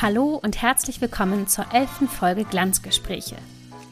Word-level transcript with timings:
Hallo 0.00 0.38
und 0.40 0.62
herzlich 0.62 1.00
willkommen 1.00 1.48
zur 1.48 1.74
elften 1.74 2.06
Folge 2.06 2.44
Glanzgespräche. 2.44 3.34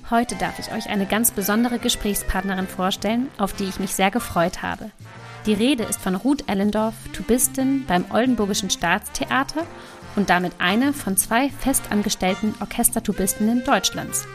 Heute 0.08 0.36
darf 0.36 0.60
ich 0.60 0.70
euch 0.70 0.88
eine 0.88 1.04
ganz 1.04 1.32
besondere 1.32 1.80
Gesprächspartnerin 1.80 2.68
vorstellen, 2.68 3.26
auf 3.38 3.54
die 3.54 3.64
ich 3.64 3.80
mich 3.80 3.92
sehr 3.92 4.12
gefreut 4.12 4.62
habe. 4.62 4.92
Die 5.46 5.52
Rede 5.52 5.82
ist 5.82 6.00
von 6.00 6.14
Ruth 6.14 6.44
Ellendorf, 6.48 6.94
Tubistin 7.12 7.86
beim 7.88 8.04
Oldenburgischen 8.12 8.70
Staatstheater 8.70 9.64
und 10.14 10.30
damit 10.30 10.52
eine 10.60 10.92
von 10.92 11.16
zwei 11.16 11.50
festangestellten 11.50 12.54
Orchestertubistinnen 12.60 13.64
Deutschlands. 13.64 14.28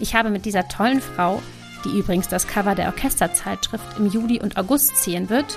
Ich 0.00 0.16
habe 0.16 0.30
mit 0.30 0.44
dieser 0.44 0.66
tollen 0.66 1.00
Frau, 1.00 1.40
die 1.84 1.96
übrigens 1.96 2.26
das 2.26 2.48
Cover 2.48 2.74
der 2.74 2.86
Orchesterzeitschrift 2.86 3.96
im 3.96 4.08
Juli 4.08 4.40
und 4.40 4.56
August 4.56 4.96
ziehen 4.96 5.30
wird, 5.30 5.56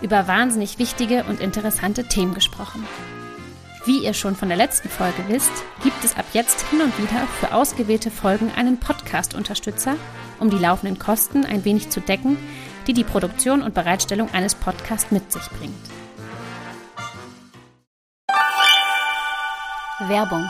über 0.00 0.26
wahnsinnig 0.26 0.78
wichtige 0.78 1.24
und 1.24 1.38
interessante 1.38 2.08
Themen 2.08 2.32
gesprochen. 2.32 2.86
Wie 3.84 4.04
ihr 4.04 4.14
schon 4.14 4.36
von 4.36 4.48
der 4.48 4.58
letzten 4.58 4.88
Folge 4.88 5.24
wisst, 5.28 5.52
gibt 5.82 6.04
es 6.04 6.16
ab 6.16 6.26
jetzt 6.32 6.66
hin 6.68 6.82
und 6.82 6.96
wieder 6.98 7.26
für 7.38 7.54
ausgewählte 7.54 8.10
Folgen 8.10 8.50
einen 8.54 8.78
Podcast-Unterstützer, 8.78 9.96
um 10.38 10.50
die 10.50 10.58
laufenden 10.58 10.98
Kosten 10.98 11.44
ein 11.44 11.64
wenig 11.64 11.90
zu 11.90 12.00
decken, 12.00 12.36
die 12.86 12.92
die 12.92 13.04
Produktion 13.04 13.62
und 13.62 13.74
Bereitstellung 13.74 14.30
eines 14.32 14.54
Podcasts 14.54 15.10
mit 15.10 15.32
sich 15.32 15.48
bringt. 15.50 15.74
Werbung 20.08 20.48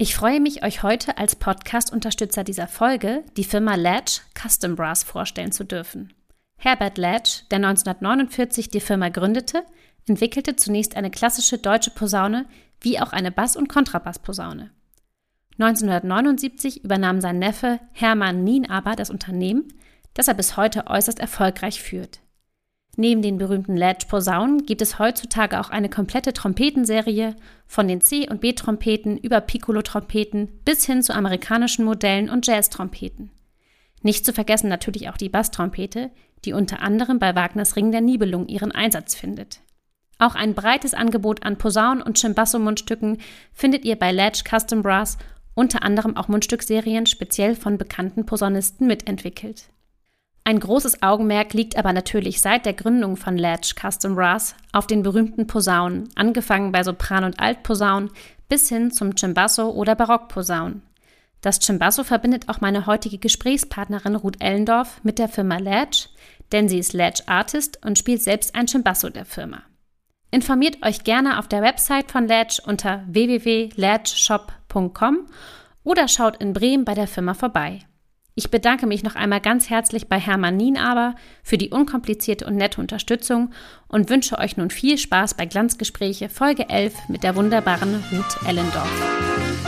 ich 0.00 0.14
freue 0.14 0.38
mich, 0.38 0.62
euch 0.62 0.84
heute 0.84 1.18
als 1.18 1.34
Podcast-Unterstützer 1.34 2.44
dieser 2.44 2.68
Folge 2.68 3.24
die 3.36 3.42
Firma 3.42 3.74
Latch 3.74 4.20
Custom 4.40 4.76
Brass 4.76 5.02
vorstellen 5.02 5.50
zu 5.50 5.64
dürfen. 5.64 6.14
Herbert 6.56 6.98
Latch, 6.98 7.48
der 7.50 7.56
1949 7.56 8.68
die 8.68 8.78
Firma 8.78 9.08
gründete, 9.08 9.64
entwickelte 10.08 10.56
zunächst 10.56 10.96
eine 10.96 11.10
klassische 11.10 11.58
deutsche 11.58 11.90
Posaune 11.90 12.46
wie 12.80 13.00
auch 13.00 13.12
eine 13.12 13.30
Bass- 13.30 13.56
und 13.56 13.68
Kontrabassposaune. 13.68 14.70
1979 15.58 16.84
übernahm 16.84 17.20
sein 17.20 17.38
Neffe 17.38 17.80
Hermann 17.92 18.44
Nien 18.44 18.70
aber 18.70 18.94
das 18.94 19.10
Unternehmen, 19.10 19.72
das 20.14 20.28
er 20.28 20.34
bis 20.34 20.56
heute 20.56 20.86
äußerst 20.86 21.18
erfolgreich 21.18 21.82
führt. 21.82 22.20
Neben 22.96 23.22
den 23.22 23.38
berühmten 23.38 23.76
Ledge-Posaunen 23.76 24.66
gibt 24.66 24.82
es 24.82 24.98
heutzutage 24.98 25.60
auch 25.60 25.70
eine 25.70 25.88
komplette 25.88 26.32
Trompetenserie, 26.32 27.36
von 27.66 27.86
den 27.86 28.00
C- 28.00 28.28
und 28.28 28.40
B-Trompeten 28.40 29.16
über 29.16 29.40
Piccolo-Trompeten 29.40 30.48
bis 30.64 30.84
hin 30.84 31.02
zu 31.02 31.14
amerikanischen 31.14 31.84
Modellen 31.84 32.28
und 32.28 32.46
Jazz-Trompeten. 32.46 33.30
Nicht 34.02 34.24
zu 34.24 34.32
vergessen 34.32 34.68
natürlich 34.68 35.08
auch 35.08 35.16
die 35.16 35.28
Basstrompete, 35.28 36.10
die 36.44 36.52
unter 36.52 36.82
anderem 36.82 37.18
bei 37.18 37.34
Wagners 37.34 37.76
Ring 37.76 37.92
der 37.92 38.00
Nibelung 38.00 38.48
ihren 38.48 38.72
Einsatz 38.72 39.14
findet. 39.14 39.60
Auch 40.18 40.34
ein 40.34 40.54
breites 40.54 40.94
Angebot 40.94 41.44
an 41.44 41.58
Posaunen 41.58 42.02
und 42.02 42.18
Cimbasso-Mundstücken 42.18 43.18
findet 43.52 43.84
ihr 43.84 43.96
bei 43.96 44.10
Ledge 44.10 44.42
Custom 44.48 44.82
Brass, 44.82 45.16
unter 45.54 45.82
anderem 45.82 46.16
auch 46.16 46.28
Mundstückserien 46.28 47.06
speziell 47.06 47.54
von 47.54 47.78
bekannten 47.78 48.26
Posaunisten 48.26 48.86
mitentwickelt. 48.86 49.70
Ein 50.44 50.60
großes 50.60 51.02
Augenmerk 51.02 51.52
liegt 51.52 51.76
aber 51.76 51.92
natürlich 51.92 52.40
seit 52.40 52.64
der 52.64 52.72
Gründung 52.72 53.16
von 53.16 53.36
Ledge 53.36 53.74
Custom 53.80 54.14
Brass 54.14 54.54
auf 54.72 54.86
den 54.86 55.02
berühmten 55.02 55.46
Posaunen, 55.46 56.08
angefangen 56.14 56.72
bei 56.72 56.82
Sopran- 56.82 57.24
und 57.24 57.38
Altposaunen 57.38 58.10
bis 58.48 58.68
hin 58.68 58.90
zum 58.90 59.16
Cimbasso 59.16 59.68
oder 59.68 59.94
Barockposaunen. 59.94 60.82
Das 61.42 61.60
Cimbasso 61.60 62.02
verbindet 62.02 62.48
auch 62.48 62.60
meine 62.60 62.86
heutige 62.86 63.18
Gesprächspartnerin 63.18 64.16
Ruth 64.16 64.40
Ellendorf 64.40 65.00
mit 65.04 65.18
der 65.18 65.28
Firma 65.28 65.58
Ledge, 65.58 66.08
denn 66.50 66.68
sie 66.68 66.78
ist 66.78 66.94
Ledge 66.94 67.22
Artist 67.26 67.84
und 67.84 67.98
spielt 67.98 68.22
selbst 68.22 68.54
ein 68.54 68.66
Cimbasso 68.66 69.10
der 69.10 69.24
Firma. 69.24 69.62
Informiert 70.30 70.84
euch 70.84 71.04
gerne 71.04 71.38
auf 71.38 71.48
der 71.48 71.62
Website 71.62 72.12
von 72.12 72.28
Ledge 72.28 72.60
unter 72.66 73.02
www.ledgeshop.com 73.06 75.26
oder 75.84 76.06
schaut 76.06 76.36
in 76.36 76.52
Bremen 76.52 76.84
bei 76.84 76.92
der 76.94 77.06
Firma 77.06 77.32
vorbei. 77.32 77.78
Ich 78.34 78.50
bedanke 78.50 78.86
mich 78.86 79.02
noch 79.02 79.14
einmal 79.16 79.40
ganz 79.40 79.68
herzlich 79.68 80.08
bei 80.08 80.20
Hermann 80.20 80.56
Nienaber 80.56 81.16
für 81.42 81.58
die 81.58 81.70
unkomplizierte 81.70 82.46
und 82.46 82.54
nette 82.54 82.80
Unterstützung 82.80 83.50
und 83.88 84.10
wünsche 84.10 84.38
euch 84.38 84.56
nun 84.56 84.70
viel 84.70 84.96
Spaß 84.96 85.34
bei 85.34 85.46
Glanzgespräche 85.46 86.28
Folge 86.28 86.68
11 86.68 87.08
mit 87.08 87.24
der 87.24 87.34
wunderbaren 87.34 88.04
Ruth 88.12 88.38
Ellendorf. 88.46 89.67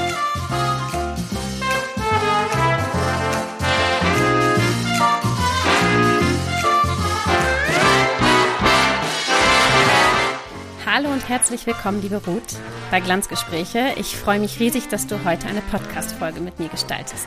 Hallo 11.02 11.14
und 11.14 11.30
herzlich 11.30 11.66
willkommen, 11.66 12.02
liebe 12.02 12.20
Ruth, 12.26 12.58
bei 12.90 13.00
Glanzgespräche. 13.00 13.94
Ich 13.96 14.18
freue 14.18 14.38
mich 14.38 14.60
riesig, 14.60 14.88
dass 14.88 15.06
du 15.06 15.24
heute 15.24 15.46
eine 15.46 15.62
Podcast-Folge 15.62 16.42
mit 16.42 16.58
mir 16.58 16.68
gestaltest. 16.68 17.26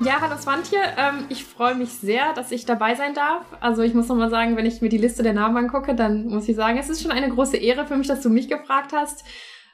Ja, 0.00 0.20
hallo 0.20 0.36
Swantje. 0.36 0.80
Ähm, 0.98 1.24
ich 1.30 1.46
freue 1.46 1.74
mich 1.76 1.88
sehr, 1.88 2.34
dass 2.34 2.52
ich 2.52 2.66
dabei 2.66 2.94
sein 2.94 3.14
darf. 3.14 3.46
Also 3.60 3.80
ich 3.80 3.94
muss 3.94 4.08
nochmal 4.08 4.28
sagen, 4.28 4.58
wenn 4.58 4.66
ich 4.66 4.82
mir 4.82 4.90
die 4.90 4.98
Liste 4.98 5.22
der 5.22 5.32
Namen 5.32 5.56
angucke, 5.56 5.94
dann 5.94 6.26
muss 6.26 6.46
ich 6.46 6.56
sagen, 6.56 6.76
es 6.76 6.90
ist 6.90 7.00
schon 7.00 7.10
eine 7.10 7.30
große 7.30 7.56
Ehre 7.56 7.86
für 7.86 7.96
mich, 7.96 8.06
dass 8.06 8.20
du 8.20 8.28
mich 8.28 8.50
gefragt 8.50 8.92
hast. 8.92 9.24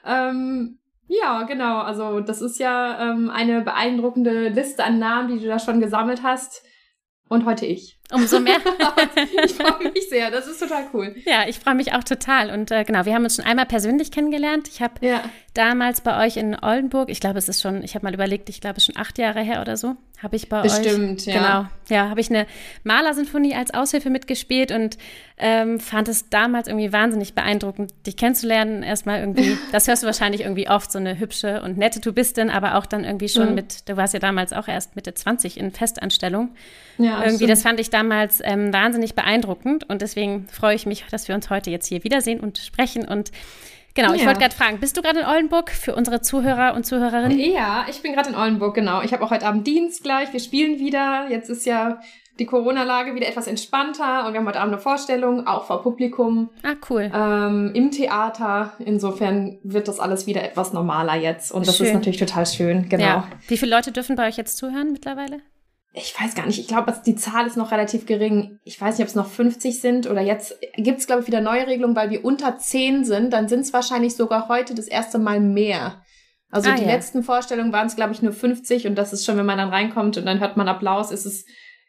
Ähm, 0.05 0.79
ja, 1.07 1.43
genau. 1.43 1.79
Also 1.79 2.21
das 2.21 2.41
ist 2.41 2.59
ja 2.59 3.11
ähm, 3.11 3.29
eine 3.29 3.59
beeindruckende 3.59 4.47
Liste 4.47 4.85
an 4.85 4.99
Namen, 4.99 5.27
die 5.27 5.43
du 5.43 5.49
da 5.49 5.59
schon 5.59 5.81
gesammelt 5.81 6.23
hast. 6.23 6.63
Und 7.27 7.43
heute 7.43 7.65
ich. 7.65 7.99
Umso 8.11 8.39
mehr. 8.39 8.57
ich 9.45 9.53
freue 9.53 9.91
mich 9.91 10.09
sehr, 10.09 10.31
das 10.31 10.47
ist 10.47 10.59
total 10.59 10.85
cool. 10.93 11.15
Ja, 11.25 11.47
ich 11.47 11.59
freue 11.59 11.75
mich 11.75 11.93
auch 11.93 12.03
total. 12.03 12.51
Und 12.51 12.71
äh, 12.71 12.83
genau, 12.83 13.05
wir 13.05 13.13
haben 13.13 13.23
uns 13.23 13.35
schon 13.35 13.45
einmal 13.45 13.65
persönlich 13.65 14.11
kennengelernt. 14.11 14.67
Ich 14.67 14.81
habe 14.81 14.93
ja. 15.05 15.23
Damals 15.53 16.01
bei 16.01 16.25
euch 16.25 16.37
in 16.37 16.55
Oldenburg, 16.61 17.09
ich 17.09 17.19
glaube, 17.19 17.37
es 17.37 17.49
ist 17.49 17.61
schon, 17.61 17.83
ich 17.83 17.95
habe 17.95 18.05
mal 18.05 18.13
überlegt, 18.13 18.49
ich 18.49 18.61
glaube, 18.61 18.77
es 18.77 18.83
ist 18.83 18.93
schon 18.93 19.01
acht 19.01 19.17
Jahre 19.17 19.41
her 19.41 19.61
oder 19.61 19.75
so, 19.75 19.95
habe 20.23 20.35
ich 20.37 20.47
bei 20.47 20.61
Bestimmt, 20.61 20.85
euch. 20.85 21.15
Bestimmt, 21.15 21.25
ja. 21.25 21.33
Genau, 21.33 21.69
ja, 21.89 22.09
habe 22.09 22.21
ich 22.21 22.29
eine 22.29 22.47
Malersinfonie 22.83 23.53
als 23.53 23.73
Aushilfe 23.73 24.09
mitgespielt 24.09 24.71
und 24.71 24.97
ähm, 25.37 25.79
fand 25.79 26.07
es 26.07 26.29
damals 26.29 26.69
irgendwie 26.69 26.93
wahnsinnig 26.93 27.33
beeindruckend, 27.33 27.93
dich 28.05 28.15
kennenzulernen. 28.15 28.81
Erstmal 28.81 29.19
irgendwie, 29.19 29.57
das 29.73 29.87
hörst 29.87 30.03
du 30.03 30.07
wahrscheinlich 30.07 30.41
irgendwie 30.41 30.69
oft, 30.69 30.89
so 30.89 30.99
eine 30.99 31.19
hübsche 31.19 31.61
und 31.61 31.77
nette 31.77 31.99
Tubistin, 31.99 32.49
aber 32.49 32.75
auch 32.75 32.85
dann 32.85 33.03
irgendwie 33.03 33.29
schon 33.29 33.49
mhm. 33.49 33.55
mit, 33.55 33.89
du 33.89 33.97
warst 33.97 34.13
ja 34.13 34.19
damals 34.21 34.53
auch 34.53 34.69
erst 34.69 34.95
Mitte 34.95 35.13
20 35.13 35.59
in 35.59 35.71
Festanstellung. 35.71 36.51
Ja, 36.97 37.19
irgendwie, 37.19 37.35
stimmt. 37.35 37.51
das 37.51 37.61
fand 37.63 37.79
ich 37.79 37.89
damals 37.89 38.41
ähm, 38.43 38.71
wahnsinnig 38.71 39.15
beeindruckend 39.15 39.89
und 39.89 40.01
deswegen 40.01 40.47
freue 40.47 40.75
ich 40.75 40.85
mich, 40.85 41.03
dass 41.11 41.27
wir 41.27 41.35
uns 41.35 41.49
heute 41.49 41.71
jetzt 41.71 41.87
hier 41.87 42.03
wiedersehen 42.05 42.39
und 42.39 42.57
sprechen 42.59 43.05
und 43.05 43.31
Genau, 43.93 44.13
ich 44.13 44.25
wollte 44.25 44.39
gerade 44.39 44.55
fragen, 44.55 44.79
bist 44.79 44.97
du 44.97 45.01
gerade 45.01 45.19
in 45.19 45.25
Oldenburg 45.25 45.69
für 45.69 45.95
unsere 45.95 46.21
Zuhörer 46.21 46.73
und 46.75 46.85
Zuhörerinnen? 46.85 47.37
Ja, 47.39 47.85
ich 47.89 48.01
bin 48.01 48.13
gerade 48.13 48.29
in 48.29 48.35
Oldenburg, 48.35 48.75
genau. 48.75 49.01
Ich 49.01 49.13
habe 49.13 49.23
auch 49.23 49.31
heute 49.31 49.45
Abend 49.45 49.67
Dienst 49.67 50.03
gleich. 50.03 50.31
Wir 50.31 50.39
spielen 50.39 50.79
wieder. 50.79 51.27
Jetzt 51.29 51.49
ist 51.49 51.65
ja 51.65 51.99
die 52.39 52.45
Corona-Lage 52.45 53.13
wieder 53.13 53.27
etwas 53.27 53.47
entspannter 53.47 54.25
und 54.25 54.33
wir 54.33 54.39
haben 54.39 54.47
heute 54.47 54.59
Abend 54.59 54.73
eine 54.73 54.81
Vorstellung, 54.81 55.45
auch 55.45 55.65
vor 55.65 55.83
Publikum. 55.83 56.49
Ah, 56.63 56.75
cool. 56.89 57.11
Ähm, 57.13 57.71
Im 57.73 57.91
Theater. 57.91 58.73
Insofern 58.79 59.59
wird 59.63 59.87
das 59.87 59.99
alles 59.99 60.25
wieder 60.25 60.43
etwas 60.43 60.73
normaler 60.73 61.15
jetzt 61.15 61.51
und 61.51 61.67
das 61.67 61.77
schön. 61.77 61.87
ist 61.87 61.93
natürlich 61.93 62.19
total 62.19 62.45
schön, 62.45 62.89
genau. 62.89 63.03
Ja. 63.03 63.27
Wie 63.47 63.57
viele 63.57 63.75
Leute 63.75 63.91
dürfen 63.91 64.15
bei 64.15 64.27
euch 64.27 64.37
jetzt 64.37 64.57
zuhören 64.57 64.91
mittlerweile? 64.91 65.41
Ich 65.93 66.19
weiß 66.19 66.35
gar 66.35 66.45
nicht, 66.45 66.59
ich 66.59 66.67
glaube, 66.67 66.93
die 67.05 67.15
Zahl 67.15 67.47
ist 67.47 67.57
noch 67.57 67.71
relativ 67.71 68.05
gering. 68.05 68.59
Ich 68.63 68.79
weiß 68.79 68.97
nicht, 68.97 69.03
ob 69.03 69.09
es 69.09 69.15
noch 69.15 69.29
50 69.29 69.81
sind 69.81 70.09
oder 70.09 70.21
jetzt 70.21 70.57
gibt 70.77 70.99
es, 70.99 71.07
glaube 71.07 71.21
ich, 71.21 71.27
wieder 71.27 71.41
neue 71.41 71.67
Regelungen, 71.67 71.97
weil 71.97 72.09
wir 72.09 72.23
unter 72.23 72.57
10 72.57 73.03
sind, 73.03 73.33
dann 73.33 73.49
sind 73.49 73.61
es 73.61 73.73
wahrscheinlich 73.73 74.15
sogar 74.15 74.47
heute 74.47 74.73
das 74.73 74.87
erste 74.87 75.19
Mal 75.19 75.41
mehr. 75.41 76.01
Also 76.49 76.69
ah, 76.69 76.75
die 76.75 76.83
ja. 76.83 76.87
letzten 76.87 77.23
Vorstellungen 77.23 77.73
waren 77.73 77.87
es, 77.87 77.95
glaube 77.95 78.13
ich, 78.13 78.21
nur 78.21 78.31
50 78.31 78.87
und 78.87 78.95
das 78.95 79.11
ist 79.11 79.25
schon, 79.25 79.37
wenn 79.37 79.45
man 79.45 79.57
dann 79.57 79.69
reinkommt 79.69 80.17
und 80.17 80.25
dann 80.25 80.39
hört 80.39 80.55
man 80.55 80.67
Applaus, 80.69 81.11
ist 81.11 81.25
es, 81.25 81.45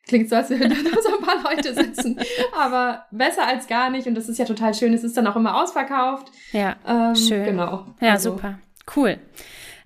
klingt 0.08 0.28
so, 0.28 0.36
als 0.36 0.50
würden 0.50 0.70
da 0.70 1.02
so 1.02 1.18
ein 1.18 1.24
paar 1.24 1.42
Leute 1.52 1.72
sitzen. 1.72 2.18
Aber 2.58 3.04
besser 3.12 3.46
als 3.46 3.68
gar 3.68 3.90
nicht 3.90 4.08
und 4.08 4.16
das 4.16 4.28
ist 4.28 4.38
ja 4.38 4.44
total 4.44 4.74
schön. 4.74 4.94
Es 4.94 5.04
ist 5.04 5.16
dann 5.16 5.28
auch 5.28 5.36
immer 5.36 5.60
ausverkauft. 5.62 6.26
Ja, 6.52 6.76
ähm, 6.86 7.14
schön. 7.14 7.44
Genau. 7.44 7.86
Ja, 8.00 8.12
also. 8.12 8.32
super. 8.32 8.58
Cool. 8.96 9.18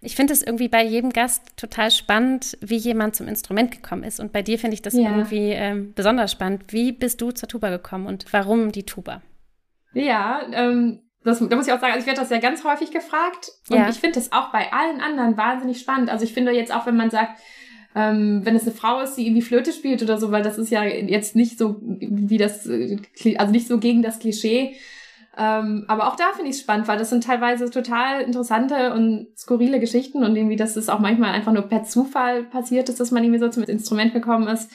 Ich 0.07 0.15
finde 0.15 0.33
es 0.33 0.43
irgendwie 0.43 0.69
bei 0.69 0.85
jedem 0.85 1.11
Gast 1.11 1.43
total 1.57 1.91
spannend, 1.91 2.57
wie 2.61 2.77
jemand 2.77 3.17
zum 3.17 3.27
Instrument 3.27 3.73
gekommen 3.73 4.05
ist. 4.05 4.21
Und 4.21 4.33
bei 4.33 4.41
dir 4.41 4.57
finde 4.57 4.75
ich 4.75 4.83
das 4.83 4.95
ja. 4.95 5.11
irgendwie 5.11 5.51
ähm, 5.51 5.95
besonders 5.97 6.31
spannend. 6.31 6.63
Wie 6.69 6.93
bist 6.93 7.21
du 7.21 7.33
zur 7.33 7.49
Tuba 7.49 7.71
gekommen 7.71 8.07
und 8.07 8.25
warum 8.33 8.71
die 8.71 8.85
Tuba? 8.85 9.21
Ja, 9.95 10.43
ähm, 10.53 11.01
das, 11.25 11.41
da 11.41 11.57
muss 11.57 11.67
ich 11.67 11.73
auch 11.73 11.81
sagen, 11.81 11.93
also 11.93 11.99
ich 11.99 12.07
werde 12.07 12.21
das 12.21 12.31
ja 12.31 12.39
ganz 12.39 12.63
häufig 12.63 12.93
gefragt. 12.93 13.51
Und 13.69 13.79
ja. 13.79 13.89
ich 13.89 13.97
finde 13.97 14.21
das 14.21 14.31
auch 14.31 14.53
bei 14.53 14.73
allen 14.73 15.01
anderen 15.01 15.37
wahnsinnig 15.37 15.81
spannend. 15.81 16.09
Also 16.09 16.25
ich 16.25 16.33
finde 16.33 16.53
jetzt 16.53 16.73
auch, 16.73 16.87
wenn 16.87 16.97
man 16.97 17.11
sagt, 17.11 17.41
ähm, 17.97 18.43
wenn 18.45 18.55
es 18.55 18.63
eine 18.63 18.77
Frau 18.77 19.01
ist, 19.01 19.17
die 19.17 19.27
irgendwie 19.27 19.43
Flöte 19.43 19.73
spielt 19.73 20.05
oder 20.05 20.19
so, 20.19 20.31
weil 20.31 20.45
das 20.45 20.57
ist 20.57 20.71
ja 20.71 20.85
jetzt 20.85 21.35
nicht 21.35 21.59
so 21.59 21.81
wie 21.83 22.39
das, 22.39 22.65
äh, 22.67 22.99
also 23.39 23.51
nicht 23.51 23.67
so 23.67 23.79
gegen 23.79 24.03
das 24.03 24.21
Klischee. 24.21 24.77
Ähm, 25.39 25.85
aber 25.87 26.09
auch 26.09 26.17
da 26.17 26.33
finde 26.35 26.51
ich 26.51 26.57
es 26.57 26.63
spannend, 26.63 26.89
weil 26.89 26.99
das 26.99 27.11
sind 27.11 27.25
teilweise 27.25 27.71
total 27.71 28.23
interessante 28.23 28.95
und 28.95 29.29
skurrile 29.37 29.81
Geschichten 29.81 30.25
und 30.25 30.35
irgendwie, 30.35 30.57
dass 30.57 30.77
es 30.77 30.89
auch 30.89 30.99
manchmal 30.99 31.33
einfach 31.33 31.53
nur 31.53 31.65
per 31.65 31.85
Zufall 31.85 32.45
passiert 32.45 32.89
ist, 32.89 33.01
dass 33.01 33.11
man 33.11 33.23
irgendwie 33.23 33.41
so 33.41 33.49
zum 33.49 33.65
Instrument 33.65 34.15
gekommen 34.15 34.49
ist. 34.49 34.71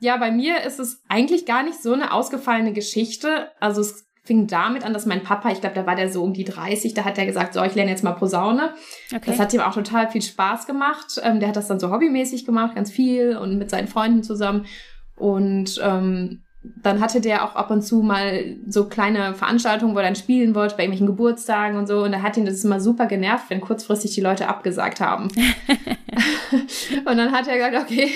Ja, 0.00 0.16
bei 0.16 0.32
mir 0.32 0.62
ist 0.62 0.80
es 0.80 1.00
eigentlich 1.08 1.46
gar 1.46 1.62
nicht 1.62 1.80
so 1.80 1.92
eine 1.92 2.12
ausgefallene 2.12 2.72
Geschichte. 2.72 3.50
Also 3.60 3.82
es 3.82 4.04
fing 4.24 4.46
damit 4.48 4.84
an, 4.84 4.92
dass 4.94 5.06
mein 5.06 5.22
Papa, 5.22 5.50
ich 5.50 5.60
glaube, 5.60 5.76
da 5.76 5.86
war 5.86 5.94
der 5.94 6.10
so 6.10 6.24
um 6.24 6.32
die 6.32 6.44
30, 6.44 6.94
da 6.94 7.04
hat 7.04 7.18
er 7.18 7.26
gesagt, 7.26 7.54
so, 7.54 7.62
ich 7.62 7.74
lerne 7.74 7.90
jetzt 7.90 8.02
mal 8.02 8.12
Posaune. 8.12 8.74
Okay. 9.14 9.22
Das 9.26 9.38
hat 9.38 9.52
ihm 9.52 9.60
auch 9.60 9.74
total 9.74 10.10
viel 10.10 10.22
Spaß 10.22 10.66
gemacht. 10.66 11.20
Ähm, 11.22 11.38
der 11.38 11.50
hat 11.50 11.56
das 11.56 11.68
dann 11.68 11.78
so 11.78 11.90
hobbymäßig 11.90 12.44
gemacht, 12.44 12.74
ganz 12.74 12.90
viel 12.90 13.36
und 13.36 13.58
mit 13.58 13.70
seinen 13.70 13.86
Freunden 13.86 14.24
zusammen. 14.24 14.66
Und 15.14 15.80
ähm, 15.84 16.42
dann 16.82 17.00
hatte 17.00 17.20
der 17.20 17.44
auch 17.44 17.54
ab 17.54 17.70
und 17.70 17.82
zu 17.82 18.02
mal 18.02 18.56
so 18.66 18.86
kleine 18.86 19.34
Veranstaltungen, 19.34 19.94
wo 19.94 19.98
er 19.98 20.04
dann 20.04 20.16
spielen 20.16 20.54
wollte, 20.54 20.76
bei 20.76 20.84
irgendwelchen 20.84 21.06
Geburtstagen 21.06 21.78
und 21.78 21.86
so. 21.86 22.02
Und 22.02 22.12
da 22.12 22.22
hat 22.22 22.36
ihn 22.36 22.46
das 22.46 22.64
immer 22.64 22.80
super 22.80 23.06
genervt, 23.06 23.50
wenn 23.50 23.60
kurzfristig 23.60 24.14
die 24.14 24.20
Leute 24.20 24.48
abgesagt 24.48 25.00
haben. 25.00 25.28
und 27.04 27.16
dann 27.16 27.32
hat 27.32 27.48
er 27.48 27.56
gesagt, 27.56 27.90
okay, 27.90 28.10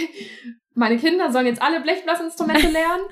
meine 0.78 0.96
Kinder 0.96 1.32
sollen 1.32 1.46
jetzt 1.46 1.60
alle 1.60 1.80
Blechblasinstrumente 1.80 2.68
lernen 2.72 3.02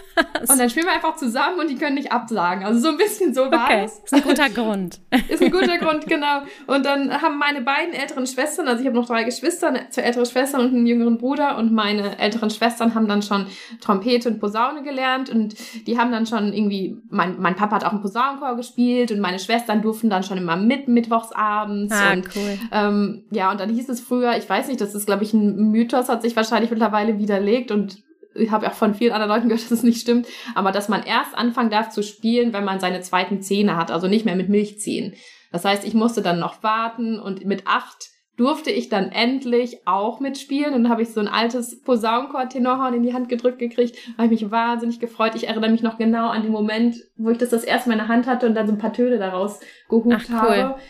und 0.48 0.58
dann 0.58 0.70
spielen 0.70 0.86
wir 0.86 0.94
einfach 0.94 1.16
zusammen 1.16 1.58
und 1.58 1.68
die 1.68 1.74
können 1.74 1.94
nicht 1.94 2.12
absagen. 2.12 2.64
Also 2.64 2.80
so 2.80 2.88
ein 2.88 2.96
bisschen 2.96 3.34
so 3.34 3.50
war 3.50 3.64
okay. 3.64 3.82
es. 3.84 3.98
Ist 3.98 4.14
ein 4.14 4.22
guter 4.22 4.48
Grund. 4.48 5.00
Ist 5.28 5.42
ein 5.42 5.50
guter 5.50 5.78
Grund, 5.78 6.06
genau. 6.06 6.42
Und 6.68 6.86
dann 6.86 7.20
haben 7.20 7.38
meine 7.38 7.62
beiden 7.62 7.92
älteren 7.92 8.26
Schwestern, 8.26 8.68
also 8.68 8.80
ich 8.80 8.86
habe 8.86 8.96
noch 8.96 9.06
drei 9.06 9.24
Geschwister, 9.24 9.74
zwei 9.90 10.02
ältere 10.02 10.24
Schwestern 10.26 10.60
und 10.60 10.68
einen 10.68 10.86
jüngeren 10.86 11.18
Bruder 11.18 11.58
und 11.58 11.72
meine 11.72 12.18
älteren 12.18 12.50
Schwestern 12.50 12.94
haben 12.94 13.08
dann 13.08 13.22
schon 13.22 13.46
Trompete 13.80 14.28
und 14.28 14.38
Posaune 14.38 14.82
gelernt 14.84 15.28
und 15.28 15.56
die 15.86 15.98
haben 15.98 16.12
dann 16.12 16.26
schon 16.26 16.52
irgendwie, 16.52 16.96
mein, 17.10 17.40
mein 17.40 17.56
Papa 17.56 17.76
hat 17.76 17.84
auch 17.84 17.92
einen 17.92 18.00
Posaunenchor 18.00 18.54
gespielt 18.54 19.10
und 19.10 19.18
meine 19.18 19.40
Schwestern 19.40 19.82
durften 19.82 20.08
dann 20.08 20.22
schon 20.22 20.38
immer 20.38 20.56
mit 20.56 20.86
mittwochsabends. 20.86 21.92
Ah, 21.92 22.12
und, 22.12 22.28
cool. 22.36 22.58
Ähm, 22.70 23.24
ja, 23.32 23.50
und 23.50 23.58
dann 23.58 23.70
hieß 23.70 23.88
es 23.88 24.00
früher, 24.00 24.36
ich 24.36 24.48
weiß 24.48 24.68
nicht, 24.68 24.80
das 24.80 24.94
ist 24.94 25.06
glaube 25.06 25.24
ich 25.24 25.32
ein 25.32 25.70
Mythos, 25.70 26.08
hat 26.08 26.22
sich 26.22 26.36
wahrscheinlich 26.36 26.70
mittlerweile 26.70 27.18
widerlegt, 27.18 27.55
gelegt 27.56 27.70
und 27.70 28.02
ich 28.34 28.50
habe 28.50 28.68
auch 28.68 28.74
von 28.74 28.94
vielen 28.94 29.12
anderen 29.12 29.30
Leuten 29.30 29.48
gehört, 29.48 29.64
dass 29.70 29.70
es 29.70 29.82
nicht 29.82 30.00
stimmt, 30.00 30.26
aber 30.54 30.72
dass 30.72 30.88
man 30.88 31.02
erst 31.02 31.36
anfangen 31.36 31.70
darf 31.70 31.90
zu 31.90 32.02
spielen, 32.02 32.52
wenn 32.52 32.64
man 32.64 32.80
seine 32.80 33.00
zweiten 33.00 33.42
Zähne 33.42 33.76
hat, 33.76 33.90
also 33.90 34.08
nicht 34.08 34.24
mehr 34.24 34.36
mit 34.36 34.48
Milchzähnen. 34.48 35.14
Das 35.52 35.64
heißt, 35.64 35.86
ich 35.86 35.94
musste 35.94 36.22
dann 36.22 36.38
noch 36.38 36.62
warten 36.62 37.18
und 37.18 37.44
mit 37.44 37.66
acht 37.66 38.10
durfte 38.36 38.70
ich 38.70 38.90
dann 38.90 39.12
endlich 39.12 39.86
auch 39.86 40.20
mitspielen 40.20 40.74
und 40.74 40.82
dann 40.82 40.92
habe 40.92 41.00
ich 41.00 41.08
so 41.08 41.20
ein 41.20 41.28
altes 41.28 41.80
Posaunenchor-Tenorhorn 41.82 42.92
in 42.92 43.02
die 43.02 43.14
Hand 43.14 43.30
gedrückt 43.30 43.58
gekriegt, 43.58 43.96
habe 44.18 44.26
ich 44.26 44.42
mich 44.42 44.50
wahnsinnig 44.50 45.00
gefreut. 45.00 45.34
Ich 45.34 45.48
erinnere 45.48 45.70
mich 45.70 45.82
noch 45.82 45.96
genau 45.96 46.28
an 46.28 46.42
den 46.42 46.52
Moment, 46.52 46.96
wo 47.16 47.30
ich 47.30 47.38
das 47.38 47.48
das 47.48 47.64
erste 47.64 47.88
Mal 47.88 47.94
in 47.94 48.00
der 48.00 48.08
Hand 48.08 48.26
hatte 48.26 48.46
und 48.46 48.54
dann 48.54 48.66
so 48.66 48.74
ein 48.74 48.78
paar 48.78 48.92
Töne 48.92 49.18
daraus 49.18 49.60
gehupt 49.88 50.12
Ach, 50.12 50.42
cool. 50.42 50.56
habe. 50.56 50.80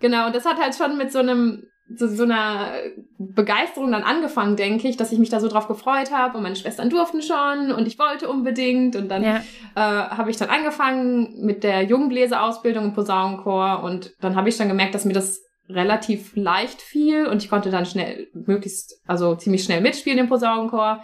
Genau, 0.00 0.26
und 0.26 0.34
das 0.34 0.44
hat 0.44 0.60
halt 0.60 0.74
schon 0.74 0.98
mit 0.98 1.10
so 1.10 1.20
einem 1.20 1.69
so, 1.96 2.06
so 2.06 2.22
einer 2.24 2.72
Begeisterung 3.18 3.90
dann 3.92 4.02
angefangen, 4.02 4.56
denke 4.56 4.88
ich, 4.88 4.96
dass 4.96 5.12
ich 5.12 5.18
mich 5.18 5.30
da 5.30 5.40
so 5.40 5.48
drauf 5.48 5.68
gefreut 5.68 6.12
habe 6.12 6.36
und 6.36 6.42
meine 6.42 6.56
Schwestern 6.56 6.90
durften 6.90 7.22
schon 7.22 7.72
und 7.72 7.86
ich 7.86 7.98
wollte 7.98 8.28
unbedingt. 8.28 8.96
Und 8.96 9.08
dann 9.08 9.22
ja. 9.22 9.36
äh, 9.74 9.80
habe 9.80 10.30
ich 10.30 10.36
dann 10.36 10.48
angefangen 10.48 11.44
mit 11.44 11.64
der 11.64 11.82
Jungbläserausbildung 11.84 12.84
im 12.84 12.92
Posaunenchor 12.92 13.82
und 13.82 14.12
dann 14.20 14.36
habe 14.36 14.48
ich 14.48 14.56
dann 14.56 14.68
gemerkt, 14.68 14.94
dass 14.94 15.04
mir 15.04 15.12
das 15.12 15.42
relativ 15.68 16.34
leicht 16.34 16.82
fiel 16.82 17.26
und 17.26 17.42
ich 17.42 17.50
konnte 17.50 17.70
dann 17.70 17.86
schnell, 17.86 18.28
möglichst, 18.32 19.00
also 19.06 19.34
ziemlich 19.36 19.64
schnell 19.64 19.80
mitspielen 19.80 20.18
im 20.18 20.28
Posaunenchor. 20.28 21.02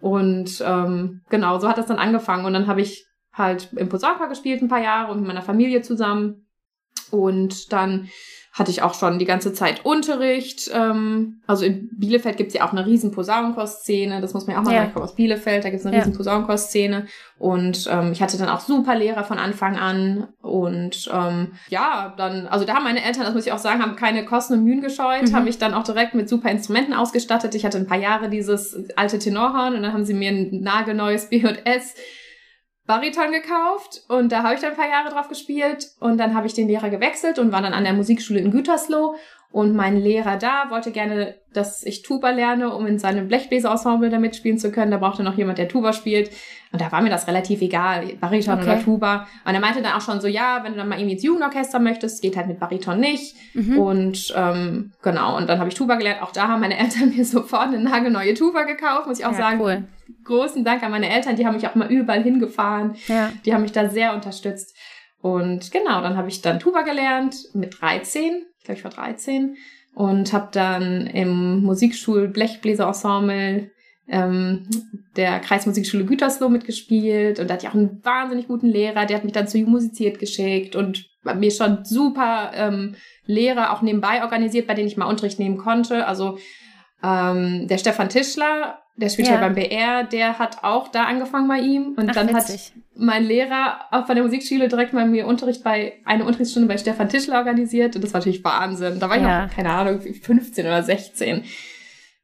Und 0.00 0.62
ähm, 0.64 1.22
genau, 1.28 1.58
so 1.58 1.68
hat 1.68 1.78
das 1.78 1.86
dann 1.86 1.98
angefangen. 1.98 2.44
Und 2.44 2.52
dann 2.52 2.66
habe 2.66 2.80
ich 2.80 3.06
halt 3.32 3.72
im 3.76 3.88
Posaunenchor 3.88 4.28
gespielt 4.28 4.62
ein 4.62 4.68
paar 4.68 4.82
Jahre 4.82 5.10
und 5.10 5.18
mit 5.18 5.28
meiner 5.28 5.42
Familie 5.42 5.82
zusammen. 5.82 6.46
Und 7.10 7.72
dann 7.72 8.08
hatte 8.58 8.70
ich 8.70 8.82
auch 8.82 8.94
schon 8.94 9.18
die 9.18 9.24
ganze 9.24 9.52
Zeit 9.52 9.84
Unterricht. 9.84 10.70
Ähm, 10.74 11.40
also 11.46 11.64
in 11.64 11.88
Bielefeld 11.92 12.36
gibt's 12.36 12.54
ja 12.54 12.66
auch 12.66 12.72
eine 12.72 12.84
riesen 12.84 13.12
Posaunenchor-Szene. 13.12 14.20
Das 14.20 14.34
muss 14.34 14.46
man 14.46 14.56
ja 14.56 14.60
auch 14.60 14.64
mal 14.64 14.72
ja. 14.72 14.78
sagen. 14.78 14.88
Ich 14.88 14.94
komme 14.94 15.04
aus 15.04 15.14
Bielefeld, 15.14 15.64
da 15.64 15.70
gibt's 15.70 15.86
eine 15.86 15.96
ja. 15.96 16.02
riesen 16.02 16.16
Posaunenchor-Szene. 16.16 17.06
Und 17.38 17.88
ähm, 17.90 18.12
ich 18.12 18.20
hatte 18.20 18.36
dann 18.36 18.48
auch 18.48 18.60
super 18.60 18.96
Lehrer 18.96 19.22
von 19.22 19.38
Anfang 19.38 19.76
an. 19.76 20.28
Und 20.42 21.08
ähm, 21.12 21.52
ja, 21.68 22.14
dann, 22.16 22.48
also 22.48 22.64
da 22.64 22.74
haben 22.74 22.84
meine 22.84 23.04
Eltern, 23.04 23.24
das 23.24 23.34
muss 23.34 23.46
ich 23.46 23.52
auch 23.52 23.58
sagen, 23.58 23.80
haben 23.80 23.96
keine 23.96 24.24
Kosten 24.24 24.54
und 24.54 24.64
Mühen 24.64 24.80
gescheut, 24.80 25.28
mhm. 25.28 25.36
habe 25.36 25.48
ich 25.48 25.58
dann 25.58 25.74
auch 25.74 25.84
direkt 25.84 26.14
mit 26.14 26.28
super 26.28 26.50
Instrumenten 26.50 26.94
ausgestattet. 26.94 27.54
Ich 27.54 27.64
hatte 27.64 27.78
ein 27.78 27.86
paar 27.86 27.98
Jahre 27.98 28.28
dieses 28.28 28.76
alte 28.96 29.20
Tenorhorn 29.20 29.76
und 29.76 29.82
dann 29.82 29.92
haben 29.92 30.04
sie 30.04 30.14
mir 30.14 30.30
ein 30.30 30.62
nagelneues 30.62 31.28
B&S 31.28 31.94
Bariton 32.88 33.32
gekauft 33.32 34.02
und 34.08 34.32
da 34.32 34.42
habe 34.42 34.54
ich 34.54 34.60
dann 34.62 34.70
ein 34.70 34.76
paar 34.76 34.88
Jahre 34.88 35.10
drauf 35.10 35.28
gespielt 35.28 35.90
und 36.00 36.16
dann 36.16 36.34
habe 36.34 36.46
ich 36.46 36.54
den 36.54 36.68
Lehrer 36.68 36.88
gewechselt 36.88 37.38
und 37.38 37.52
war 37.52 37.60
dann 37.60 37.74
an 37.74 37.84
der 37.84 37.92
Musikschule 37.92 38.40
in 38.40 38.50
Gütersloh 38.50 39.14
und 39.50 39.76
mein 39.76 39.96
Lehrer 39.96 40.38
da 40.38 40.70
wollte 40.70 40.90
gerne, 40.90 41.34
dass 41.52 41.82
ich 41.82 42.02
Tuba 42.02 42.30
lerne, 42.30 42.74
um 42.74 42.86
in 42.86 42.98
seinem 42.98 43.28
Blechbläserensemble 43.28 44.08
da 44.08 44.18
mitspielen 44.18 44.58
zu 44.58 44.70
können. 44.70 44.90
Da 44.90 44.98
brauchte 44.98 45.22
noch 45.22 45.36
jemand, 45.36 45.58
der 45.58 45.68
Tuba 45.68 45.92
spielt. 45.92 46.30
Und 46.72 46.80
da 46.80 46.90
war 46.92 47.02
mir 47.02 47.10
das 47.10 47.26
relativ 47.26 47.62
egal, 47.62 48.06
Bariton 48.20 48.54
okay. 48.54 48.62
oder 48.64 48.82
Tuba. 48.82 49.26
Und 49.46 49.54
er 49.54 49.60
meinte 49.60 49.80
dann 49.82 49.92
auch 49.92 50.02
schon 50.02 50.20
so, 50.20 50.26
ja, 50.26 50.60
wenn 50.64 50.72
du 50.72 50.78
dann 50.78 50.88
mal 50.88 50.98
irgendwie 50.98 51.14
ins 51.14 51.22
Jugendorchester 51.22 51.78
möchtest, 51.78 52.20
geht 52.20 52.36
halt 52.36 52.46
mit 52.46 52.60
Bariton 52.60 53.00
nicht. 53.00 53.36
Mhm. 53.54 53.78
Und 53.78 54.34
ähm, 54.36 54.92
genau, 55.02 55.38
und 55.38 55.48
dann 55.48 55.58
habe 55.58 55.70
ich 55.70 55.74
Tuba 55.74 55.96
gelernt. 55.96 56.22
Auch 56.22 56.32
da 56.32 56.48
haben 56.48 56.60
meine 56.60 56.78
Eltern 56.78 57.08
mir 57.16 57.24
sofort 57.24 57.68
eine 57.68 57.80
nagelneue 57.80 58.34
Tuba 58.34 58.64
gekauft, 58.64 59.06
muss 59.06 59.18
ich 59.18 59.24
auch 59.24 59.32
ja, 59.32 59.38
sagen. 59.38 59.60
Cool 59.60 59.84
großen 60.24 60.64
Dank 60.64 60.82
an 60.82 60.90
meine 60.90 61.10
Eltern, 61.10 61.36
die 61.36 61.46
haben 61.46 61.54
mich 61.54 61.66
auch 61.66 61.74
mal 61.74 61.90
überall 61.90 62.22
hingefahren. 62.22 62.96
Ja. 63.06 63.32
Die 63.44 63.54
haben 63.54 63.62
mich 63.62 63.72
da 63.72 63.88
sehr 63.88 64.14
unterstützt. 64.14 64.76
Und 65.20 65.70
genau, 65.72 66.00
dann 66.00 66.16
habe 66.16 66.28
ich 66.28 66.42
dann 66.42 66.60
Tuba 66.60 66.82
gelernt 66.82 67.36
mit 67.54 67.80
13. 67.80 68.44
Ich 68.58 68.64
glaube, 68.64 68.78
ich 68.78 68.84
war 68.84 68.90
13. 68.90 69.56
Und 69.94 70.32
habe 70.32 70.48
dann 70.52 71.06
im 71.08 71.62
Musikschul 71.62 72.28
Blechbläserensemble 72.28 73.70
ähm, 74.08 74.66
der 75.16 75.38
Kreismusikschule 75.40 76.04
Gütersloh 76.04 76.48
mitgespielt. 76.48 77.40
Und 77.40 77.48
da 77.48 77.54
hatte 77.54 77.66
ich 77.66 77.70
auch 77.70 77.74
einen 77.74 78.02
wahnsinnig 78.04 78.48
guten 78.48 78.68
Lehrer, 78.68 79.06
der 79.06 79.16
hat 79.16 79.24
mich 79.24 79.32
dann 79.32 79.48
zu 79.48 79.58
Musiziert 79.58 80.18
geschickt 80.18 80.76
und 80.76 81.06
mir 81.24 81.50
schon 81.50 81.84
super 81.84 82.52
ähm, 82.54 82.94
Lehrer 83.26 83.72
auch 83.72 83.82
nebenbei 83.82 84.22
organisiert, 84.22 84.66
bei 84.66 84.74
denen 84.74 84.88
ich 84.88 84.96
mal 84.96 85.06
Unterricht 85.06 85.38
nehmen 85.38 85.58
konnte. 85.58 86.06
Also 86.06 86.38
ähm, 87.02 87.68
der 87.68 87.78
Stefan 87.78 88.08
Tischler 88.08 88.78
der 88.98 89.08
spielt 89.08 89.28
ja. 89.28 89.38
halt 89.38 89.42
beim 89.42 89.54
BR, 89.54 90.04
der 90.04 90.38
hat 90.38 90.64
auch 90.64 90.88
da 90.88 91.04
angefangen 91.04 91.46
bei 91.46 91.58
ihm. 91.58 91.94
Und 91.96 92.10
Ach, 92.10 92.14
dann 92.14 92.28
witzig. 92.28 92.72
hat 92.74 92.82
mein 92.96 93.24
Lehrer 93.24 93.80
auch 93.92 94.06
bei 94.06 94.14
der 94.14 94.24
Musikschule 94.24 94.68
direkt 94.68 94.92
mal 94.92 95.06
mir 95.06 95.26
Unterricht 95.26 95.62
bei, 95.62 95.94
eine 96.04 96.24
Unterrichtsstunde 96.24 96.68
bei 96.68 96.78
Stefan 96.78 97.08
Tischler 97.08 97.38
organisiert. 97.38 97.94
Und 97.94 98.02
das 98.02 98.12
war 98.12 98.20
natürlich 98.20 98.42
Wahnsinn. 98.42 98.98
Da 98.98 99.08
war 99.08 99.16
ja. 99.18 99.44
ich 99.44 99.52
auch, 99.52 99.56
keine 99.56 99.70
Ahnung, 99.70 100.00
15 100.00 100.66
oder 100.66 100.82
16. 100.82 101.44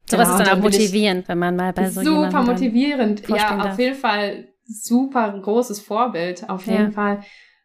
Sowas 0.06 0.29
genau, 0.29 0.38
ist 0.38 0.47
dann 0.47 0.59
auch 0.59 0.62
motivierend, 0.62 1.29
wenn 1.29 1.38
man 1.38 1.56
mal 1.56 1.73
bei 1.73 1.88
so 1.88 2.03
Super 2.03 2.43
motivierend. 2.43 3.27
Ja, 3.29 3.70
auf 3.70 3.79
jeden 3.79 3.97
Fall 3.97 4.49
super 4.67 5.38
großes 5.41 5.81
Vorbild, 5.81 6.49
auf 6.50 6.67
jeden 6.67 6.87
ja. 6.87 6.91
Fall. 6.91 7.20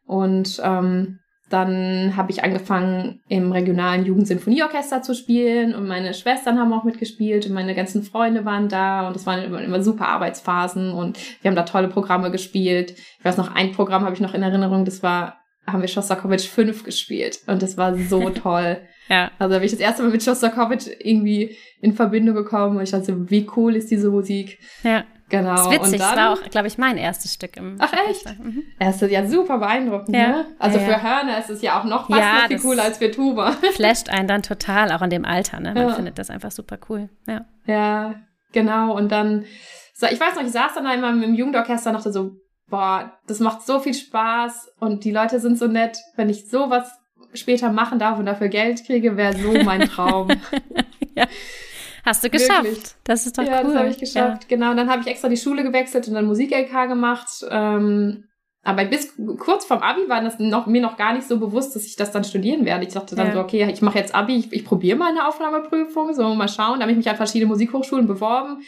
Und 0.05 0.61
ähm, 0.63 1.19
dann 1.49 2.15
habe 2.15 2.31
ich 2.31 2.43
angefangen, 2.43 3.21
im 3.27 3.51
regionalen 3.51 4.05
Jugendsinfonieorchester 4.05 5.01
zu 5.01 5.15
spielen 5.15 5.73
und 5.73 5.87
meine 5.87 6.13
Schwestern 6.13 6.59
haben 6.59 6.71
auch 6.73 6.83
mitgespielt 6.83 7.47
und 7.47 7.53
meine 7.53 7.75
ganzen 7.75 8.03
Freunde 8.03 8.45
waren 8.45 8.69
da 8.69 9.07
und 9.07 9.15
es 9.15 9.25
waren 9.25 9.43
immer, 9.43 9.61
immer 9.61 9.81
super 9.81 10.07
Arbeitsphasen 10.07 10.91
und 10.91 11.17
wir 11.41 11.49
haben 11.49 11.55
da 11.55 11.63
tolle 11.63 11.87
Programme 11.87 12.31
gespielt. 12.31 12.93
Ich 13.17 13.25
weiß 13.25 13.37
noch, 13.37 13.53
ein 13.55 13.71
Programm 13.71 14.03
habe 14.03 14.13
ich 14.13 14.21
noch 14.21 14.33
in 14.33 14.43
Erinnerung, 14.43 14.85
das 14.85 15.01
war, 15.01 15.39
haben 15.65 15.81
wir 15.81 15.87
Shostakovich 15.87 16.49
5 16.49 16.83
gespielt 16.83 17.39
und 17.47 17.61
das 17.61 17.77
war 17.77 17.95
so 17.95 18.29
toll. 18.29 18.77
ja. 19.07 19.31
Also 19.39 19.55
habe 19.55 19.65
ich 19.65 19.71
das 19.71 19.79
erste 19.79 20.03
Mal 20.03 20.11
mit 20.11 20.23
Shostakovich 20.23 20.87
irgendwie 20.99 21.57
in 21.81 21.93
Verbindung 21.93 22.35
gekommen 22.35 22.77
und 22.77 22.83
ich 22.83 22.91
dachte, 22.91 23.29
wie 23.29 23.47
cool 23.55 23.75
ist 23.75 23.89
diese 23.89 24.09
Musik. 24.09 24.59
Ja. 24.83 25.03
Genau. 25.29 25.51
Das 25.51 25.61
ist 25.61 25.71
witzig, 25.71 25.83
und 25.83 25.99
dann, 25.99 25.99
das 25.99 26.17
war 26.17 26.33
auch, 26.33 26.49
glaube 26.49 26.67
ich, 26.67 26.77
mein 26.77 26.97
erstes 26.97 27.33
Stück 27.33 27.55
im 27.55 27.75
Ach 27.79 27.93
echt? 28.09 28.25
Mhm. 28.39 28.63
Ist 28.79 29.01
ja 29.01 29.25
super 29.27 29.59
beeindruckend, 29.59 30.15
ja. 30.15 30.27
ne? 30.27 30.45
Also 30.57 30.79
ja, 30.79 30.85
für. 30.85 31.03
Hörner 31.03 31.37
ist 31.37 31.49
es 31.49 31.61
ja 31.61 31.79
auch 31.79 31.83
noch 31.83 32.07
fast 32.07 32.19
ja, 32.19 32.33
noch 32.41 32.47
viel 32.47 32.59
cooler 32.59 32.83
als 32.83 32.97
für 32.97 33.11
Tuba. 33.11 33.51
Flasht 33.73 34.09
einen 34.09 34.27
dann 34.27 34.41
total, 34.41 34.91
auch 34.91 35.01
in 35.01 35.11
dem 35.11 35.25
Alter, 35.25 35.59
ne? 35.59 35.73
Man 35.73 35.93
findet 35.93 36.17
das 36.17 36.29
einfach 36.29 36.51
super 36.51 36.77
cool. 36.89 37.09
Ja. 37.27 37.45
Ja, 37.65 38.15
genau. 38.51 38.95
Und 38.95 39.11
dann, 39.11 39.45
ich 39.93 40.19
weiß 40.19 40.35
noch, 40.35 40.43
ich 40.43 40.51
saß 40.51 40.73
dann 40.75 40.87
einmal 40.87 41.21
im 41.21 41.35
Jugendorchester 41.35 41.91
und 41.91 41.95
dachte 41.97 42.11
so, 42.11 42.31
boah, 42.67 43.13
das 43.27 43.39
macht 43.39 43.65
so 43.65 43.79
viel 43.79 43.93
Spaß 43.93 44.73
und 44.79 45.03
die 45.03 45.11
Leute 45.11 45.39
sind 45.39 45.57
so 45.57 45.67
nett. 45.67 45.99
Wenn 46.15 46.29
ich 46.29 46.49
sowas 46.49 46.91
später 47.33 47.71
machen 47.71 47.99
darf 47.99 48.17
und 48.17 48.25
dafür 48.25 48.47
Geld 48.47 48.85
kriege, 48.85 49.15
wäre 49.17 49.37
so 49.37 49.53
mein 49.63 49.81
Traum. 49.89 50.29
ja. 51.15 51.27
Hast 52.09 52.23
du 52.23 52.29
geschafft. 52.31 52.63
Wirklich. 52.63 52.95
Das 53.03 53.27
ist 53.27 53.37
doch 53.37 53.43
ja, 53.43 53.49
cool. 53.49 53.55
Ja, 53.57 53.63
das 53.65 53.75
habe 53.75 53.89
ich 53.89 53.97
geschafft. 53.99 54.43
Ja. 54.43 54.47
Genau, 54.49 54.71
und 54.71 54.77
dann 54.77 54.89
habe 54.89 55.01
ich 55.01 55.07
extra 55.07 55.29
die 55.29 55.37
Schule 55.37 55.61
gewechselt 55.61 56.07
und 56.07 56.15
dann 56.15 56.25
Musik-LK 56.25 56.87
gemacht. 56.87 57.27
Ähm, 57.51 58.23
aber 58.63 58.85
bis 58.85 59.13
kurz 59.37 59.65
vorm 59.65 59.81
Abi 59.83 60.09
war 60.09 60.23
das 60.23 60.39
noch, 60.39 60.65
mir 60.65 60.81
noch 60.81 60.97
gar 60.97 61.13
nicht 61.13 61.27
so 61.27 61.39
bewusst, 61.39 61.75
dass 61.75 61.85
ich 61.85 61.95
das 61.95 62.11
dann 62.11 62.23
studieren 62.23 62.65
werde. 62.65 62.83
Ich 62.83 62.93
dachte 62.93 63.15
dann 63.15 63.27
ja. 63.27 63.33
so, 63.33 63.39
okay, 63.41 63.69
ich 63.71 63.83
mache 63.83 63.99
jetzt 63.99 64.15
Abi, 64.15 64.37
ich, 64.37 64.51
ich 64.51 64.65
probiere 64.65 64.97
mal 64.97 65.11
eine 65.11 65.27
Aufnahmeprüfung, 65.27 66.15
so 66.15 66.33
mal 66.33 66.49
schauen. 66.49 66.79
Da 66.79 66.81
habe 66.81 66.91
ich 66.91 66.97
mich 66.97 67.09
an 67.09 67.15
verschiedene 67.15 67.47
Musikhochschulen 67.47 68.07
beworben 68.07 68.63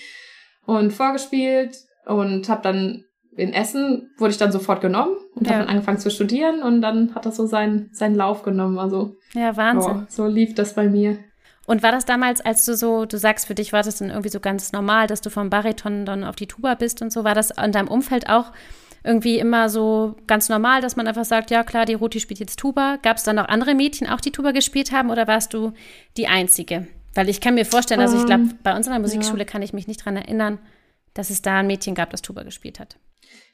und 0.68 0.94
vorgespielt 0.94 1.76
und 2.06 2.48
habe 2.48 2.62
dann 2.62 3.06
in 3.36 3.54
Essen 3.54 4.12
wurde 4.18 4.32
ich 4.32 4.38
dann 4.38 4.52
sofort 4.52 4.82
genommen 4.82 5.16
und 5.34 5.48
ja. 5.48 5.54
habe 5.54 5.64
dann 5.64 5.70
angefangen 5.70 5.98
zu 5.98 6.12
studieren 6.12 6.62
und 6.62 6.82
dann 6.82 7.16
hat 7.16 7.26
das 7.26 7.38
so 7.38 7.48
seinen, 7.48 7.90
seinen 7.92 8.16
Lauf 8.16 8.44
genommen. 8.44 8.78
Also 8.78 9.16
ja, 9.34 9.58
Wahnsinn. 9.58 10.04
Oh, 10.04 10.06
so 10.10 10.28
lief 10.28 10.54
das 10.54 10.76
bei 10.76 10.88
mir. 10.88 11.18
Und 11.68 11.84
war 11.84 11.92
das 11.92 12.06
damals, 12.06 12.42
als 12.42 12.66
du 12.66 12.76
so, 12.76 13.06
du 13.06 13.18
sagst, 13.18 13.46
für 13.46 13.56
dich 13.56 13.72
war 13.72 13.84
das 13.84 13.98
dann 13.98 14.10
irgendwie 14.10 14.30
so 14.30 14.40
ganz 14.40 14.72
normal, 14.72 15.08
dass 15.08 15.22
du 15.22 15.30
vom 15.30 15.50
Bariton 15.50 16.06
dann 16.06 16.24
auf 16.24 16.36
die 16.36 16.48
Tuba 16.48 16.74
bist 16.74 17.02
und 17.02 17.14
so, 17.14 17.24
war 17.24 17.36
das 17.36 17.52
in 17.52 17.72
deinem 17.72 17.88
Umfeld 17.88 18.30
auch 18.30 18.52
irgendwie 19.04 19.40
immer 19.40 19.70
so 19.70 20.16
ganz 20.28 20.50
normal, 20.50 20.82
dass 20.82 20.96
man 20.96 21.08
einfach 21.08 21.26
sagt, 21.26 21.50
ja 21.50 21.64
klar, 21.64 21.86
die 21.86 21.96
Ruti 21.96 22.20
spielt 22.20 22.40
jetzt 22.40 22.60
Tuba. 22.60 22.98
Gab 23.02 23.18
es 23.18 23.24
dann 23.24 23.38
noch 23.38 23.48
andere 23.48 23.74
Mädchen 23.74 24.08
auch, 24.08 24.22
die 24.22 24.32
Tuba 24.32 24.52
gespielt 24.52 24.92
haben 24.92 25.10
oder 25.10 25.28
warst 25.28 25.54
du 25.54 25.74
die 26.18 26.28
Einzige? 26.28 26.88
Weil 27.14 27.30
ich 27.30 27.42
kann 27.42 27.56
mir 27.56 27.66
vorstellen, 27.66 28.00
also 28.00 28.18
ich 28.18 28.26
glaube, 28.26 28.44
ähm, 28.44 28.60
bei 28.64 28.76
uns 28.76 28.88
in 28.88 28.94
der 28.94 29.02
Musikschule 29.02 29.40
ja. 29.40 29.46
kann 29.46 29.62
ich 29.62 29.74
mich 29.74 29.88
nicht 29.88 30.06
dran 30.06 30.16
erinnern, 30.16 30.60
dass 31.14 31.30
es 31.30 31.42
da 31.42 31.60
ein 31.60 31.68
Mädchen 31.68 31.96
gab, 31.96 32.12
das 32.12 32.22
Tuba 32.22 32.44
gespielt 32.44 32.80
hat. 32.80 32.98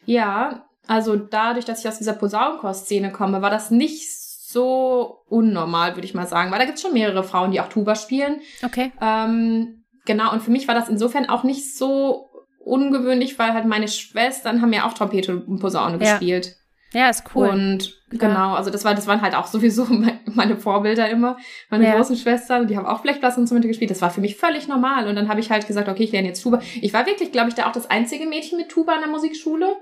Ja, 0.06 0.68
also 0.86 1.16
dadurch, 1.16 1.66
dass 1.66 1.80
ich 1.80 1.88
aus 1.88 1.98
dieser 1.98 2.14
Posaunenchor-Szene 2.14 3.12
komme, 3.12 3.42
war 3.42 3.50
das 3.50 3.72
nicht 3.72 4.27
so 4.50 5.24
unnormal, 5.28 5.96
würde 5.96 6.06
ich 6.06 6.14
mal 6.14 6.26
sagen. 6.26 6.52
Weil 6.52 6.60
da 6.60 6.66
gibt 6.66 6.78
es 6.78 6.82
schon 6.82 6.94
mehrere 6.94 7.24
Frauen, 7.24 7.52
die 7.52 7.60
auch 7.60 7.68
Tuba 7.68 7.96
spielen. 7.96 8.40
Okay. 8.64 8.94
Ähm, 9.02 9.84
genau, 10.06 10.32
und 10.32 10.42
für 10.42 10.52
mich 10.52 10.70
war 10.70 10.76
das 10.76 10.88
insofern 10.88 11.28
auch 11.28 11.44
nicht 11.44 11.76
so 11.76 12.30
ungewöhnlich, 12.64 13.38
weil 13.38 13.54
halt 13.54 13.66
meine 13.66 13.90
Schwestern 13.90 14.62
haben 14.62 14.72
ja 14.72 14.88
auch 14.88 14.94
Trompete 14.94 15.36
und 15.36 15.60
Posaune 15.60 16.02
ja. 16.02 16.12
gespielt. 16.12 16.56
Ja, 16.94 17.10
ist 17.10 17.26
cool. 17.36 17.50
Und 17.50 17.90
ja. 18.12 18.20
genau, 18.20 18.54
also 18.54 18.70
das 18.70 18.86
war, 18.86 18.96
das 18.96 19.06
waren 19.06 19.22
halt 19.22 19.36
auch 19.36 19.48
sowieso 19.48 19.86
meine 20.26 20.56
Vorbilder 20.56 21.10
immer. 21.10 21.36
Meine 21.70 21.86
ja. 21.86 21.98
großen 21.98 22.16
Schwestern, 22.16 22.68
die 22.68 22.78
haben 22.78 22.86
auch 22.86 23.02
Blechblasinstrumente 23.02 23.68
gespielt. 23.68 23.92
Das 23.92 24.02
war 24.02 24.12
für 24.12 24.22
mich 24.22 24.38
völlig 24.38 24.70
normal. 24.70 25.10
Und 25.10 25.16
dann 25.16 25.28
habe 25.28 25.42
ich 25.42 25.52
halt 25.52 25.68
gesagt, 25.68 25.90
okay, 25.90 26.04
ich 26.04 26.14
lerne 26.14 26.30
jetzt 26.30 26.42
Tuba. 26.42 26.62
Ich 26.82 26.94
war 26.94 27.06
wirklich, 27.06 27.34
glaube 27.34 27.50
ich, 27.50 27.56
da 27.56 27.68
auch 27.68 27.74
das 27.74 27.90
einzige 27.90 28.26
Mädchen 28.26 28.58
mit 28.58 28.70
Tuba 28.70 28.96
in 28.96 29.02
der 29.02 29.10
Musikschule. 29.10 29.76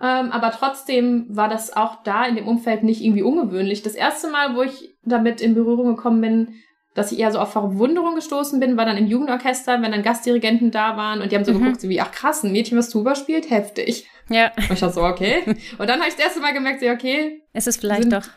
Ähm, 0.00 0.30
aber 0.30 0.52
trotzdem 0.52 1.26
war 1.28 1.48
das 1.48 1.76
auch 1.76 2.02
da 2.04 2.24
in 2.24 2.36
dem 2.36 2.46
Umfeld 2.46 2.84
nicht 2.84 3.02
irgendwie 3.02 3.22
ungewöhnlich. 3.22 3.82
Das 3.82 3.94
erste 3.94 4.28
Mal, 4.28 4.54
wo 4.54 4.62
ich 4.62 4.96
damit 5.02 5.40
in 5.40 5.54
Berührung 5.54 5.96
gekommen 5.96 6.20
bin, 6.20 6.54
dass 6.94 7.12
ich 7.12 7.18
eher 7.18 7.32
so 7.32 7.38
auf 7.38 7.52
Verwunderung 7.52 8.14
gestoßen 8.14 8.60
bin, 8.60 8.76
war 8.76 8.84
dann 8.84 8.96
im 8.96 9.06
Jugendorchester, 9.06 9.80
wenn 9.82 9.92
dann 9.92 10.02
Gastdirigenten 10.02 10.70
da 10.70 10.96
waren 10.96 11.20
und 11.20 11.30
die 11.30 11.36
haben 11.36 11.44
so 11.44 11.52
mhm. 11.52 11.60
geguckt, 11.60 11.80
so 11.80 11.88
wie, 11.88 12.00
ach 12.00 12.10
krass, 12.10 12.42
ein 12.42 12.52
Mädchen, 12.52 12.78
was 12.78 12.90
Tuba 12.90 13.14
spielt, 13.14 13.50
heftig. 13.50 14.08
Ja. 14.28 14.52
Und 14.56 14.72
ich 14.72 14.80
dachte 14.80 14.94
so, 14.94 15.02
okay. 15.02 15.42
Und 15.78 15.88
dann 15.88 16.00
habe 16.00 16.08
ich 16.08 16.16
das 16.16 16.24
erste 16.24 16.40
Mal 16.40 16.52
gemerkt, 16.52 16.80
so, 16.80 16.88
okay. 16.88 17.42
Es 17.52 17.66
ist 17.66 17.80
vielleicht 17.80 18.02
sind, 18.02 18.12
doch. 18.12 18.28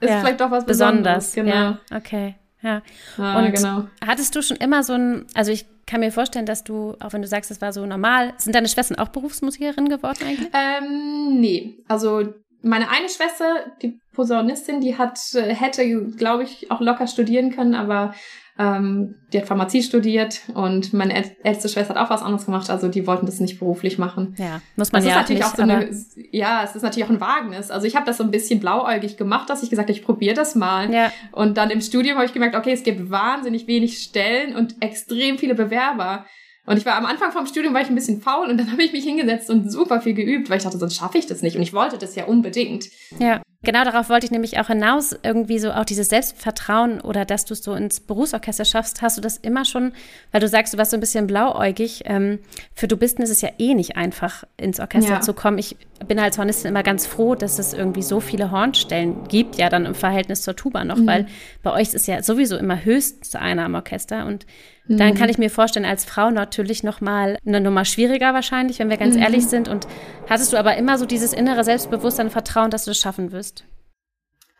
Ist 0.00 0.10
ja, 0.10 0.20
vielleicht 0.20 0.40
doch 0.40 0.50
was 0.50 0.64
Besonderes. 0.64 1.32
Besonders, 1.32 1.34
genau. 1.34 1.54
Ja, 1.54 1.96
okay. 1.96 2.34
Ja. 2.62 2.82
Ah, 3.18 3.38
und 3.38 3.52
genau. 3.52 3.84
hattest 4.04 4.34
du 4.34 4.42
schon 4.42 4.56
immer 4.56 4.82
so 4.82 4.94
ein, 4.94 5.26
also 5.34 5.52
ich 5.52 5.66
kann 5.88 6.00
mir 6.00 6.12
vorstellen, 6.12 6.46
dass 6.46 6.62
du, 6.62 6.94
auch 7.00 7.12
wenn 7.12 7.22
du 7.22 7.28
sagst, 7.28 7.50
es 7.50 7.60
war 7.60 7.72
so 7.72 7.84
normal, 7.86 8.34
sind 8.36 8.54
deine 8.54 8.68
Schwestern 8.68 8.98
auch 8.98 9.08
Berufsmusikerinnen 9.08 9.88
geworden 9.88 10.18
eigentlich? 10.22 10.50
Ähm, 10.52 11.40
nee. 11.40 11.78
Also 11.88 12.34
meine 12.62 12.90
eine 12.90 13.08
Schwester, 13.08 13.66
die 13.82 13.98
Posaunistin, 14.12 14.80
die 14.80 14.98
hat, 14.98 15.18
äh, 15.34 15.54
hätte, 15.54 15.88
glaube 16.16 16.42
ich, 16.42 16.70
auch 16.70 16.80
locker 16.80 17.06
studieren 17.06 17.50
können, 17.50 17.74
aber 17.74 18.14
ähm, 18.58 19.14
die 19.32 19.38
hat 19.38 19.46
Pharmazie 19.46 19.82
studiert 19.84 20.40
und 20.52 20.92
meine 20.92 21.14
älteste 21.44 21.68
Schwester 21.68 21.94
hat 21.94 22.04
auch 22.04 22.10
was 22.10 22.22
anderes 22.22 22.46
gemacht, 22.46 22.68
also 22.70 22.88
die 22.88 23.06
wollten 23.06 23.24
das 23.24 23.38
nicht 23.38 23.60
beruflich 23.60 23.98
machen. 23.98 24.34
Ja, 24.36 24.60
muss 24.74 24.90
man 24.90 25.02
das 25.02 25.10
ja 25.10 25.14
ist 25.14 25.22
natürlich 25.22 25.42
nicht, 25.42 25.52
auch 25.52 25.56
so 25.56 25.62
eine, 25.62 25.90
ja, 26.32 26.64
es 26.64 26.74
ist 26.74 26.82
natürlich 26.82 27.04
auch 27.04 27.10
ein 27.12 27.20
Wagnis. 27.20 27.70
Also 27.70 27.86
ich 27.86 27.94
habe 27.94 28.04
das 28.04 28.16
so 28.16 28.24
ein 28.24 28.32
bisschen 28.32 28.58
blauäugig 28.58 29.16
gemacht, 29.16 29.48
dass 29.48 29.62
ich 29.62 29.70
gesagt 29.70 29.88
habe, 29.88 29.96
ich 29.96 30.04
probiere 30.04 30.34
das 30.34 30.56
mal. 30.56 30.92
Ja. 30.92 31.12
Und 31.30 31.56
dann 31.56 31.70
im 31.70 31.80
Studium 31.80 32.16
habe 32.16 32.26
ich 32.26 32.32
gemerkt, 32.32 32.56
okay, 32.56 32.72
es 32.72 32.82
gibt 32.82 33.10
wahnsinnig 33.10 33.68
wenig 33.68 33.98
Stellen 33.98 34.56
und 34.56 34.82
extrem 34.82 35.38
viele 35.38 35.54
Bewerber. 35.54 36.26
Und 36.66 36.76
ich 36.76 36.84
war 36.84 36.96
am 36.96 37.06
Anfang 37.06 37.30
vom 37.30 37.46
Studium 37.46 37.72
war 37.74 37.80
ich 37.80 37.88
ein 37.88 37.94
bisschen 37.94 38.20
faul 38.20 38.48
und 38.48 38.58
dann 38.58 38.72
habe 38.72 38.82
ich 38.82 38.92
mich 38.92 39.04
hingesetzt 39.04 39.50
und 39.50 39.70
super 39.70 40.00
viel 40.00 40.14
geübt, 40.14 40.50
weil 40.50 40.56
ich 40.56 40.64
dachte, 40.64 40.78
sonst 40.78 40.96
schaffe 40.96 41.18
ich 41.18 41.26
das 41.26 41.42
nicht. 41.42 41.54
Und 41.54 41.62
ich 41.62 41.72
wollte 41.72 41.96
das 41.96 42.16
ja 42.16 42.24
unbedingt. 42.24 42.86
Ja, 43.20 43.40
genau 43.62 43.84
darauf 43.84 44.08
wollte 44.08 44.26
ich 44.26 44.30
nämlich 44.30 44.58
auch 44.60 44.68
hinaus. 44.68 45.16
Irgendwie 45.22 45.58
so 45.58 45.72
auch 45.72 45.84
dieses 45.84 46.08
Selbstvertrauen 46.08 47.00
oder 47.00 47.24
dass 47.24 47.44
du 47.44 47.54
es 47.54 47.62
so 47.62 47.74
ins 47.74 48.00
Berufsorchester 48.00 48.64
schaffst, 48.64 49.02
hast 49.02 49.16
du 49.16 49.20
das 49.20 49.36
immer 49.36 49.64
schon, 49.64 49.92
weil 50.32 50.40
du 50.40 50.48
sagst, 50.48 50.74
du 50.74 50.78
warst 50.78 50.92
so 50.92 50.96
ein 50.96 51.00
bisschen 51.00 51.26
blauäugig. 51.26 52.02
Ähm, 52.06 52.38
für 52.74 52.88
du 52.88 52.96
bist 52.96 53.18
ist 53.18 53.30
es 53.30 53.40
ja 53.40 53.50
eh 53.58 53.74
nicht 53.74 53.96
einfach, 53.96 54.44
ins 54.56 54.80
Orchester 54.80 55.14
ja. 55.14 55.20
zu 55.20 55.34
kommen. 55.34 55.58
Ich 55.58 55.76
bin 56.06 56.18
als 56.18 56.38
Hornistin 56.38 56.70
immer 56.70 56.82
ganz 56.82 57.06
froh, 57.06 57.34
dass 57.34 57.58
es 57.58 57.72
irgendwie 57.72 58.02
so 58.02 58.20
viele 58.20 58.50
Hornstellen 58.50 59.24
gibt, 59.28 59.56
ja 59.56 59.68
dann 59.68 59.86
im 59.86 59.94
Verhältnis 59.94 60.42
zur 60.42 60.54
Tuba 60.54 60.84
noch, 60.84 60.98
mhm. 60.98 61.06
weil 61.06 61.26
bei 61.62 61.72
euch 61.72 61.88
ist 61.88 61.94
es 61.96 62.06
ja 62.06 62.22
sowieso 62.22 62.56
immer 62.56 62.84
höchstens 62.84 63.34
einer 63.34 63.64
am 63.64 63.74
Orchester 63.74 64.26
und 64.26 64.46
dann 64.88 65.14
kann 65.14 65.24
mhm. 65.24 65.30
ich 65.30 65.38
mir 65.38 65.50
vorstellen, 65.50 65.84
als 65.84 66.04
Frau 66.04 66.30
natürlich 66.30 66.82
noch 66.82 67.00
mal 67.00 67.38
eine 67.46 67.60
Nummer 67.60 67.84
schwieriger 67.84 68.32
wahrscheinlich, 68.32 68.78
wenn 68.78 68.88
wir 68.88 68.96
ganz 68.96 69.16
mhm. 69.16 69.22
ehrlich 69.22 69.46
sind. 69.46 69.68
Und 69.68 69.86
hattest 70.28 70.52
du 70.52 70.56
aber 70.56 70.76
immer 70.76 70.96
so 70.96 71.04
dieses 71.04 71.34
innere 71.34 71.62
Selbstbewusstsein, 71.62 72.30
Vertrauen, 72.30 72.70
dass 72.70 72.86
du 72.86 72.92
es 72.92 72.98
schaffen 72.98 73.30
wirst? 73.30 73.64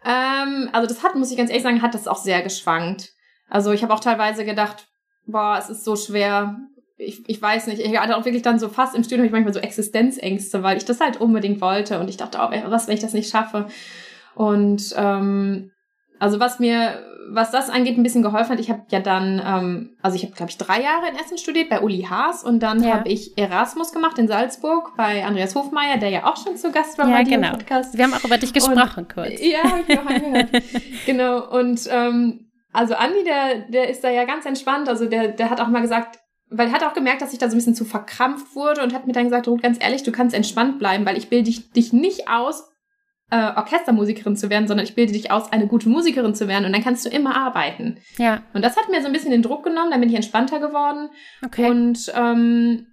Ähm, 0.05 0.69
also 0.73 0.87
das 0.87 1.03
hat, 1.03 1.15
muss 1.15 1.31
ich 1.31 1.39
ganz 1.39 1.51
ehrlich 1.51 1.63
sagen, 1.63 1.83
hat 1.83 1.95
das 1.95 2.07
auch 2.07 2.19
sehr 2.19 2.43
geschwankt. 2.43 3.13
Also 3.49 3.73
ich 3.73 3.83
habe 3.83 3.95
auch 3.95 4.01
teilweise 4.01 4.45
gedacht, 4.45 4.87
boah, 5.27 5.57
es 5.59 5.71
ist 5.71 5.85
so 5.85 5.97
schwer. 5.97 6.59
Ich, 6.99 7.27
ich 7.29 7.41
weiß 7.41 7.67
nicht, 7.69 7.81
ich 7.81 7.99
hatte 7.99 8.17
auch 8.17 8.25
wirklich 8.25 8.43
dann 8.43 8.59
so 8.59 8.69
fast 8.69 8.95
im 8.95 9.05
Studium 9.05 9.25
ich 9.25 9.33
manchmal 9.33 9.55
so 9.55 9.61
Existenzängste, 9.61 10.63
weil 10.63 10.77
ich 10.77 10.85
das 10.85 11.01
halt 11.01 11.21
unbedingt 11.21 11.61
wollte 11.61 12.01
und 12.01 12.09
ich 12.09 12.17
dachte, 12.17 12.39
oh, 12.41 12.51
was, 12.71 12.87
wenn 12.87 12.95
ich 12.95 13.01
das 13.01 13.15
nicht 13.15 13.31
schaffe? 13.31 13.69
Und 14.35 14.95
ähm, 14.97 15.71
also 16.19 16.41
was 16.41 16.59
mir 16.59 17.03
was 17.31 17.51
das 17.51 17.71
angeht, 17.71 17.97
ein 17.97 18.03
bisschen 18.03 18.23
geholfen 18.23 18.51
hat. 18.51 18.61
Ich 18.61 18.71
habe 18.71 18.83
ja 18.91 19.01
dann, 19.01 19.43
ähm, 19.45 19.97
also 20.03 20.17
ich 20.17 20.25
habe, 20.25 20.35
glaube 20.35 20.51
ich, 20.51 20.59
drei 20.59 20.83
Jahre 20.83 21.09
in 21.09 21.17
Essen 21.17 21.39
studiert 21.39 21.69
bei 21.69 21.81
Uli 21.81 22.03
Haas 22.09 22.45
und 22.45 22.61
dann 22.61 22.83
ja. 22.83 22.95
habe 22.95 23.09
ich 23.09 23.37
Erasmus 23.37 23.93
gemacht 23.93 24.19
in 24.19 24.29
Salzburg 24.29 24.93
bei 24.97 25.25
Andreas 25.25 25.55
Hofmeier, 25.55 25.99
der 25.99 26.11
ja 26.11 26.27
auch 26.27 26.37
schon 26.37 26.57
zu 26.57 26.71
Gast 26.71 26.99
war 26.99 27.09
ja, 27.09 27.17
bei 27.17 27.25
genau. 27.25 27.51
Podcast. 27.51 27.97
Wir 27.97 28.05
haben 28.05 28.15
auch 28.15 28.25
über 28.25 28.39
dich 28.39 28.53
gesprochen 28.53 29.05
und, 29.05 29.15
kurz. 29.15 29.41
Ja, 29.41 29.65
habe 29.65 29.85
ich 29.87 29.99
auch 29.99 30.07
angehört. 30.07 30.49
genau. 31.07 31.51
Und 31.51 31.81
ähm, 31.91 32.51
also 32.73 32.95
Andi, 32.95 33.25
der, 33.25 33.69
der 33.69 33.89
ist 33.89 34.05
da 34.05 34.11
ja 34.11 34.25
ganz 34.25 34.45
entspannt. 34.47 34.89
Also 34.89 35.07
der, 35.07 35.29
der 35.29 35.51
hat 35.51 35.61
auch 35.61 35.69
mal 35.69 35.83
gesagt, 35.83 36.19
weil 36.51 36.69
er 36.69 36.73
hat 36.73 36.85
auch 36.85 36.95
gemerkt, 36.95 37.23
dass 37.23 37.33
ich 37.33 37.39
da 37.39 37.49
so 37.49 37.55
ein 37.55 37.59
bisschen 37.59 37.75
zu 37.75 37.85
verkrampft 37.85 38.55
wurde 38.55 38.83
und 38.83 38.95
hat 38.95 39.07
mir 39.07 39.13
dann 39.13 39.25
gesagt, 39.25 39.49
Ruth, 39.49 39.63
ganz 39.63 39.79
ehrlich, 39.81 40.03
du 40.03 40.13
kannst 40.13 40.35
entspannt 40.35 40.79
bleiben, 40.79 41.05
weil 41.05 41.19
ich 41.19 41.29
bilde 41.29 41.45
dich, 41.45 41.71
dich 41.73 41.93
nicht 41.93 42.29
aus, 42.29 42.68
äh, 43.31 43.53
Orchestermusikerin 43.57 44.37
zu 44.37 44.51
werden, 44.51 44.67
sondern 44.67 44.87
ich 44.87 44.95
bilde 44.95 45.13
dich 45.13 45.31
aus, 45.31 45.53
eine 45.53 45.67
gute 45.67 45.89
Musikerin 45.89 46.35
zu 46.35 46.49
werden 46.49 46.65
und 46.65 46.73
dann 46.73 46.83
kannst 46.83 47.05
du 47.05 47.11
immer 47.11 47.37
arbeiten. 47.37 47.99
Ja. 48.17 48.43
Und 48.55 48.65
das 48.65 48.77
hat 48.77 48.89
mir 48.89 49.01
so 49.01 49.07
ein 49.07 49.13
bisschen 49.13 49.31
den 49.31 49.43
Druck 49.43 49.65
genommen, 49.65 49.91
dann 49.91 50.01
bin 50.01 50.09
ich 50.09 50.17
entspannter 50.17 50.61
geworden. 50.61 51.11
Okay. 51.45 51.69
Und 51.69 52.13
ähm, 52.17 52.87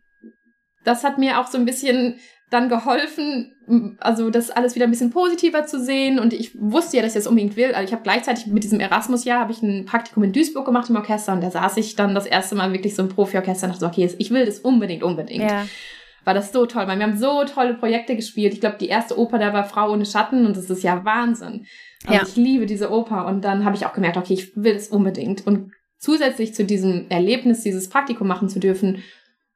das 0.83 1.03
hat 1.03 1.17
mir 1.17 1.39
auch 1.39 1.47
so 1.47 1.57
ein 1.57 1.65
bisschen 1.65 2.15
dann 2.51 2.69
geholfen, 2.69 3.97
also 3.99 4.29
das 4.29 4.51
alles 4.51 4.75
wieder 4.75 4.85
ein 4.85 4.91
bisschen 4.91 5.09
positiver 5.09 5.65
zu 5.65 5.83
sehen. 5.83 6.19
Und 6.19 6.31
ich 6.31 6.51
wusste 6.59 6.97
ja, 6.97 7.03
dass 7.03 7.13
ich 7.13 7.19
das 7.19 7.27
unbedingt 7.27 7.55
will. 7.55 7.73
Also 7.73 7.85
ich 7.85 7.91
habe 7.91 8.03
gleichzeitig 8.03 8.45
mit 8.47 8.63
diesem 8.63 8.79
Erasmus-Jahr 8.79 9.39
habe 9.39 9.51
ich 9.51 9.63
ein 9.63 9.85
Praktikum 9.85 10.23
in 10.23 10.31
Duisburg 10.31 10.65
gemacht 10.65 10.89
im 10.89 10.95
Orchester 10.95 11.33
und 11.33 11.41
da 11.41 11.49
saß 11.49 11.77
ich 11.77 11.95
dann 11.95 12.13
das 12.13 12.27
erste 12.27 12.55
Mal 12.55 12.71
wirklich 12.71 12.93
so 12.93 13.01
im 13.01 13.09
Profi-Orchester 13.09 13.65
und 13.65 13.71
dachte 13.71 13.79
so, 13.79 13.87
okay, 13.87 14.09
ich 14.17 14.31
will 14.31 14.45
das 14.45 14.59
unbedingt, 14.59 15.01
unbedingt. 15.01 15.49
Ja 15.49 15.65
war 16.25 16.33
das 16.33 16.51
so 16.51 16.65
toll, 16.65 16.87
weil 16.87 16.97
wir 16.97 17.05
haben 17.05 17.17
so 17.17 17.45
tolle 17.45 17.75
Projekte 17.75 18.15
gespielt. 18.15 18.53
Ich 18.53 18.59
glaube, 18.59 18.77
die 18.79 18.87
erste 18.87 19.17
Oper 19.17 19.39
da 19.39 19.53
war 19.53 19.63
Frau 19.63 19.91
ohne 19.91 20.05
Schatten 20.05 20.45
und 20.45 20.57
das 20.57 20.69
ist 20.69 20.83
ja 20.83 21.05
Wahnsinn. 21.05 21.65
Also 22.05 22.13
ja. 22.13 22.27
ich 22.27 22.35
liebe 22.35 22.65
diese 22.65 22.91
Oper 22.91 23.27
und 23.27 23.43
dann 23.43 23.63
habe 23.63 23.75
ich 23.75 23.85
auch 23.85 23.93
gemerkt, 23.93 24.17
okay, 24.17 24.33
ich 24.33 24.55
will 24.57 24.73
das 24.73 24.89
unbedingt. 24.89 25.45
Und 25.45 25.71
zusätzlich 25.99 26.53
zu 26.53 26.65
diesem 26.65 27.05
Erlebnis, 27.09 27.61
dieses 27.61 27.89
Praktikum 27.89 28.27
machen 28.27 28.49
zu 28.49 28.59
dürfen 28.59 29.03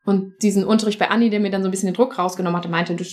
und 0.05 0.41
diesen 0.41 0.63
Unterricht 0.63 0.99
bei 0.99 1.09
Anni, 1.09 1.29
der 1.29 1.39
mir 1.39 1.51
dann 1.51 1.63
so 1.63 1.67
ein 1.67 1.71
bisschen 1.71 1.89
den 1.89 1.95
Druck 1.95 2.17
rausgenommen 2.17 2.57
hatte, 2.57 2.69
meinte, 2.69 2.95
du, 2.95 3.03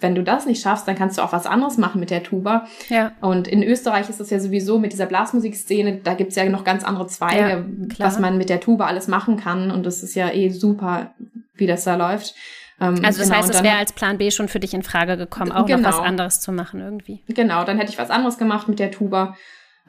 wenn 0.00 0.14
du 0.14 0.22
das 0.22 0.46
nicht 0.46 0.62
schaffst, 0.62 0.86
dann 0.86 0.96
kannst 0.96 1.18
du 1.18 1.22
auch 1.22 1.32
was 1.32 1.46
anderes 1.46 1.76
machen 1.76 2.00
mit 2.00 2.10
der 2.10 2.22
Tuba. 2.22 2.66
Ja. 2.88 3.12
Und 3.20 3.48
in 3.48 3.62
Österreich 3.62 4.08
ist 4.08 4.20
das 4.20 4.30
ja 4.30 4.38
sowieso 4.38 4.78
mit 4.78 4.92
dieser 4.92 5.06
Blasmusikszene, 5.06 6.00
da 6.04 6.14
gibt's 6.14 6.36
ja 6.36 6.48
noch 6.48 6.64
ganz 6.64 6.84
andere 6.84 7.06
Zweige, 7.06 7.48
ja, 7.48 7.64
was 7.98 8.18
man 8.18 8.38
mit 8.38 8.48
der 8.48 8.60
Tuba 8.60 8.86
alles 8.86 9.08
machen 9.08 9.36
kann. 9.36 9.70
Und 9.70 9.86
das 9.86 10.02
ist 10.02 10.14
ja 10.14 10.30
eh 10.30 10.50
super, 10.50 11.14
wie 11.54 11.66
das 11.66 11.84
da 11.84 11.96
läuft. 11.96 12.34
Ähm, 12.80 13.00
also 13.04 13.18
das 13.18 13.28
genau, 13.28 13.38
heißt, 13.38 13.54
es 13.54 13.62
wäre 13.62 13.76
als 13.76 13.92
Plan 13.92 14.18
B 14.18 14.30
schon 14.30 14.48
für 14.48 14.60
dich 14.60 14.74
in 14.74 14.82
Frage 14.82 15.16
gekommen, 15.16 15.52
auch 15.52 15.66
genau. 15.66 15.90
noch 15.90 15.98
was 15.98 16.04
anderes 16.04 16.40
zu 16.40 16.52
machen 16.52 16.80
irgendwie. 16.80 17.22
Genau, 17.28 17.64
dann 17.64 17.78
hätte 17.78 17.90
ich 17.90 17.98
was 17.98 18.10
anderes 18.10 18.38
gemacht 18.38 18.68
mit 18.68 18.78
der 18.78 18.90
Tuba. 18.90 19.36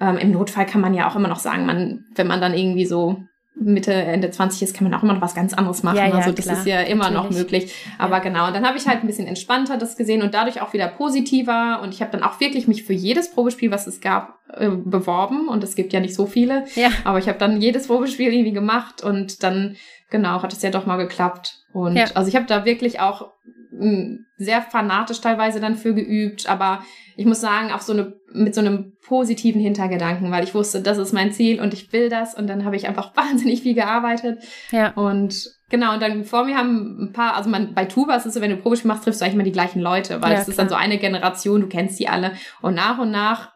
Ähm, 0.02 0.18
Im 0.18 0.32
Notfall 0.32 0.66
kann 0.66 0.82
man 0.82 0.94
ja 0.94 1.10
auch 1.10 1.16
immer 1.16 1.28
noch 1.28 1.40
sagen, 1.40 1.66
man, 1.66 2.06
wenn 2.16 2.28
man 2.28 2.42
dann 2.42 2.54
irgendwie 2.54 2.86
so 2.86 3.24
Mitte, 3.62 3.92
Ende 3.92 4.32
20 4.32 4.62
ist, 4.62 4.76
kann 4.76 4.90
man 4.90 4.98
auch 4.98 5.04
immer 5.04 5.14
noch 5.14 5.22
was 5.22 5.36
ganz 5.36 5.54
anderes 5.54 5.84
machen. 5.84 5.98
Ja, 5.98 6.08
ja, 6.08 6.16
also 6.16 6.32
das 6.32 6.46
klar, 6.46 6.58
ist 6.58 6.66
ja 6.66 6.82
immer 6.82 7.10
natürlich. 7.10 7.24
noch 7.24 7.38
möglich. 7.38 7.76
Aber 7.98 8.18
ja. 8.18 8.24
genau, 8.24 8.52
dann 8.52 8.66
habe 8.66 8.78
ich 8.78 8.88
halt 8.88 9.02
ein 9.02 9.08
bisschen 9.08 9.28
entspannter 9.28 9.78
das 9.78 9.98
gesehen 9.98 10.22
und 10.22 10.34
dadurch 10.34 10.62
auch 10.62 10.72
wieder 10.74 10.88
positiver. 10.88 11.82
Und 11.84 11.94
ich 11.94 12.02
habe 12.02 12.12
dann 12.12 12.24
auch 12.24 12.40
wirklich 12.40 12.68
mich 12.68 12.84
für 12.84 12.94
jedes 12.94 13.32
Probespiel, 13.32 13.70
was 13.72 13.86
es 13.86 14.00
gab, 14.00 14.40
äh, 14.54 14.70
beworben. 14.70 15.50
Und 15.50 15.64
es 15.64 15.76
gibt 15.76 15.92
ja 15.92 16.00
nicht 16.00 16.16
so 16.16 16.26
viele. 16.26 16.66
Ja. 16.76 16.90
Aber 17.04 17.20
ich 17.20 17.28
habe 17.28 17.38
dann 17.38 17.62
jedes 17.62 17.88
Probespiel 17.88 18.32
irgendwie 18.32 18.54
gemacht 18.54 19.04
und 19.04 19.44
dann, 19.44 19.76
genau, 20.10 20.42
hat 20.42 20.54
es 20.54 20.62
ja 20.62 20.70
doch 20.70 20.86
mal 20.86 20.98
geklappt. 20.98 21.66
Und 21.74 21.96
ja. 21.96 22.06
also 22.16 22.28
ich 22.28 22.36
habe 22.36 22.46
da 22.46 22.66
wirklich 22.66 23.00
auch 23.00 23.32
hm, 23.72 24.26
sehr 24.38 24.62
fanatisch 24.62 25.22
teilweise 25.22 25.60
dann 25.60 25.76
für 25.76 25.94
geübt, 25.94 26.50
aber 26.50 26.84
ich 27.16 27.26
muss 27.26 27.42
sagen, 27.42 27.72
auch 27.72 27.82
so 27.82 27.94
eine, 27.94 28.14
mit 28.32 28.56
so 28.56 28.62
einem 28.62 28.94
positiven 29.06 29.62
Hintergedanken, 29.62 30.32
weil 30.32 30.44
ich 30.44 30.56
wusste, 30.56 30.82
das 30.82 30.98
ist 30.98 31.14
mein 31.14 31.32
Ziel 31.32 31.62
und 31.62 31.74
ich 31.74 31.92
will 31.94 32.10
das 32.10 32.34
und 32.34 32.48
dann 32.48 32.66
habe 32.66 32.76
ich 32.76 32.88
einfach 32.88 33.16
wahnsinnig 33.16 33.62
viel 33.62 33.76
gearbeitet. 33.76 34.42
Ja. 34.72 34.92
Und 34.92 35.52
genau, 35.70 35.94
und 35.94 36.02
dann 36.02 36.24
vor 36.24 36.46
mir 36.46 36.58
haben 36.58 37.04
ein 37.04 37.14
paar, 37.14 37.36
also 37.36 37.50
man, 37.50 37.74
bei 37.74 37.86
Tuba 37.86 38.16
ist 38.16 38.26
es 38.26 38.34
so, 38.34 38.42
wenn 38.42 38.52
du 38.52 38.58
Probespiel 38.58 38.88
machst, 38.88 39.04
triffst 39.04 39.22
du 39.22 39.26
eigentlich 39.26 39.36
immer 39.36 39.44
die 39.44 39.52
gleichen 39.52 39.82
Leute, 39.82 40.22
weil 40.22 40.34
ja, 40.34 40.40
es 40.40 40.48
ist 40.48 40.58
dann 40.58 40.70
so 40.70 40.76
eine 40.76 40.98
Generation, 40.98 41.62
du 41.62 41.68
kennst 41.68 42.00
die 42.00 42.08
alle 42.08 42.34
und 42.62 42.76
nach 42.76 42.98
und 42.98 43.12
nach 43.12 43.52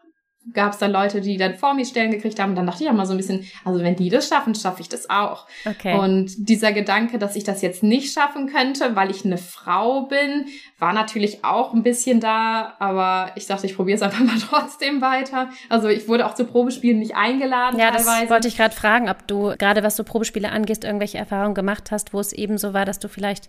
gab 0.52 0.72
es 0.72 0.78
dann 0.78 0.92
Leute, 0.92 1.20
die 1.20 1.36
dann 1.36 1.54
vor 1.54 1.74
mir 1.74 1.84
Stellen 1.84 2.10
gekriegt 2.10 2.38
haben. 2.38 2.50
Und 2.50 2.56
dann 2.56 2.66
dachte 2.66 2.84
ich 2.84 2.90
auch 2.90 2.94
mal 2.94 3.06
so 3.06 3.12
ein 3.12 3.16
bisschen, 3.16 3.46
also 3.64 3.82
wenn 3.82 3.96
die 3.96 4.10
das 4.10 4.28
schaffen, 4.28 4.54
schaffe 4.54 4.82
ich 4.82 4.88
das 4.88 5.08
auch. 5.08 5.46
Okay. 5.64 5.98
Und 5.98 6.30
dieser 6.36 6.72
Gedanke, 6.72 7.18
dass 7.18 7.34
ich 7.36 7.44
das 7.44 7.62
jetzt 7.62 7.82
nicht 7.82 8.12
schaffen 8.12 8.52
könnte, 8.52 8.94
weil 8.94 9.10
ich 9.10 9.24
eine 9.24 9.38
Frau 9.38 10.02
bin, 10.02 10.46
war 10.78 10.92
natürlich 10.92 11.44
auch 11.44 11.72
ein 11.72 11.82
bisschen 11.82 12.20
da. 12.20 12.74
Aber 12.78 13.32
ich 13.36 13.46
dachte, 13.46 13.66
ich 13.66 13.76
probiere 13.76 13.96
es 13.96 14.02
einfach 14.02 14.20
mal 14.24 14.38
trotzdem 14.38 15.00
weiter. 15.00 15.48
Also 15.68 15.88
ich 15.88 16.08
wurde 16.08 16.26
auch 16.26 16.34
zu 16.34 16.44
Probespielen 16.44 16.98
nicht 16.98 17.16
eingeladen. 17.16 17.78
Ja, 17.78 17.90
teilweise. 17.90 18.20
das 18.22 18.30
wollte 18.30 18.48
ich 18.48 18.56
gerade 18.56 18.74
fragen, 18.74 19.08
ob 19.08 19.26
du 19.26 19.54
gerade 19.58 19.82
was 19.82 19.96
so 19.96 20.04
Probespiele 20.04 20.50
angehst, 20.50 20.84
irgendwelche 20.84 21.18
Erfahrungen 21.18 21.54
gemacht 21.54 21.90
hast, 21.90 22.12
wo 22.12 22.20
es 22.20 22.32
eben 22.32 22.58
so 22.58 22.74
war, 22.74 22.84
dass 22.84 22.98
du 22.98 23.08
vielleicht 23.08 23.48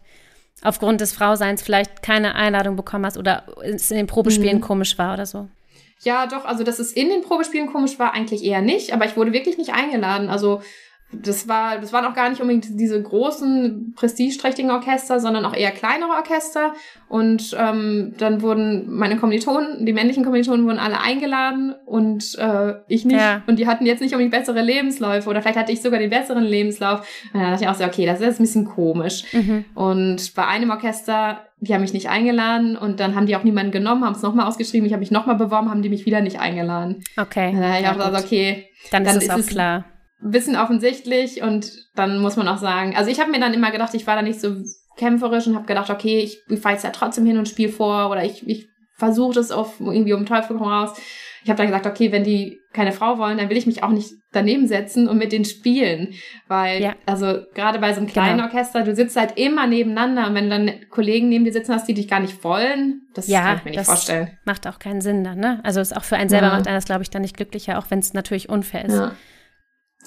aufgrund 0.61 1.01
des 1.01 1.13
Frauseins 1.13 1.61
vielleicht 1.61 2.01
keine 2.01 2.35
Einladung 2.35 2.75
bekommen 2.75 3.05
hast 3.05 3.17
oder 3.17 3.43
es 3.63 3.91
in 3.91 3.97
den 3.97 4.07
Probespielen 4.07 4.57
mhm. 4.57 4.61
komisch 4.61 4.97
war 4.97 5.13
oder 5.13 5.25
so. 5.25 5.49
Ja, 6.03 6.27
doch, 6.27 6.45
also 6.45 6.63
dass 6.63 6.79
es 6.79 6.91
in 6.91 7.09
den 7.09 7.21
Probespielen 7.21 7.71
komisch 7.71 7.97
war, 7.99 8.13
eigentlich 8.13 8.43
eher 8.43 8.61
nicht, 8.61 8.93
aber 8.93 9.05
ich 9.05 9.17
wurde 9.17 9.33
wirklich 9.33 9.57
nicht 9.57 9.73
eingeladen. 9.73 10.29
Also 10.29 10.61
das 11.11 11.47
war, 11.47 11.79
das 11.79 11.93
waren 11.93 12.05
auch 12.05 12.13
gar 12.13 12.29
nicht 12.29 12.41
unbedingt 12.41 12.79
diese 12.79 13.01
großen, 13.01 13.93
prestigeträchtigen 13.95 14.71
Orchester, 14.71 15.19
sondern 15.19 15.45
auch 15.45 15.55
eher 15.55 15.71
kleinere 15.71 16.11
Orchester. 16.11 16.73
Und 17.07 17.55
ähm, 17.57 18.13
dann 18.17 18.41
wurden 18.41 18.93
meine 18.93 19.17
Kommilitonen, 19.17 19.85
die 19.85 19.93
männlichen 19.93 20.23
Kommilitonen 20.23 20.65
wurden 20.65 20.79
alle 20.79 20.99
eingeladen 20.99 21.75
und 21.85 22.35
äh, 22.37 22.73
ich 22.87 23.05
nicht. 23.05 23.17
Ja. 23.17 23.43
Und 23.47 23.59
die 23.59 23.67
hatten 23.67 23.85
jetzt 23.85 24.01
nicht 24.01 24.13
unbedingt 24.13 24.33
bessere 24.33 24.61
Lebensläufe 24.61 25.29
oder 25.29 25.41
vielleicht 25.41 25.59
hatte 25.59 25.71
ich 25.71 25.81
sogar 25.81 25.99
den 25.99 26.09
besseren 26.09 26.43
Lebenslauf. 26.43 27.07
Und 27.33 27.39
dann 27.39 27.51
dachte 27.51 27.63
ich 27.63 27.69
auch 27.69 27.75
so, 27.75 27.85
okay, 27.85 28.05
das 28.05 28.19
ist 28.19 28.25
jetzt 28.25 28.39
ein 28.39 28.43
bisschen 28.43 28.65
komisch. 28.65 29.23
Mhm. 29.31 29.65
Und 29.75 30.33
bei 30.35 30.45
einem 30.47 30.71
Orchester 30.71 31.41
die 31.61 31.73
haben 31.73 31.81
mich 31.81 31.93
nicht 31.93 32.09
eingeladen 32.09 32.75
und 32.75 32.99
dann 32.99 33.15
haben 33.15 33.25
die 33.25 33.35
auch 33.35 33.43
niemanden 33.43 33.71
genommen, 33.71 34.03
haben 34.03 34.13
es 34.13 34.21
nochmal 34.21 34.45
ausgeschrieben, 34.45 34.85
ich 34.85 34.91
habe 34.91 34.99
mich 34.99 35.09
nochmal 35.09 35.37
beworben, 35.37 35.71
haben 35.71 35.81
die 35.81 35.89
mich 35.89 36.05
wieder 36.05 36.21
nicht 36.21 36.39
eingeladen. 36.39 37.01
Okay. 37.17 37.53
Dann 37.53 37.63
habe 37.63 37.79
ich 37.79 37.87
auch 37.87 37.95
gesagt, 37.95 38.25
okay. 38.25 38.67
Dann, 38.91 39.03
dann 39.05 39.17
ist 39.17 39.23
es 39.23 39.29
auch 39.29 39.37
ist 39.37 39.49
klar 39.49 39.85
bisschen 40.21 40.55
offensichtlich 40.55 41.41
und 41.41 41.71
dann 41.95 42.19
muss 42.19 42.35
man 42.35 42.47
auch 42.47 42.57
sagen, 42.57 42.95
also 42.95 43.11
ich 43.11 43.19
habe 43.19 43.31
mir 43.31 43.39
dann 43.39 43.53
immer 43.53 43.71
gedacht, 43.71 43.93
ich 43.93 44.07
war 44.07 44.15
da 44.15 44.21
nicht 44.21 44.39
so 44.39 44.55
kämpferisch 44.97 45.47
und 45.47 45.55
habe 45.55 45.65
gedacht, 45.65 45.89
okay, 45.89 46.19
ich, 46.19 46.39
ich 46.47 46.59
fahre 46.59 46.75
jetzt 46.75 46.83
ja 46.83 46.91
trotzdem 46.91 47.25
hin 47.25 47.37
und 47.37 47.49
spiele 47.49 47.71
vor 47.71 48.09
oder 48.09 48.23
ich, 48.23 48.47
ich 48.47 48.67
versuche 48.95 49.35
das 49.35 49.51
auf 49.51 49.79
irgendwie 49.79 50.13
um 50.13 50.25
Teufel 50.25 50.57
komm 50.57 50.67
raus. 50.67 50.97
Ich 51.43 51.49
habe 51.49 51.57
dann 51.57 51.67
gesagt, 51.67 51.85
okay, 51.85 52.11
wenn 52.11 52.23
die 52.23 52.59
keine 52.73 52.91
Frau 52.91 53.19
wollen, 53.19 53.37
dann 53.37 53.49
will 53.49 53.57
ich 53.57 53.67
mich 53.67 53.83
auch 53.83 53.91
nicht 53.91 54.13
daneben 54.31 54.67
setzen 54.67 55.07
und 55.07 55.17
mit 55.17 55.31
denen 55.31 55.45
spielen, 55.45 56.13
weil 56.47 56.81
ja. 56.81 56.95
also 57.05 57.41
gerade 57.53 57.77
bei 57.79 57.93
so 57.93 57.99
einem 57.99 58.07
kleinen 58.07 58.37
genau. 58.37 58.45
Orchester, 58.45 58.83
du 58.83 58.95
sitzt 58.95 59.15
halt 59.15 59.37
immer 59.37 59.67
nebeneinander 59.67 60.27
und 60.27 60.33
wenn 60.33 60.49
dann 60.49 60.71
Kollegen 60.89 61.29
neben 61.29 61.45
dir 61.45 61.53
sitzen 61.53 61.73
hast, 61.73 61.87
die 61.87 61.93
dich 61.93 62.07
gar 62.07 62.19
nicht 62.19 62.43
wollen, 62.43 63.03
das 63.13 63.27
ja, 63.27 63.43
kann 63.43 63.57
ich 63.57 63.65
mir 63.65 63.71
nicht 63.71 63.85
vorstellen. 63.85 64.37
Macht 64.45 64.65
auch 64.65 64.79
keinen 64.79 65.01
Sinn 65.01 65.23
dann, 65.23 65.39
ne? 65.39 65.61
Also 65.63 65.81
ist 65.81 65.95
auch 65.95 66.03
für 66.03 66.15
einen 66.15 66.29
selber 66.29 66.47
ja. 66.47 66.53
macht 66.53 66.67
einen 66.67 66.75
das 66.75 66.85
glaube 66.85 67.03
ich 67.03 67.11
dann 67.11 67.21
nicht 67.21 67.37
glücklicher, 67.37 67.77
auch 67.77 67.85
wenn 67.89 67.99
es 67.99 68.13
natürlich 68.13 68.49
unfair 68.49 68.85
ist. 68.85 68.95
Ja. 68.95 69.11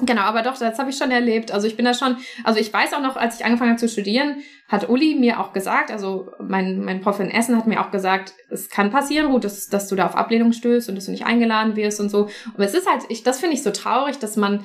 Genau, 0.01 0.23
aber 0.23 0.43
doch, 0.43 0.57
das 0.57 0.79
habe 0.79 0.91
ich 0.91 0.97
schon 0.97 1.11
erlebt. 1.11 1.51
Also 1.51 1.67
ich 1.67 1.77
bin 1.77 1.85
da 1.85 1.93
schon, 1.93 2.17
also 2.45 2.61
ich 2.61 2.73
weiß 2.73 2.93
auch 2.93 3.03
noch, 3.03 3.17
als 3.17 3.39
ich 3.39 3.45
angefangen 3.45 3.71
habe 3.71 3.81
zu 3.81 3.89
studieren, 3.89 4.37
hat 4.69 4.89
Uli 4.89 5.17
mir 5.17 5.41
auch 5.41 5.53
gesagt, 5.53 5.91
also 5.91 6.31
mein, 6.39 6.85
mein 6.85 7.01
Prof 7.01 7.19
in 7.21 7.31
Essen 7.31 7.57
hat 7.57 7.67
mir 7.67 7.81
auch 7.81 7.91
gesagt, 7.91 8.35
es 8.51 8.69
kann 8.69 8.91
passieren, 8.91 9.33
gut, 9.33 9.45
dass, 9.45 9.67
dass 9.67 9.89
du 9.89 9.97
da 9.97 10.07
auf 10.07 10.15
Ablehnung 10.15 10.53
stößt 10.53 10.89
und 10.89 10.95
dass 10.95 11.07
du 11.07 11.11
nicht 11.11 11.27
eingeladen 11.27 11.75
wirst 11.75 12.01
und 12.01 12.11
so. 12.11 12.29
Aber 12.55 12.65
es 12.65 12.75
ist 12.75 12.89
halt, 12.89 13.03
ich, 13.09 13.23
das 13.23 13.41
finde 13.41 13.55
ich 13.55 13.63
so 13.63 13.71
traurig, 13.71 14.19
dass 14.19 14.37
man, 14.37 14.65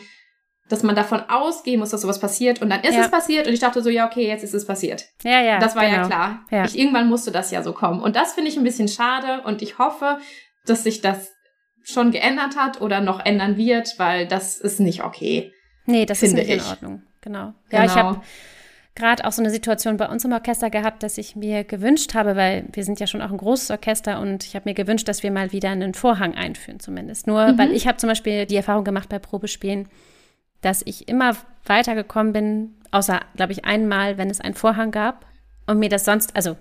dass 0.70 0.84
man 0.84 0.96
davon 0.96 1.22
ausgehen 1.30 1.80
muss, 1.80 1.90
dass 1.90 2.02
sowas 2.02 2.20
passiert 2.20 2.62
und 2.62 2.70
dann 2.70 2.82
ist 2.82 2.96
ja. 2.96 3.02
es 3.02 3.10
passiert 3.10 3.48
und 3.48 3.54
ich 3.54 3.60
dachte 3.60 3.82
so, 3.82 3.90
ja, 3.90 4.06
okay, 4.06 4.28
jetzt 4.28 4.44
ist 4.44 4.54
es 4.54 4.68
passiert. 4.68 5.06
Ja, 5.24 5.42
ja. 5.42 5.58
Das 5.58 5.76
war 5.76 5.84
genau. 5.84 5.98
ja 5.98 6.06
klar. 6.06 6.46
Ja. 6.52 6.66
Ich, 6.66 6.78
irgendwann 6.78 7.10
musste 7.10 7.32
das 7.32 7.50
ja 7.50 7.64
so 7.64 7.74
kommen. 7.74 8.02
Und 8.02 8.16
das 8.16 8.34
finde 8.34 8.50
ich 8.50 8.58
ein 8.58 8.64
bisschen 8.64 8.90
schade 8.90 9.42
und 9.46 9.62
ich 9.62 9.80
hoffe, 9.80 10.20
dass 10.66 10.84
sich 10.84 11.02
das 11.02 11.33
schon 11.84 12.12
geändert 12.12 12.56
hat 12.58 12.82
oder 12.82 13.02
noch 13.02 13.26
ändern 13.26 13.58
wird, 13.58 13.96
weil 13.98 14.28
das 14.28 14.58
ist 14.58 14.80
nicht 14.80 15.04
okay. 15.04 15.52
Nee, 15.86 16.06
das 16.06 16.24
ist 16.24 16.34
nicht 16.34 16.50
ich. 16.50 16.56
in 16.56 16.62
Ordnung. 16.62 17.04
Genau. 17.22 17.54
Ja, 17.72 17.82
genau. 17.82 17.86
ich 17.86 17.96
habe 17.96 18.22
gerade 18.96 19.26
auch 19.26 19.32
so 19.32 19.42
eine 19.42 19.50
Situation 19.50 19.98
bei 19.98 20.08
uns 20.08 20.24
im 20.24 20.32
Orchester 20.32 20.70
gehabt, 20.70 21.04
dass 21.04 21.18
ich 21.18 21.36
mir 21.36 21.64
gewünscht 21.64 22.14
habe, 22.14 22.36
weil 22.36 22.66
wir 22.72 22.84
sind 22.84 23.00
ja 23.00 23.08
schon 23.08 23.22
auch 23.22 23.32
ein 23.32 23.38
großes 23.38 23.72
Orchester 23.72 24.20
und 24.20 24.46
ich 24.46 24.56
habe 24.56 24.70
mir 24.70 24.76
gewünscht, 24.76 25.08
dass 25.08 25.24
wir 25.24 25.32
mal 25.32 25.52
wieder 25.52 25.70
einen 25.70 25.94
Vorhang 25.94 26.36
einführen 26.36 26.80
zumindest. 26.80 27.28
Nur, 27.28 27.54
mhm. 27.54 27.58
weil 27.58 27.72
ich 27.72 27.88
habe 27.88 27.98
zum 27.98 28.10
Beispiel 28.10 28.46
die 28.46 28.56
Erfahrung 28.56 28.84
gemacht 28.84 29.10
bei 29.10 29.20
Probespielen, 29.20 29.90
dass 30.62 30.82
ich 30.86 31.08
immer 31.10 31.36
weitergekommen 31.66 32.34
bin, 32.34 32.76
außer, 32.92 33.20
glaube 33.36 33.52
ich, 33.52 33.66
einmal, 33.66 34.18
wenn 34.18 34.30
es 34.30 34.40
einen 34.40 34.54
Vorhang 34.54 34.92
gab 34.92 35.26
und 35.66 35.80
mir 35.80 35.90
das 35.90 36.06
sonst, 36.06 36.36
also 36.36 36.56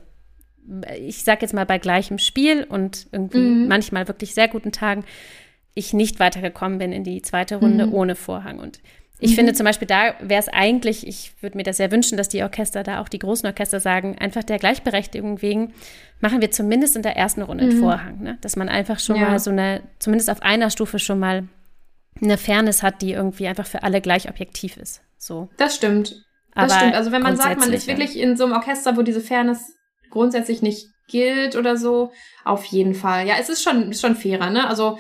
ich 0.98 1.24
sage 1.24 1.42
jetzt 1.42 1.54
mal 1.54 1.66
bei 1.66 1.78
gleichem 1.78 2.18
Spiel 2.18 2.64
und 2.64 3.06
irgendwie 3.12 3.38
mhm. 3.38 3.68
manchmal 3.68 4.08
wirklich 4.08 4.34
sehr 4.34 4.48
guten 4.48 4.72
Tagen, 4.72 5.04
ich 5.74 5.92
nicht 5.92 6.20
weitergekommen 6.20 6.78
bin 6.78 6.92
in 6.92 7.04
die 7.04 7.22
zweite 7.22 7.56
Runde 7.56 7.86
mhm. 7.86 7.94
ohne 7.94 8.14
Vorhang. 8.14 8.58
Und 8.58 8.80
ich 9.18 9.32
mhm. 9.32 9.36
finde 9.36 9.52
zum 9.54 9.64
Beispiel, 9.64 9.88
da 9.88 10.14
wäre 10.20 10.40
es 10.40 10.48
eigentlich, 10.48 11.06
ich 11.06 11.32
würde 11.40 11.56
mir 11.56 11.62
das 11.62 11.76
sehr 11.78 11.90
wünschen, 11.90 12.18
dass 12.18 12.28
die 12.28 12.42
Orchester 12.42 12.82
da 12.82 13.00
auch 13.00 13.08
die 13.08 13.18
großen 13.18 13.46
Orchester 13.46 13.80
sagen, 13.80 14.18
einfach 14.18 14.42
der 14.42 14.58
Gleichberechtigung 14.58 15.42
wegen, 15.42 15.72
machen 16.20 16.40
wir 16.40 16.50
zumindest 16.50 16.96
in 16.96 17.02
der 17.02 17.16
ersten 17.16 17.42
Runde 17.42 17.64
einen 17.64 17.76
mhm. 17.76 17.80
Vorhang. 17.80 18.20
Ne? 18.20 18.38
Dass 18.40 18.56
man 18.56 18.68
einfach 18.68 18.98
schon 18.98 19.16
ja. 19.16 19.30
mal 19.30 19.38
so 19.38 19.50
eine, 19.50 19.82
zumindest 19.98 20.30
auf 20.30 20.42
einer 20.42 20.70
Stufe 20.70 20.98
schon 20.98 21.18
mal 21.18 21.44
eine 22.20 22.36
Fairness 22.36 22.82
hat, 22.82 23.00
die 23.00 23.12
irgendwie 23.12 23.48
einfach 23.48 23.66
für 23.66 23.82
alle 23.82 24.00
gleich 24.00 24.28
objektiv 24.28 24.76
ist. 24.76 25.02
So. 25.18 25.48
Das 25.56 25.74
stimmt. 25.74 26.24
Das 26.54 26.70
Aber 26.70 26.74
stimmt. 26.74 26.94
Also 26.94 27.12
wenn 27.12 27.22
man 27.22 27.36
sagt, 27.36 27.58
man 27.60 27.72
ist 27.72 27.86
wirklich 27.86 28.18
in 28.18 28.36
so 28.36 28.44
einem 28.44 28.52
Orchester, 28.52 28.96
wo 28.96 29.02
diese 29.02 29.20
Fairness 29.20 29.76
grundsätzlich 30.12 30.62
nicht 30.62 30.86
gilt 31.08 31.56
oder 31.56 31.76
so. 31.76 32.12
Auf 32.44 32.64
jeden 32.66 32.94
Fall. 32.94 33.26
Ja, 33.26 33.34
es 33.40 33.48
ist 33.48 33.62
schon, 33.62 33.92
schon 33.92 34.16
fairer, 34.16 34.50
ne? 34.50 34.68
Also. 34.68 34.98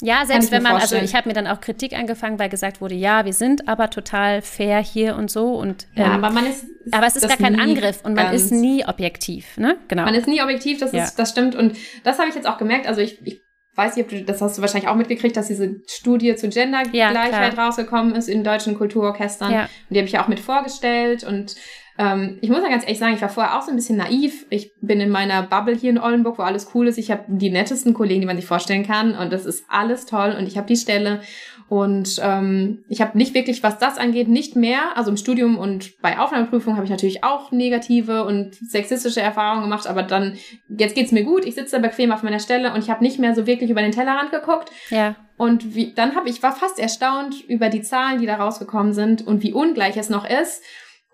Ja, 0.00 0.24
selbst 0.24 0.52
wenn 0.52 0.62
man, 0.62 0.74
also 0.74 0.80
vorstellen. 0.82 1.00
also 1.00 1.10
ich 1.10 1.16
habe 1.16 1.28
mir 1.28 1.34
dann 1.34 1.48
auch 1.48 1.60
Kritik 1.60 1.92
angefangen, 1.92 2.38
weil 2.38 2.48
gesagt 2.48 2.80
wurde, 2.80 2.94
ja, 2.94 3.24
wir 3.24 3.32
sind 3.32 3.66
aber 3.66 3.90
total 3.90 4.42
fair 4.42 4.78
hier 4.78 5.16
und 5.16 5.28
so 5.28 5.54
und 5.54 5.88
ähm, 5.96 6.04
ja, 6.04 6.12
aber 6.12 6.30
man 6.30 6.46
ist, 6.46 6.66
aber 6.92 7.08
es 7.08 7.16
ist 7.16 7.26
gar 7.26 7.36
kein 7.36 7.58
Angriff 7.58 8.04
und 8.04 8.14
man 8.14 8.32
ist 8.32 8.52
nie 8.52 8.86
objektiv, 8.86 9.56
ne? 9.56 9.76
Genau. 9.88 10.04
Man 10.04 10.14
ist 10.14 10.28
nie 10.28 10.40
objektiv, 10.40 10.78
das 10.78 10.92
ja. 10.92 11.02
ist, 11.02 11.16
das 11.16 11.30
stimmt 11.30 11.56
und 11.56 11.76
das 12.04 12.20
habe 12.20 12.28
ich 12.28 12.36
jetzt 12.36 12.46
auch 12.46 12.58
gemerkt. 12.58 12.86
Also 12.86 13.00
ich, 13.00 13.20
ich 13.26 13.40
weiß 13.78 13.96
nicht, 13.96 14.04
ob 14.04 14.10
du, 14.10 14.22
das 14.24 14.40
hast 14.42 14.58
du 14.58 14.62
wahrscheinlich 14.62 14.88
auch 14.88 14.96
mitgekriegt, 14.96 15.36
dass 15.36 15.46
diese 15.46 15.80
Studie 15.88 16.34
zu 16.34 16.48
Gendergleichheit 16.48 17.56
ja, 17.56 17.64
rausgekommen 17.64 18.14
ist 18.14 18.28
in 18.28 18.44
deutschen 18.44 18.76
Kulturorchestern. 18.76 19.52
Ja. 19.52 19.62
Und 19.62 19.68
die 19.90 19.98
habe 19.98 20.06
ich 20.06 20.12
ja 20.12 20.22
auch 20.22 20.28
mit 20.28 20.40
vorgestellt 20.40 21.24
und 21.24 21.54
ähm, 21.98 22.38
ich 22.40 22.48
muss 22.48 22.62
ja 22.62 22.68
ganz 22.68 22.84
ehrlich 22.84 23.00
sagen, 23.00 23.14
ich 23.14 23.22
war 23.22 23.28
vorher 23.28 23.58
auch 23.58 23.62
so 23.62 23.70
ein 23.70 23.76
bisschen 23.76 23.96
naiv. 23.96 24.46
Ich 24.50 24.70
bin 24.80 25.00
in 25.00 25.10
meiner 25.10 25.42
Bubble 25.42 25.74
hier 25.74 25.90
in 25.90 25.98
Oldenburg, 25.98 26.38
wo 26.38 26.42
alles 26.42 26.70
cool 26.72 26.86
ist. 26.86 26.96
Ich 26.96 27.10
habe 27.10 27.24
die 27.26 27.50
nettesten 27.50 27.92
Kollegen, 27.92 28.20
die 28.20 28.26
man 28.26 28.36
sich 28.36 28.46
vorstellen 28.46 28.86
kann. 28.86 29.16
Und 29.16 29.32
das 29.32 29.44
ist 29.44 29.64
alles 29.68 30.06
toll. 30.06 30.34
Und 30.38 30.46
ich 30.46 30.56
habe 30.56 30.68
die 30.68 30.76
Stelle. 30.76 31.20
Und 31.68 32.20
ähm, 32.22 32.84
ich 32.88 33.00
habe 33.00 33.18
nicht 33.18 33.34
wirklich, 33.34 33.64
was 33.64 33.78
das 33.78 33.98
angeht, 33.98 34.28
nicht 34.28 34.54
mehr. 34.54 34.96
Also 34.96 35.10
im 35.10 35.16
Studium 35.16 35.58
und 35.58 36.00
bei 36.00 36.20
Aufnahmeprüfungen 36.20 36.76
habe 36.76 36.84
ich 36.84 36.90
natürlich 36.90 37.24
auch 37.24 37.50
negative 37.50 38.24
und 38.24 38.54
sexistische 38.54 39.20
Erfahrungen 39.20 39.64
gemacht. 39.64 39.88
Aber 39.88 40.04
dann, 40.04 40.38
jetzt 40.68 40.94
geht's 40.94 41.10
mir 41.10 41.24
gut. 41.24 41.44
Ich 41.44 41.56
sitze 41.56 41.76
da 41.76 41.82
bequem 41.82 42.12
auf 42.12 42.22
meiner 42.22 42.38
Stelle 42.38 42.72
und 42.72 42.78
ich 42.78 42.90
habe 42.90 43.02
nicht 43.02 43.18
mehr 43.18 43.34
so 43.34 43.46
wirklich 43.46 43.70
über 43.70 43.82
den 43.82 43.92
Tellerrand 43.92 44.30
geguckt. 44.30 44.70
Ja. 44.90 45.16
Und 45.36 45.74
wie, 45.74 45.94
dann 45.94 46.14
habe 46.14 46.28
ich 46.28 46.42
war 46.44 46.54
fast 46.54 46.78
erstaunt 46.78 47.44
über 47.48 47.68
die 47.68 47.82
Zahlen, 47.82 48.20
die 48.20 48.26
da 48.26 48.36
rausgekommen 48.36 48.92
sind 48.92 49.26
und 49.26 49.42
wie 49.42 49.52
ungleich 49.52 49.96
es 49.96 50.10
noch 50.10 50.28
ist. 50.28 50.62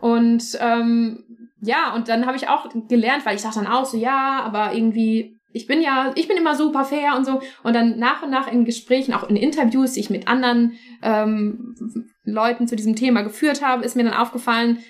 Und 0.04 0.58
ähm, 0.60 1.24
ja, 1.62 1.94
und 1.94 2.08
dann 2.08 2.26
habe 2.26 2.36
ich 2.36 2.46
auch 2.46 2.68
gelernt, 2.88 3.24
weil 3.24 3.36
ich 3.36 3.42
dachte 3.42 3.60
dann 3.60 3.72
auch 3.72 3.86
so, 3.86 3.96
ja, 3.96 4.42
aber 4.42 4.74
irgendwie, 4.74 5.40
ich 5.50 5.66
bin 5.66 5.80
ja, 5.80 6.12
ich 6.14 6.28
bin 6.28 6.36
immer 6.36 6.56
super 6.56 6.84
fair 6.84 7.16
und 7.16 7.24
so. 7.24 7.40
Und 7.62 7.74
dann 7.74 7.98
nach 7.98 8.22
und 8.22 8.28
nach 8.28 8.52
in 8.52 8.66
Gesprächen, 8.66 9.14
auch 9.14 9.26
in 9.30 9.36
Interviews, 9.36 9.92
die 9.92 10.00
ich 10.00 10.10
mit 10.10 10.28
anderen 10.28 10.72
ähm, 11.00 11.74
Leuten 12.22 12.68
zu 12.68 12.76
diesem 12.76 12.96
Thema 12.96 13.22
geführt 13.22 13.64
habe, 13.64 13.82
ist 13.82 13.96
mir 13.96 14.04
dann 14.04 14.12
aufgefallen, 14.12 14.80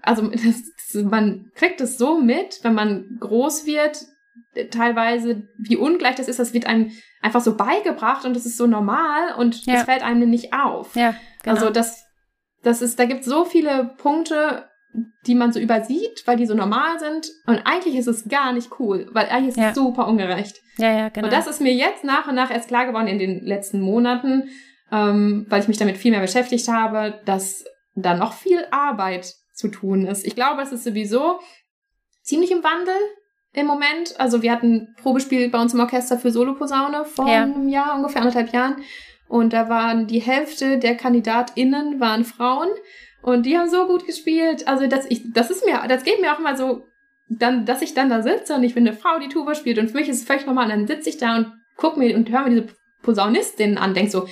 also 0.00 0.28
das, 0.30 0.94
man 0.94 1.50
kriegt 1.54 1.82
es 1.82 1.98
so 1.98 2.18
mit, 2.18 2.60
wenn 2.62 2.72
man 2.72 3.18
groß 3.20 3.66
wird, 3.66 4.06
teilweise, 4.70 5.46
wie 5.58 5.76
ungleich 5.76 6.14
das 6.14 6.28
ist, 6.28 6.38
das 6.38 6.54
wird 6.54 6.64
einem 6.64 6.90
einfach 7.20 7.42
so 7.42 7.54
beigebracht 7.54 8.24
und 8.24 8.34
das 8.34 8.46
ist 8.46 8.56
so 8.56 8.66
normal 8.66 9.34
und 9.36 9.66
ja. 9.66 9.74
das 9.74 9.82
fällt 9.82 10.02
einem 10.02 10.30
nicht 10.30 10.54
auf. 10.54 10.96
Ja, 10.96 11.14
genau. 11.42 11.56
Also 11.56 11.68
das 11.68 12.03
das 12.64 12.82
ist, 12.82 12.98
da 12.98 13.04
gibt 13.04 13.24
so 13.24 13.44
viele 13.44 13.94
Punkte, 13.98 14.68
die 15.26 15.34
man 15.34 15.52
so 15.52 15.60
übersieht, 15.60 16.22
weil 16.26 16.36
die 16.36 16.46
so 16.46 16.54
normal 16.54 16.98
sind. 16.98 17.28
Und 17.46 17.60
eigentlich 17.64 17.96
ist 17.96 18.06
es 18.06 18.28
gar 18.28 18.52
nicht 18.52 18.70
cool, 18.78 19.08
weil 19.12 19.26
eigentlich 19.26 19.48
ist 19.48 19.58
ja. 19.58 19.70
es 19.70 19.74
super 19.74 20.06
ungerecht. 20.06 20.60
Ja, 20.78 20.96
ja, 20.96 21.08
genau. 21.08 21.26
Und 21.26 21.32
das 21.32 21.46
ist 21.46 21.60
mir 21.60 21.72
jetzt 21.72 22.04
nach 22.04 22.28
und 22.28 22.34
nach 22.34 22.50
erst 22.50 22.68
klar 22.68 22.86
geworden 22.86 23.08
in 23.08 23.18
den 23.18 23.44
letzten 23.44 23.80
Monaten, 23.80 24.48
ähm, 24.92 25.46
weil 25.48 25.62
ich 25.62 25.68
mich 25.68 25.78
damit 25.78 25.96
viel 25.96 26.10
mehr 26.10 26.20
beschäftigt 26.20 26.68
habe, 26.68 27.20
dass 27.24 27.64
da 27.94 28.14
noch 28.14 28.32
viel 28.32 28.64
Arbeit 28.70 29.34
zu 29.52 29.68
tun 29.68 30.06
ist. 30.06 30.26
Ich 30.26 30.34
glaube, 30.34 30.62
es 30.62 30.72
ist 30.72 30.84
sowieso 30.84 31.40
ziemlich 32.22 32.50
im 32.50 32.64
Wandel 32.64 32.96
im 33.52 33.66
Moment. 33.66 34.18
Also 34.18 34.42
wir 34.42 34.52
hatten 34.52 34.94
Probespiel 35.00 35.48
bei 35.48 35.60
uns 35.60 35.74
im 35.74 35.80
Orchester 35.80 36.18
für 36.18 36.30
Soloposaune 36.30 37.04
vor 37.04 37.28
ja. 37.28 37.42
einem 37.42 37.68
Jahr, 37.68 37.96
ungefähr 37.96 38.22
anderthalb 38.22 38.52
Jahren. 38.52 38.76
Und 39.28 39.52
da 39.52 39.68
waren 39.68 40.06
die 40.06 40.20
Hälfte 40.20 40.78
der 40.78 40.96
KandidatInnen 40.96 42.00
waren 42.00 42.24
Frauen. 42.24 42.68
Und 43.22 43.46
die 43.46 43.56
haben 43.56 43.70
so 43.70 43.86
gut 43.86 44.06
gespielt. 44.06 44.68
Also 44.68 44.86
das, 44.86 45.06
ich, 45.08 45.32
das 45.32 45.50
ist 45.50 45.64
mir, 45.64 45.82
das 45.88 46.04
geht 46.04 46.20
mir 46.20 46.32
auch 46.34 46.38
immer 46.38 46.56
so, 46.56 46.86
dann, 47.28 47.64
dass 47.64 47.82
ich 47.82 47.94
dann 47.94 48.10
da 48.10 48.22
sitze 48.22 48.54
und 48.54 48.62
ich 48.64 48.74
bin 48.74 48.86
eine 48.86 48.96
Frau, 48.96 49.18
die 49.18 49.28
Tuba 49.28 49.54
spielt. 49.54 49.78
Und 49.78 49.90
für 49.90 49.96
mich 49.96 50.08
ist 50.08 50.20
es 50.20 50.26
völlig 50.26 50.46
normal. 50.46 50.64
Und 50.66 50.70
dann 50.70 50.86
sitze 50.86 51.08
ich 51.08 51.16
da 51.16 51.36
und 51.36 51.52
guck 51.76 51.96
mir 51.96 52.14
und 52.16 52.30
höre 52.30 52.44
mir 52.44 52.50
diese 52.50 52.66
Posaunistinnen 53.02 53.78
an, 53.78 53.94
denke 53.94 54.10
so, 54.10 54.28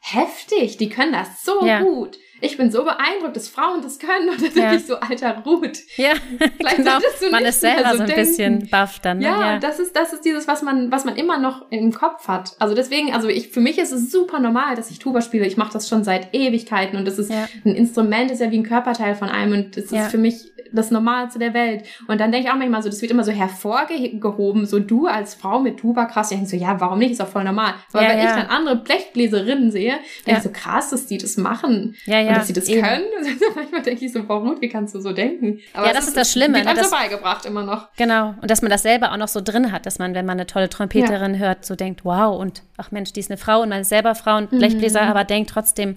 heftig, 0.00 0.78
die 0.78 0.88
können 0.88 1.12
das 1.12 1.44
so 1.44 1.64
ja. 1.64 1.80
gut 1.82 2.18
ich 2.42 2.56
bin 2.56 2.70
so 2.70 2.84
beeindruckt, 2.84 3.36
dass 3.36 3.48
Frauen 3.48 3.82
das 3.82 3.98
können. 3.98 4.28
Und 4.28 4.42
dann 4.42 4.52
ja. 4.54 4.70
denke 4.70 4.76
ich 4.76 4.86
so, 4.86 4.96
alter 4.96 5.42
Ruth. 5.46 5.78
Ja, 5.96 6.12
Vielleicht 6.58 6.76
genau. 6.76 6.98
du 6.98 7.30
man 7.30 7.44
ist 7.44 7.60
selber 7.60 7.90
so, 7.90 7.96
so 7.96 8.02
ein 8.02 8.08
denken. 8.08 8.24
bisschen 8.24 8.68
baff 8.68 8.98
dann. 8.98 9.18
Ne? 9.18 9.24
Ja, 9.24 9.40
ja, 9.40 9.58
das 9.58 9.78
ist 9.78 9.94
das 9.96 10.12
ist 10.12 10.24
dieses, 10.24 10.48
was 10.48 10.62
man 10.62 10.90
was 10.90 11.04
man 11.04 11.16
immer 11.16 11.38
noch 11.38 11.70
im 11.70 11.92
Kopf 11.92 12.28
hat. 12.28 12.56
Also 12.58 12.74
deswegen, 12.74 13.14
also 13.14 13.28
ich 13.28 13.48
für 13.48 13.60
mich 13.60 13.78
ist 13.78 13.92
es 13.92 14.10
super 14.10 14.40
normal, 14.40 14.74
dass 14.74 14.90
ich 14.90 14.98
Tuba 14.98 15.22
spiele. 15.22 15.46
Ich 15.46 15.56
mache 15.56 15.72
das 15.72 15.88
schon 15.88 16.04
seit 16.04 16.34
Ewigkeiten 16.34 16.98
und 16.98 17.06
das 17.06 17.18
ist 17.18 17.30
ja. 17.30 17.48
ein 17.64 17.74
Instrument, 17.74 18.30
ist 18.30 18.40
ja 18.40 18.50
wie 18.50 18.58
ein 18.58 18.64
Körperteil 18.64 19.14
von 19.14 19.28
einem 19.28 19.52
und 19.52 19.76
das 19.76 19.92
ist 19.92 20.10
für 20.10 20.18
mich 20.18 20.52
das 20.72 20.90
Normalste 20.90 21.38
der 21.38 21.54
Welt. 21.54 21.84
Und 22.08 22.20
dann 22.20 22.32
denke 22.32 22.46
ich 22.46 22.52
auch 22.52 22.58
manchmal 22.58 22.82
so, 22.82 22.88
das 22.88 23.00
wird 23.02 23.10
immer 23.10 23.24
so 23.24 23.32
hervorgehoben, 23.32 24.66
so 24.66 24.78
du 24.78 25.06
als 25.06 25.34
Frau 25.34 25.60
mit 25.60 25.78
Tuba 25.78 26.06
krass. 26.06 26.30
Ich 26.30 26.38
denke 26.38 26.50
so, 26.50 26.56
ja, 26.56 26.80
warum 26.80 26.98
nicht? 26.98 27.12
Ist 27.12 27.20
doch 27.20 27.28
voll 27.28 27.44
normal. 27.44 27.74
Aber 27.92 28.08
wenn 28.08 28.18
ich 28.18 28.24
dann 28.24 28.46
andere 28.46 28.76
Blechbläserinnen 28.76 29.70
sehe, 29.70 29.94
denke 30.26 30.38
ich 30.38 30.44
so 30.44 30.50
krass, 30.50 30.90
dass 30.90 31.06
die 31.06 31.18
das 31.18 31.36
machen. 31.36 31.94
Ja, 32.06 32.20
ja 32.20 32.31
und 32.32 32.40
dass 32.40 32.46
sie 32.46 32.52
das 32.52 32.68
eben. 32.68 32.82
können. 32.82 33.04
manchmal 33.54 33.82
denke 33.82 34.04
ich 34.04 34.12
so, 34.12 34.28
warum, 34.28 34.60
wie 34.60 34.68
kannst 34.68 34.94
du 34.94 35.00
so 35.00 35.12
denken? 35.12 35.60
Aber 35.72 35.86
ja, 35.86 35.92
das, 35.92 36.08
ist 36.08 36.16
das 36.16 36.32
Schlimme. 36.32 36.64
Wird 36.64 36.76
ne? 36.76 36.82
beigebracht 36.90 37.46
immer 37.46 37.62
noch. 37.62 37.88
Genau. 37.96 38.34
Und 38.40 38.50
dass 38.50 38.62
man 38.62 38.70
das 38.70 38.82
selber 38.82 39.12
auch 39.12 39.16
noch 39.16 39.28
so 39.28 39.40
drin 39.40 39.72
hat, 39.72 39.86
dass 39.86 39.98
man, 39.98 40.14
wenn 40.14 40.26
man 40.26 40.38
eine 40.38 40.46
tolle 40.46 40.68
Trompeterin 40.68 41.34
ja. 41.34 41.40
hört, 41.40 41.64
so 41.64 41.74
denkt, 41.74 42.04
wow, 42.04 42.38
und 42.38 42.62
ach 42.76 42.90
Mensch, 42.90 43.12
die 43.12 43.20
ist 43.20 43.30
eine 43.30 43.38
Frau 43.38 43.62
und 43.62 43.68
man 43.68 43.80
ist 43.82 43.88
selber 43.88 44.14
Frau 44.14 44.36
und 44.36 44.50
Blechbläser, 44.50 45.02
mhm. 45.02 45.10
aber 45.10 45.24
denkt 45.24 45.50
trotzdem, 45.50 45.96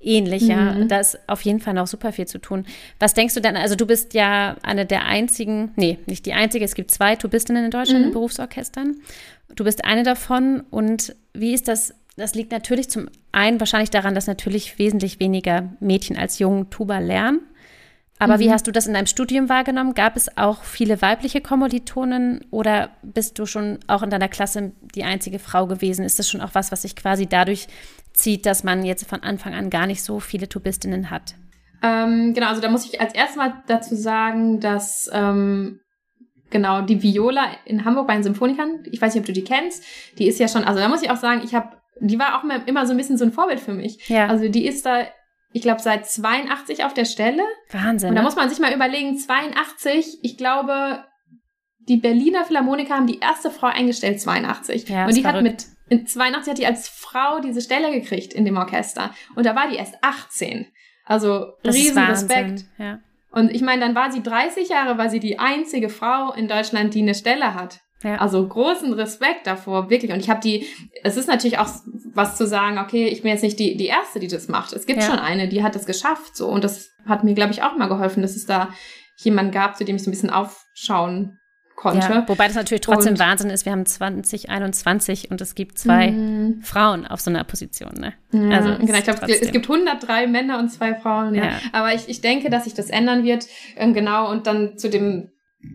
ähnlich, 0.00 0.42
ja. 0.42 0.72
Mhm. 0.72 0.88
Da 0.88 0.98
ist 0.98 1.18
auf 1.28 1.42
jeden 1.42 1.60
Fall 1.60 1.74
noch 1.74 1.86
super 1.86 2.12
viel 2.12 2.26
zu 2.26 2.38
tun. 2.38 2.66
Was 2.98 3.14
denkst 3.14 3.34
du 3.34 3.40
denn, 3.40 3.56
also 3.56 3.76
du 3.76 3.86
bist 3.86 4.14
ja 4.14 4.56
eine 4.62 4.86
der 4.86 5.04
einzigen, 5.04 5.72
nee, 5.76 5.98
nicht 6.06 6.26
die 6.26 6.32
einzige, 6.32 6.64
es 6.64 6.74
gibt 6.74 6.90
zwei 6.90 7.16
Tubistinnen 7.16 7.64
in 7.64 7.70
Deutschland 7.70 8.00
mhm. 8.00 8.06
in 8.06 8.12
Berufsorchestern. 8.12 8.96
Du 9.54 9.64
bist 9.64 9.84
eine 9.84 10.02
davon 10.02 10.62
und 10.70 11.14
wie 11.34 11.52
ist 11.52 11.68
das 11.68 11.94
das 12.20 12.34
liegt 12.34 12.52
natürlich 12.52 12.90
zum 12.90 13.08
einen 13.32 13.60
wahrscheinlich 13.60 13.90
daran, 13.90 14.14
dass 14.14 14.26
natürlich 14.26 14.78
wesentlich 14.78 15.20
weniger 15.20 15.70
Mädchen 15.80 16.16
als 16.16 16.38
Jungen 16.38 16.70
Tuba 16.70 16.98
lernen. 16.98 17.40
Aber 18.18 18.36
mhm. 18.36 18.40
wie 18.40 18.52
hast 18.52 18.66
du 18.66 18.70
das 18.70 18.86
in 18.86 18.94
deinem 18.94 19.06
Studium 19.06 19.48
wahrgenommen? 19.48 19.94
Gab 19.94 20.14
es 20.14 20.36
auch 20.36 20.62
viele 20.62 21.00
weibliche 21.00 21.40
Kommilitonen 21.40 22.44
oder 22.50 22.90
bist 23.02 23.38
du 23.38 23.46
schon 23.46 23.78
auch 23.86 24.02
in 24.02 24.10
deiner 24.10 24.28
Klasse 24.28 24.72
die 24.94 25.04
einzige 25.04 25.38
Frau 25.38 25.66
gewesen? 25.66 26.04
Ist 26.04 26.18
das 26.18 26.28
schon 26.28 26.42
auch 26.42 26.54
was, 26.54 26.70
was 26.70 26.82
sich 26.82 26.94
quasi 26.94 27.26
dadurch 27.26 27.66
zieht, 28.12 28.44
dass 28.44 28.62
man 28.62 28.84
jetzt 28.84 29.08
von 29.08 29.22
Anfang 29.22 29.54
an 29.54 29.70
gar 29.70 29.86
nicht 29.86 30.02
so 30.02 30.20
viele 30.20 30.48
Tubistinnen 30.48 31.10
hat? 31.10 31.34
Ähm, 31.82 32.34
genau, 32.34 32.48
also 32.48 32.60
da 32.60 32.68
muss 32.68 32.84
ich 32.84 33.00
als 33.00 33.14
erstes 33.14 33.36
mal 33.36 33.62
dazu 33.66 33.96
sagen, 33.96 34.60
dass 34.60 35.08
ähm, 35.14 35.80
genau 36.50 36.82
die 36.82 37.02
Viola 37.02 37.46
in 37.64 37.86
Hamburg 37.86 38.06
bei 38.06 38.14
den 38.14 38.22
Symphonikern, 38.22 38.80
ich 38.90 39.00
weiß 39.00 39.14
nicht, 39.14 39.22
ob 39.22 39.26
du 39.26 39.32
die 39.32 39.44
kennst, 39.44 39.82
die 40.18 40.28
ist 40.28 40.38
ja 40.38 40.48
schon, 40.48 40.64
also 40.64 40.78
da 40.78 40.88
muss 40.88 41.02
ich 41.02 41.10
auch 41.10 41.16
sagen, 41.16 41.40
ich 41.42 41.54
habe 41.54 41.79
die 42.00 42.18
war 42.18 42.38
auch 42.38 42.66
immer 42.66 42.86
so 42.86 42.92
ein 42.92 42.96
bisschen 42.96 43.18
so 43.18 43.24
ein 43.24 43.32
Vorbild 43.32 43.60
für 43.60 43.72
mich. 43.72 44.08
Ja. 44.08 44.26
Also 44.26 44.48
die 44.48 44.66
ist 44.66 44.86
da, 44.86 45.06
ich 45.52 45.62
glaube, 45.62 45.80
seit 45.80 46.06
82 46.06 46.84
auf 46.84 46.94
der 46.94 47.04
Stelle. 47.04 47.42
Wahnsinn. 47.70 48.10
Und 48.10 48.14
da 48.16 48.22
ne? 48.22 48.26
muss 48.26 48.36
man 48.36 48.48
sich 48.48 48.58
mal 48.58 48.72
überlegen, 48.72 49.16
82, 49.16 50.20
ich 50.22 50.36
glaube, 50.36 51.04
die 51.88 51.96
Berliner 51.96 52.44
Philharmoniker 52.44 52.94
haben 52.94 53.06
die 53.06 53.18
erste 53.18 53.50
Frau 53.50 53.66
eingestellt, 53.66 54.20
82. 54.20 54.88
Ja, 54.88 55.06
und 55.06 55.16
die 55.16 55.26
hat 55.26 55.42
mit, 55.42 55.66
in 55.88 56.06
82 56.06 56.50
hat 56.50 56.58
die 56.58 56.66
als 56.66 56.88
Frau 56.88 57.40
diese 57.40 57.60
Stelle 57.60 57.90
gekriegt 57.90 58.32
in 58.32 58.44
dem 58.44 58.56
Orchester. 58.56 59.12
Und 59.34 59.44
da 59.44 59.56
war 59.56 59.68
die 59.68 59.76
erst 59.76 59.96
18. 60.02 60.66
Also 61.04 61.54
das 61.62 61.74
riesen 61.74 61.98
Respekt. 61.98 62.64
Ja. 62.78 63.00
Und 63.32 63.50
ich 63.50 63.62
meine, 63.62 63.80
dann 63.80 63.94
war 63.94 64.10
sie 64.12 64.22
30 64.22 64.68
Jahre, 64.68 64.98
war 64.98 65.08
sie 65.08 65.20
die 65.20 65.38
einzige 65.38 65.88
Frau 65.88 66.32
in 66.32 66.48
Deutschland, 66.48 66.94
die 66.94 67.02
eine 67.02 67.14
Stelle 67.14 67.54
hat. 67.54 67.80
Ja. 68.02 68.16
Also 68.16 68.46
großen 68.46 68.92
Respekt 68.94 69.46
davor, 69.46 69.90
wirklich. 69.90 70.12
Und 70.12 70.20
ich 70.20 70.30
habe 70.30 70.40
die, 70.40 70.66
es 71.02 71.16
ist 71.16 71.28
natürlich 71.28 71.58
auch 71.58 71.68
was 72.14 72.36
zu 72.36 72.46
sagen, 72.46 72.78
okay, 72.78 73.08
ich 73.08 73.22
bin 73.22 73.30
jetzt 73.30 73.42
nicht 73.42 73.58
die, 73.58 73.76
die 73.76 73.86
Erste, 73.86 74.20
die 74.20 74.28
das 74.28 74.48
macht. 74.48 74.72
Es 74.72 74.86
gibt 74.86 75.00
ja. 75.00 75.06
schon 75.06 75.18
eine, 75.18 75.48
die 75.48 75.62
hat 75.62 75.74
das 75.74 75.84
geschafft. 75.84 76.36
so 76.36 76.48
Und 76.48 76.64
das 76.64 76.90
hat 77.06 77.24
mir, 77.24 77.34
glaube 77.34 77.52
ich, 77.52 77.62
auch 77.62 77.76
mal 77.76 77.88
geholfen, 77.88 78.22
dass 78.22 78.36
es 78.36 78.46
da 78.46 78.70
jemand 79.16 79.52
gab, 79.52 79.76
zu 79.76 79.84
dem 79.84 79.96
ich 79.96 80.02
so 80.02 80.08
ein 80.08 80.12
bisschen 80.12 80.30
aufschauen 80.30 81.38
konnte. 81.76 82.06
Ja, 82.06 82.28
wobei 82.28 82.46
das 82.46 82.56
natürlich 82.56 82.82
trotzdem 82.82 83.14
und, 83.14 83.18
Wahnsinn 83.18 83.50
ist. 83.50 83.64
Wir 83.64 83.72
haben 83.72 83.84
2021 83.84 85.30
und 85.30 85.40
es 85.40 85.54
gibt 85.54 85.78
zwei 85.78 86.10
mm, 86.10 86.60
Frauen 86.62 87.06
auf 87.06 87.20
so 87.20 87.30
einer 87.30 87.44
Position. 87.44 87.92
Ne? 87.94 88.14
Ja, 88.32 88.58
also 88.58 88.76
genau, 88.78 88.98
ich 88.98 89.04
glaube, 89.04 89.26
es 89.30 89.52
gibt 89.52 89.68
103 89.68 90.26
Männer 90.26 90.58
und 90.58 90.70
zwei 90.70 90.94
Frauen. 90.94 91.34
Ja. 91.34 91.44
ja. 91.44 91.52
Aber 91.72 91.94
ich, 91.94 92.08
ich 92.08 92.20
denke, 92.20 92.50
dass 92.50 92.64
sich 92.64 92.74
das 92.74 92.90
ändern 92.90 93.24
wird. 93.24 93.46
Ähm, 93.76 93.94
genau, 93.94 94.30
und 94.30 94.46
dann 94.46 94.78
zu 94.78 94.88
dem 94.88 95.30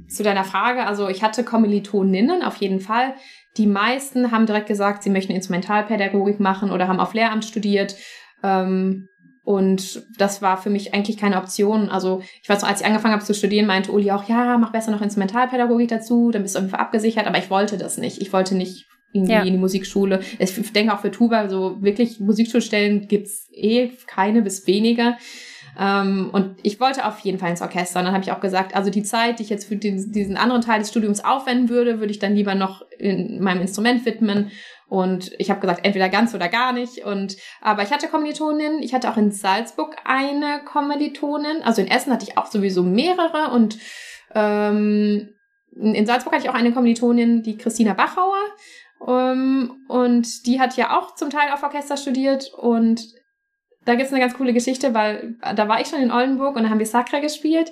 zu 0.07 0.23
deiner 0.23 0.43
Frage, 0.43 0.85
also 0.85 1.07
ich 1.09 1.23
hatte 1.23 1.43
Kommilitoninnen 1.43 2.41
auf 2.41 2.57
jeden 2.57 2.79
Fall. 2.79 3.13
Die 3.57 3.67
meisten 3.67 4.31
haben 4.31 4.45
direkt 4.45 4.67
gesagt, 4.67 5.03
sie 5.03 5.09
möchten 5.09 5.31
Instrumentalpädagogik 5.31 6.39
machen 6.39 6.71
oder 6.71 6.87
haben 6.87 6.99
auf 6.99 7.13
Lehramt 7.13 7.45
studiert. 7.45 7.95
Ähm, 8.43 9.07
und 9.43 10.03
das 10.17 10.41
war 10.41 10.57
für 10.57 10.71
mich 10.71 10.93
eigentlich 10.93 11.17
keine 11.17 11.37
Option. 11.37 11.89
Also 11.89 12.21
ich 12.41 12.49
weiß 12.49 12.63
noch, 12.63 12.69
als 12.69 12.81
ich 12.81 12.87
angefangen 12.87 13.13
habe 13.13 13.23
zu 13.23 13.35
studieren, 13.35 13.67
meinte 13.67 13.91
Uli 13.91 14.09
auch, 14.09 14.27
ja, 14.27 14.57
mach 14.57 14.71
besser 14.71 14.91
noch 14.91 15.01
Instrumentalpädagogik 15.01 15.87
dazu, 15.87 16.31
dann 16.31 16.41
bist 16.41 16.55
du 16.55 16.59
irgendwie 16.59 16.77
abgesichert. 16.77 17.27
Aber 17.27 17.37
ich 17.37 17.51
wollte 17.51 17.77
das 17.77 17.97
nicht. 17.97 18.21
Ich 18.21 18.33
wollte 18.33 18.55
nicht 18.55 18.87
irgendwie 19.13 19.33
ja. 19.33 19.43
in 19.43 19.53
die 19.53 19.59
Musikschule. 19.59 20.19
Ich 20.39 20.73
denke 20.73 20.93
auch 20.93 20.99
für 20.99 21.11
Tuba, 21.11 21.47
so 21.47 21.81
wirklich 21.81 22.19
Musikschulstellen 22.19 23.07
gibt's 23.07 23.47
eh 23.53 23.91
keine 24.07 24.41
bis 24.41 24.65
weniger. 24.65 25.17
Ähm, 25.77 26.29
und 26.31 26.57
ich 26.63 26.79
wollte 26.79 27.05
auf 27.05 27.19
jeden 27.19 27.39
Fall 27.39 27.51
ins 27.51 27.61
Orchester. 27.61 27.99
Und 27.99 28.05
dann 28.05 28.13
habe 28.13 28.23
ich 28.23 28.31
auch 28.31 28.39
gesagt, 28.39 28.75
also 28.75 28.89
die 28.89 29.03
Zeit, 29.03 29.39
die 29.39 29.43
ich 29.43 29.49
jetzt 29.49 29.67
für 29.67 29.75
den, 29.75 30.11
diesen 30.11 30.37
anderen 30.37 30.61
Teil 30.61 30.79
des 30.79 30.89
Studiums 30.89 31.23
aufwenden 31.23 31.69
würde, 31.69 31.99
würde 31.99 32.11
ich 32.11 32.19
dann 32.19 32.35
lieber 32.35 32.55
noch 32.55 32.83
in 32.97 33.41
meinem 33.41 33.61
Instrument 33.61 34.05
widmen. 34.05 34.51
Und 34.87 35.31
ich 35.39 35.49
habe 35.49 35.59
gesagt, 35.59 35.85
entweder 35.85 36.09
ganz 36.09 36.33
oder 36.33 36.47
gar 36.47 36.71
nicht. 36.71 37.03
Und 37.05 37.37
aber 37.61 37.83
ich 37.83 37.91
hatte 37.91 38.07
Kommilitonin, 38.07 38.81
ich 38.81 38.93
hatte 38.93 39.09
auch 39.09 39.17
in 39.17 39.31
Salzburg 39.31 39.95
eine 40.05 40.61
Kommilitonin. 40.63 41.63
Also 41.63 41.81
in 41.81 41.87
Essen 41.87 42.13
hatte 42.13 42.25
ich 42.27 42.37
auch 42.37 42.45
sowieso 42.45 42.83
mehrere 42.83 43.51
und 43.51 43.77
ähm, 44.33 45.29
in 45.75 46.05
Salzburg 46.05 46.33
hatte 46.33 46.45
ich 46.45 46.49
auch 46.49 46.55
eine 46.55 46.71
Kommilitonin, 46.71 47.43
die 47.43 47.57
Christina 47.57 47.93
Bachauer. 47.93 48.39
Um, 48.97 49.11
ähm, 49.11 49.85
und 49.89 50.45
die 50.47 50.59
hat 50.59 50.77
ja 50.77 50.97
auch 50.97 51.15
zum 51.15 51.29
Teil 51.29 51.51
auf 51.51 51.61
Orchester 51.63 51.97
studiert 51.97 52.53
und 52.53 53.05
da 53.85 53.95
gibt's 53.95 54.11
eine 54.11 54.21
ganz 54.21 54.35
coole 54.35 54.53
Geschichte, 54.53 54.93
weil 54.93 55.35
da 55.55 55.67
war 55.67 55.79
ich 55.79 55.87
schon 55.87 56.01
in 56.01 56.11
Oldenburg 56.11 56.55
und 56.55 56.63
da 56.63 56.69
haben 56.69 56.79
wir 56.79 56.85
Sacra 56.85 57.19
gespielt. 57.19 57.71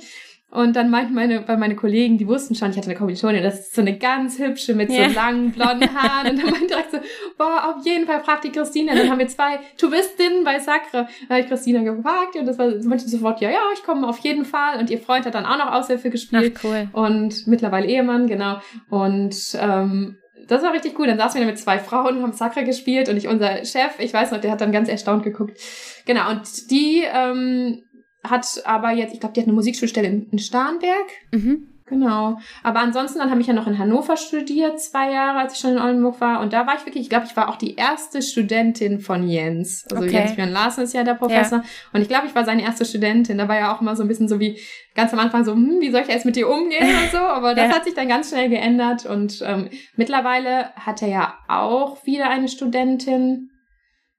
Und 0.54 0.76
dann 0.76 0.92
meinten 0.92 1.16
meine, 1.16 1.48
weil 1.48 1.58
meine 1.58 1.76
Kollegen, 1.76 2.20
die 2.20 2.28
wussten 2.28 2.54
schon, 2.54 2.70
ich 2.70 2.78
hatte 2.78 2.86
eine 2.86 2.96
Kommilitonin, 2.96 3.42
das 3.42 3.60
ist 3.60 3.74
so 3.74 3.82
eine 3.82 3.98
ganz 3.98 4.38
hübsche 4.38 4.76
mit 4.76 4.92
yeah. 4.92 5.10
so 5.10 5.16
langen 5.16 5.52
blonden 5.52 5.90
Haaren. 5.96 6.30
und 6.30 6.44
dann 6.44 6.52
meinte 6.52 6.68
direkt 6.68 6.92
so, 6.92 7.00
boah, 7.40 7.74
auf 7.76 7.84
jeden 7.84 8.06
Fall 8.06 8.24
fragt 8.24 8.44
die 8.44 8.52
Christina. 8.52 8.92
Und 8.92 9.00
dann 9.00 9.10
haben 9.10 9.18
wir 9.18 9.28
zwei 9.28 9.60
Touristinnen 9.78 10.44
bei 10.44 10.60
Sacre. 10.60 11.08
Da 11.28 11.34
habe 11.34 11.40
ich 11.40 11.48
Christina 11.48 11.82
gefragt 11.82 12.36
und 12.36 12.46
das 12.46 12.60
war, 12.60 12.68
meinte 12.84 13.10
sofort, 13.10 13.42
ja, 13.42 13.50
ja, 13.50 13.62
ich 13.74 13.82
komme 13.82 14.08
auf 14.08 14.20
jeden 14.20 14.46
Fall. 14.46 14.78
Und 14.78 14.92
ihr 14.92 15.00
Freund 15.00 15.26
hat 15.26 15.34
dann 15.34 15.48
auch 15.48 15.58
noch 15.58 15.74
Aushilfe 15.74 16.12
gespielt. 16.12 16.54
Ach, 16.60 16.64
cool. 16.64 16.88
Und 16.94 17.48
mittlerweile 17.48 17.88
Ehemann, 17.88 18.28
genau. 18.28 18.58
Und 18.92 19.36
ähm, 19.60 20.18
das 20.48 20.62
war 20.62 20.74
richtig 20.74 21.00
cool. 21.00 21.08
Dann 21.08 21.18
saßen 21.18 21.40
wir 21.40 21.48
mit 21.48 21.58
zwei 21.58 21.80
Frauen, 21.80 22.22
haben 22.22 22.34
Sacre 22.34 22.64
gespielt 22.64 23.10
und 23.10 23.18
ich, 23.18 23.28
unser 23.28 23.66
Chef, 23.66 23.98
ich 24.00 24.14
weiß 24.14 24.32
noch, 24.32 24.42
der 24.42 24.52
hat 24.52 24.62
dann 24.62 24.72
ganz 24.72 24.88
erstaunt 24.88 25.24
geguckt. 25.24 25.58
Genau, 26.06 26.32
und 26.32 26.72
die 26.72 27.04
ähm, 27.04 27.84
hat 28.24 28.46
aber 28.66 28.92
jetzt, 28.92 29.14
ich 29.14 29.20
glaube, 29.20 29.34
die 29.34 29.42
hat 29.42 29.48
eine 29.48 29.56
Musikschulstelle 29.56 30.08
in, 30.08 30.30
in 30.30 30.40
Starnberg. 30.40 31.10
Mhm. 31.32 31.68
Genau. 31.86 32.40
Aber 32.64 32.80
ansonsten, 32.80 33.20
dann 33.20 33.30
habe 33.30 33.42
ich 33.42 33.48
ja 33.48 33.54
noch 33.54 33.68
in 33.68 33.78
Hannover 33.78 34.16
studiert, 34.16 34.80
zwei 34.80 35.12
Jahre, 35.12 35.40
als 35.40 35.54
ich 35.54 35.60
schon 35.60 35.72
in 35.72 35.80
Oldenburg 35.80 36.22
war. 36.22 36.40
Und 36.40 36.54
da 36.54 36.66
war 36.66 36.76
ich 36.76 36.86
wirklich, 36.86 37.04
ich 37.04 37.10
glaube, 37.10 37.26
ich 37.26 37.36
war 37.36 37.50
auch 37.50 37.58
die 37.58 37.76
erste 37.76 38.22
Studentin 38.22 39.00
von 39.00 39.28
Jens. 39.28 39.86
Also 39.92 40.04
okay. 40.04 40.14
Jens 40.14 40.36
Björn 40.36 40.52
Larsen 40.52 40.86
ist 40.86 40.94
ja 40.94 41.04
der 41.04 41.16
Professor. 41.16 41.60
Ja. 41.60 41.66
Und 41.92 42.02
ich 42.02 42.08
glaube, 42.08 42.28
ich 42.28 42.36
war 42.36 42.46
seine 42.46 42.64
erste 42.64 42.86
Studentin. 42.86 43.38
Da 43.38 43.48
war 43.48 43.58
ja 43.58 43.76
auch 43.76 43.82
immer 43.82 43.96
so 43.96 44.04
ein 44.04 44.08
bisschen 44.08 44.30
so 44.30 44.40
wie 44.40 44.60
ganz 44.96 45.14
am 45.14 45.20
Anfang 45.20 45.44
so, 45.44 45.54
hm, 45.54 45.82
wie 45.82 45.92
soll 45.92 46.02
ich 46.02 46.08
jetzt 46.08 46.26
mit 46.26 46.38
dir 46.38 46.50
umgehen 46.50 46.88
und 46.88 47.12
so. 47.12 47.18
Aber 47.18 47.54
das 47.54 47.68
ja. 47.68 47.76
hat 47.76 47.84
sich 47.84 47.94
dann 47.94 48.08
ganz 48.08 48.30
schnell 48.30 48.50
geändert. 48.50 49.06
Und 49.06 49.44
ähm, 49.46 49.70
mittlerweile 49.98 50.74
hat 50.76 51.02
er 51.02 51.10
ja 51.10 51.34
auch 51.50 52.06
wieder 52.06 52.30
eine 52.30 52.48
Studentin. 52.48 53.50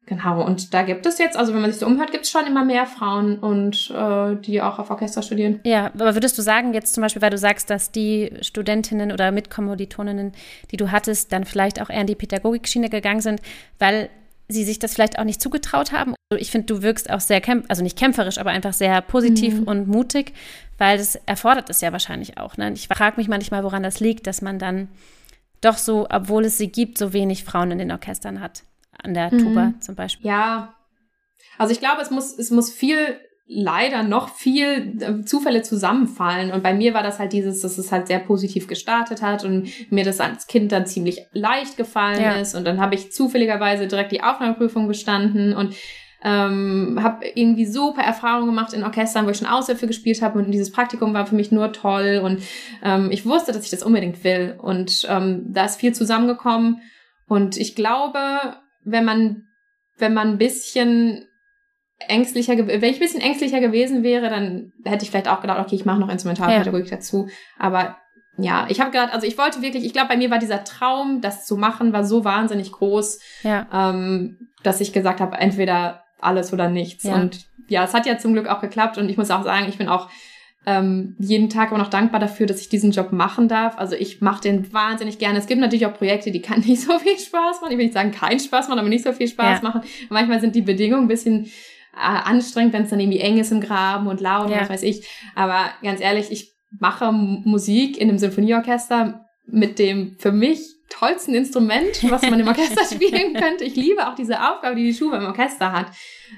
Genau, 0.07 0.45
und 0.45 0.75
da 0.75 0.83
gibt 0.83 1.07
es 1.07 1.19
jetzt, 1.19 1.37
also 1.37 1.55
wenn 1.55 1.63
man 1.63 1.73
sich 1.73 1.81
so 1.81 1.87
umhört, 1.87 2.13
gibt 2.13 2.25
es 2.25 2.31
schon 2.31 2.47
immer 2.47 2.63
mehr 2.63 2.85
Frauen 2.85 3.39
und 3.39 3.91
äh, 3.91 4.37
die 4.37 4.61
auch 4.61 4.79
auf 4.79 4.91
Orchester 4.91 5.23
studieren. 5.23 5.61
Ja, 5.65 5.87
aber 5.87 6.15
würdest 6.15 6.37
du 6.37 6.43
sagen, 6.43 6.75
jetzt 6.75 6.93
zum 6.93 7.01
Beispiel, 7.01 7.23
weil 7.23 7.31
du 7.31 7.39
sagst, 7.39 7.71
dass 7.71 7.91
die 7.91 8.31
Studentinnen 8.43 9.13
oder 9.13 9.33
Mitkommilitoninnen, 9.33 10.33
die 10.71 10.77
du 10.77 10.91
hattest, 10.91 11.33
dann 11.33 11.47
vielleicht 11.47 11.81
auch 11.81 11.89
eher 11.89 12.03
in 12.03 12.07
die 12.07 12.15
Pädagogikschiene 12.15 12.91
gegangen 12.91 13.23
sind, 13.23 13.41
weil 13.79 14.11
sie 14.47 14.65
sich 14.65 14.79
das 14.79 14.93
vielleicht 14.93 15.19
auch 15.19 15.25
nicht 15.25 15.41
zugetraut 15.41 15.93
haben? 15.93 16.15
Also 16.31 16.43
ich 16.43 16.51
finde, 16.51 16.67
du 16.67 16.83
wirkst 16.83 17.09
auch 17.09 17.21
sehr, 17.21 17.41
also 17.69 17.83
nicht 17.83 17.99
kämpferisch, 17.99 18.37
aber 18.37 18.51
einfach 18.51 18.75
sehr 18.75 19.01
positiv 19.01 19.55
mhm. 19.55 19.65
und 19.65 19.89
mutig, 19.89 20.35
weil 20.77 20.99
das 20.99 21.15
erfordert 21.25 21.71
es 21.71 21.81
ja 21.81 21.93
wahrscheinlich 21.93 22.37
auch. 22.37 22.59
Ne? 22.59 22.71
Ich 22.75 22.89
frage 22.89 23.17
mich 23.17 23.29
manchmal, 23.29 23.65
woran 23.65 23.83
das 23.83 24.01
liegt, 24.01 24.27
dass 24.27 24.43
man 24.43 24.59
dann 24.59 24.89
doch 25.63 25.79
so, 25.79 26.07
obwohl 26.11 26.45
es 26.45 26.59
sie 26.59 26.69
gibt, 26.71 26.99
so 26.99 27.15
wenig 27.15 27.45
Frauen 27.45 27.71
in 27.71 27.79
den 27.79 27.91
Orchestern 27.91 28.43
hat 28.43 28.65
an 29.03 29.15
der 29.15 29.31
Tuba 29.31 29.67
mhm. 29.67 29.81
zum 29.81 29.95
Beispiel. 29.95 30.27
Ja, 30.27 30.75
also 31.59 31.73
ich 31.73 31.81
glaube, 31.81 32.03
es 32.03 32.11
muss, 32.11 32.39
es 32.39 32.51
muss 32.51 32.73
viel 32.73 33.19
leider 33.47 34.03
noch 34.03 34.31
viel 34.31 34.97
äh, 35.01 35.25
Zufälle 35.25 35.63
zusammenfallen. 35.63 36.51
Und 36.51 36.63
bei 36.63 36.73
mir 36.73 36.95
war 36.95 37.03
das 37.03 37.19
halt 37.19 37.33
dieses, 37.33 37.61
dass 37.61 37.77
es 37.77 37.93
halt 37.93 38.07
sehr 38.07 38.19
positiv 38.19 38.67
gestartet 38.67 39.21
hat 39.21 39.45
und 39.45 39.69
mir 39.93 40.05
das 40.05 40.21
als 40.21 40.47
Kind 40.47 40.73
dann 40.73 40.87
ziemlich 40.87 41.21
leicht 41.33 41.77
gefallen 41.77 42.23
ja. 42.23 42.37
ist. 42.37 42.55
Und 42.55 42.65
dann 42.65 42.81
habe 42.81 42.95
ich 42.95 43.13
zufälligerweise 43.13 43.87
direkt 43.87 44.13
die 44.13 44.23
Aufnahmeprüfung 44.23 44.89
bestanden 44.89 45.55
und 45.55 45.75
ähm, 46.25 46.99
habe 47.03 47.27
irgendwie 47.35 47.67
super 47.67 48.01
Erfahrungen 48.01 48.47
gemacht 48.47 48.73
in 48.73 48.83
Orchestern, 48.83 49.27
wo 49.27 49.31
ich 49.31 49.37
schon 49.37 49.47
Aushilfe 49.47 49.87
gespielt 49.87 50.23
habe 50.23 50.39
und 50.39 50.51
dieses 50.51 50.73
Praktikum 50.73 51.13
war 51.13 51.27
für 51.27 51.35
mich 51.35 51.53
nur 51.53 51.71
toll 51.75 52.23
und 52.25 52.43
ähm, 52.83 53.11
ich 53.11 53.27
wusste, 53.27 53.53
dass 53.53 53.65
ich 53.65 53.71
das 53.71 53.83
unbedingt 53.83 54.25
will 54.25 54.55
und 54.57 55.07
ähm, 55.11 55.45
da 55.53 55.67
ist 55.67 55.79
viel 55.79 55.95
zusammengekommen 55.95 56.81
und 57.29 57.59
ich 57.59 57.75
glaube, 57.75 58.57
wenn 58.85 59.05
man 59.05 59.47
wenn 59.99 60.15
man 60.15 60.31
ein 60.31 60.39
bisschen 60.39 61.27
ängstlicher, 61.99 62.57
wenn 62.57 62.83
ich 62.83 62.97
ein 62.97 63.01
bisschen 63.01 63.21
ängstlicher 63.21 63.61
gewesen 63.61 64.03
wäre, 64.03 64.29
dann 64.29 64.73
hätte 64.85 65.05
ich 65.05 65.11
vielleicht 65.11 65.29
auch 65.29 65.41
gedacht, 65.41 65.65
okay, 65.65 65.77
ich 65.77 65.85
mache 65.85 66.01
noch 66.01 66.09
Instrumentalpädagogik 66.09 66.91
ja. 66.91 66.97
dazu. 66.97 67.29
Aber 67.59 67.97
ja, 68.37 68.67
ich 68.69 68.81
habe 68.81 68.91
gerade, 68.91 69.13
also 69.13 69.27
ich 69.27 69.39
wollte 69.39 69.63
wirklich, 69.63 69.85
ich 69.85 69.93
glaube, 69.93 70.09
bei 70.09 70.17
mir 70.17 70.31
war 70.31 70.39
dieser 70.39 70.65
Traum, 70.65 71.21
das 71.21 71.47
zu 71.47 71.57
machen, 71.57 71.93
war 71.93 72.05
so 72.05 72.25
wahnsinnig 72.25 72.73
groß, 72.73 73.21
ja. 73.43 73.69
ähm, 73.73 74.49
dass 74.65 74.81
ich 74.81 74.93
gesagt 74.93 75.21
habe, 75.21 75.37
entweder 75.37 76.03
alles 76.21 76.53
oder 76.53 76.69
nichts. 76.69 77.05
Ja. 77.05 77.15
Und 77.15 77.47
ja, 77.69 77.85
es 77.85 77.95
hat 77.95 78.07
ja 78.07 78.19
zum 78.19 78.33
Glück 78.33 78.49
auch 78.49 78.61
geklappt 78.61 78.99
und 78.99 79.09
ich 79.09 79.17
muss 79.17 79.31
auch 79.31 79.45
sagen, 79.45 79.67
ich 79.69 79.79
bin 79.79 79.89
auch 79.89 80.11
ähm, 80.67 81.15
jeden 81.19 81.51
Tag 81.51 81.71
immer 81.71 81.79
noch 81.79 81.91
dankbar 81.91 82.21
dafür, 82.21 82.47
dass 82.47 82.61
ich 82.61 82.69
diesen 82.69 82.91
Job 82.91 83.13
machen 83.13 83.49
darf. 83.49 83.79
Also 83.79 83.97
ich 83.97 84.21
mache 84.21 84.43
den 84.43 84.73
wahnsinnig 84.73 85.19
gerne. 85.19 85.39
Es 85.39 85.47
gibt 85.47 85.61
natürlich 85.61 85.87
auch 85.87 85.95
Projekte, 85.95 86.31
die 86.31 86.43
kann 86.43 86.61
nicht 86.67 86.83
so 86.83 86.99
viel 86.99 87.19
Spaß 87.19 87.61
machen. 87.61 87.73
Ich 87.73 87.79
will 87.79 87.85
nicht 87.85 87.95
sagen, 87.95 88.13
keinen 88.13 88.41
Spaß 88.41 88.69
machen, 88.69 88.79
aber 88.79 88.89
nicht 88.89 89.05
so 89.05 89.13
viel 89.13 89.29
Spaß 89.29 89.63
ja. 89.63 89.69
machen. 89.69 89.83
manchmal 90.09 90.41
sind 90.41 90.55
die 90.55 90.63
Bedingungen 90.63 91.05
ein 91.05 91.09
bisschen 91.09 91.47
äh, 91.95 91.99
anstrengend, 91.99 92.73
wenn 92.73 92.85
es 92.85 92.91
dann 92.91 93.01
irgendwie 93.01 93.21
eng 93.21 93.39
ist 93.39 93.53
im 93.53 93.61
Graben 93.61 94.07
und 94.07 94.21
laut 94.21 94.51
ja. 94.51 94.61
was 94.61 94.71
weiß 94.71 94.83
ich. 94.83 95.07
Aber 95.35 95.71
ganz 95.83 96.01
ehrlich, 96.01 96.31
ich 96.31 96.55
mache 96.81 97.13
Musik 97.13 97.99
in 97.99 98.09
einem 98.09 98.19
Sinfonieorchester 98.19 99.27
mit 99.47 99.79
dem 99.79 100.17
für 100.19 100.33
mich 100.33 100.74
tollsten 100.89 101.35
Instrument, 101.35 102.11
was 102.11 102.23
man 102.23 102.39
im 102.39 102.49
Orchester 102.49 102.85
spielen 102.95 103.35
könnte. 103.35 103.65
Ich 103.65 103.75
liebe 103.75 104.07
auch 104.07 104.15
diese 104.15 104.41
Aufgabe, 104.41 104.77
die 104.77 104.85
die 104.85 104.95
Schuhe 104.95 105.17
im 105.17 105.25
Orchester 105.25 105.73
hat. 105.73 105.87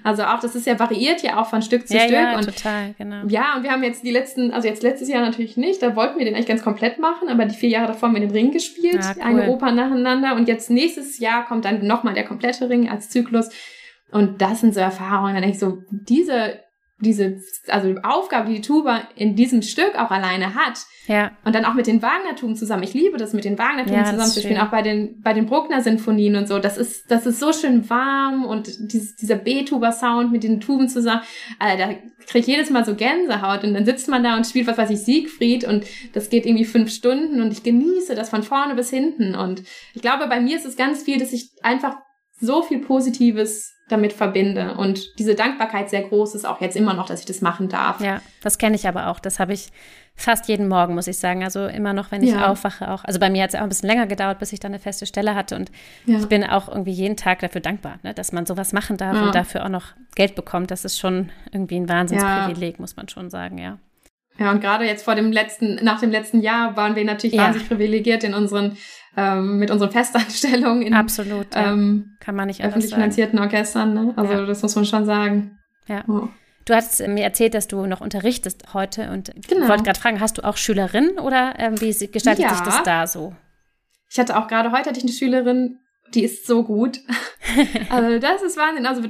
Also 0.02 0.24
auch, 0.24 0.40
das 0.40 0.54
ist 0.54 0.66
ja 0.66 0.78
variiert 0.78 1.22
ja 1.22 1.40
auch 1.40 1.46
von 1.46 1.62
Stück 1.62 1.86
zu 1.86 1.94
ja, 1.94 2.00
Stück. 2.00 2.12
Ja, 2.12 2.36
und, 2.36 2.44
total, 2.44 2.94
genau. 2.98 3.26
Ja, 3.28 3.56
und 3.56 3.62
wir 3.62 3.70
haben 3.70 3.82
jetzt 3.82 4.04
die 4.04 4.10
letzten, 4.10 4.52
also 4.52 4.68
jetzt 4.68 4.82
letztes 4.82 5.08
Jahr 5.08 5.22
natürlich 5.22 5.56
nicht, 5.56 5.82
da 5.82 5.96
wollten 5.96 6.18
wir 6.18 6.24
den 6.24 6.34
eigentlich 6.34 6.46
ganz 6.46 6.62
komplett 6.62 6.98
machen, 6.98 7.28
aber 7.28 7.44
die 7.44 7.56
vier 7.56 7.70
Jahre 7.70 7.88
davor 7.88 8.08
haben 8.08 8.14
wir 8.14 8.20
den 8.20 8.30
Ring 8.30 8.50
gespielt, 8.50 9.00
ah, 9.02 9.14
cool. 9.16 9.22
eine 9.22 9.50
Oper 9.50 9.72
nacheinander 9.72 10.34
und 10.34 10.48
jetzt 10.48 10.70
nächstes 10.70 11.18
Jahr 11.18 11.46
kommt 11.46 11.64
dann 11.64 11.86
nochmal 11.86 12.14
der 12.14 12.24
komplette 12.24 12.68
Ring 12.68 12.88
als 12.88 13.10
Zyklus. 13.10 13.48
Und 14.12 14.40
das 14.40 14.60
sind 14.60 14.74
so 14.74 14.80
Erfahrungen, 14.80 15.34
dann 15.34 15.42
denke 15.42 15.56
ich 15.56 15.60
so, 15.60 15.82
diese 15.90 16.60
diese, 16.98 17.40
also 17.68 17.94
Aufgabe, 18.02 18.48
die 18.48 18.56
die 18.56 18.60
Tuba 18.62 19.02
in 19.16 19.36
diesem 19.36 19.60
Stück 19.60 19.96
auch 19.96 20.10
alleine 20.10 20.54
hat. 20.54 20.86
Ja. 21.06 21.32
Und 21.44 21.54
dann 21.54 21.66
auch 21.66 21.74
mit 21.74 21.86
den 21.86 22.00
Wagner-Tuben 22.00 22.56
zusammen. 22.56 22.82
Ich 22.82 22.94
liebe 22.94 23.18
das, 23.18 23.32
mit 23.32 23.44
den 23.44 23.58
Wagner-Tuben 23.58 23.94
ja, 23.94 24.04
zusammen 24.04 24.30
zu 24.30 24.40
spielen, 24.40 24.58
auch 24.58 24.70
bei 24.70 24.82
den, 24.82 25.20
bei 25.20 25.34
den 25.34 25.46
Bruckner-Sinfonien 25.46 26.36
und 26.36 26.48
so. 26.48 26.58
Das 26.58 26.78
ist, 26.78 27.10
das 27.10 27.26
ist 27.26 27.38
so 27.38 27.52
schön 27.52 27.88
warm 27.90 28.44
und 28.44 28.92
dieses, 28.92 29.14
dieser 29.14 29.36
B-Tuba-Sound 29.36 30.32
mit 30.32 30.42
den 30.42 30.60
Tuben 30.60 30.88
zusammen. 30.88 31.20
Also, 31.58 31.78
da 31.78 31.90
kriege 32.26 32.38
ich 32.40 32.46
jedes 32.46 32.70
Mal 32.70 32.84
so 32.84 32.94
Gänsehaut 32.94 33.62
und 33.62 33.74
dann 33.74 33.84
sitzt 33.84 34.08
man 34.08 34.24
da 34.24 34.36
und 34.36 34.46
spielt, 34.46 34.66
was 34.66 34.78
weiß 34.78 34.90
ich, 34.90 35.00
Siegfried 35.00 35.64
und 35.64 35.84
das 36.14 36.30
geht 36.30 36.46
irgendwie 36.46 36.64
fünf 36.64 36.90
Stunden 36.90 37.42
und 37.42 37.52
ich 37.52 37.62
genieße 37.62 38.14
das 38.14 38.30
von 38.30 38.42
vorne 38.42 38.74
bis 38.74 38.90
hinten. 38.90 39.34
Und 39.34 39.62
ich 39.94 40.02
glaube, 40.02 40.26
bei 40.28 40.40
mir 40.40 40.56
ist 40.56 40.66
es 40.66 40.76
ganz 40.76 41.02
viel, 41.02 41.18
dass 41.18 41.32
ich 41.32 41.50
einfach 41.62 41.96
so 42.40 42.62
viel 42.62 42.80
Positives 42.80 43.75
damit 43.88 44.12
verbinde. 44.12 44.74
Und 44.74 45.18
diese 45.18 45.34
Dankbarkeit 45.34 45.90
sehr 45.90 46.02
groß 46.02 46.34
ist 46.34 46.44
auch 46.44 46.60
jetzt 46.60 46.76
immer 46.76 46.94
noch, 46.94 47.06
dass 47.06 47.20
ich 47.20 47.26
das 47.26 47.40
machen 47.40 47.68
darf. 47.68 48.00
Ja, 48.00 48.20
das 48.42 48.58
kenne 48.58 48.74
ich 48.74 48.88
aber 48.88 49.08
auch. 49.08 49.20
Das 49.20 49.38
habe 49.38 49.52
ich 49.52 49.70
fast 50.16 50.48
jeden 50.48 50.66
Morgen, 50.66 50.94
muss 50.94 51.06
ich 51.06 51.18
sagen. 51.18 51.44
Also 51.44 51.66
immer 51.66 51.92
noch, 51.92 52.10
wenn 52.10 52.22
ich 52.22 52.30
ja. 52.30 52.48
aufwache, 52.50 52.90
auch. 52.90 53.04
Also 53.04 53.20
bei 53.20 53.30
mir 53.30 53.44
hat 53.44 53.50
es 53.50 53.56
auch 53.56 53.62
ein 53.62 53.68
bisschen 53.68 53.88
länger 53.88 54.06
gedauert, 54.06 54.38
bis 54.40 54.52
ich 54.52 54.58
dann 54.58 54.72
eine 54.72 54.80
feste 54.80 55.06
Stelle 55.06 55.34
hatte. 55.34 55.54
Und 55.54 55.70
ja. 56.06 56.18
ich 56.18 56.26
bin 56.26 56.42
auch 56.42 56.68
irgendwie 56.68 56.92
jeden 56.92 57.16
Tag 57.16 57.40
dafür 57.40 57.60
dankbar, 57.60 57.98
ne, 58.02 58.12
dass 58.12 58.32
man 58.32 58.44
sowas 58.46 58.72
machen 58.72 58.96
darf 58.96 59.14
ja. 59.14 59.22
und 59.24 59.34
dafür 59.34 59.64
auch 59.64 59.68
noch 59.68 59.92
Geld 60.16 60.34
bekommt. 60.34 60.70
Das 60.70 60.84
ist 60.84 60.98
schon 60.98 61.30
irgendwie 61.52 61.76
ein 61.76 61.88
Wahnsinnsprivileg, 61.88 62.80
muss 62.80 62.96
man 62.96 63.08
schon 63.08 63.30
sagen, 63.30 63.58
ja. 63.58 63.78
Ja, 64.38 64.50
und 64.50 64.60
gerade 64.60 64.84
jetzt 64.84 65.04
vor 65.04 65.14
dem 65.14 65.32
letzten, 65.32 65.76
nach 65.76 66.00
dem 66.00 66.10
letzten 66.10 66.40
Jahr 66.40 66.76
waren 66.76 66.94
wir 66.94 67.04
natürlich 67.04 67.38
wahnsinnig 67.38 67.68
privilegiert 67.68 68.22
in 68.22 68.34
unseren 68.34 68.76
ähm, 69.16 69.58
mit 69.58 69.70
unseren 69.70 69.90
Festanstellungen 69.90 70.82
in 70.82 70.94
Absolut, 70.94 71.54
ja. 71.54 71.72
ähm, 71.72 72.16
kann 72.20 72.34
man 72.34 72.48
nicht 72.48 72.62
öffentlich 72.62 72.92
finanzierten 72.92 73.38
Orchestern. 73.38 73.94
Ne? 73.94 74.12
Also 74.16 74.32
ja. 74.32 74.46
das 74.46 74.62
muss 74.62 74.76
man 74.76 74.84
schon 74.84 75.06
sagen. 75.06 75.58
Ja. 75.88 76.04
Oh. 76.08 76.28
Du 76.66 76.74
hast 76.74 77.06
mir 77.06 77.22
erzählt, 77.22 77.54
dass 77.54 77.68
du 77.68 77.86
noch 77.86 78.00
unterrichtest 78.00 78.74
heute 78.74 79.10
und 79.10 79.30
genau. 79.48 79.62
ich 79.62 79.68
wollte 79.68 79.84
gerade 79.84 80.00
fragen, 80.00 80.20
hast 80.20 80.38
du 80.38 80.44
auch 80.44 80.56
Schülerinnen 80.56 81.18
oder 81.18 81.54
ähm, 81.58 81.80
wie 81.80 81.92
gestaltet 82.08 82.44
ja. 82.44 82.50
sich 82.50 82.60
das 82.60 82.82
da 82.82 83.06
so? 83.06 83.34
Ich 84.10 84.18
hatte 84.18 84.36
auch 84.36 84.48
gerade 84.48 84.72
heute 84.72 84.90
hatte 84.90 84.98
ich 84.98 85.04
eine 85.04 85.12
Schülerin, 85.12 85.78
die 86.14 86.24
ist 86.24 86.46
so 86.46 86.64
gut. 86.64 87.00
also 87.90 88.18
das 88.18 88.42
ist 88.42 88.56
Wahnsinn. 88.56 88.86
Also 88.86 89.02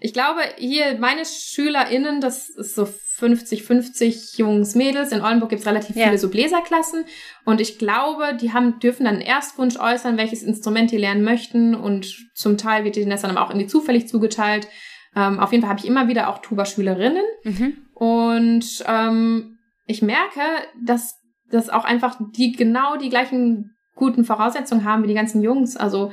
ich 0.00 0.12
glaube, 0.12 0.40
hier 0.56 0.98
meine 0.98 1.24
SchülerInnen, 1.24 2.20
das 2.20 2.48
ist 2.48 2.74
so 2.74 2.86
50, 2.86 3.62
50 3.64 4.38
Jungs, 4.38 4.74
Mädels. 4.74 5.12
In 5.12 5.22
Oldenburg 5.22 5.50
gibt's 5.50 5.66
relativ 5.66 5.96
ja. 5.96 6.06
viele 6.06 6.18
so 6.18 6.30
Bläserklassen. 6.30 7.04
Und 7.44 7.60
ich 7.60 7.78
glaube, 7.78 8.36
die 8.40 8.52
haben, 8.52 8.78
dürfen 8.78 9.04
dann 9.04 9.16
einen 9.16 9.22
Erstwunsch 9.22 9.78
äußern, 9.78 10.16
welches 10.16 10.42
Instrument 10.42 10.90
die 10.90 10.98
lernen 10.98 11.24
möchten. 11.24 11.74
Und 11.74 12.28
zum 12.34 12.56
Teil 12.58 12.84
wird 12.84 12.96
ihnen 12.96 13.10
das 13.10 13.22
dann 13.22 13.30
aber 13.30 13.44
auch 13.44 13.50
irgendwie 13.50 13.66
zufällig 13.66 14.08
zugeteilt. 14.08 14.68
Ähm, 15.16 15.40
auf 15.40 15.52
jeden 15.52 15.62
Fall 15.62 15.70
habe 15.70 15.80
ich 15.80 15.86
immer 15.86 16.08
wieder 16.08 16.28
auch 16.28 16.38
Tuba-Schülerinnen. 16.38 17.24
Mhm. 17.44 17.76
Und 17.94 18.84
ähm, 18.86 19.58
ich 19.86 20.02
merke, 20.02 20.40
dass 20.84 21.18
dass 21.50 21.70
auch 21.70 21.84
einfach 21.84 22.18
die 22.36 22.52
genau 22.52 22.96
die 22.96 23.08
gleichen 23.08 23.76
guten 23.94 24.24
Voraussetzungen 24.24 24.84
haben 24.84 25.02
wie 25.02 25.08
die 25.08 25.14
ganzen 25.14 25.42
Jungs. 25.42 25.76
Also 25.76 26.12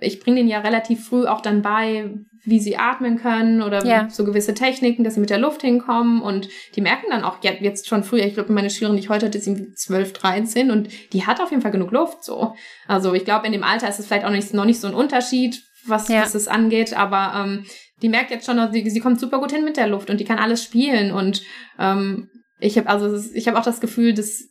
ich 0.00 0.20
bringe 0.20 0.36
denen 0.38 0.48
ja 0.48 0.60
relativ 0.60 1.06
früh 1.06 1.26
auch 1.26 1.40
dann 1.40 1.62
bei, 1.62 2.10
wie 2.44 2.58
sie 2.58 2.76
atmen 2.76 3.18
können 3.18 3.62
oder 3.62 3.84
ja. 3.84 4.08
so 4.08 4.24
gewisse 4.24 4.54
Techniken, 4.54 5.04
dass 5.04 5.14
sie 5.14 5.20
mit 5.20 5.30
der 5.30 5.38
Luft 5.38 5.62
hinkommen 5.62 6.22
und 6.22 6.48
die 6.74 6.80
merken 6.80 7.06
dann 7.10 7.24
auch 7.24 7.38
jetzt 7.42 7.88
schon 7.88 8.04
früher, 8.04 8.24
ich 8.24 8.34
glaube, 8.34 8.52
meine 8.52 8.70
Schülerin, 8.70 8.96
die 8.96 9.02
ich 9.02 9.08
heute 9.08 9.26
hatte, 9.26 9.38
ist 9.38 9.46
irgendwie 9.46 9.72
12, 9.74 10.12
13 10.12 10.70
und 10.70 10.88
die 11.12 11.26
hat 11.26 11.40
auf 11.40 11.50
jeden 11.50 11.62
Fall 11.62 11.70
genug 11.70 11.92
Luft 11.92 12.24
so. 12.24 12.54
Also 12.86 13.14
ich 13.14 13.24
glaube, 13.24 13.46
in 13.46 13.52
dem 13.52 13.64
Alter 13.64 13.88
ist 13.88 13.98
es 13.98 14.06
vielleicht 14.06 14.24
auch 14.24 14.30
nicht, 14.30 14.54
noch 14.54 14.64
nicht 14.64 14.80
so 14.80 14.88
ein 14.88 14.94
Unterschied, 14.94 15.62
was, 15.86 16.08
ja. 16.08 16.22
was 16.22 16.34
es 16.34 16.48
angeht, 16.48 16.96
aber 16.96 17.44
ähm, 17.44 17.64
die 18.02 18.08
merkt 18.08 18.30
jetzt 18.30 18.46
schon, 18.46 18.72
sie, 18.72 18.88
sie 18.88 19.00
kommt 19.00 19.20
super 19.20 19.38
gut 19.40 19.52
hin 19.52 19.64
mit 19.64 19.76
der 19.76 19.88
Luft 19.88 20.10
und 20.10 20.20
die 20.20 20.24
kann 20.24 20.38
alles 20.38 20.62
spielen 20.62 21.12
und 21.12 21.42
ähm, 21.78 22.28
ich 22.58 22.76
habe 22.76 22.88
also 22.88 23.18
ich 23.34 23.48
habe 23.48 23.58
auch 23.58 23.64
das 23.64 23.80
Gefühl, 23.80 24.12
dass 24.12 24.50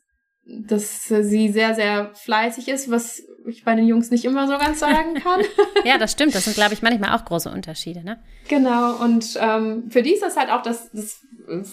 dass 0.50 1.06
sie 1.06 1.50
sehr, 1.50 1.76
sehr 1.76 2.12
fleißig 2.16 2.68
ist, 2.70 2.90
was 2.90 3.22
ich 3.52 3.64
bei 3.64 3.76
den 3.76 3.88
Jungs 3.88 4.12
nicht 4.12 4.26
immer 4.26 4.48
so 4.48 4.58
ganz 4.58 4.80
sagen 4.80 5.16
kann. 5.16 5.42
ja, 5.86 5.98
das 5.98 6.12
stimmt. 6.12 6.36
Das 6.36 6.46
sind, 6.46 6.56
glaube 6.56 6.74
ich, 6.74 6.82
manchmal 6.84 7.16
auch 7.16 7.26
große 7.26 7.50
Unterschiede, 7.50 8.04
ne? 8.04 8.20
Genau. 8.48 8.96
Und 9.04 9.38
ähm, 9.42 9.90
für 9.90 10.02
die 10.02 10.14
ist 10.14 10.24
das 10.24 10.38
halt 10.38 10.50
auch 10.50 10.62
das, 10.62 10.90
das 10.92 11.22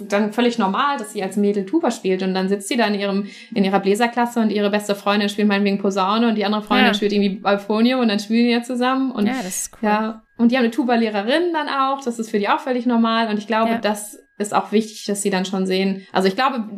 dann 0.08 0.32
völlig 0.32 0.58
normal, 0.58 0.98
dass 0.98 1.12
sie 1.12 1.22
als 1.22 1.36
Mädel 1.36 1.66
Tuba 1.66 1.90
spielt 1.90 2.22
und 2.22 2.34
dann 2.34 2.48
sitzt 2.48 2.68
sie 2.68 2.76
da 2.76 2.86
in 2.86 2.94
ihrem 2.94 3.26
in 3.54 3.64
ihrer 3.64 3.80
Bläserklasse 3.80 4.40
und 4.40 4.50
ihre 4.50 4.70
beste 4.70 4.94
Freundin 4.94 5.28
spielt 5.28 5.48
meinetwegen 5.48 5.78
Posaune 5.78 6.28
und 6.28 6.34
die 6.36 6.44
andere 6.44 6.62
Freundin 6.62 6.86
ja. 6.86 6.94
spielt 6.94 7.12
irgendwie 7.12 7.44
Euphonium 7.44 8.00
und 8.00 8.08
dann 8.08 8.18
spielen 8.18 8.46
die 8.46 8.52
ja 8.52 8.62
zusammen 8.62 9.12
und 9.12 9.26
ja, 9.26 9.34
das 9.34 9.46
ist 9.46 9.72
cool. 9.74 9.88
Ja, 9.88 10.22
und 10.38 10.52
die 10.52 10.56
haben 10.56 10.64
eine 10.64 10.70
Tuba-Lehrerin 10.70 11.52
dann 11.52 11.68
auch, 11.68 12.02
das 12.02 12.18
ist 12.18 12.30
für 12.30 12.38
die 12.38 12.48
auch 12.48 12.60
völlig 12.60 12.86
normal 12.86 13.28
und 13.28 13.38
ich 13.38 13.46
glaube, 13.46 13.72
ja. 13.72 13.78
das 13.78 14.18
ist 14.38 14.54
auch 14.54 14.72
wichtig, 14.72 15.04
dass 15.06 15.22
sie 15.22 15.30
dann 15.30 15.44
schon 15.44 15.66
sehen. 15.66 16.06
Also 16.12 16.28
ich 16.28 16.34
glaube, 16.34 16.68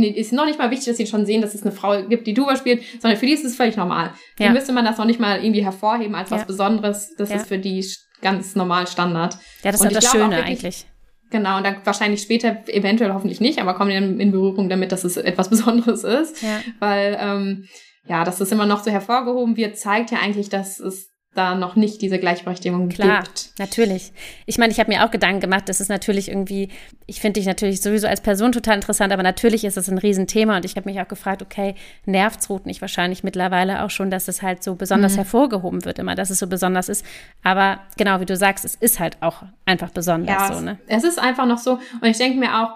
ist 0.00 0.32
noch 0.32 0.44
nicht 0.44 0.58
mal 0.58 0.70
wichtig, 0.70 0.86
dass 0.86 0.96
sie 0.96 1.06
schon 1.06 1.26
sehen, 1.26 1.40
dass 1.40 1.54
es 1.54 1.62
eine 1.62 1.72
Frau 1.72 2.02
gibt, 2.02 2.26
die 2.26 2.34
Tuba 2.34 2.56
spielt, 2.56 2.82
sondern 3.00 3.18
für 3.18 3.26
die 3.26 3.32
ist 3.32 3.44
es 3.44 3.56
völlig 3.56 3.76
normal. 3.76 4.12
Ja. 4.38 4.46
Dann 4.46 4.52
müsste 4.52 4.72
man 4.72 4.84
das 4.84 4.98
noch 4.98 5.06
nicht 5.06 5.20
mal 5.20 5.42
irgendwie 5.42 5.64
hervorheben 5.64 6.14
als 6.14 6.30
was 6.30 6.46
Besonderes. 6.46 7.14
Das 7.16 7.30
ist 7.30 7.46
für 7.46 7.58
die 7.58 7.84
ganz 8.20 8.54
normal 8.54 8.86
Standard. 8.86 9.38
Ja, 9.62 9.72
das 9.72 9.80
ist 9.80 9.94
das 9.94 10.10
Schöne 10.10 10.36
wirklich, 10.36 10.58
eigentlich. 10.58 10.86
Genau, 11.30 11.56
und 11.56 11.66
dann 11.66 11.76
wahrscheinlich 11.84 12.22
später, 12.22 12.62
eventuell 12.68 13.12
hoffentlich 13.12 13.40
nicht, 13.40 13.60
aber 13.60 13.74
kommen 13.74 13.90
dann 13.90 14.20
in 14.20 14.30
Berührung 14.30 14.68
damit, 14.68 14.92
dass 14.92 15.04
es 15.04 15.16
etwas 15.16 15.48
Besonderes 15.50 16.04
ist. 16.04 16.42
Ja. 16.42 16.60
Weil, 16.78 17.18
ähm, 17.20 17.66
ja, 18.06 18.24
dass 18.24 18.38
das 18.38 18.52
immer 18.52 18.66
noch 18.66 18.84
so 18.84 18.90
hervorgehoben 18.90 19.56
wird, 19.56 19.76
zeigt 19.76 20.12
ja 20.12 20.18
eigentlich, 20.18 20.48
dass 20.48 20.78
es 20.78 21.08
da 21.36 21.54
noch 21.54 21.76
nicht 21.76 22.02
diese 22.02 22.18
Gleichberechtigung 22.18 22.88
Klar, 22.88 23.22
gibt. 23.22 23.50
natürlich. 23.58 24.12
Ich 24.46 24.58
meine, 24.58 24.72
ich 24.72 24.80
habe 24.80 24.90
mir 24.90 25.04
auch 25.04 25.10
Gedanken 25.10 25.40
gemacht, 25.40 25.68
das 25.68 25.80
ist 25.80 25.88
natürlich 25.88 26.28
irgendwie, 26.28 26.68
ich 27.06 27.20
finde 27.20 27.40
dich 27.40 27.46
natürlich 27.46 27.80
sowieso 27.80 28.06
als 28.06 28.20
Person 28.20 28.52
total 28.52 28.76
interessant, 28.76 29.12
aber 29.12 29.22
natürlich 29.22 29.64
ist 29.64 29.76
es 29.76 29.88
ein 29.88 29.98
Riesenthema 29.98 30.56
und 30.56 30.64
ich 30.64 30.76
habe 30.76 30.88
mich 30.88 31.00
auch 31.00 31.08
gefragt, 31.08 31.42
okay, 31.42 31.74
nervt's 32.04 32.48
Ruth 32.50 32.66
nicht 32.66 32.80
wahrscheinlich 32.80 33.22
mittlerweile 33.22 33.84
auch 33.84 33.90
schon, 33.90 34.10
dass 34.10 34.28
es 34.28 34.42
halt 34.42 34.62
so 34.62 34.74
besonders 34.74 35.12
mhm. 35.12 35.18
hervorgehoben 35.18 35.84
wird 35.84 35.98
immer, 35.98 36.14
dass 36.14 36.30
es 36.30 36.38
so 36.38 36.46
besonders 36.46 36.88
ist. 36.88 37.04
Aber 37.42 37.80
genau, 37.96 38.20
wie 38.20 38.26
du 38.26 38.36
sagst, 38.36 38.64
es 38.64 38.74
ist 38.74 38.98
halt 38.98 39.18
auch 39.20 39.42
einfach 39.64 39.90
besonders 39.90 40.48
ja, 40.48 40.54
so, 40.54 40.60
ne? 40.60 40.78
Es 40.86 41.04
ist 41.04 41.18
einfach 41.18 41.46
noch 41.46 41.58
so 41.58 41.72
und 42.00 42.08
ich 42.08 42.18
denke 42.18 42.38
mir 42.38 42.62
auch, 42.62 42.70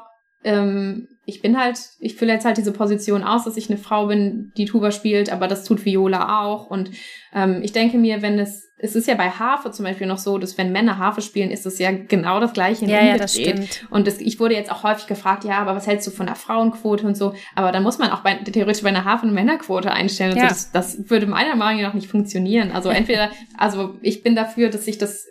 ähm, 0.45 1.09
ich 1.31 1.43
bin 1.43 1.57
halt, 1.57 1.79
ich 2.01 2.17
fülle 2.17 2.33
jetzt 2.33 2.45
halt 2.45 2.57
diese 2.57 2.73
Position 2.73 3.23
aus, 3.23 3.45
dass 3.45 3.57
ich 3.57 3.71
eine 3.71 3.79
Frau 3.79 4.09
bin, 4.09 4.53
die 4.57 4.65
Tuba 4.65 4.91
spielt, 4.91 5.33
aber 5.33 5.47
das 5.47 5.65
tut 5.65 5.85
Viola 5.85 6.43
auch. 6.45 6.67
Und 6.67 6.91
ähm, 7.33 7.61
ich 7.63 7.71
denke 7.71 7.99
mir, 7.99 8.21
wenn 8.21 8.39
es, 8.41 8.69
es 8.79 8.97
ist 8.97 9.07
ja 9.07 9.15
bei 9.15 9.31
Harfe 9.31 9.71
zum 9.71 9.85
Beispiel 9.85 10.09
noch 10.09 10.19
so, 10.19 10.39
dass 10.39 10.59
wenn 10.59 10.73
Männer 10.73 10.99
Harfe 10.99 11.23
spielen, 11.23 11.53
ist 11.53 11.67
es 11.67 11.79
ja 11.79 11.93
genau 11.93 12.41
das 12.41 12.53
gleiche 12.53 12.85
in 12.85 12.91
ja, 12.91 13.05
ja, 13.05 13.17
das 13.17 13.35
stimmt. 13.35 13.87
Und 13.91 14.09
das, 14.09 14.19
ich 14.19 14.41
wurde 14.41 14.55
jetzt 14.55 14.73
auch 14.73 14.83
häufig 14.83 15.07
gefragt, 15.07 15.45
ja, 15.45 15.59
aber 15.59 15.77
was 15.77 15.87
hältst 15.87 16.09
du 16.09 16.11
von 16.11 16.27
der 16.27 16.35
Frauenquote 16.35 17.07
und 17.07 17.17
so? 17.17 17.35
Aber 17.55 17.71
da 17.71 17.79
muss 17.79 17.99
man 17.99 18.11
auch 18.11 18.21
bei, 18.21 18.35
theoretisch 18.35 18.83
bei 18.83 18.89
einer 18.89 19.05
Harfe 19.05 19.23
eine 19.23 19.33
Männerquote 19.33 19.93
einstellen. 19.93 20.37
Ja. 20.37 20.49
So. 20.49 20.49
Das, 20.49 20.73
das 20.73 21.11
würde 21.11 21.27
meiner 21.27 21.55
Meinung 21.55 21.83
nach 21.83 21.95
nicht 21.95 22.09
funktionieren. 22.09 22.73
Also 22.73 22.89
entweder, 22.91 23.31
also 23.57 23.99
ich 24.03 24.25
bin 24.25 24.35
dafür, 24.35 24.69
dass 24.69 24.85
sich 24.85 24.99
das 24.99 25.27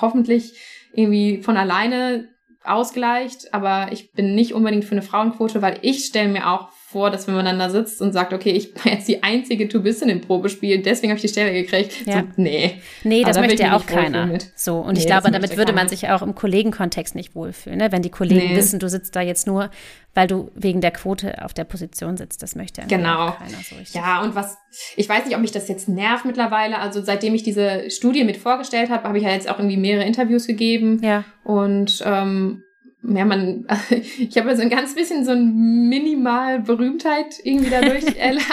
hoffentlich 0.00 0.54
irgendwie 0.94 1.42
von 1.42 1.56
alleine 1.56 2.28
ausgleicht, 2.64 3.52
aber 3.52 3.92
ich 3.92 4.12
bin 4.12 4.34
nicht 4.34 4.54
unbedingt 4.54 4.84
für 4.84 4.92
eine 4.92 5.02
Frauenquote, 5.02 5.62
weil 5.62 5.78
ich 5.82 6.04
stelle 6.04 6.28
mir 6.28 6.50
auch 6.50 6.68
vor, 6.92 7.10
dass 7.10 7.26
wenn 7.26 7.34
man 7.34 7.44
dann 7.44 7.58
da 7.58 7.70
sitzt 7.70 8.00
und 8.00 8.12
sagt, 8.12 8.32
okay, 8.32 8.50
ich 8.50 8.74
bin 8.74 8.92
jetzt 8.92 9.08
die 9.08 9.22
einzige 9.22 9.68
Tubistin 9.68 10.08
im 10.08 10.20
Probespiel, 10.20 10.82
deswegen 10.82 11.10
habe 11.10 11.16
ich 11.16 11.22
die 11.22 11.28
Stelle 11.28 11.52
gekriegt. 11.52 12.06
Ja. 12.06 12.20
So, 12.20 12.26
nee. 12.36 12.80
Nee, 13.02 13.22
das 13.22 13.36
also, 13.36 13.40
möchte 13.40 13.62
ja 13.62 13.76
auch 13.76 13.86
keiner. 13.86 14.38
So, 14.54 14.76
und 14.76 14.94
nee, 14.94 15.00
ich 15.00 15.06
glaube, 15.06 15.30
damit 15.30 15.56
würde 15.56 15.72
man 15.72 15.88
sich 15.88 16.08
auch 16.10 16.22
im 16.22 16.34
Kollegenkontext 16.34 17.14
nicht 17.14 17.34
wohlfühlen, 17.34 17.78
ne? 17.78 17.90
wenn 17.90 18.02
die 18.02 18.10
Kollegen 18.10 18.50
nee. 18.50 18.56
wissen, 18.56 18.78
du 18.78 18.88
sitzt 18.88 19.16
da 19.16 19.20
jetzt 19.20 19.46
nur, 19.46 19.70
weil 20.14 20.26
du 20.26 20.50
wegen 20.54 20.80
der 20.80 20.90
Quote 20.90 21.42
auf 21.42 21.54
der 21.54 21.64
Position 21.64 22.16
sitzt. 22.16 22.42
Das 22.42 22.54
möchte 22.54 22.82
ja 22.82 22.86
genau. 22.86 23.32
keiner 23.32 23.58
so 23.62 23.76
richtig. 23.76 23.94
Ja, 23.94 24.22
und 24.22 24.34
was, 24.34 24.58
ich 24.96 25.08
weiß 25.08 25.24
nicht, 25.24 25.34
ob 25.34 25.40
mich 25.40 25.52
das 25.52 25.68
jetzt 25.68 25.88
nervt 25.88 26.24
mittlerweile. 26.24 26.78
Also 26.78 27.02
seitdem 27.02 27.34
ich 27.34 27.42
diese 27.42 27.90
Studie 27.90 28.24
mit 28.24 28.36
vorgestellt 28.36 28.90
habe, 28.90 29.04
habe 29.08 29.18
ich 29.18 29.24
ja 29.24 29.30
jetzt 29.30 29.48
auch 29.48 29.58
irgendwie 29.58 29.78
mehrere 29.78 30.04
Interviews 30.04 30.46
gegeben. 30.46 31.00
Ja. 31.02 31.24
Und 31.44 32.02
ähm, 32.04 32.62
ja, 33.02 33.24
man, 33.24 33.66
ich 34.18 34.36
habe 34.38 34.54
so 34.56 34.62
ein 34.62 34.70
ganz 34.70 34.94
bisschen 34.94 35.24
so 35.24 35.32
ein 35.32 35.88
minimal 35.88 36.60
Berühmtheit 36.60 37.40
irgendwie 37.42 37.70
dadurch 37.70 38.04
erlangt. 38.18 38.46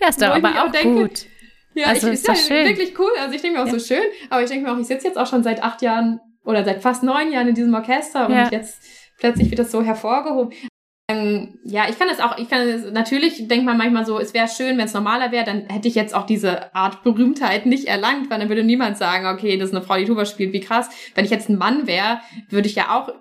Ja, 0.00 0.08
ist 0.08 0.20
doch 0.20 0.28
aber 0.28 0.50
auch, 0.50 0.68
auch 0.68 0.72
denke, 0.72 1.02
gut. 1.02 1.26
Ja, 1.74 1.86
also 1.86 2.08
ich, 2.08 2.14
ist, 2.14 2.28
ist 2.28 2.48
ja 2.48 2.64
wirklich 2.64 2.98
cool. 2.98 3.10
Also 3.20 3.34
ich 3.34 3.42
denke 3.42 3.58
mir 3.58 3.64
auch 3.64 3.72
ja. 3.72 3.78
so 3.78 3.94
schön, 3.94 4.04
aber 4.30 4.42
ich 4.42 4.50
denke 4.50 4.66
mir 4.66 4.74
auch, 4.74 4.78
ich 4.78 4.86
sitze 4.86 5.06
jetzt 5.06 5.18
auch 5.18 5.26
schon 5.26 5.42
seit 5.42 5.62
acht 5.62 5.82
Jahren 5.82 6.20
oder 6.44 6.64
seit 6.64 6.82
fast 6.82 7.02
neun 7.02 7.32
Jahren 7.32 7.48
in 7.48 7.54
diesem 7.54 7.74
Orchester 7.74 8.26
und 8.26 8.34
ja. 8.34 8.48
jetzt 8.50 8.82
plötzlich 9.18 9.50
wird 9.50 9.60
das 9.60 9.70
so 9.70 9.82
hervorgehoben. 9.82 10.52
Ähm, 11.18 11.58
ja, 11.64 11.84
ich 11.88 11.98
kann 11.98 12.08
es 12.08 12.20
auch, 12.20 12.38
ich 12.38 12.48
kann 12.48 12.60
es, 12.60 12.90
natürlich 12.92 13.48
denkt 13.48 13.64
man 13.64 13.76
manchmal 13.76 14.06
so, 14.06 14.18
es 14.18 14.34
wäre 14.34 14.48
schön, 14.48 14.78
wenn 14.78 14.86
es 14.86 14.94
normaler 14.94 15.32
wäre, 15.32 15.44
dann 15.44 15.66
hätte 15.68 15.88
ich 15.88 15.94
jetzt 15.94 16.14
auch 16.14 16.26
diese 16.26 16.74
Art 16.74 17.02
Berühmtheit 17.02 17.66
nicht 17.66 17.86
erlangt, 17.86 18.30
weil 18.30 18.38
dann 18.38 18.48
würde 18.48 18.64
niemand 18.64 18.96
sagen, 18.96 19.26
okay, 19.26 19.56
das 19.56 19.70
ist 19.70 19.74
eine 19.74 19.84
Frau, 19.84 19.96
die 19.96 20.04
Tuba 20.04 20.24
spielt, 20.24 20.52
wie 20.52 20.60
krass. 20.60 20.90
Wenn 21.14 21.24
ich 21.24 21.30
jetzt 21.30 21.48
ein 21.48 21.58
Mann 21.58 21.86
wäre, 21.86 22.20
würde 22.48 22.68
ich 22.68 22.74
ja 22.74 22.96
auch 22.96 23.12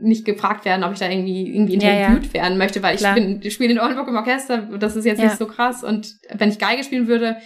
nicht 0.00 0.24
gefragt 0.24 0.64
werden, 0.64 0.84
ob 0.84 0.92
ich 0.92 0.98
da 0.98 1.08
irgendwie, 1.08 1.54
irgendwie 1.54 1.74
interviewt 1.74 2.24
ja, 2.24 2.28
ja. 2.28 2.34
werden 2.34 2.58
möchte, 2.58 2.82
weil 2.82 2.94
ich 2.94 3.02
bin, 3.02 3.42
spiele 3.50 3.72
in 3.72 3.80
Oldenburg 3.80 4.08
im 4.08 4.16
Orchester, 4.16 4.58
das 4.78 4.96
ist 4.96 5.04
jetzt 5.04 5.18
ja. 5.18 5.26
nicht 5.26 5.38
so 5.38 5.46
krass. 5.46 5.82
Und 5.82 6.14
wenn 6.32 6.50
ich 6.50 6.58
Geige 6.58 6.84
spielen 6.84 7.08
würde, 7.08 7.38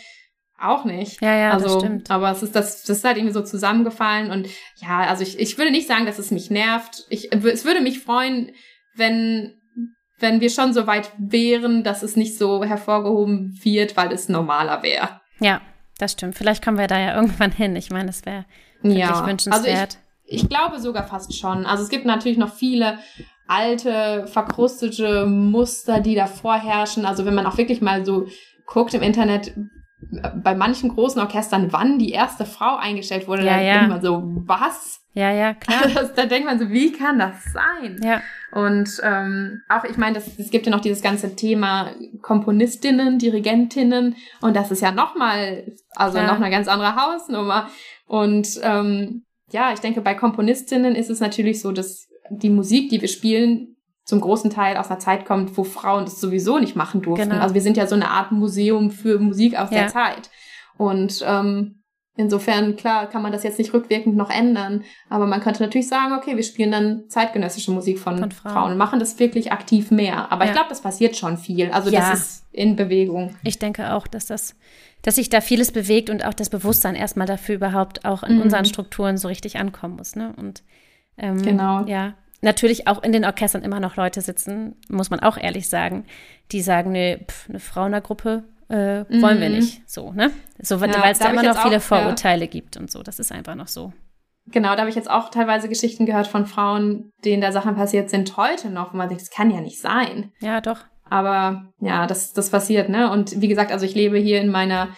auch 0.63 0.85
nicht. 0.85 1.21
Ja, 1.21 1.37
ja, 1.37 1.51
also, 1.51 1.67
das 1.67 1.83
stimmt. 1.83 2.11
Aber 2.11 2.31
es 2.31 2.43
ist 2.43 2.55
das, 2.55 2.85
das 2.85 2.99
ist 2.99 3.05
halt 3.05 3.17
irgendwie 3.17 3.35
so 3.35 3.43
zusammengefallen 3.43 4.31
und 4.31 4.49
ja, 4.77 5.01
also 5.01 5.23
ich, 5.23 5.39
ich 5.39 5.59
würde 5.59 5.71
nicht 5.71 5.89
sagen, 5.89 6.07
dass 6.07 6.19
es 6.19 6.31
mich 6.31 6.51
nervt. 6.51 7.05
Ich, 7.09 7.33
es 7.33 7.65
würde 7.65 7.81
mich 7.81 7.99
freuen, 8.01 8.53
wenn, 8.95 9.55
wenn 10.23 10.41
wir 10.41 10.51
schon 10.51 10.73
so 10.73 10.87
weit 10.87 11.13
wären, 11.19 11.85
dass 11.85 12.03
es 12.03 12.17
nicht 12.17 12.39
so 12.39 12.65
hervorgehoben 12.65 13.59
wird, 13.63 13.97
weil 13.97 14.13
es 14.13 14.29
normaler 14.29 14.83
wäre. 14.83 15.21
Ja, 15.41 15.61
das 15.99 16.13
stimmt. 16.13 16.37
Vielleicht 16.37 16.65
kommen 16.65 16.79
wir 16.79 16.87
da 16.87 16.99
ja 16.99 17.15
irgendwann 17.15 17.53
hin. 17.53 17.77
Ich 17.77 17.91
meine, 17.91 18.11
es 18.11 18.25
wäre 18.25 18.45
wirklich 18.81 19.01
ja. 19.01 19.27
wünschenswert. 19.27 19.67
Also 19.67 19.99
ich, 20.25 20.43
ich 20.43 20.49
glaube 20.49 20.81
sogar 20.81 21.07
fast 21.07 21.37
schon. 21.39 21.67
Also 21.67 21.83
es 21.83 21.91
gibt 21.91 22.07
natürlich 22.07 22.39
noch 22.39 22.55
viele 22.55 22.99
alte, 23.47 24.27
verkrustete 24.29 25.27
Muster, 25.27 26.01
die 26.01 26.15
da 26.15 26.27
vorherrschen. 26.27 27.05
Also 27.05 27.27
wenn 27.27 27.35
man 27.35 27.47
auch 27.47 27.59
wirklich 27.59 27.83
mal 27.83 28.07
so 28.07 28.27
guckt 28.67 28.95
im 28.95 29.03
Internet, 29.03 29.53
bei 30.43 30.55
manchen 30.55 30.91
großen 30.91 31.21
Orchestern, 31.21 31.73
wann 31.73 31.99
die 31.99 32.11
erste 32.11 32.45
Frau 32.45 32.77
eingestellt 32.77 33.29
wurde, 33.29 33.45
ja, 33.45 33.57
da 33.57 33.63
ja. 33.63 33.87
man 33.87 34.03
so, 34.03 34.23
was? 34.25 35.02
Ja, 35.15 35.31
ja, 35.31 35.55
klar. 35.55 35.83
Das, 35.95 36.15
da 36.15 36.27
denkt 36.27 36.47
man 36.47 36.59
so, 36.59 36.71
wie 36.71 36.93
kann 36.93 37.19
das 37.19 37.45
sein? 37.53 38.01
Ja. 38.03 38.23
Und 38.53 39.01
ähm, 39.03 39.63
auch, 39.69 39.85
ich 39.85 39.97
meine, 39.97 40.19
es 40.19 40.51
gibt 40.51 40.67
ja 40.67 40.73
noch 40.73 40.81
dieses 40.81 41.03
ganze 41.03 41.37
Thema 41.37 41.91
Komponistinnen, 42.21 43.19
Dirigentinnen 43.19 44.17
und 44.41 44.57
das 44.57 44.71
ist 44.71 44.83
ja 44.83 44.93
nochmal, 44.93 45.73
also 45.95 46.19
ja. 46.19 46.27
noch 46.27 46.41
eine 46.41 46.51
ganz 46.51 46.69
andere 46.69 46.97
Hausnummer. 46.97 47.69
Und 48.07 48.61
ähm, 48.63 49.25
ja, 49.51 49.73
ich 49.73 49.81
denke, 49.81 50.01
bei 50.01 50.15
Komponistinnen 50.15 50.95
ist 50.95 51.11
es 51.11 51.21
natürlich 51.21 51.61
so, 51.61 51.73
dass 51.73 52.09
die 52.31 52.51
Musik, 52.51 52.91
die 52.91 53.01
wir 53.01 53.09
spielen, 53.09 53.77
zum 54.05 54.21
großen 54.21 54.51
Teil 54.51 54.77
aus 54.77 54.91
einer 54.91 54.99
Zeit 54.99 55.25
kommt, 55.25 55.57
wo 55.57 55.65
Frauen 55.65 56.05
das 56.05 56.21
sowieso 56.21 56.59
nicht 56.59 56.75
machen 56.75 57.03
durften. 57.03 57.31
Genau. 57.31 57.43
Also 57.43 57.55
wir 57.55 57.63
sind 57.63 57.77
ja 57.77 57.87
so 57.87 57.95
eine 57.95 58.11
Art 58.11 58.33
Museum 58.33 58.91
für 58.91 59.19
Musik 59.19 59.59
aus 59.59 59.71
ja. 59.71 59.83
der 59.83 59.89
Zeit. 59.89 60.31
Und 60.77 61.23
ähm, 61.25 61.82
insofern, 62.17 62.77
klar, 62.77 63.09
kann 63.09 63.23
man 63.23 63.33
das 63.33 63.43
jetzt 63.43 63.59
nicht 63.59 63.73
rückwirkend 63.73 64.17
noch 64.17 64.31
ändern. 64.31 64.85
Aber 65.09 65.27
man 65.27 65.41
könnte 65.41 65.63
natürlich 65.63 65.89
sagen, 65.89 66.15
okay, 66.15 66.37
wir 66.37 66.43
spielen 66.43 66.73
dann 66.73 67.05
zeitgenössische 67.09 67.71
Musik 67.71 67.99
von, 67.99 68.19
von 68.19 68.31
Frauen. 68.31 68.53
Frauen 68.53 68.77
machen 68.77 69.01
das 69.01 69.19
wirklich 69.19 69.53
aktiv 69.53 69.91
mehr. 69.91 70.31
Aber 70.31 70.45
ja. 70.45 70.51
ich 70.51 70.55
glaube, 70.55 70.69
das 70.69 70.83
passiert 70.83 71.17
schon 71.17 71.39
viel. 71.39 71.71
Also 71.71 71.91
ja. 71.91 72.11
das 72.11 72.21
ist 72.21 72.47
in 72.53 72.77
Bewegung. 72.77 73.37
Ich 73.45 73.59
denke 73.59 73.95
auch, 73.95 74.07
dass 74.07 74.27
das 74.27 74.57
dass 75.03 75.17
sich 75.17 75.29
da 75.29 75.41
vieles 75.41 75.73
bewegt 75.73 76.11
und 76.11 76.25
auch 76.25 76.35
das 76.35 76.49
Bewusstsein 76.49 76.95
erstmal 76.95 77.27
dafür 77.27 77.57
überhaupt 77.57 78.05
auch 78.05 78.23
in 78.23 78.37
mhm. 78.37 78.43
unseren 78.43 78.65
Strukturen 78.65 79.17
so 79.19 79.29
richtig 79.29 79.59
ankommen 79.59 79.97
muss. 79.97 80.17
Ne? 80.17 80.33
Und 80.37 80.63
ähm, 81.19 81.43
genau. 81.43 81.85
ja, 81.87 82.15
natürlich 82.41 82.87
auch 82.87 83.03
in 83.03 83.13
den 83.13 83.25
Orchestern 83.25 83.63
immer 83.63 83.81
noch 83.81 83.97
Leute 83.97 84.21
sitzen, 84.21 84.77
muss 84.89 85.11
man 85.11 85.21
auch 85.21 85.37
ehrlich 85.37 85.69
sagen, 85.69 86.05
die 86.53 86.63
sagen, 86.63 86.93
nee, 86.93 87.19
pf, 87.19 87.49
eine 87.49 87.59
Frauenergruppe 87.59 88.45
äh, 88.73 89.05
wollen 89.21 89.41
wir 89.41 89.51
mhm. 89.51 89.57
nicht. 89.57 89.89
So, 89.89 90.13
ne? 90.13 90.31
So, 90.61 90.77
ja, 90.77 91.03
weil 91.03 91.13
es 91.13 91.19
da, 91.19 91.31
immer 91.31 91.43
noch 91.43 91.63
viele 91.63 91.77
auch, 91.77 91.83
Vorurteile 91.83 92.45
ja. 92.45 92.51
gibt 92.51 92.77
und 92.77 92.91
so. 92.91 93.03
Das 93.03 93.19
ist 93.19 93.31
einfach 93.31 93.55
noch 93.55 93.69
so. 93.69 93.93
Genau, 94.47 94.73
da 94.73 94.79
habe 94.79 94.91
ich 94.91 94.97
jetzt 94.97 95.11
auch 95.11 95.29
teilweise 95.29 95.69
Geschichten 95.69 96.07
gehört 96.07 96.27
von 96.27 96.47
Frauen, 96.47 97.13
denen 97.25 97.43
da 97.43 97.53
Sachen 97.53 97.77
passiert 97.77 98.11
sind 98.11 98.37
heute 98.37 98.71
noch, 98.71 98.93
wo 98.93 98.97
man 98.97 99.09
denkt, 99.09 99.23
das 99.23 99.31
kann 99.31 99.51
ja 99.51 99.61
nicht 99.61 99.81
sein. 99.81 100.33
Ja, 100.41 100.61
doch. 100.61 100.79
Aber 101.05 101.67
ja, 101.81 102.07
das, 102.07 102.33
das 102.33 102.51
passiert, 102.51 102.89
ne? 102.89 103.11
Und 103.11 103.41
wie 103.41 103.49
gesagt, 103.49 103.71
also 103.71 103.85
ich 103.85 103.95
lebe 103.95 104.19
hier 104.19 104.41
in 104.41 104.49
meiner 104.49 104.89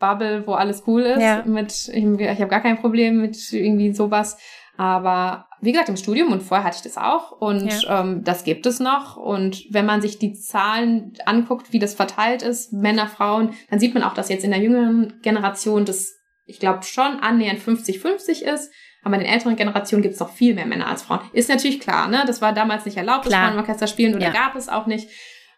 Bubble, 0.00 0.46
wo 0.46 0.54
alles 0.54 0.82
cool 0.88 1.02
ist. 1.02 1.22
Ja. 1.22 1.44
Mit, 1.46 1.88
ich, 1.88 2.04
ich 2.04 2.40
habe 2.40 2.48
gar 2.48 2.62
kein 2.62 2.80
Problem 2.80 3.20
mit 3.20 3.52
irgendwie 3.52 3.92
sowas. 3.92 4.38
Aber 4.80 5.46
wie 5.60 5.72
gesagt, 5.72 5.90
im 5.90 5.98
Studium 5.98 6.32
und 6.32 6.42
vorher 6.42 6.64
hatte 6.64 6.78
ich 6.78 6.82
das 6.82 6.96
auch 6.96 7.32
und 7.32 7.70
ja. 7.82 8.00
ähm, 8.00 8.24
das 8.24 8.44
gibt 8.44 8.64
es 8.64 8.80
noch. 8.80 9.18
Und 9.18 9.66
wenn 9.68 9.84
man 9.84 10.00
sich 10.00 10.18
die 10.18 10.32
Zahlen 10.32 11.12
anguckt, 11.26 11.74
wie 11.74 11.78
das 11.78 11.92
verteilt 11.92 12.40
ist, 12.40 12.72
Männer, 12.72 13.06
Frauen, 13.06 13.52
dann 13.68 13.78
sieht 13.78 13.92
man 13.92 14.02
auch, 14.02 14.14
dass 14.14 14.30
jetzt 14.30 14.42
in 14.42 14.52
der 14.52 14.60
jüngeren 14.60 15.20
Generation 15.20 15.84
das, 15.84 16.14
ich 16.46 16.60
glaube, 16.60 16.82
schon 16.84 17.20
annähernd 17.20 17.60
50-50 17.60 18.40
ist. 18.42 18.72
Aber 19.04 19.16
in 19.16 19.20
den 19.20 19.30
älteren 19.30 19.54
Generationen 19.56 20.00
gibt 20.00 20.14
es 20.14 20.20
noch 20.20 20.30
viel 20.30 20.54
mehr 20.54 20.64
Männer 20.64 20.86
als 20.86 21.02
Frauen. 21.02 21.20
Ist 21.34 21.50
natürlich 21.50 21.80
klar, 21.80 22.08
ne? 22.08 22.24
Das 22.26 22.40
war 22.40 22.54
damals 22.54 22.86
nicht 22.86 22.96
erlaubt, 22.96 23.26
klar. 23.26 23.32
dass 23.32 23.48
Frauen 23.48 23.58
im 23.58 23.60
Orchester 23.60 23.86
spielen 23.86 24.14
oder 24.14 24.28
ja. 24.28 24.32
gab 24.32 24.56
es 24.56 24.70
auch 24.70 24.86
nicht. 24.86 25.10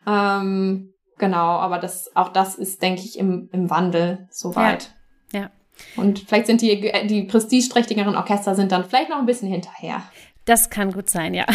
Ähm, 0.05 0.95
genau, 1.19 1.47
aber 1.61 1.79
das, 1.79 2.11
auch 2.17 2.31
das 2.31 2.57
ist, 2.57 2.83
denke 2.83 3.03
ich, 3.03 3.21
im, 3.21 3.49
im 3.53 3.71
Wandel 3.71 4.27
soweit. 4.33 4.97
Ja. 5.31 5.43
ja. 5.43 5.51
Und 5.97 6.21
vielleicht 6.21 6.47
sind 6.47 6.63
die, 6.63 6.93
die 7.09 7.23
prestigeträchtigeren 7.23 8.17
Orchester 8.17 8.55
sind 8.55 8.73
dann 8.73 8.85
vielleicht 8.85 9.11
noch 9.11 9.19
ein 9.19 9.27
bisschen 9.27 9.49
hinterher. 9.49 10.03
Das 10.45 10.71
kann 10.71 10.91
gut 10.91 11.09
sein, 11.09 11.35
ja. 11.35 11.47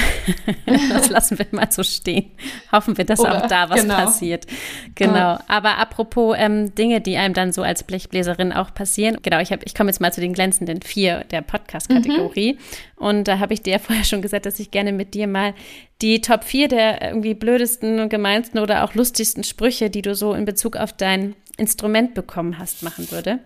das 0.66 1.10
lassen 1.10 1.38
wir 1.38 1.46
mal 1.52 1.70
so 1.70 1.84
stehen. 1.84 2.32
Hoffen 2.72 2.98
wir, 2.98 3.04
dass 3.04 3.20
Oder, 3.20 3.44
auch 3.44 3.48
da 3.48 3.70
was 3.70 3.82
genau. 3.82 3.96
passiert. 3.96 4.48
Genau. 4.96 5.38
Aber 5.50 5.78
apropos 5.78 6.38
ähm, 6.40 6.74
Dinge, 6.74 7.02
die 7.02 7.18
einem 7.18 7.34
dann 7.34 7.52
so 7.52 7.64
als 7.64 7.84
Blechbläserin 7.84 8.54
auch 8.54 8.74
passieren. 8.74 9.18
Genau, 9.24 9.42
ich, 9.42 9.52
ich 9.52 9.76
komme 9.76 9.90
jetzt 9.90 10.00
mal 10.00 10.14
zu 10.14 10.22
den 10.22 10.32
glänzenden 10.32 10.82
vier 10.82 11.26
der 11.26 11.42
Podcast-Kategorie. 11.42 12.54
Mhm. 12.54 12.60
Und 12.96 13.28
da 13.28 13.40
habe 13.40 13.54
ich 13.54 13.62
dir 13.62 13.74
ja 13.74 13.80
vorher 13.86 14.06
schon 14.06 14.22
gesagt, 14.22 14.46
dass 14.46 14.58
ich 14.58 14.72
gerne 14.72 14.94
mit 14.94 15.14
dir 15.14 15.28
mal 15.28 15.54
die 16.02 16.22
Top 16.22 16.46
4 16.46 16.70
der 16.70 17.02
irgendwie 17.02 17.34
blödesten, 17.34 18.08
gemeinsten 18.08 18.60
oder 18.60 18.86
auch 18.86 18.94
lustigsten 18.94 19.44
Sprüche, 19.44 19.90
die 19.90 20.02
du 20.02 20.16
so 20.16 20.34
in 20.34 20.46
Bezug 20.46 20.78
auf 20.78 20.94
dein 20.94 21.36
Instrument 21.58 22.14
bekommen 22.14 22.58
hast, 22.58 22.84
machen 22.84 23.12
würde. 23.12 23.40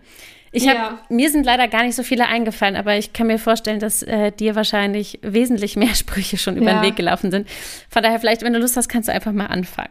Ich 0.54 0.68
hab, 0.68 0.74
ja. 0.74 0.98
mir 1.08 1.30
sind 1.30 1.46
leider 1.46 1.66
gar 1.66 1.82
nicht 1.82 1.96
so 1.96 2.02
viele 2.02 2.26
eingefallen, 2.26 2.76
aber 2.76 2.98
ich 2.98 3.14
kann 3.14 3.26
mir 3.26 3.38
vorstellen, 3.38 3.80
dass 3.80 4.02
äh, 4.02 4.32
dir 4.32 4.54
wahrscheinlich 4.54 5.18
wesentlich 5.22 5.76
mehr 5.76 5.94
Sprüche 5.94 6.36
schon 6.36 6.58
über 6.58 6.66
ja. 6.66 6.80
den 6.80 6.82
Weg 6.82 6.96
gelaufen 6.96 7.30
sind. 7.30 7.48
Von 7.88 8.02
daher, 8.02 8.20
vielleicht, 8.20 8.42
wenn 8.42 8.52
du 8.52 8.58
Lust 8.58 8.76
hast, 8.76 8.90
kannst 8.90 9.08
du 9.08 9.12
einfach 9.14 9.32
mal 9.32 9.46
anfangen. 9.46 9.88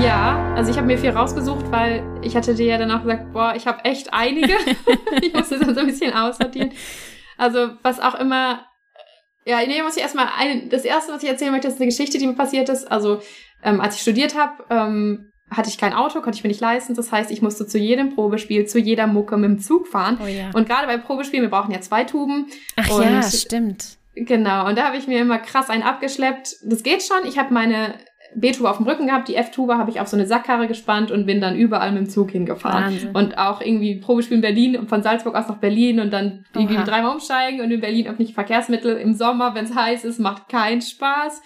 Ja, 0.00 0.54
also 0.54 0.70
ich 0.70 0.76
habe 0.76 0.86
mir 0.86 0.98
viel 0.98 1.10
rausgesucht, 1.10 1.72
weil 1.72 2.04
ich 2.22 2.36
hatte 2.36 2.54
dir 2.54 2.66
ja 2.66 2.78
dann 2.78 2.92
auch 2.92 3.02
gesagt, 3.02 3.32
boah, 3.32 3.54
ich 3.56 3.66
habe 3.66 3.84
echt 3.84 4.14
einige. 4.14 4.54
ich 5.20 5.34
musste 5.34 5.58
dann 5.58 5.74
so 5.74 5.80
ein 5.80 5.86
bisschen 5.86 6.12
aussortieren. 6.12 6.70
Also 7.36 7.70
was 7.82 7.98
auch 7.98 8.14
immer, 8.14 8.64
ja, 9.44 9.58
nee, 9.66 9.82
muss 9.82 9.96
ich 9.96 10.02
erstmal, 10.02 10.28
ein, 10.38 10.70
das 10.70 10.84
erste, 10.84 11.12
was 11.12 11.24
ich 11.24 11.28
erzählen 11.28 11.50
möchte, 11.50 11.66
ist 11.66 11.78
eine 11.78 11.86
Geschichte, 11.86 12.18
die 12.18 12.26
mir 12.28 12.34
passiert 12.34 12.68
ist. 12.68 12.88
Also 12.88 13.20
ähm, 13.64 13.80
als 13.80 13.96
ich 13.96 14.02
studiert 14.02 14.36
habe, 14.38 14.64
ähm, 14.70 15.31
hatte 15.56 15.68
ich 15.68 15.78
kein 15.78 15.92
Auto, 15.92 16.20
konnte 16.20 16.36
ich 16.36 16.44
mir 16.44 16.48
nicht 16.48 16.60
leisten. 16.60 16.94
Das 16.94 17.12
heißt, 17.12 17.30
ich 17.30 17.42
musste 17.42 17.66
zu 17.66 17.78
jedem 17.78 18.14
Probespiel, 18.14 18.66
zu 18.66 18.78
jeder 18.78 19.06
Mucke 19.06 19.36
mit 19.36 19.50
dem 19.50 19.58
Zug 19.58 19.86
fahren. 19.86 20.18
Oh 20.22 20.26
ja. 20.26 20.50
Und 20.54 20.68
gerade 20.68 20.86
bei 20.86 20.96
Probespielen, 20.96 21.44
wir 21.44 21.50
brauchen 21.50 21.72
ja 21.72 21.80
zwei 21.80 22.04
Tuben. 22.04 22.46
Ach 22.76 23.00
ja, 23.00 23.22
stimmt. 23.22 23.98
Genau, 24.14 24.68
und 24.68 24.76
da 24.76 24.84
habe 24.84 24.98
ich 24.98 25.06
mir 25.06 25.20
immer 25.20 25.38
krass 25.38 25.70
einen 25.70 25.82
abgeschleppt. 25.82 26.56
Das 26.64 26.82
geht 26.82 27.02
schon. 27.02 27.26
Ich 27.26 27.38
habe 27.38 27.54
meine 27.54 27.94
B-Tube 28.34 28.66
auf 28.66 28.78
dem 28.78 28.86
Rücken 28.86 29.06
gehabt, 29.06 29.28
die 29.28 29.36
F-Tube 29.36 29.72
habe 29.72 29.90
ich 29.90 30.00
auf 30.00 30.08
so 30.08 30.16
eine 30.16 30.26
Sackkarre 30.26 30.66
gespannt 30.66 31.10
und 31.10 31.26
bin 31.26 31.40
dann 31.40 31.56
überall 31.56 31.92
mit 31.92 32.06
dem 32.06 32.08
Zug 32.08 32.30
hingefahren. 32.30 32.84
Wahnsinn. 32.84 33.10
Und 33.12 33.38
auch 33.38 33.60
irgendwie 33.60 33.96
Probespiel 33.96 34.36
in 34.36 34.40
Berlin 34.40 34.76
und 34.76 34.88
von 34.88 35.02
Salzburg 35.02 35.34
aus 35.34 35.48
nach 35.48 35.58
Berlin 35.58 36.00
und 36.00 36.10
dann 36.12 36.44
irgendwie 36.54 36.76
Oha. 36.76 36.84
dreimal 36.84 37.12
umsteigen 37.12 37.60
und 37.60 37.70
in 37.70 37.80
Berlin 37.80 38.06
öffentliche 38.06 38.34
Verkehrsmittel 38.34 38.96
im 38.96 39.14
Sommer, 39.14 39.54
wenn 39.54 39.64
es 39.64 39.74
heiß 39.74 40.04
ist, 40.04 40.18
macht 40.18 40.48
keinen 40.48 40.80
Spaß. 40.80 41.42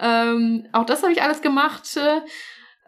Ähm, 0.00 0.66
auch 0.72 0.86
das 0.86 1.02
habe 1.02 1.12
ich 1.12 1.22
alles 1.22 1.42
gemacht. 1.42 1.98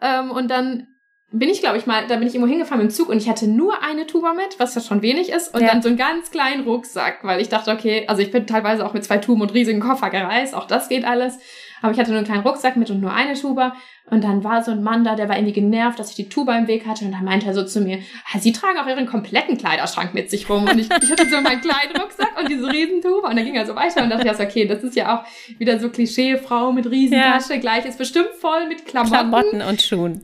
Ähm, 0.05 0.31
und 0.31 0.49
dann 0.49 0.87
bin 1.31 1.49
ich, 1.49 1.59
glaube 1.59 1.77
ich, 1.77 1.85
mal, 1.85 2.07
da 2.07 2.15
bin 2.15 2.27
ich 2.27 2.35
irgendwo 2.35 2.49
hingefahren 2.49 2.81
mit 2.81 2.91
dem 2.91 2.95
Zug 2.95 3.09
und 3.09 3.17
ich 3.17 3.27
hatte 3.27 3.47
nur 3.47 3.81
eine 3.83 4.07
Tuba 4.07 4.33
mit, 4.33 4.59
was 4.59 4.75
ja 4.75 4.81
schon 4.81 5.01
wenig 5.01 5.29
ist, 5.29 5.53
und 5.53 5.61
ja. 5.61 5.67
dann 5.67 5.81
so 5.81 5.89
einen 5.89 5.97
ganz 5.97 6.31
kleinen 6.31 6.63
Rucksack, 6.63 7.23
weil 7.23 7.41
ich 7.41 7.49
dachte, 7.49 7.71
okay, 7.71 8.05
also 8.07 8.21
ich 8.21 8.31
bin 8.31 8.47
teilweise 8.47 8.85
auch 8.85 8.93
mit 8.93 9.03
zwei 9.03 9.17
Tuben 9.17 9.41
und 9.41 9.53
riesigen 9.53 9.79
Koffer 9.79 10.09
gereist, 10.09 10.53
auch 10.53 10.67
das 10.67 10.87
geht 10.87 11.03
alles. 11.03 11.39
Aber 11.81 11.91
ich 11.91 11.99
hatte 11.99 12.11
nur 12.11 12.17
einen 12.17 12.27
kleinen 12.27 12.43
Rucksack 12.43 12.77
mit 12.77 12.89
und 12.89 13.01
nur 13.01 13.13
eine 13.13 13.33
Tuba. 13.33 13.75
Und 14.09 14.23
dann 14.23 14.43
war 14.43 14.63
so 14.63 14.71
ein 14.71 14.83
Mann 14.83 15.03
da, 15.03 15.15
der 15.15 15.29
war 15.29 15.35
irgendwie 15.35 15.53
genervt, 15.53 15.97
dass 15.97 16.11
ich 16.11 16.15
die 16.15 16.29
Tuba 16.29 16.57
im 16.57 16.67
Weg 16.67 16.85
hatte. 16.85 17.05
Und 17.05 17.11
dann 17.11 17.23
meinte 17.23 17.47
er 17.47 17.53
so 17.53 17.63
zu 17.63 17.81
mir, 17.81 17.99
ah, 18.31 18.39
Sie 18.39 18.51
tragen 18.51 18.77
auch 18.77 18.87
Ihren 18.87 19.07
kompletten 19.07 19.57
Kleiderschrank 19.57 20.13
mit 20.13 20.29
sich 20.29 20.49
rum. 20.49 20.65
Und 20.65 20.77
ich, 20.77 20.89
ich 20.89 21.11
hatte 21.11 21.27
so 21.27 21.41
meinen 21.41 21.61
kleinen 21.61 21.95
Rucksack 21.99 22.39
und 22.39 22.49
diese 22.49 22.71
Riesentuba. 22.71 23.29
Und 23.29 23.35
dann 23.35 23.45
ging 23.45 23.55
er 23.55 23.65
so 23.65 23.75
weiter 23.75 24.03
und 24.03 24.09
dachte 24.09 24.27
ich, 24.27 24.39
okay, 24.39 24.67
das 24.67 24.83
ist 24.83 24.95
ja 24.95 25.17
auch 25.17 25.59
wieder 25.59 25.79
so 25.79 25.89
Klischee, 25.89 26.37
Frau 26.37 26.71
mit 26.71 26.89
Riesentasche, 26.89 27.53
ja. 27.53 27.59
gleich 27.59 27.85
ist 27.85 27.97
bestimmt 27.97 28.29
voll 28.39 28.67
mit 28.67 28.85
Klamotten. 28.85 29.13
Klamotten 29.13 29.61
und 29.61 29.81
Schuhen. 29.81 30.21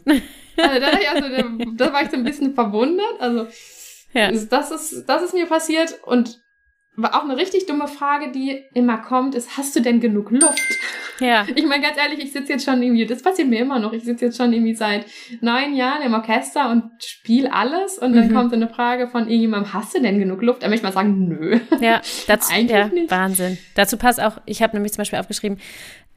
Also 0.58 0.80
da, 0.80 0.88
also, 1.14 1.50
da 1.76 1.94
war 1.94 2.04
ich 2.04 2.10
so 2.10 2.18
ein 2.18 2.24
bisschen 2.24 2.54
verwundert. 2.54 3.20
Also 3.20 3.48
ja. 4.14 4.32
das, 4.32 4.72
ist, 4.72 5.06
das 5.08 5.24
ist 5.24 5.34
mir 5.34 5.46
passiert. 5.46 6.00
Und 6.04 6.40
auch 7.02 7.24
eine 7.24 7.38
richtig 7.38 7.66
dumme 7.66 7.88
Frage, 7.88 8.32
die 8.32 8.64
immer 8.74 8.98
kommt, 8.98 9.36
ist, 9.36 9.58
hast 9.58 9.76
du 9.76 9.80
denn 9.80 10.00
genug 10.00 10.32
Luft? 10.32 10.62
Ja. 11.22 11.46
Ich 11.56 11.66
meine, 11.66 11.84
ganz 11.84 11.98
ehrlich, 11.98 12.20
ich 12.24 12.32
sitze 12.32 12.54
jetzt 12.54 12.66
schon 12.66 12.82
irgendwie, 12.82 13.06
das 13.06 13.22
passiert 13.22 13.48
mir 13.48 13.60
immer 13.60 13.80
noch, 13.80 13.94
ich 13.94 14.04
sitze 14.04 14.26
jetzt 14.26 14.38
schon 14.38 14.52
irgendwie 14.52 14.74
seit 14.74 15.06
neun 15.42 15.76
Jahren 15.76 16.02
im 16.02 16.14
Orchester 16.14 16.72
und 16.72 16.84
spiele 17.00 17.54
alles 17.54 17.98
und 17.98 18.14
dann 18.14 18.30
mhm. 18.30 18.34
kommt 18.34 18.50
so 18.50 18.56
eine 18.56 18.68
Frage 18.68 19.08
von 19.08 19.24
irgendjemandem, 19.24 19.74
hast 19.74 19.96
du 19.96 20.02
denn 20.02 20.20
genug 20.20 20.42
Luft? 20.42 20.64
Da 20.64 20.68
möchte 20.68 20.88
ich 20.88 20.94
mal 20.94 20.94
sagen, 20.94 21.28
nö. 21.28 21.60
Ja, 21.80 22.02
dazu, 22.28 22.54
Eigentlich 22.54 22.72
ja, 22.72 22.88
nicht. 22.88 23.12
Wahnsinn. 23.12 23.58
Dazu 23.76 23.98
passt 23.98 24.22
auch, 24.22 24.42
ich 24.46 24.62
habe 24.62 24.76
nämlich 24.76 24.94
zum 24.94 25.02
Beispiel 25.02 25.20
aufgeschrieben, 25.20 25.60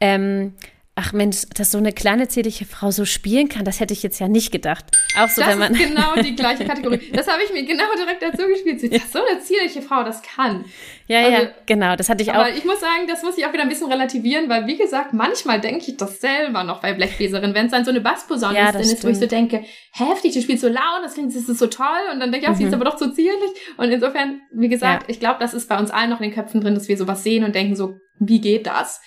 ähm, 0.01 0.55
ach 0.97 1.13
Mensch, 1.13 1.43
dass 1.55 1.73
so 1.73 1.79
eine 1.79 1.93
kleine 1.93 2.29
zierliche 2.29 2.65
Frau 2.65 2.93
so 2.93 3.05
spielen 3.05 3.49
kann, 3.49 3.65
das 3.65 3.81
hätte 3.81 3.93
ich 3.93 4.05
jetzt 4.05 4.21
ja 4.21 4.29
nicht 4.29 4.53
gedacht. 4.53 4.85
Auch 5.19 5.29
so, 5.29 5.41
das 5.41 5.51
wenn 5.51 5.59
man 5.59 5.75
ist 5.75 5.81
genau 5.89 6.15
die 6.15 6.37
gleiche 6.37 6.65
Kategorie. 6.65 7.11
Das 7.13 7.27
habe 7.27 7.43
ich 7.43 7.53
mir 7.53 7.65
genau 7.65 7.85
direkt 7.97 8.23
dazu 8.23 8.47
gespielt. 8.47 8.81
Ja. 8.93 9.01
So 9.13 9.19
eine 9.25 9.41
zierliche 9.41 9.83
Frau, 9.83 10.05
das 10.05 10.23
kann. 10.23 10.65
Ja, 11.09 11.19
also, 11.21 11.33
ja, 11.33 11.49
genau, 11.67 11.97
das 11.97 12.09
hatte 12.09 12.23
ich 12.23 12.31
aber 12.31 12.41
auch. 12.41 12.47
Aber 12.47 12.57
ich 12.57 12.65
muss 12.65 12.81
sagen, 12.81 13.09
das 13.09 13.25
muss 13.25 13.37
ich 13.37 13.45
auch 13.45 13.53
wieder 13.53 13.63
ein 13.63 13.69
bisschen 13.69 13.91
relativieren, 13.91 14.49
weil 14.49 14.69
wie 14.69 14.77
gesagt, 14.77 15.13
manchmal 15.13 15.61
denke 15.61 15.85
ich 15.91 15.97
das 15.97 16.21
selber 16.21 16.63
noch 16.63 16.81
bei 16.81 16.93
Blechbläserin, 16.93 17.55
wenn 17.55 17.67
es 17.67 17.73
dann 17.73 17.85
so 17.85 17.91
eine 17.91 18.01
Bassposaune 18.01 18.57
ja, 18.57 18.71
ist, 18.71 19.03
wo 19.05 19.09
ich 19.09 19.19
so 19.19 19.27
denke, 19.27 19.65
heftig, 19.91 20.33
du 20.33 20.43
spielst 20.43 20.63
so 20.63 20.69
laut, 20.69 21.03
das 21.03 21.15
klingt, 21.15 21.35
das 21.35 21.49
ist 21.49 21.59
so 21.59 21.67
toll 21.67 21.87
und 22.13 22.21
dann 22.21 22.31
denke 22.31 22.47
ich, 22.47 22.53
ach, 22.53 22.57
sie 22.57 22.65
ist 22.65 22.71
mhm. 22.71 22.81
aber 22.81 22.85
doch 22.85 22.99
so 22.99 23.11
zierlich. 23.11 23.51
Und 23.77 23.91
insofern, 23.91 24.43
wie 24.53 24.69
gesagt, 24.69 25.05
ja. 25.05 25.09
ich 25.09 25.19
glaube, 25.19 25.41
das 25.41 25.55
ist 25.55 25.69
bei 25.69 25.77
uns 25.77 25.91
allen 25.91 26.11
noch 26.11 26.21
in 26.21 26.31
den 26.31 26.35
Köpfen 26.35 26.61
drin, 26.61 26.75
dass 26.75 26.87
wir 26.87 26.97
sowas 26.97 27.25
sehen 27.25 27.43
und 27.43 27.55
denken 27.55 27.75
so, 27.75 27.99
wie 28.21 28.41
geht 28.41 28.69
das? 28.69 29.01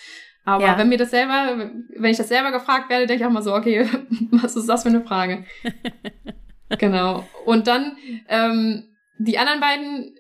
Aber 0.48 0.64
ja. 0.64 0.78
wenn 0.78 0.88
mir 0.88 0.98
das 0.98 1.12
selber, 1.12 1.70
wenn 1.90 2.10
ich 2.10 2.16
das 2.16 2.30
selber 2.30 2.54
gefragt 2.54 2.90
werde, 2.90 3.06
denke 3.06 3.22
ich 3.22 3.28
auch 3.28 3.34
mal 3.34 3.42
so, 3.42 3.54
okay, 3.54 3.86
was 4.32 4.56
ist 4.56 4.70
das 4.70 4.84
für 4.84 4.90
eine 4.90 5.02
Frage? 5.02 5.44
genau. 6.80 7.28
Und 7.46 7.68
dann 7.68 7.98
ähm, 8.30 8.86
die 9.20 9.38
anderen 9.38 9.60
beiden 9.60 10.16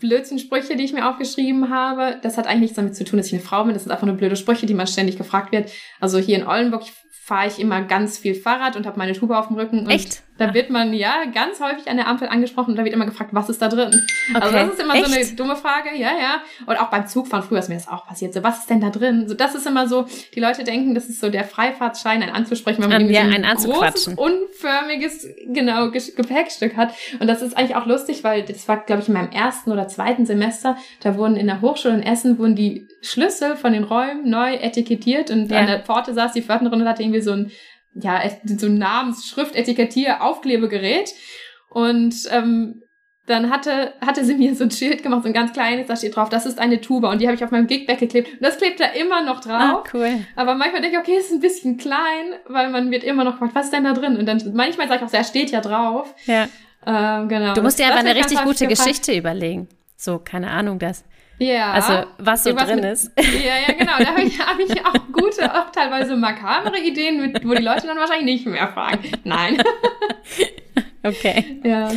Blödsinnsprüche, 0.00 0.74
die 0.74 0.84
ich 0.84 0.94
mir 0.94 1.06
aufgeschrieben 1.06 1.68
habe, 1.68 2.18
das 2.22 2.38
hat 2.38 2.46
eigentlich 2.46 2.60
nichts 2.60 2.76
damit 2.76 2.96
zu 2.96 3.04
tun, 3.04 3.18
dass 3.18 3.26
ich 3.26 3.34
eine 3.34 3.42
Frau 3.42 3.62
bin. 3.64 3.74
Das 3.74 3.82
sind 3.82 3.92
einfach 3.92 4.06
nur 4.06 4.16
blöde 4.16 4.36
Sprüche, 4.36 4.64
die 4.64 4.72
man 4.72 4.86
ständig 4.86 5.18
gefragt 5.18 5.52
wird. 5.52 5.70
Also 6.00 6.16
hier 6.16 6.38
in 6.38 6.46
Oldenburg, 6.46 6.84
fahre 7.28 7.46
ich 7.46 7.60
immer 7.60 7.82
ganz 7.82 8.16
viel 8.16 8.34
Fahrrad 8.34 8.74
und 8.74 8.86
habe 8.86 8.96
meine 8.96 9.12
Tube 9.12 9.32
auf 9.32 9.48
dem 9.48 9.56
Rücken. 9.56 9.80
Und 9.80 9.90
Echt? 9.90 10.22
Da 10.38 10.54
wird 10.54 10.70
man 10.70 10.94
ja 10.94 11.24
ganz 11.34 11.60
häufig 11.60 11.88
an 11.90 11.96
der 11.96 12.06
Ampel 12.06 12.28
angesprochen 12.28 12.70
und 12.70 12.76
da 12.76 12.84
wird 12.84 12.94
immer 12.94 13.06
gefragt, 13.06 13.30
was 13.32 13.48
ist 13.48 13.60
da 13.60 13.68
drin? 13.68 14.06
Also 14.34 14.48
okay. 14.48 14.56
Also 14.56 14.56
das 14.56 14.68
ist 14.70 14.82
immer 14.82 14.94
Echt? 14.94 15.06
so 15.06 15.14
eine 15.14 15.26
dumme 15.36 15.56
Frage, 15.56 15.90
ja, 15.96 16.10
ja. 16.12 16.42
Und 16.66 16.80
auch 16.80 16.90
beim 16.90 17.06
Zugfahren, 17.06 17.42
früher 17.42 17.58
ist 17.58 17.68
mir 17.68 17.74
das 17.74 17.88
auch 17.88 18.06
passiert, 18.06 18.32
so, 18.32 18.42
was 18.42 18.60
ist 18.60 18.70
denn 18.70 18.80
da 18.80 18.90
drin? 18.90 19.28
So, 19.28 19.34
das 19.34 19.54
ist 19.54 19.66
immer 19.66 19.88
so, 19.88 20.06
die 20.34 20.40
Leute 20.40 20.64
denken, 20.64 20.94
das 20.94 21.08
ist 21.08 21.20
so 21.20 21.28
der 21.28 21.44
Freifahrtschein, 21.44 22.22
ein 22.22 22.30
anzusprechen, 22.30 22.82
wenn 22.82 22.90
man 22.90 23.02
um, 23.02 23.10
ja, 23.10 23.22
so 23.22 23.30
ein, 23.30 23.44
ein 23.44 23.56
großes, 23.56 24.08
unförmiges, 24.16 25.26
genau, 25.48 25.90
Gepäckstück 25.90 26.76
hat. 26.76 26.94
Und 27.18 27.26
das 27.26 27.42
ist 27.42 27.56
eigentlich 27.56 27.76
auch 27.76 27.86
lustig, 27.86 28.22
weil 28.24 28.42
das 28.42 28.68
war, 28.68 28.78
glaube 28.78 29.02
ich, 29.02 29.08
in 29.08 29.14
meinem 29.14 29.30
ersten 29.30 29.72
oder 29.72 29.88
zweiten 29.88 30.24
Semester, 30.24 30.76
da 31.02 31.16
wurden 31.16 31.36
in 31.36 31.46
der 31.46 31.60
Hochschule 31.60 31.94
in 31.94 32.02
Essen, 32.02 32.38
wurden 32.38 32.54
die 32.54 32.86
Schlüssel 33.02 33.56
von 33.56 33.72
den 33.72 33.84
Räumen 33.84 34.28
neu 34.28 34.54
etikettiert 34.54 35.30
und 35.30 35.50
ja. 35.50 35.58
an 35.58 35.66
der 35.66 35.80
Pforte 35.80 36.14
saß 36.14 36.32
die 36.32 36.42
Pförtnerin 36.42 36.82
und 36.82 36.88
hatte 36.88 37.02
irgendwie 37.02 37.20
so 37.20 37.32
ein 37.32 37.50
ja, 37.94 38.22
so 38.44 38.66
ein 38.66 38.78
Namensschrift, 38.78 39.54
Etikettier, 39.54 40.22
Aufklebegerät. 40.22 41.12
Und 41.70 42.14
ähm, 42.30 42.82
dann 43.26 43.50
hatte, 43.50 43.92
hatte 44.00 44.24
sie 44.24 44.34
mir 44.34 44.54
so 44.54 44.64
ein 44.64 44.70
Schild 44.70 45.02
gemacht, 45.02 45.22
so 45.22 45.28
ein 45.28 45.34
ganz 45.34 45.52
kleines, 45.52 45.86
da 45.86 45.96
steht 45.96 46.16
drauf, 46.16 46.28
das 46.30 46.46
ist 46.46 46.58
eine 46.58 46.80
Tuba. 46.80 47.10
Und 47.10 47.20
die 47.20 47.26
habe 47.26 47.36
ich 47.36 47.44
auf 47.44 47.50
meinem 47.50 47.66
Gig 47.66 47.86
weggeklebt. 47.86 48.32
Und 48.32 48.42
das 48.42 48.56
klebt 48.56 48.80
da 48.80 48.86
immer 48.86 49.22
noch 49.22 49.40
drauf. 49.40 49.52
Ah, 49.52 49.84
cool. 49.92 50.24
Aber 50.34 50.54
manchmal 50.54 50.80
denke 50.80 50.96
ich, 50.96 51.02
okay, 51.02 51.18
ist 51.18 51.30
ein 51.30 51.40
bisschen 51.40 51.76
klein, 51.76 52.36
weil 52.46 52.70
man 52.70 52.90
wird 52.90 53.04
immer 53.04 53.24
noch 53.24 53.32
gefragt, 53.32 53.54
was 53.54 53.66
ist 53.66 53.74
denn 53.74 53.84
da 53.84 53.92
drin? 53.92 54.16
Und 54.16 54.26
dann 54.26 54.40
manchmal 54.54 54.88
sage 54.88 55.04
ich 55.04 55.10
auch, 55.10 55.14
er 55.14 55.24
steht 55.24 55.50
ja 55.50 55.60
drauf. 55.60 56.14
Ja. 56.26 56.48
Ähm, 56.86 57.28
genau. 57.28 57.54
Du 57.54 57.62
musst 57.62 57.78
dir 57.78 57.86
aber 57.88 57.96
eine 57.96 58.14
richtig 58.14 58.42
gute 58.42 58.66
Geschichte 58.66 59.14
überlegen. 59.14 59.68
So, 59.96 60.18
keine 60.18 60.50
Ahnung, 60.50 60.78
das. 60.78 61.04
Ja. 61.38 61.72
Also, 61.72 62.08
was 62.18 62.44
so 62.44 62.52
drin 62.52 62.76
mit, 62.76 62.84
ist. 62.84 63.12
Ja, 63.18 63.54
ja, 63.66 63.74
genau. 63.78 63.92
Da 63.98 64.06
habe 64.06 64.22
ich, 64.22 64.38
hab 64.38 64.58
ich 64.58 64.84
auch 64.84 65.12
gute, 65.12 65.52
auch 65.54 65.70
teilweise 65.70 66.16
makabere 66.16 66.78
Ideen, 66.78 67.20
mit, 67.20 67.46
wo 67.46 67.54
die 67.54 67.62
Leute 67.62 67.86
dann 67.86 67.96
wahrscheinlich 67.96 68.44
nicht 68.44 68.46
mehr 68.46 68.68
fragen. 68.68 69.10
Nein. 69.24 69.62
okay. 71.02 71.60
Ja. 71.64 71.90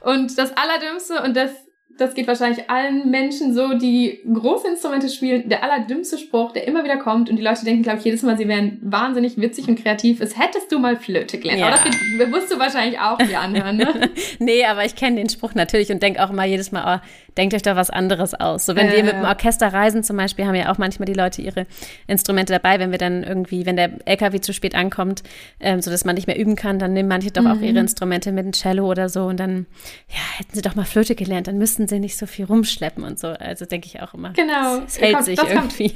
Und 0.00 0.36
das 0.36 0.52
Allerdümmste, 0.56 1.22
und 1.22 1.36
das 1.36 1.52
das 1.98 2.14
geht 2.14 2.28
wahrscheinlich 2.28 2.70
allen 2.70 3.10
Menschen 3.10 3.54
so, 3.54 3.74
die 3.74 4.20
große 4.32 4.68
Instrumente 4.68 5.08
spielen. 5.08 5.48
Der 5.48 5.64
allerdümmste 5.64 6.16
Spruch, 6.16 6.52
der 6.52 6.66
immer 6.66 6.84
wieder 6.84 6.96
kommt 6.96 7.28
und 7.28 7.36
die 7.36 7.42
Leute 7.42 7.64
denken, 7.64 7.82
glaube 7.82 7.98
ich, 7.98 8.04
jedes 8.04 8.22
Mal, 8.22 8.38
sie 8.38 8.46
wären 8.46 8.78
wahnsinnig 8.82 9.36
witzig 9.36 9.68
und 9.68 9.82
kreativ, 9.82 10.20
ist, 10.20 10.38
hättest 10.38 10.70
du 10.70 10.78
mal 10.78 10.96
Flöte 10.96 11.38
gelernt. 11.38 11.60
Ja. 11.60 11.66
Aber 11.66 11.76
das 11.76 12.32
wirst 12.32 12.52
du 12.52 12.58
wahrscheinlich 12.58 13.00
auch 13.00 13.18
dir 13.18 13.40
anhören, 13.40 13.76
ne? 13.76 14.10
nee, 14.38 14.64
aber 14.64 14.84
ich 14.84 14.94
kenne 14.94 15.16
den 15.16 15.28
Spruch 15.28 15.54
natürlich 15.54 15.90
und 15.90 16.00
denke 16.02 16.24
auch 16.24 16.30
immer 16.30 16.44
jedes 16.44 16.70
Mal, 16.70 17.00
oh, 17.00 17.08
denkt 17.38 17.54
euch 17.54 17.62
da 17.62 17.76
was 17.76 17.88
anderes 17.88 18.34
aus. 18.34 18.66
So, 18.66 18.76
wenn 18.76 18.88
äh, 18.88 18.96
wir 18.96 19.04
mit 19.04 19.12
dem 19.14 19.24
Orchester 19.24 19.72
reisen 19.72 20.02
zum 20.02 20.16
Beispiel, 20.16 20.44
haben 20.44 20.54
ja 20.54 20.70
auch 20.70 20.78
manchmal 20.78 21.06
die 21.06 21.14
Leute 21.14 21.40
ihre 21.40 21.66
Instrumente 22.06 22.52
dabei, 22.52 22.78
wenn 22.78 22.90
wir 22.90 22.98
dann 22.98 23.22
irgendwie, 23.22 23.64
wenn 23.64 23.76
der 23.76 23.92
LKW 24.04 24.40
zu 24.40 24.52
spät 24.52 24.74
ankommt, 24.74 25.22
ähm, 25.60 25.80
so 25.80 25.90
dass 25.90 26.04
man 26.04 26.16
nicht 26.16 26.26
mehr 26.26 26.38
üben 26.38 26.56
kann, 26.56 26.78
dann 26.78 26.92
nehmen 26.92 27.08
manche 27.08 27.30
doch 27.30 27.46
auch 27.46 27.60
ihre 27.60 27.72
mhm. 27.72 27.78
Instrumente 27.78 28.32
mit 28.32 28.44
einem 28.44 28.52
Cello 28.52 28.86
oder 28.86 29.08
so 29.08 29.26
und 29.26 29.38
dann, 29.38 29.66
ja, 30.08 30.38
hätten 30.38 30.54
sie 30.54 30.62
doch 30.62 30.74
mal 30.74 30.84
Flöte 30.84 31.14
gelernt, 31.14 31.46
dann 31.46 31.58
müssten 31.58 31.86
sie 31.88 32.00
nicht 32.00 32.16
so 32.16 32.26
viel 32.26 32.44
rumschleppen 32.44 33.04
und 33.04 33.18
so. 33.18 33.28
Also 33.28 33.64
denke 33.64 33.86
ich 33.86 34.02
auch 34.02 34.14
immer. 34.14 34.32
Genau. 34.32 34.82
Es 34.86 35.00
hält 35.00 35.14
kommt, 35.14 35.24
sich 35.24 35.38
irgendwie. 35.38 35.88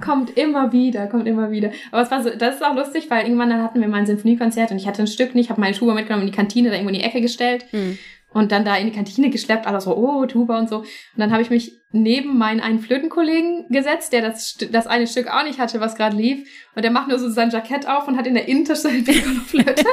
Kommt, 0.00 0.28
kommt 0.28 0.38
immer 0.38 0.72
wieder, 0.72 1.06
kommt 1.08 1.28
immer 1.28 1.50
wieder. 1.50 1.70
Aber 1.92 2.02
es 2.02 2.10
war 2.10 2.22
so, 2.22 2.30
das 2.30 2.56
ist 2.56 2.64
auch 2.64 2.74
lustig, 2.74 3.10
weil 3.10 3.24
irgendwann 3.24 3.50
dann 3.50 3.62
hatten 3.62 3.80
wir 3.80 3.88
mal 3.88 3.98
ein 3.98 4.06
Sinfoniekonzert 4.06 4.70
und 4.70 4.78
ich 4.78 4.86
hatte 4.86 5.02
ein 5.02 5.06
Stück 5.06 5.34
nicht, 5.34 5.50
habe 5.50 5.60
meine 5.60 5.74
Schuhe 5.74 5.94
mitgenommen 5.94 6.26
in 6.26 6.32
die 6.32 6.36
Kantine, 6.36 6.70
da 6.70 6.74
irgendwo 6.74 6.92
in 6.92 6.98
die 6.98 7.04
Ecke 7.04 7.20
gestellt. 7.20 7.66
Hm 7.70 7.98
und 8.36 8.52
dann 8.52 8.66
da 8.66 8.76
in 8.76 8.84
die 8.86 8.92
Kantine 8.92 9.30
geschleppt, 9.30 9.66
alles 9.66 9.84
so, 9.84 9.96
oh, 9.96 10.26
Tuba 10.26 10.58
und 10.58 10.68
so. 10.68 10.80
Und 10.80 10.86
dann 11.16 11.32
habe 11.32 11.40
ich 11.40 11.48
mich 11.48 11.72
neben 11.90 12.36
meinen 12.36 12.60
einen 12.60 12.80
Flötenkollegen 12.80 13.66
gesetzt, 13.70 14.12
der 14.12 14.20
das, 14.20 14.58
das 14.70 14.86
eine 14.86 15.06
Stück 15.06 15.28
auch 15.28 15.42
nicht 15.42 15.58
hatte, 15.58 15.80
was 15.80 15.94
gerade 15.94 16.14
lief. 16.14 16.46
Und 16.74 16.82
der 16.82 16.90
macht 16.90 17.08
nur 17.08 17.18
so 17.18 17.30
sein 17.30 17.48
Jackett 17.48 17.88
auf 17.88 18.06
und 18.06 18.18
hat 18.18 18.26
in 18.26 18.34
der 18.34 18.46
Innentasche 18.46 18.88
eine 18.90 19.00
Piccolo-Flöte. 19.02 19.84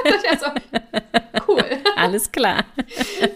so, 0.41 0.48
cool. 1.48 1.64
Alles 1.96 2.30
klar. 2.34 2.66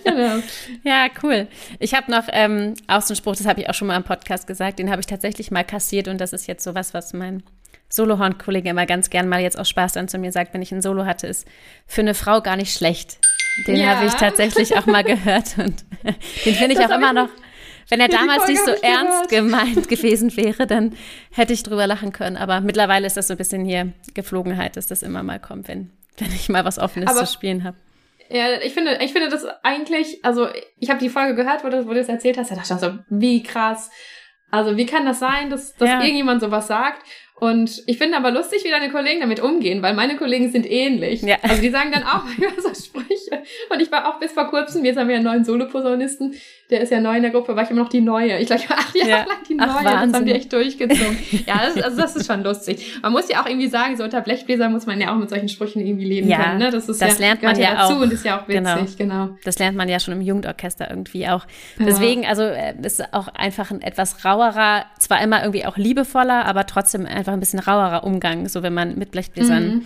genau. 0.03 0.43
Ja, 0.83 1.07
cool. 1.23 1.47
Ich 1.79 1.93
habe 1.93 2.11
noch 2.11 2.27
ähm, 2.33 2.73
auch 2.87 3.01
so 3.01 3.13
einen 3.13 3.15
Spruch, 3.17 3.37
das 3.37 3.47
habe 3.47 3.61
ich 3.61 3.69
auch 3.69 3.73
schon 3.73 3.87
mal 3.87 3.95
im 3.95 4.03
Podcast 4.03 4.45
gesagt, 4.45 4.77
den 4.77 4.91
habe 4.91 4.99
ich 4.99 5.07
tatsächlich 5.07 5.51
mal 5.51 5.63
kassiert 5.63 6.09
und 6.09 6.19
das 6.19 6.33
ist 6.33 6.47
jetzt 6.47 6.65
so 6.65 6.75
was, 6.75 6.93
was 6.93 7.13
mein 7.13 7.43
Solohorn-Kollege 7.87 8.67
immer 8.67 8.85
ganz 8.85 9.09
gern 9.09 9.29
mal 9.29 9.39
jetzt 9.39 9.57
aus 9.57 9.69
Spaß 9.69 9.93
dann 9.93 10.09
zu 10.09 10.17
mir 10.17 10.33
sagt, 10.33 10.53
wenn 10.53 10.61
ich 10.61 10.73
ein 10.73 10.81
Solo 10.81 11.05
hatte, 11.05 11.27
ist 11.27 11.47
für 11.85 12.01
eine 12.01 12.13
Frau 12.13 12.41
gar 12.41 12.57
nicht 12.57 12.73
schlecht. 12.73 13.19
Den 13.65 13.77
ja. 13.77 13.95
habe 13.95 14.05
ich 14.05 14.13
tatsächlich 14.13 14.77
auch 14.77 14.85
mal 14.85 15.03
gehört 15.03 15.57
und 15.57 15.85
den 16.45 16.53
finde 16.53 16.73
ich 16.73 16.79
das 16.79 16.91
auch 16.91 16.97
immer 16.97 17.13
noch. 17.13 17.29
Wenn 17.89 18.01
er 18.01 18.09
damals 18.09 18.47
nicht 18.47 18.63
so 18.63 18.71
ernst 18.71 19.29
gemeint 19.29 19.87
gewesen 19.87 20.35
wäre, 20.35 20.67
dann 20.67 20.95
hätte 21.31 21.53
ich 21.53 21.63
drüber 21.63 21.87
lachen 21.87 22.11
können. 22.11 22.35
Aber 22.35 22.59
mittlerweile 22.59 23.07
ist 23.07 23.15
das 23.15 23.27
so 23.27 23.33
ein 23.33 23.37
bisschen 23.37 23.63
hier 23.63 23.93
Geflogenheit, 24.13 24.75
dass 24.75 24.87
das 24.87 25.03
immer 25.03 25.23
mal 25.23 25.39
kommt, 25.39 25.67
wenn, 25.69 25.91
wenn 26.17 26.31
ich 26.33 26.49
mal 26.49 26.65
was 26.65 26.79
Offenes 26.79 27.09
Aber 27.09 27.25
zu 27.25 27.31
spielen 27.31 27.63
habe. 27.63 27.77
Ja, 28.29 28.59
ich 28.61 28.73
finde, 28.73 28.99
ich 29.01 29.13
finde 29.13 29.29
das 29.29 29.45
eigentlich, 29.63 30.23
also 30.23 30.49
ich 30.77 30.89
habe 30.89 30.99
die 30.99 31.09
Folge 31.09 31.35
gehört, 31.35 31.63
wo 31.63 31.69
du, 31.69 31.85
wo 31.85 31.91
du 31.91 31.99
das 31.99 32.09
erzählt 32.09 32.37
hast, 32.37 32.51
da 32.51 32.55
dachte 32.55 32.73
ich 32.73 32.79
so, 32.79 32.99
wie 33.09 33.41
krass. 33.41 33.89
Also 34.51 34.75
wie 34.75 34.85
kann 34.85 35.05
das 35.05 35.19
sein, 35.19 35.49
dass, 35.49 35.73
dass 35.75 35.89
ja. 35.89 36.01
irgendjemand 36.01 36.41
sowas 36.41 36.67
sagt? 36.67 37.05
Und 37.39 37.83
ich 37.85 37.99
finde 37.99 38.17
aber 38.17 38.31
lustig, 38.31 38.63
wie 38.63 38.71
deine 38.71 38.89
Kollegen 38.89 39.21
damit 39.21 39.39
umgehen, 39.39 39.83
weil 39.83 39.93
meine 39.93 40.17
Kollegen 40.17 40.51
sind 40.51 40.69
ähnlich. 40.69 41.21
Ja. 41.21 41.37
Also 41.43 41.61
die 41.61 41.69
sagen 41.69 41.91
dann 41.91 42.03
auch 42.03 42.23
manchmal 42.37 42.59
so 42.61 42.69
Sprüche. 42.69 43.43
Und 43.69 43.79
ich 43.79 43.91
war 43.91 44.07
auch 44.07 44.19
bis 44.19 44.31
vor 44.31 44.45
kurzem, 44.49 44.83
jetzt 44.83 44.97
haben 44.97 45.07
wir 45.07 45.15
einen 45.15 45.25
neuen 45.25 45.45
Soloposaunisten, 45.45 46.33
der 46.69 46.81
ist 46.81 46.91
ja 46.91 46.99
neu 46.99 47.15
in 47.15 47.21
der 47.21 47.31
Gruppe, 47.31 47.55
war 47.55 47.63
ich 47.63 47.69
immer 47.69 47.83
noch 47.83 47.89
die 47.89 48.01
Neue. 48.01 48.39
Ich 48.39 48.47
glaube, 48.47 48.61
ich 48.61 48.69
war 48.69 48.77
acht 48.77 48.95
Jahre 48.95 49.09
ja. 49.09 49.17
lang 49.19 49.37
die 49.47 49.55
Neue. 49.55 49.67
Ach, 49.69 49.83
das 49.83 50.13
haben 50.13 50.25
die 50.25 50.33
echt 50.33 50.51
durchgezogen. 50.51 51.17
ja, 51.47 51.61
das, 51.65 51.81
also 51.81 52.01
das 52.01 52.15
ist 52.17 52.27
schon 52.27 52.43
lustig. 52.43 52.99
Man 53.01 53.13
muss 53.13 53.29
ja 53.29 53.41
auch 53.41 53.45
irgendwie 53.45 53.69
sagen, 53.69 53.95
so 53.95 54.03
unter 54.03 54.19
Blechbläser 54.19 54.67
muss 54.67 54.85
man 54.85 54.99
ja 54.99 55.13
auch 55.13 55.17
mit 55.17 55.29
solchen 55.29 55.47
Sprüchen 55.47 55.85
irgendwie 55.85 56.05
leben 56.05 56.27
ja, 56.27 56.43
können. 56.43 56.57
Ne? 56.57 56.69
Das, 56.69 56.89
ist 56.89 57.01
das 57.01 57.19
ja, 57.19 57.25
lernt 57.25 57.41
man 57.41 57.57
ja, 57.57 57.75
dazu 57.75 57.93
auch. 57.93 58.01
und 58.01 58.11
ist 58.11 58.25
ja 58.25 58.41
auch 58.41 58.47
witzig, 58.49 58.97
genau. 58.97 59.27
genau. 59.27 59.37
Das 59.45 59.59
lernt 59.59 59.77
man 59.77 59.87
ja 59.87 59.99
schon 60.01 60.13
im 60.13 60.21
Jugendorchester 60.21 60.89
irgendwie 60.89 61.27
auch. 61.29 61.45
Deswegen, 61.79 62.25
also 62.25 62.43
äh, 62.43 62.73
ist 62.83 63.13
auch 63.13 63.29
einfach 63.29 63.71
ein 63.71 63.81
etwas 63.81 64.25
rauerer, 64.25 64.85
zwar 64.99 65.21
immer 65.21 65.41
irgendwie 65.41 65.65
auch 65.65 65.77
liebevoller, 65.77 66.45
aber 66.45 66.65
trotzdem 66.65 67.05
einfach 67.05 67.31
ein 67.31 67.39
bisschen 67.39 67.59
rauerer 67.59 68.03
Umgang, 68.03 68.49
so 68.49 68.61
wenn 68.61 68.73
man 68.73 68.97
mit 68.97 69.11
Blechbläsern 69.11 69.67
mhm 69.67 69.85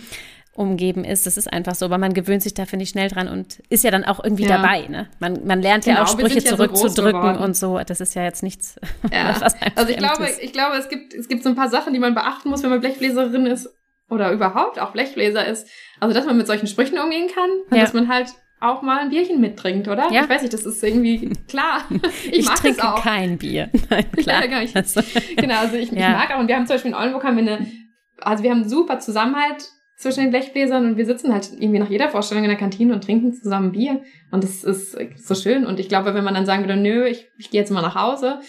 umgeben 0.54 1.04
ist. 1.04 1.26
Das 1.26 1.36
ist 1.36 1.50
einfach 1.50 1.74
so, 1.74 1.86
aber 1.86 1.98
man 1.98 2.12
gewöhnt 2.12 2.42
sich 2.42 2.54
da, 2.54 2.66
finde 2.66 2.82
ich, 2.82 2.90
schnell 2.90 3.08
dran 3.08 3.28
und 3.28 3.60
ist 3.70 3.84
ja 3.84 3.90
dann 3.90 4.04
auch 4.04 4.22
irgendwie 4.22 4.44
ja. 4.44 4.58
dabei. 4.58 4.86
Ne? 4.86 5.08
Man, 5.18 5.46
man 5.46 5.62
lernt 5.62 5.84
genau, 5.84 5.98
ja 5.98 6.04
auch 6.04 6.08
Sprüche 6.08 6.40
ja 6.40 6.44
zurückzudrücken 6.44 7.34
so 7.36 7.40
und 7.40 7.56
so. 7.56 7.78
Das 7.78 8.00
ist 8.00 8.14
ja 8.14 8.22
jetzt 8.22 8.42
nichts. 8.42 8.78
Ja. 9.12 9.36
also 9.74 9.90
ich 9.90 9.98
glaube, 9.98 10.24
ist. 10.24 10.42
ich 10.42 10.52
glaube, 10.52 10.76
es 10.76 10.88
gibt, 10.88 11.12
es 11.12 11.28
gibt 11.28 11.42
so 11.42 11.50
ein 11.50 11.54
paar 11.54 11.68
Sachen, 11.68 11.92
die 11.92 11.98
man 11.98 12.14
beachten 12.14 12.48
muss, 12.48 12.62
wenn 12.62 12.70
man 12.70 12.80
Blechbläserin 12.80 13.46
ist 13.46 13.68
oder 14.08 14.32
überhaupt 14.32 14.78
auch 14.80 14.92
Blechbläser 14.92 15.46
ist. 15.46 15.68
Also, 16.00 16.14
dass 16.14 16.24
man 16.24 16.36
mit 16.36 16.46
solchen 16.46 16.66
Sprüchen 16.66 16.98
umgehen 16.98 17.28
kann 17.34 17.50
und 17.70 17.78
dass 17.78 17.92
man 17.92 18.08
halt 18.08 18.28
auch 18.60 18.80
mal 18.80 19.00
ein 19.00 19.10
Bierchen 19.10 19.40
mittrinkt, 19.40 19.88
oder? 19.88 20.10
Ja. 20.12 20.22
Ich 20.22 20.28
weiß 20.30 20.42
nicht, 20.42 20.54
das 20.54 20.64
ist 20.64 20.82
irgendwie 20.82 21.30
klar. 21.48 21.82
Ich, 22.24 22.40
ich 22.40 22.46
mag 22.46 22.56
trinke 22.56 22.76
das 22.78 22.86
auch. 22.86 23.02
kein 23.02 23.38
Bier. 23.38 23.70
Nein, 23.90 24.10
klar. 24.12 24.46
ja, 24.46 24.62
ich, 24.62 24.72
genau, 25.36 25.58
also 25.58 25.76
ich, 25.76 25.92
ich 25.92 25.98
mag 25.98 26.30
auch, 26.30 26.38
und 26.38 26.48
wir 26.48 26.56
haben 26.56 26.66
zum 26.66 26.74
Beispiel 26.74 26.92
in 26.92 26.96
Oldenburg 26.96 27.24
haben 27.24 27.36
wir 27.36 27.52
eine, 27.52 27.66
also 28.20 28.44
wir 28.44 28.50
haben 28.50 28.68
super 28.68 29.00
Zusammenhalt 29.00 29.68
zwischen 29.96 30.20
den 30.20 30.30
Blechbläsern 30.30 30.84
und 30.84 30.96
wir 30.96 31.06
sitzen 31.06 31.32
halt 31.32 31.50
irgendwie 31.58 31.78
nach 31.78 31.90
jeder 31.90 32.08
Vorstellung 32.08 32.44
in 32.44 32.50
der 32.50 32.58
Kantine 32.58 32.92
und 32.92 33.04
trinken 33.04 33.32
zusammen 33.32 33.72
Bier. 33.72 34.02
Und 34.30 34.42
das 34.42 34.64
ist 34.64 34.96
so 35.16 35.34
schön. 35.34 35.64
Und 35.64 35.78
ich 35.78 35.88
glaube, 35.88 36.14
wenn 36.14 36.24
man 36.24 36.34
dann 36.34 36.46
sagen 36.46 36.62
würde, 36.62 36.76
nö, 36.76 37.06
ich, 37.06 37.28
ich 37.38 37.50
gehe 37.50 37.60
jetzt 37.60 37.70
mal 37.70 37.82
nach 37.82 37.94
Hause, 37.94 38.40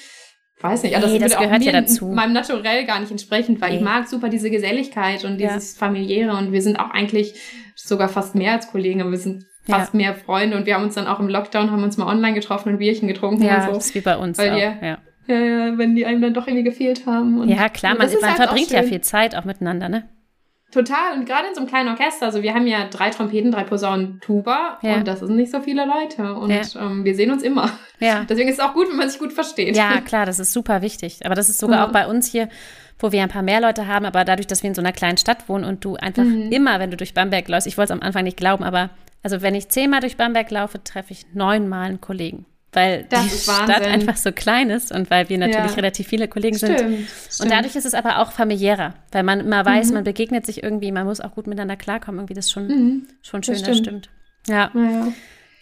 weiß 0.62 0.84
nicht, 0.84 0.96
nee, 0.96 1.20
das, 1.20 1.32
das 1.32 1.40
gehört 1.40 1.62
auch 1.62 1.66
ja 1.66 1.72
dazu. 1.74 2.08
meinem 2.08 2.34
Naturell 2.34 2.86
gar 2.86 3.00
nicht 3.00 3.12
entsprechend, 3.12 3.62
weil 3.62 3.72
nee. 3.72 3.78
ich 3.78 3.82
mag 3.84 4.08
super 4.08 4.30
diese 4.30 4.50
Geselligkeit 4.50 5.26
und 5.26 5.38
dieses 5.38 5.74
ja. 5.74 5.80
familiäre 5.80 6.36
und 6.38 6.52
wir 6.52 6.62
sind 6.62 6.80
auch 6.80 6.90
eigentlich 6.90 7.36
sogar 7.76 8.10
fast 8.10 8.34
mehr 8.34 8.54
als 8.54 8.72
Kollegen, 8.72 9.02
aber 9.02 9.12
wir 9.12 9.18
sind 9.18 9.46
fast 9.66 9.94
ja. 9.94 9.98
mehr 9.98 10.16
Freunde 10.16 10.58
und 10.58 10.66
wir 10.66 10.76
haben 10.76 10.84
uns 10.84 10.96
dann 10.96 11.08
auch 11.08 11.20
im 11.20 11.28
Lockdown 11.28 11.72
haben 11.72 11.84
uns 11.84 11.98
mal 11.98 12.08
online 12.08 12.34
getroffen 12.34 12.70
und 12.70 12.80
Bierchen 12.80 13.08
getrunken 13.08 13.44
ja, 13.44 13.58
und 13.58 13.66
so. 13.66 13.72
Das 13.74 13.86
ist 13.88 13.96
wie 13.96 14.02
bei 14.02 14.18
uns 14.18 14.38
weil 14.38 14.52
auch, 14.52 14.56
wir, 14.56 14.78
ja. 14.82 14.98
Ja, 15.26 15.40
ja, 15.40 15.78
wenn 15.78 15.96
die 15.96 16.06
einem 16.06 16.22
dann 16.22 16.34
doch 16.34 16.48
irgendwie 16.48 16.66
gefehlt 16.66 17.06
haben. 17.06 17.40
Und 17.40 17.48
ja, 17.48 17.70
klar, 17.70 17.96
man, 17.96 18.12
man 18.12 18.24
halt 18.24 18.36
verbringt 18.36 18.72
ja 18.72 18.84
viel 18.84 19.00
Zeit 19.00 19.36
auch 19.36 19.46
miteinander, 19.46 19.88
ne? 19.88 20.10
Total. 20.74 21.14
Und 21.14 21.26
gerade 21.26 21.48
in 21.48 21.54
so 21.54 21.62
einem 21.62 21.70
kleinen 21.70 21.90
Orchester, 21.90 22.26
also 22.26 22.42
wir 22.42 22.56
haben 22.56 22.66
ja 22.66 22.88
drei 22.90 23.12
Trompeten, 23.12 23.52
drei 23.52 23.64
Posaunen, 23.64 24.20
Tuba 24.22 24.80
ja. 24.82 24.96
und 24.96 25.08
das 25.08 25.20
sind 25.20 25.36
nicht 25.36 25.52
so 25.52 25.62
viele 25.62 25.86
Leute. 25.86 26.34
Und 26.34 26.50
ja. 26.50 26.62
ähm, 26.82 27.06
wir 27.06 27.16
sehen 27.16 27.32
uns 27.32 27.44
immer. 27.44 27.70
Ja. 28.00 28.26
Deswegen 28.30 28.50
ist 28.50 28.58
es 28.58 28.60
auch 28.60 28.74
gut, 28.74 28.90
wenn 28.90 28.98
man 28.98 29.08
sich 29.08 29.20
gut 29.20 29.34
versteht. 29.34 29.76
Ja, 29.78 30.02
klar, 30.06 30.26
das 30.26 30.40
ist 30.40 30.52
super 30.52 30.82
wichtig. 30.82 31.20
Aber 31.26 31.36
das 31.36 31.48
ist 31.48 31.60
sogar 31.60 31.78
ja. 31.78 31.88
auch 31.88 31.92
bei 31.92 32.08
uns 32.08 32.28
hier, 32.28 32.50
wo 32.98 33.12
wir 33.12 33.22
ein 33.22 33.30
paar 33.30 33.44
mehr 33.44 33.62
Leute 33.62 33.88
haben, 33.88 34.06
aber 34.06 34.26
dadurch, 34.26 34.48
dass 34.48 34.64
wir 34.64 34.70
in 34.70 34.76
so 34.76 34.82
einer 34.82 34.94
kleinen 34.94 35.18
Stadt 35.18 35.48
wohnen 35.48 35.64
und 35.64 35.86
du 35.86 35.96
einfach 35.96 36.24
mhm. 36.24 36.52
immer, 36.52 36.80
wenn 36.80 36.90
du 36.90 36.98
durch 36.98 37.14
Bamberg 37.14 37.48
läufst, 37.48 37.68
ich 37.68 37.78
wollte 37.78 37.94
es 37.94 38.00
am 38.00 38.06
Anfang 38.06 38.24
nicht 38.24 38.38
glauben, 38.38 38.64
aber 38.64 38.90
also 39.22 39.42
wenn 39.42 39.56
ich 39.56 39.70
zehnmal 39.70 40.00
durch 40.00 40.18
Bamberg 40.18 40.50
laufe, 40.50 40.84
treffe 40.84 41.14
ich 41.14 41.28
neunmal 41.34 41.90
einen 41.90 42.02
Kollegen 42.02 42.46
weil 42.74 43.06
das 43.10 43.24
die 43.24 43.38
Stadt 43.38 43.86
einfach 43.86 44.18
so 44.18 44.32
klein 44.32 44.70
ist 44.70 44.92
und 44.92 45.10
weil 45.10 45.30
wir 45.30 45.38
natürlich 45.38 45.72
ja. 45.72 45.76
relativ 45.76 46.08
viele 46.08 46.28
Kollegen 46.28 46.58
stimmt, 46.58 46.80
sind. 46.80 47.08
Stimmt. 47.08 47.40
Und 47.42 47.52
dadurch 47.52 47.76
ist 47.76 47.86
es 47.86 47.94
aber 47.94 48.20
auch 48.20 48.32
familiärer, 48.32 48.94
weil 49.12 49.24
man 49.24 49.40
immer 49.40 49.66
weiß, 49.66 49.90
mhm. 49.90 49.94
man 49.96 50.04
begegnet 50.04 50.46
sich 50.46 50.64
irgendwie, 50.64 50.92
man 50.92 51.06
muss 51.06 51.22
auch 51.22 51.36
gut 51.36 51.48
miteinander 51.48 51.76
klarkommen. 51.76 52.20
Irgendwie 52.20 52.34
das 52.34 52.52
schon, 52.52 52.68
mhm. 52.68 53.08
schon 53.22 53.44
schön, 53.44 53.56
das 53.56 53.62
stimmt. 53.62 53.78
Das 53.78 53.78
stimmt. 53.78 54.10
Ja. 54.48 54.72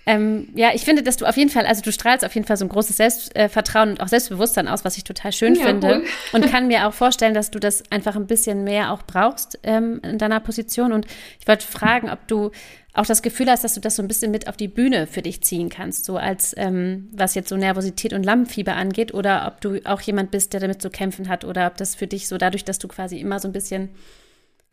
Ja. 0.06 0.14
Ähm, 0.14 0.50
ja, 0.56 0.72
ich 0.74 0.84
finde, 0.84 1.04
dass 1.04 1.18
du 1.18 1.26
auf 1.26 1.38
jeden 1.38 1.50
Fall, 1.50 1.66
also 1.66 1.82
du 1.82 1.92
strahlst 1.92 2.26
auf 2.26 2.34
jeden 2.34 2.48
Fall 2.48 2.58
so 2.58 2.66
ein 2.66 2.70
großes 2.70 2.98
Selbstvertrauen 2.98 3.92
und 3.92 4.02
auch 4.02 4.08
Selbstbewusstsein 4.08 4.68
aus, 4.68 4.84
was 4.84 4.98
ich 4.98 5.04
total 5.04 5.32
schön 5.32 5.56
ja, 5.56 5.66
finde. 5.66 5.88
Cool. 5.88 6.06
Und 6.34 6.46
kann 6.52 6.68
mir 6.68 6.88
auch 6.88 6.94
vorstellen, 6.94 7.34
dass 7.34 7.52
du 7.52 7.60
das 7.60 7.84
einfach 7.92 8.16
ein 8.16 8.28
bisschen 8.28 8.64
mehr 8.64 8.92
auch 8.92 9.04
brauchst 9.04 9.60
ähm, 9.64 10.02
in 10.04 10.18
deiner 10.18 10.40
Position. 10.40 10.92
Und 10.92 11.06
ich 11.40 11.48
wollte 11.48 11.66
fragen, 11.66 12.10
ob 12.10 12.28
du 12.28 12.52
auch 12.94 13.06
das 13.06 13.22
Gefühl 13.22 13.50
hast, 13.50 13.64
dass 13.64 13.76
du 13.76 13.80
das 13.80 13.96
so 13.96 14.02
ein 14.02 14.08
bisschen 14.08 14.32
mit 14.32 14.48
auf 14.48 14.58
die 14.58 14.68
Bühne 14.68 15.08
für 15.08 15.22
dich 15.22 15.42
ziehen 15.42 15.70
kannst, 15.70 16.04
so 16.04 16.18
als 16.18 16.54
ähm, 16.58 17.10
was 17.14 17.36
jetzt 17.36 17.50
so 17.50 17.56
Nervosität 17.56 18.12
und 18.12 18.24
Lampenfieber 18.24 18.76
angeht, 18.76 19.14
oder 19.14 19.48
ob 19.48 19.62
du 19.62 19.80
auch 19.86 20.02
jemand 20.02 20.32
bist, 20.32 20.52
der 20.54 20.60
damit 20.60 20.82
zu 20.82 20.90
kämpfen 20.90 21.30
hat, 21.30 21.46
oder 21.46 21.68
ob 21.68 21.78
das 21.78 21.96
für 21.96 22.08
dich 22.08 22.28
so 22.28 22.38
dadurch, 22.38 22.66
dass 22.66 22.80
du 22.80 22.88
quasi 22.88 23.20
immer 23.20 23.40
so 23.40 23.48
ein 23.48 23.54
bisschen 23.54 23.90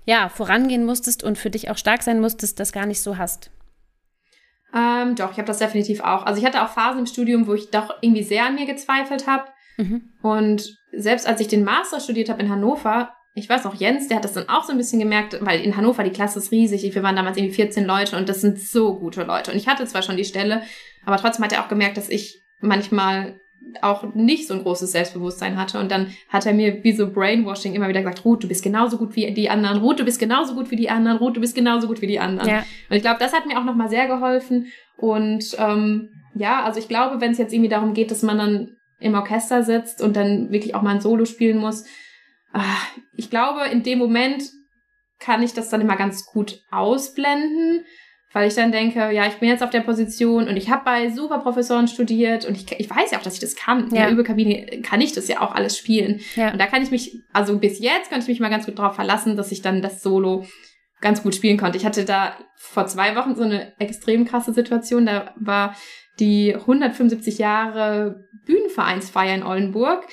ja 0.05 0.29
vorangehen 0.31 0.85
musstest 0.85 1.23
und 1.23 1.39
für 1.39 1.51
dich 1.51 1.71
auch 1.71 1.77
stark 1.77 2.03
sein 2.03 2.21
musstest, 2.21 2.59
das 2.59 2.73
gar 2.73 2.87
nicht 2.87 3.03
so 3.03 3.19
hast. 3.19 3.51
Ähm, 4.75 5.15
doch, 5.15 5.33
ich 5.33 5.39
habe 5.39 5.47
das 5.47 5.59
definitiv 5.59 6.01
auch. 6.01 6.27
Also 6.27 6.41
ich 6.41 6.47
hatte 6.47 6.63
auch 6.63 6.69
Phasen 6.69 7.01
im 7.01 7.07
Studium, 7.07 7.47
wo 7.47 7.55
ich 7.55 7.71
doch 7.71 7.97
irgendwie 8.01 8.23
sehr 8.23 8.45
an 8.45 8.55
mir 8.55 8.67
gezweifelt 8.67 9.27
habe. 9.27 9.45
Mhm. 9.79 10.13
Und 10.23 10.77
selbst 10.93 11.27
als 11.27 11.41
ich 11.41 11.49
den 11.49 11.65
Master 11.65 12.01
studiert 12.01 12.29
habe 12.29 12.43
in 12.43 12.51
Hannover, 12.51 13.15
ich 13.35 13.49
weiß 13.49 13.65
noch, 13.65 13.75
Jens, 13.75 14.09
der 14.09 14.17
hat 14.17 14.25
das 14.25 14.33
dann 14.33 14.49
auch 14.49 14.65
so 14.65 14.73
ein 14.73 14.79
bisschen 14.79 14.99
gemerkt, 14.99 15.39
weil 15.41 15.61
in 15.61 15.77
Hannover 15.77 16.03
die 16.03 16.11
Klasse 16.11 16.41
ist 16.41 16.51
riesig. 16.51 16.95
Wir 16.95 17.03
waren 17.03 17.17
damals 17.17 17.37
irgendwie 17.37 17.55
14 17.55 17.85
Leute 17.85 18.17
und 18.17 18.29
das 18.29 18.41
sind 18.41 18.59
so 18.59 18.99
gute 18.99 19.23
Leute. 19.23 19.53
Und 19.53 19.57
ich 19.57 19.69
hatte 19.69 19.87
zwar 19.87 20.03
schon 20.03 20.17
die 20.17 20.25
Stelle, 20.25 20.63
aber 21.05 21.17
trotzdem 21.17 21.45
hat 21.45 21.53
er 21.53 21.65
auch 21.65 21.69
gemerkt, 21.69 21.97
dass 21.97 22.09
ich 22.09 22.43
manchmal 22.61 23.41
auch 23.83 24.15
nicht 24.15 24.47
so 24.47 24.55
ein 24.55 24.63
großes 24.63 24.93
Selbstbewusstsein 24.93 25.57
hatte. 25.57 25.79
Und 25.79 25.91
dann 25.91 26.09
hat 26.29 26.47
er 26.47 26.55
mir 26.55 26.83
wie 26.85 26.93
so 26.93 27.11
Brainwashing 27.11 27.75
immer 27.75 27.89
wieder 27.89 28.01
gesagt, 28.01 28.25
Ruth, 28.25 28.43
du 28.43 28.49
bist 28.49 28.63
genauso 28.63 28.99
gut 28.99 29.15
wie 29.17 29.33
die 29.33 29.51
anderen, 29.51 29.79
Ruth, 29.79 30.01
du 30.01 30.05
bist 30.05 30.19
genauso 30.19 30.55
gut 30.55 30.71
wie 30.71 30.77
die 30.77 30.91
anderen, 30.91 31.19
Ruth, 31.19 31.37
du 31.37 31.41
bist 31.41 31.55
genauso 31.55 31.87
gut 31.87 32.01
wie 32.01 32.07
die 32.07 32.21
anderen. 32.21 32.49
Ja. 32.49 32.65
Und 32.89 32.97
ich 32.97 33.03
glaube, 33.03 33.19
das 33.21 33.33
hat 33.33 33.47
mir 33.47 33.59
auch 33.59 33.65
nochmal 33.65 33.89
sehr 33.89 34.07
geholfen. 34.07 34.67
Und 34.97 35.57
ähm, 35.59 36.11
ja, 36.35 36.65
also 36.65 36.79
ich 36.79 36.89
glaube, 36.89 37.21
wenn 37.21 37.33
es 37.33 37.39
jetzt 37.39 37.53
irgendwie 37.53 37.71
darum 37.71 37.95
geht, 37.95 38.11
dass 38.11 38.23
man 38.23 38.39
dann 38.39 38.77
im 39.01 39.15
Orchester 39.15 39.63
sitzt 39.63 40.03
und 40.03 40.17
dann 40.17 40.51
wirklich 40.51 40.75
auch 40.75 40.83
mal 40.83 40.95
ein 40.95 41.01
Solo 41.01 41.25
spielen 41.25 41.59
muss, 41.59 41.85
ach, 42.53 42.87
ich 43.17 43.31
glaube, 43.31 43.69
in 43.71 43.83
dem 43.83 43.99
Moment 43.99 44.45
kann 45.19 45.43
ich 45.43 45.53
das 45.53 45.69
dann 45.69 45.81
immer 45.81 45.97
ganz 45.97 46.27
gut 46.27 46.61
ausblenden, 46.71 47.85
weil 48.33 48.49
ich 48.49 48.55
dann 48.55 48.73
denke, 48.73 49.11
ja, 49.13 49.27
ich 49.27 49.35
bin 49.35 49.49
jetzt 49.49 49.63
auf 49.63 49.71
der 49.71 49.81
Position 49.81 50.49
und 50.49 50.57
ich 50.57 50.69
habe 50.69 50.85
bei 50.85 51.11
Superprofessoren 51.11 51.89
studiert 51.89 52.45
und 52.45 52.57
ich, 52.57 52.71
ich 52.79 52.91
weiß 52.91 53.11
ja 53.11 53.19
auch, 53.19 53.23
dass 53.23 53.35
ich 53.35 53.41
das 53.41 53.57
kann. 53.57 53.81
Ja. 53.81 53.85
In 53.85 53.95
der 53.95 54.11
Übekabine 54.11 54.83
kann 54.83 55.01
ich 55.01 55.13
das 55.13 55.29
ja 55.29 55.41
auch 55.41 55.55
alles 55.55 55.79
spielen. 55.79 56.21
Ja. 56.37 56.53
Und 56.53 56.61
da 56.61 56.67
kann 56.67 56.83
ich 56.83 56.91
mich, 56.91 57.23
also 57.33 57.59
bis 57.59 57.79
jetzt 57.79 58.11
kann 58.11 58.21
ich 58.21 58.29
mich 58.29 58.41
mal 58.41 58.51
ganz 58.51 58.67
gut 58.67 58.79
darauf 58.79 58.95
verlassen, 58.95 59.37
dass 59.37 59.51
ich 59.51 59.63
dann 59.63 59.81
das 59.81 60.03
Solo 60.03 60.45
ganz 61.01 61.23
gut 61.23 61.35
spielen 61.35 61.57
konnte. 61.57 61.79
Ich 61.79 61.87
hatte 61.87 62.05
da 62.05 62.37
vor 62.57 62.87
zwei 62.87 63.17
Wochen 63.17 63.35
so 63.35 63.45
eine 63.45 63.73
extrem 63.79 64.25
krasse 64.27 64.53
Situation. 64.53 65.07
Da 65.07 65.33
war 65.37 65.75
die 66.19 66.55
175 66.55 67.39
Jahre 67.39 68.27
Bühnenvereinsfeier 68.45 69.35
in 69.35 69.43
Oldenburg. 69.43 70.07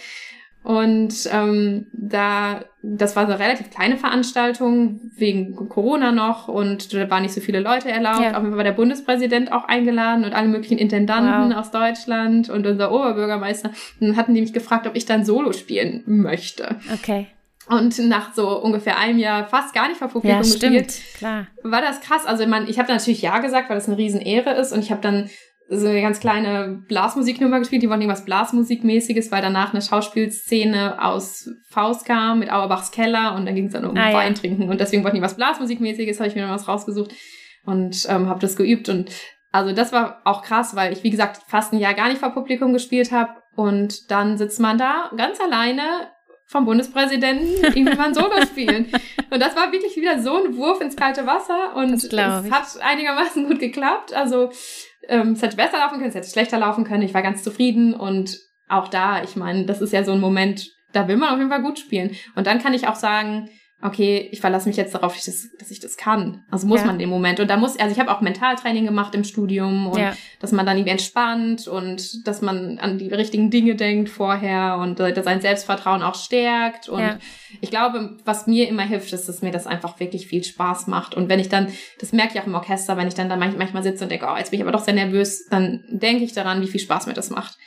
Und 0.66 1.30
ähm, 1.32 1.86
da, 1.93 2.66
das 2.82 3.16
war 3.16 3.28
so 3.28 3.34
eine 3.34 3.39
relativ 3.39 3.70
kleine 3.70 3.97
Veranstaltung, 3.97 4.99
wegen 5.16 5.55
Corona 5.70 6.11
noch 6.11 6.47
und 6.47 6.91
da 6.91 7.07
waren 7.11 7.22
nicht 7.22 7.36
so 7.36 7.39
viele 7.39 7.59
Leute 7.59 7.91
erlaubt. 7.91 8.22
Ja. 8.22 8.32
Auf 8.32 8.38
jeden 8.38 8.49
Fall 8.49 8.57
war 8.57 8.63
der 8.63 8.72
Bundespräsident 8.72 9.51
auch 9.51 9.66
eingeladen 9.66 10.26
und 10.26 10.34
alle 10.34 10.47
möglichen 10.47 10.80
Intendanten 10.80 11.51
wow. 11.51 11.59
aus 11.59 11.70
Deutschland 11.70 12.49
und 12.49 12.66
unser 12.66 12.91
Oberbürgermeister. 12.91 13.70
Und 13.99 14.07
dann 14.07 14.18
hatten 14.18 14.34
die 14.34 14.41
mich 14.41 14.53
gefragt, 14.53 14.88
ob 14.88 14.95
ich 14.95 15.05
dann 15.05 15.24
Solo 15.24 15.53
spielen 15.53 16.01
möchte. 16.07 16.78
Okay. 16.91 17.28
Und 17.70 17.99
nach 17.99 18.34
so 18.34 18.59
ungefähr 18.59 18.97
einem 18.97 19.20
Jahr 19.20 19.47
fast 19.47 19.72
gar 19.76 19.88
nicht 19.88 19.97
vor 19.97 20.07
Publikum 20.07 20.32
ja, 20.32 20.39
gespielt, 20.39 20.91
stimmt, 20.93 21.18
klar. 21.20 21.47
war 21.61 21.82
das 21.82 22.01
krass. 22.01 22.26
Also 22.26 22.47
man, 22.47 22.68
ich 22.68 22.80
habe 22.80 22.91
natürlich 22.91 23.22
ja 23.22 23.38
gesagt, 23.38 23.70
weil 23.70 23.78
das 23.78 23.88
eine 23.88 23.99
Riesenehre 23.99 24.55
ist 24.55 24.72
und 24.72 24.80
ich 24.80 24.89
habe 24.89 25.01
dann 25.01 25.30
so 25.68 25.88
eine 25.88 26.01
ganz 26.01 26.20
kleine 26.20 26.84
Blasmusiknummer 26.88 27.59
gespielt, 27.59 27.82
die 27.82 27.89
wollten 27.89 28.03
irgendwas 28.03 28.26
Blasmusikmäßiges, 28.26 29.32
weil 29.32 29.41
danach 29.41 29.74
eine 29.74 29.82
Schauspielszene 29.82 31.03
aus 31.03 31.49
Faust 31.70 32.05
kam 32.05 32.39
mit 32.39 32.51
Auerbachs 32.51 32.91
Keller 32.91 33.36
und 33.36 33.45
dann 33.45 33.55
ging 33.55 33.68
es 33.68 33.74
dann 33.74 33.86
um 33.86 33.97
ah, 33.97 34.13
Wein 34.13 34.34
ja. 34.34 34.39
trinken 34.39 34.70
und 34.70 34.80
deswegen 34.80 35.03
wollten 35.03 35.18
die 35.18 35.24
was 35.24 35.36
Blasmusikmäßiges, 35.36 36.20
habe 36.20 36.30
ich 36.30 36.36
mir 36.36 36.41
dann 36.41 36.51
was 36.51 36.68
rausgesucht 36.68 37.13
und 37.66 38.05
ähm, 38.09 38.30
habe 38.30 38.39
das 38.39 38.55
geübt 38.55 38.89
und 38.89 39.09
also 39.51 39.74
das 39.74 39.91
war 39.91 40.22
auch 40.26 40.43
krass, 40.43 40.76
weil 40.76 40.93
ich 40.93 41.03
wie 41.03 41.09
gesagt 41.09 41.41
fast 41.47 41.74
ein 41.74 41.80
Jahr 41.80 41.93
gar 41.93 42.09
nicht 42.09 42.20
vor 42.20 42.32
Publikum 42.32 42.74
gespielt 42.74 43.11
habe 43.11 43.32
und 43.55 44.11
dann 44.11 44.38
sitzt 44.38 44.59
man 44.59 44.78
da 44.78 45.09
ganz 45.16 45.39
alleine 45.39 45.82
vom 46.47 46.65
Bundespräsidenten 46.65 47.47
irgendwie 47.63 47.95
mal 47.95 48.07
ein 48.07 48.13
Solo 48.13 48.41
spielen. 48.45 48.91
Und 49.29 49.39
das 49.39 49.55
war 49.55 49.71
wirklich 49.71 49.95
wieder 49.95 50.21
so 50.21 50.43
ein 50.43 50.55
Wurf 50.55 50.81
ins 50.81 50.95
kalte 50.95 51.25
Wasser 51.25 51.75
und 51.75 51.93
es 51.93 52.09
hat 52.11 52.81
einigermaßen 52.81 53.47
gut 53.47 53.59
geklappt. 53.59 54.13
Also 54.13 54.51
ähm, 55.07 55.31
es 55.31 55.41
hätte 55.41 55.57
besser 55.57 55.79
laufen 55.79 55.97
können, 55.97 56.09
es 56.09 56.15
hätte 56.15 56.29
schlechter 56.29 56.59
laufen 56.59 56.83
können. 56.83 57.03
Ich 57.03 57.13
war 57.13 57.21
ganz 57.21 57.43
zufrieden 57.43 57.93
und 57.93 58.37
auch 58.67 58.87
da, 58.87 59.23
ich 59.23 59.35
meine, 59.35 59.65
das 59.65 59.81
ist 59.81 59.93
ja 59.93 60.03
so 60.03 60.11
ein 60.11 60.19
Moment, 60.19 60.67
da 60.93 61.07
will 61.07 61.17
man 61.17 61.29
auf 61.29 61.37
jeden 61.37 61.49
Fall 61.49 61.61
gut 61.61 61.79
spielen. 61.79 62.15
Und 62.35 62.47
dann 62.47 62.59
kann 62.59 62.73
ich 62.73 62.87
auch 62.87 62.95
sagen, 62.95 63.49
okay, 63.82 64.30
ich 64.32 64.41
verlasse 64.41 64.67
mich 64.67 64.78
jetzt 64.78 64.95
darauf, 64.95 65.13
dass 65.13 65.28
ich 65.28 65.34
das, 65.34 65.57
dass 65.59 65.71
ich 65.71 65.80
das 65.80 65.97
kann. 65.97 66.43
Also 66.49 66.65
muss 66.65 66.80
ja. 66.80 66.88
man 66.88 66.97
den 66.97 67.09
Moment. 67.09 67.39
Und 67.39 67.49
da 67.49 67.57
muss, 67.57 67.78
also 67.78 67.91
ich 67.91 67.99
habe 67.99 68.11
auch 68.11 68.21
Mentaltraining 68.21 68.86
gemacht 68.86 69.13
im 69.13 69.23
Studium 69.23 69.88
und 69.88 69.99
ja. 69.99 70.15
dass 70.39 70.51
man 70.51 70.65
dann 70.65 70.78
irgendwie 70.78 70.91
entspannt 70.91 71.67
und 71.67 72.26
dass 72.26 72.41
man 72.41 72.80
an 72.80 72.97
die 72.97 73.09
richtigen 73.09 73.51
Dinge 73.51 73.76
denkt 73.76 74.09
vorher 74.09 74.78
und 74.78 74.99
äh, 74.99 75.13
dass 75.13 75.26
sein 75.26 75.41
Selbstvertrauen 75.41 76.01
auch 76.03 76.15
stärkt. 76.15 76.89
Und 76.89 77.01
ja. 77.01 77.19
ich 77.61 77.69
glaube, 77.69 78.17
was 78.23 78.47
mir 78.47 78.67
immer 78.67 78.84
hilft, 78.84 79.11
ist, 79.13 79.28
dass 79.28 79.41
mir 79.41 79.51
das 79.51 79.67
einfach 79.67 79.99
wirklich 79.99 80.28
viel 80.28 80.43
Spaß 80.43 80.88
macht. 80.88 81.13
Und 81.13 81.30
wenn 81.30 81.39
ich 81.39 81.49
dann, 81.49 81.67
das 81.99 82.13
merke 82.13 82.34
ich 82.34 82.41
auch 82.41 82.47
im 82.47 82.55
Orchester, 82.55 82.97
wenn 82.97 83.07
ich 83.07 83.13
dann 83.13 83.30
da 83.30 83.36
manchmal 83.36 83.84
sitze 83.84 84.05
und 84.05 84.09
denke, 84.09 84.28
oh, 84.30 84.38
jetzt 84.38 84.51
bin 84.51 84.59
ich 84.59 84.63
aber 84.63 84.71
doch 84.71 84.84
sehr 84.84 84.93
nervös, 84.93 85.45
dann 85.47 85.84
denke 85.89 86.23
ich 86.23 86.34
daran, 86.34 86.61
wie 86.61 86.67
viel 86.67 86.80
Spaß 86.80 87.07
mir 87.07 87.13
das 87.13 87.30
macht. 87.30 87.57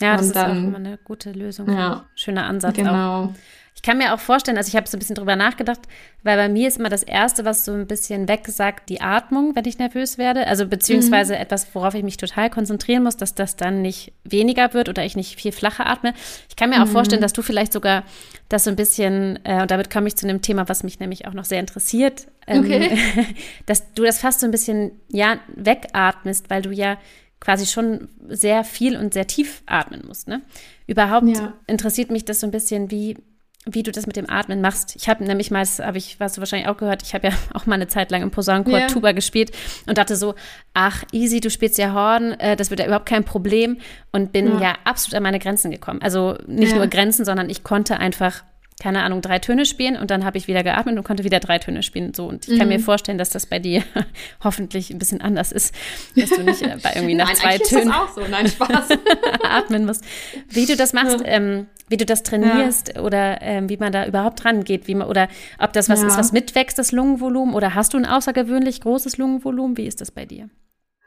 Ja, 0.00 0.12
das 0.16 0.22
und 0.22 0.26
ist 0.28 0.36
dann, 0.36 0.50
auch 0.50 0.68
immer 0.68 0.76
eine 0.78 0.98
gute 0.98 1.30
Lösung. 1.32 1.70
Ja, 1.70 2.08
Schöner 2.14 2.46
Ansatz 2.46 2.74
genau. 2.74 3.24
auch. 3.24 3.34
Ich 3.74 3.82
kann 3.82 3.98
mir 3.98 4.14
auch 4.14 4.20
vorstellen, 4.20 4.58
also 4.58 4.68
ich 4.68 4.76
habe 4.76 4.86
so 4.86 4.96
ein 4.96 5.00
bisschen 5.00 5.16
drüber 5.16 5.34
nachgedacht, 5.34 5.80
weil 6.22 6.36
bei 6.36 6.48
mir 6.48 6.68
ist 6.68 6.78
immer 6.78 6.88
das 6.88 7.02
Erste, 7.02 7.44
was 7.44 7.64
so 7.64 7.72
ein 7.72 7.86
bisschen 7.86 8.28
wegsagt, 8.28 8.88
die 8.88 9.00
Atmung, 9.00 9.56
wenn 9.56 9.64
ich 9.64 9.78
nervös 9.78 10.18
werde. 10.18 10.46
Also 10.46 10.66
beziehungsweise 10.66 11.34
mhm. 11.34 11.40
etwas, 11.40 11.66
worauf 11.74 11.94
ich 11.94 12.04
mich 12.04 12.16
total 12.16 12.48
konzentrieren 12.48 13.02
muss, 13.02 13.16
dass 13.16 13.34
das 13.34 13.56
dann 13.56 13.82
nicht 13.82 14.12
weniger 14.24 14.72
wird 14.74 14.88
oder 14.88 15.04
ich 15.04 15.16
nicht 15.16 15.40
viel 15.40 15.52
flacher 15.52 15.86
atme. 15.86 16.14
Ich 16.48 16.54
kann 16.54 16.70
mir 16.70 16.76
mhm. 16.76 16.82
auch 16.84 16.88
vorstellen, 16.88 17.22
dass 17.22 17.32
du 17.32 17.42
vielleicht 17.42 17.72
sogar 17.72 18.04
das 18.48 18.64
so 18.64 18.70
ein 18.70 18.76
bisschen, 18.76 19.40
äh, 19.44 19.62
und 19.62 19.70
damit 19.70 19.90
komme 19.90 20.06
ich 20.06 20.16
zu 20.16 20.28
einem 20.28 20.42
Thema, 20.42 20.68
was 20.68 20.84
mich 20.84 21.00
nämlich 21.00 21.26
auch 21.26 21.34
noch 21.34 21.44
sehr 21.44 21.58
interessiert, 21.58 22.28
ähm, 22.46 22.64
okay. 22.64 22.98
dass 23.66 23.92
du 23.94 24.04
das 24.04 24.18
fast 24.18 24.40
so 24.40 24.46
ein 24.46 24.52
bisschen, 24.52 24.92
ja, 25.08 25.38
wegatmest, 25.56 26.50
weil 26.50 26.62
du 26.62 26.70
ja 26.70 26.98
quasi 27.40 27.66
schon 27.66 28.08
sehr 28.28 28.62
viel 28.62 28.96
und 28.96 29.12
sehr 29.12 29.26
tief 29.26 29.64
atmen 29.66 30.04
musst. 30.06 30.28
Ne? 30.28 30.42
Überhaupt 30.86 31.26
ja. 31.26 31.54
interessiert 31.66 32.12
mich 32.12 32.24
das 32.24 32.38
so 32.38 32.46
ein 32.46 32.52
bisschen, 32.52 32.92
wie 32.92 33.16
wie 33.64 33.82
du 33.84 33.92
das 33.92 34.06
mit 34.06 34.16
dem 34.16 34.28
Atmen 34.28 34.60
machst. 34.60 34.96
Ich 34.96 35.08
habe 35.08 35.22
nämlich 35.24 35.50
mal, 35.50 35.64
habe 35.64 35.96
ich, 35.96 36.18
was 36.18 36.34
du 36.34 36.40
wahrscheinlich 36.40 36.68
auch 36.68 36.76
gehört, 36.76 37.02
ich 37.02 37.14
habe 37.14 37.28
ja 37.28 37.34
auch 37.54 37.66
mal 37.66 37.76
eine 37.76 37.86
Zeit 37.86 38.10
lang 38.10 38.22
im 38.22 38.30
Posaunenchor 38.30 38.78
yeah. 38.78 38.88
Tuba 38.88 39.12
gespielt 39.12 39.52
und 39.86 39.98
dachte 39.98 40.16
so, 40.16 40.34
ach, 40.74 41.04
easy, 41.12 41.40
du 41.40 41.48
spielst 41.48 41.78
ja 41.78 41.92
Horn, 41.92 42.32
äh, 42.32 42.56
das 42.56 42.70
wird 42.70 42.80
ja 42.80 42.86
überhaupt 42.86 43.06
kein 43.06 43.24
Problem 43.24 43.78
und 44.10 44.32
bin 44.32 44.54
ja, 44.54 44.60
ja 44.60 44.74
absolut 44.84 45.14
an 45.14 45.22
meine 45.22 45.38
Grenzen 45.38 45.70
gekommen. 45.70 46.02
Also 46.02 46.36
nicht 46.46 46.72
ja. 46.72 46.78
nur 46.78 46.88
Grenzen, 46.88 47.24
sondern 47.24 47.48
ich 47.50 47.62
konnte 47.62 47.98
einfach 47.98 48.42
keine 48.82 49.04
Ahnung, 49.04 49.22
drei 49.22 49.38
Töne 49.38 49.64
spielen 49.64 49.96
und 49.96 50.10
dann 50.10 50.24
habe 50.24 50.36
ich 50.38 50.48
wieder 50.48 50.64
geatmet 50.64 50.96
und 50.96 51.04
konnte 51.04 51.22
wieder 51.22 51.38
drei 51.38 51.60
Töne 51.60 51.84
spielen. 51.84 52.14
So, 52.14 52.26
und 52.26 52.48
ich 52.48 52.54
mhm. 52.54 52.58
kann 52.58 52.68
mir 52.68 52.78
mhm. 52.78 52.82
vorstellen, 52.82 53.16
dass 53.16 53.30
das 53.30 53.46
bei 53.46 53.60
dir 53.60 53.84
hoffentlich 54.44 54.90
ein 54.90 54.98
bisschen 54.98 55.20
anders 55.20 55.52
ist, 55.52 55.72
dass 56.16 56.30
du 56.30 56.42
nicht 56.42 56.62
äh, 56.62 56.76
bei 56.82 56.90
irgendwie 56.96 57.14
nach 57.14 57.28
Nein, 57.28 57.36
zwei 57.36 57.58
Tönen 57.58 57.88
ist 57.88 57.94
auch 57.94 58.12
so. 58.12 58.22
Nein, 58.28 58.48
Spaß. 58.48 58.88
atmen 59.48 59.86
musst. 59.86 60.04
Wie 60.48 60.66
du 60.66 60.74
das 60.74 60.92
machst, 60.94 61.20
ja. 61.20 61.26
ähm, 61.26 61.68
wie 61.90 61.96
du 61.96 62.04
das 62.04 62.24
trainierst 62.24 62.94
ja. 62.96 63.02
oder 63.02 63.40
ähm, 63.40 63.68
wie 63.68 63.76
man 63.76 63.92
da 63.92 64.04
überhaupt 64.04 64.44
rangeht, 64.44 64.88
wie 64.88 64.96
man, 64.96 65.06
oder 65.06 65.28
ob 65.60 65.72
das 65.72 65.88
was 65.88 66.02
ja. 66.02 66.08
ist, 66.08 66.18
was 66.18 66.32
mitwächst, 66.32 66.76
das 66.76 66.90
Lungenvolumen, 66.90 67.54
oder 67.54 67.76
hast 67.76 67.94
du 67.94 67.98
ein 67.98 68.06
außergewöhnlich 68.06 68.80
großes 68.80 69.16
Lungenvolumen? 69.16 69.76
Wie 69.76 69.86
ist 69.86 70.00
das 70.00 70.10
bei 70.10 70.26
dir? 70.26 70.50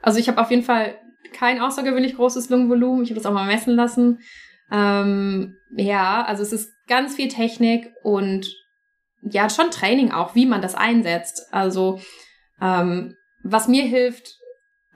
Also 0.01 0.17
ich 0.17 0.29
habe 0.29 0.39
auf 0.39 0.49
jeden 0.49 0.63
Fall 0.63 0.95
kein 1.33 1.59
außergewöhnlich 1.59 2.15
großes 2.15 2.49
Lungenvolumen. 2.49 3.03
Ich 3.03 3.09
habe 3.09 3.19
das 3.19 3.25
auch 3.25 3.33
mal 3.33 3.45
messen 3.45 3.75
lassen. 3.75 4.19
Ähm, 4.71 5.57
ja, 5.75 6.23
also 6.23 6.43
es 6.43 6.53
ist 6.53 6.71
ganz 6.87 7.15
viel 7.15 7.27
Technik 7.27 7.91
und 8.03 8.47
ja, 9.21 9.49
schon 9.49 9.71
Training 9.71 10.11
auch, 10.11 10.35
wie 10.35 10.45
man 10.45 10.61
das 10.61 10.75
einsetzt. 10.75 11.47
Also 11.51 11.99
ähm, 12.61 13.15
was 13.43 13.67
mir 13.67 13.83
hilft, 13.83 14.39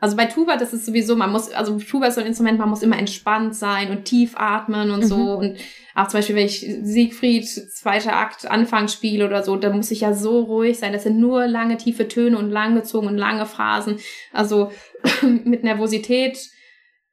also 0.02 0.16
bei 0.16 0.26
Tuba, 0.26 0.56
das 0.56 0.74
ist 0.74 0.86
sowieso, 0.86 1.16
man 1.16 1.32
muss, 1.32 1.52
also 1.52 1.78
Tuba 1.78 2.08
ist 2.08 2.16
so 2.16 2.22
ein 2.22 2.28
Instrument, 2.28 2.58
man 2.58 2.70
muss 2.70 2.84
immer 2.84 2.98
entspannt 2.98 3.54
sein 3.54 3.92
und 3.92 4.06
tief 4.06 4.34
atmen 4.38 4.92
und 4.92 5.02
mhm. 5.02 5.08
so. 5.08 5.34
Und 5.34 5.58
auch 5.94 6.08
zum 6.08 6.20
Beispiel, 6.20 6.36
wenn 6.36 6.46
ich 6.46 6.66
Siegfried, 6.84 7.46
zweiter 7.46 8.16
Akt, 8.16 8.50
Anfang 8.50 8.88
spiele 8.88 9.26
oder 9.26 9.44
so, 9.44 9.58
da 9.58 9.70
muss 9.72 9.92
ich 9.92 10.02
ja 10.02 10.14
so 10.14 10.40
ruhig 10.40 10.80
sein. 10.80 10.94
Das 10.94 11.04
sind 11.04 11.20
nur 11.20 11.48
lange, 11.48 11.76
tiefe 11.78 12.08
Töne 12.08 12.38
und 12.38 12.50
langgezogen 12.50 13.10
und 13.10 13.18
lange 13.18 13.46
Phrasen. 13.46 14.00
Also 14.32 14.72
mit 15.22 15.64
Nervosität. 15.64 16.40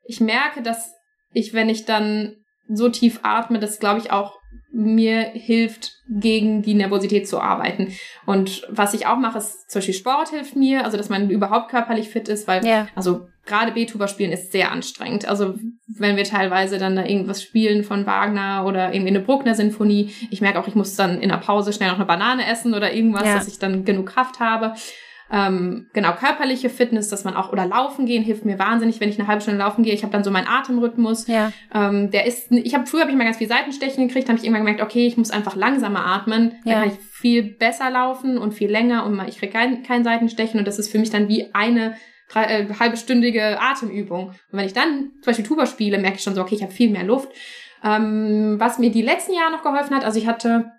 Ich 0.04 0.20
merke, 0.20 0.62
dass 0.62 0.94
ich, 1.32 1.54
wenn 1.54 1.68
ich 1.68 1.86
dann 1.86 2.36
so 2.68 2.88
tief 2.88 3.20
atme, 3.22 3.58
das 3.58 3.78
glaube 3.78 4.00
ich 4.00 4.10
auch 4.10 4.38
mir 4.72 5.22
hilft, 5.32 5.92
gegen 6.08 6.62
die 6.62 6.74
Nervosität 6.74 7.26
zu 7.26 7.40
arbeiten. 7.40 7.92
Und 8.26 8.66
was 8.68 8.94
ich 8.94 9.06
auch 9.06 9.16
mache, 9.16 9.38
ist 9.38 9.70
zum 9.70 9.80
Beispiel 9.80 9.94
Sport 9.94 10.28
hilft 10.28 10.54
mir, 10.54 10.84
also 10.84 10.96
dass 10.96 11.08
man 11.08 11.30
überhaupt 11.30 11.70
körperlich 11.70 12.08
fit 12.10 12.28
ist, 12.28 12.46
weil, 12.46 12.64
ja. 12.64 12.86
also 12.94 13.26
gerade 13.46 13.72
Beethoven 13.72 14.08
spielen 14.08 14.32
ist 14.32 14.52
sehr 14.52 14.70
anstrengend. 14.70 15.26
Also 15.26 15.54
wenn 15.86 16.16
wir 16.16 16.24
teilweise 16.24 16.78
dann 16.78 16.96
da 16.96 17.04
irgendwas 17.04 17.42
spielen 17.42 17.84
von 17.84 18.06
Wagner 18.06 18.64
oder 18.66 18.92
irgendwie 18.92 19.10
eine 19.10 19.20
Bruckner-Sinfonie, 19.20 20.12
ich 20.30 20.40
merke 20.40 20.58
auch, 20.58 20.68
ich 20.68 20.74
muss 20.74 20.94
dann 20.94 21.20
in 21.20 21.30
der 21.30 21.38
Pause 21.38 21.72
schnell 21.72 21.88
noch 21.88 21.96
eine 21.96 22.06
Banane 22.06 22.46
essen 22.46 22.74
oder 22.74 22.92
irgendwas, 22.92 23.24
ja. 23.24 23.34
dass 23.34 23.48
ich 23.48 23.58
dann 23.58 23.84
genug 23.84 24.06
Kraft 24.06 24.40
habe. 24.40 24.74
Ähm, 25.31 25.89
genau, 25.93 26.12
körperliche 26.12 26.70
Fitness, 26.70 27.09
dass 27.09 27.24
man 27.24 27.35
auch, 27.35 27.53
oder 27.53 27.66
laufen 27.66 28.07
gehen, 28.07 28.22
hilft 28.22 28.45
mir 28.45 28.59
wahnsinnig, 28.59 29.01
wenn 29.01 29.09
ich 29.09 29.18
eine 29.18 29.27
halbe 29.27 29.43
Stunde 29.43 29.59
laufen 29.59 29.83
gehe. 29.83 29.93
Ich 29.93 30.03
habe 30.03 30.12
dann 30.12 30.22
so 30.22 30.31
meinen 30.31 30.47
Atemrhythmus. 30.47 31.27
Ja. 31.27 31.53
Ähm, 31.74 32.11
der 32.11 32.27
ist, 32.27 32.53
ich 32.53 32.74
habe 32.74 32.87
früher 32.87 33.01
habe 33.01 33.11
ich 33.11 33.16
mal 33.16 33.24
ganz 33.24 33.39
viel 33.39 33.49
Seitenstechen 33.49 34.07
gekriegt, 34.07 34.29
habe 34.29 34.39
ich 34.39 34.45
irgendwann 34.45 34.64
gemerkt, 34.64 34.83
okay, 34.83 35.07
ich 35.07 35.16
muss 35.16 35.31
einfach 35.31 35.57
langsamer 35.57 36.07
atmen. 36.07 36.55
Ja. 36.64 36.72
Dann 36.72 36.83
kann 36.83 36.93
ich 36.93 37.05
viel 37.05 37.43
besser 37.43 37.91
laufen 37.91 38.39
und 38.39 38.55
viel 38.55 38.70
länger 38.70 39.05
und 39.05 39.20
ich 39.27 39.39
kriege 39.39 39.53
kein, 39.53 39.83
kein 39.83 40.05
Seitenstechen 40.05 40.61
und 40.61 40.68
das 40.68 40.79
ist 40.79 40.91
für 40.91 40.99
mich 40.99 41.11
dann 41.11 41.29
wie 41.29 41.53
eine 41.55 41.97
drei, 42.29 42.45
äh, 42.45 42.66
halbestündige 42.79 43.61
Atemübung. 43.61 44.29
Und 44.29 44.37
wenn 44.51 44.66
ich 44.66 44.74
dann 44.74 45.11
zum 45.22 45.24
Beispiel 45.27 45.45
Tuba 45.45 45.66
spiele, 45.66 45.99
merke 45.99 46.18
ich 46.18 46.22
schon 46.22 46.35
so, 46.35 46.43
okay, 46.43 46.55
ich 46.55 46.62
habe 46.62 46.72
viel 46.72 46.91
mehr 46.91 47.05
Luft. 47.05 47.29
Ähm, 47.85 48.57
was 48.59 48.79
mir 48.79 48.91
die 48.91 49.03
letzten 49.03 49.35
Jahre 49.35 49.53
noch 49.53 49.62
geholfen 49.62 49.95
hat, 49.95 50.05
also 50.05 50.18
ich 50.18 50.27
hatte 50.27 50.72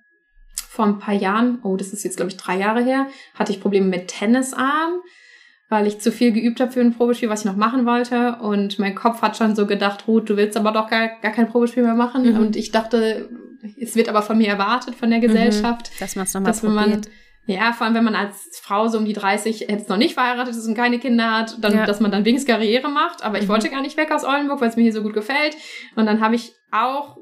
vor 0.69 0.85
ein 0.85 0.99
paar 0.99 1.13
Jahren, 1.13 1.59
oh, 1.63 1.75
das 1.75 1.93
ist 1.93 2.03
jetzt, 2.03 2.17
glaube 2.17 2.31
ich, 2.31 2.37
drei 2.37 2.57
Jahre 2.57 2.83
her, 2.83 3.07
hatte 3.33 3.51
ich 3.51 3.61
Probleme 3.61 3.87
mit 3.87 4.07
Tennisarm, 4.07 5.01
weil 5.69 5.87
ich 5.87 5.99
zu 5.99 6.11
viel 6.11 6.31
geübt 6.31 6.59
habe 6.59 6.71
für 6.71 6.81
ein 6.81 6.93
Probespiel, 6.93 7.29
was 7.29 7.41
ich 7.41 7.45
noch 7.45 7.55
machen 7.55 7.85
wollte. 7.85 8.37
Und 8.41 8.79
mein 8.79 8.95
Kopf 8.95 9.21
hat 9.21 9.37
schon 9.37 9.55
so 9.55 9.65
gedacht, 9.65 10.07
Ruth, 10.07 10.29
du 10.29 10.37
willst 10.37 10.57
aber 10.57 10.71
doch 10.71 10.89
gar, 10.89 11.09
gar 11.21 11.31
kein 11.31 11.49
Probespiel 11.49 11.83
mehr 11.83 11.95
machen. 11.95 12.33
Mhm. 12.33 12.39
Und 12.39 12.55
ich 12.55 12.71
dachte, 12.71 13.29
es 13.79 13.95
wird 13.95 14.07
aber 14.07 14.21
von 14.21 14.37
mir 14.37 14.47
erwartet, 14.47 14.95
von 14.95 15.09
der 15.09 15.19
mhm. 15.19 15.23
Gesellschaft. 15.23 15.91
Mhm. 15.91 15.99
Dass 15.99 16.15
man 16.15 16.25
es 16.25 16.33
nochmal 16.33 16.53
probiert. 16.53 17.09
ja, 17.47 17.73
vor 17.73 17.85
allem, 17.85 17.95
wenn 17.95 18.03
man 18.03 18.15
als 18.15 18.59
Frau 18.61 18.87
so 18.87 18.97
um 18.97 19.05
die 19.05 19.13
30 19.13 19.61
jetzt 19.61 19.89
noch 19.89 19.97
nicht 19.97 20.13
verheiratet 20.13 20.55
ist 20.55 20.67
und 20.67 20.75
keine 20.75 20.99
Kinder 20.99 21.31
hat, 21.31 21.57
dann, 21.61 21.73
ja. 21.73 21.85
dass 21.85 21.99
man 21.99 22.11
dann 22.11 22.23
wenigstens 22.23 22.53
Karriere 22.53 22.89
macht. 22.89 23.23
Aber 23.23 23.37
ich 23.37 23.45
mhm. 23.45 23.49
wollte 23.49 23.69
gar 23.69 23.81
nicht 23.81 23.97
weg 23.97 24.11
aus 24.11 24.23
Oldenburg, 24.23 24.61
weil 24.61 24.69
es 24.69 24.75
mir 24.77 24.83
hier 24.83 24.93
so 24.93 25.01
gut 25.01 25.13
gefällt. 25.13 25.57
Und 25.95 26.05
dann 26.05 26.21
habe 26.21 26.35
ich 26.35 26.53
auch 26.71 27.17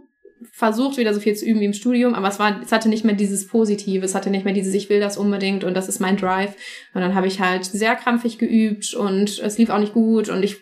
versucht, 0.51 0.97
wieder 0.97 1.13
so 1.13 1.19
viel 1.19 1.35
zu 1.35 1.45
üben 1.45 1.59
wie 1.59 1.65
im 1.65 1.73
Studium, 1.73 2.13
aber 2.13 2.27
es 2.27 2.39
war, 2.39 2.61
es 2.61 2.71
hatte 2.71 2.89
nicht 2.89 3.05
mehr 3.05 3.15
dieses 3.15 3.47
Positive, 3.47 4.05
es 4.05 4.15
hatte 4.15 4.29
nicht 4.29 4.45
mehr 4.45 4.53
dieses, 4.53 4.73
ich 4.73 4.89
will 4.89 4.99
das 4.99 5.17
unbedingt 5.17 5.63
und 5.63 5.75
das 5.75 5.87
ist 5.87 5.99
mein 5.99 6.17
Drive. 6.17 6.55
Und 6.93 7.01
dann 7.01 7.15
habe 7.15 7.27
ich 7.27 7.39
halt 7.39 7.65
sehr 7.65 7.95
krampfig 7.95 8.37
geübt 8.37 8.93
und 8.93 9.39
es 9.39 9.57
lief 9.57 9.69
auch 9.69 9.79
nicht 9.79 9.93
gut 9.93 10.29
und 10.29 10.43
ich 10.43 10.57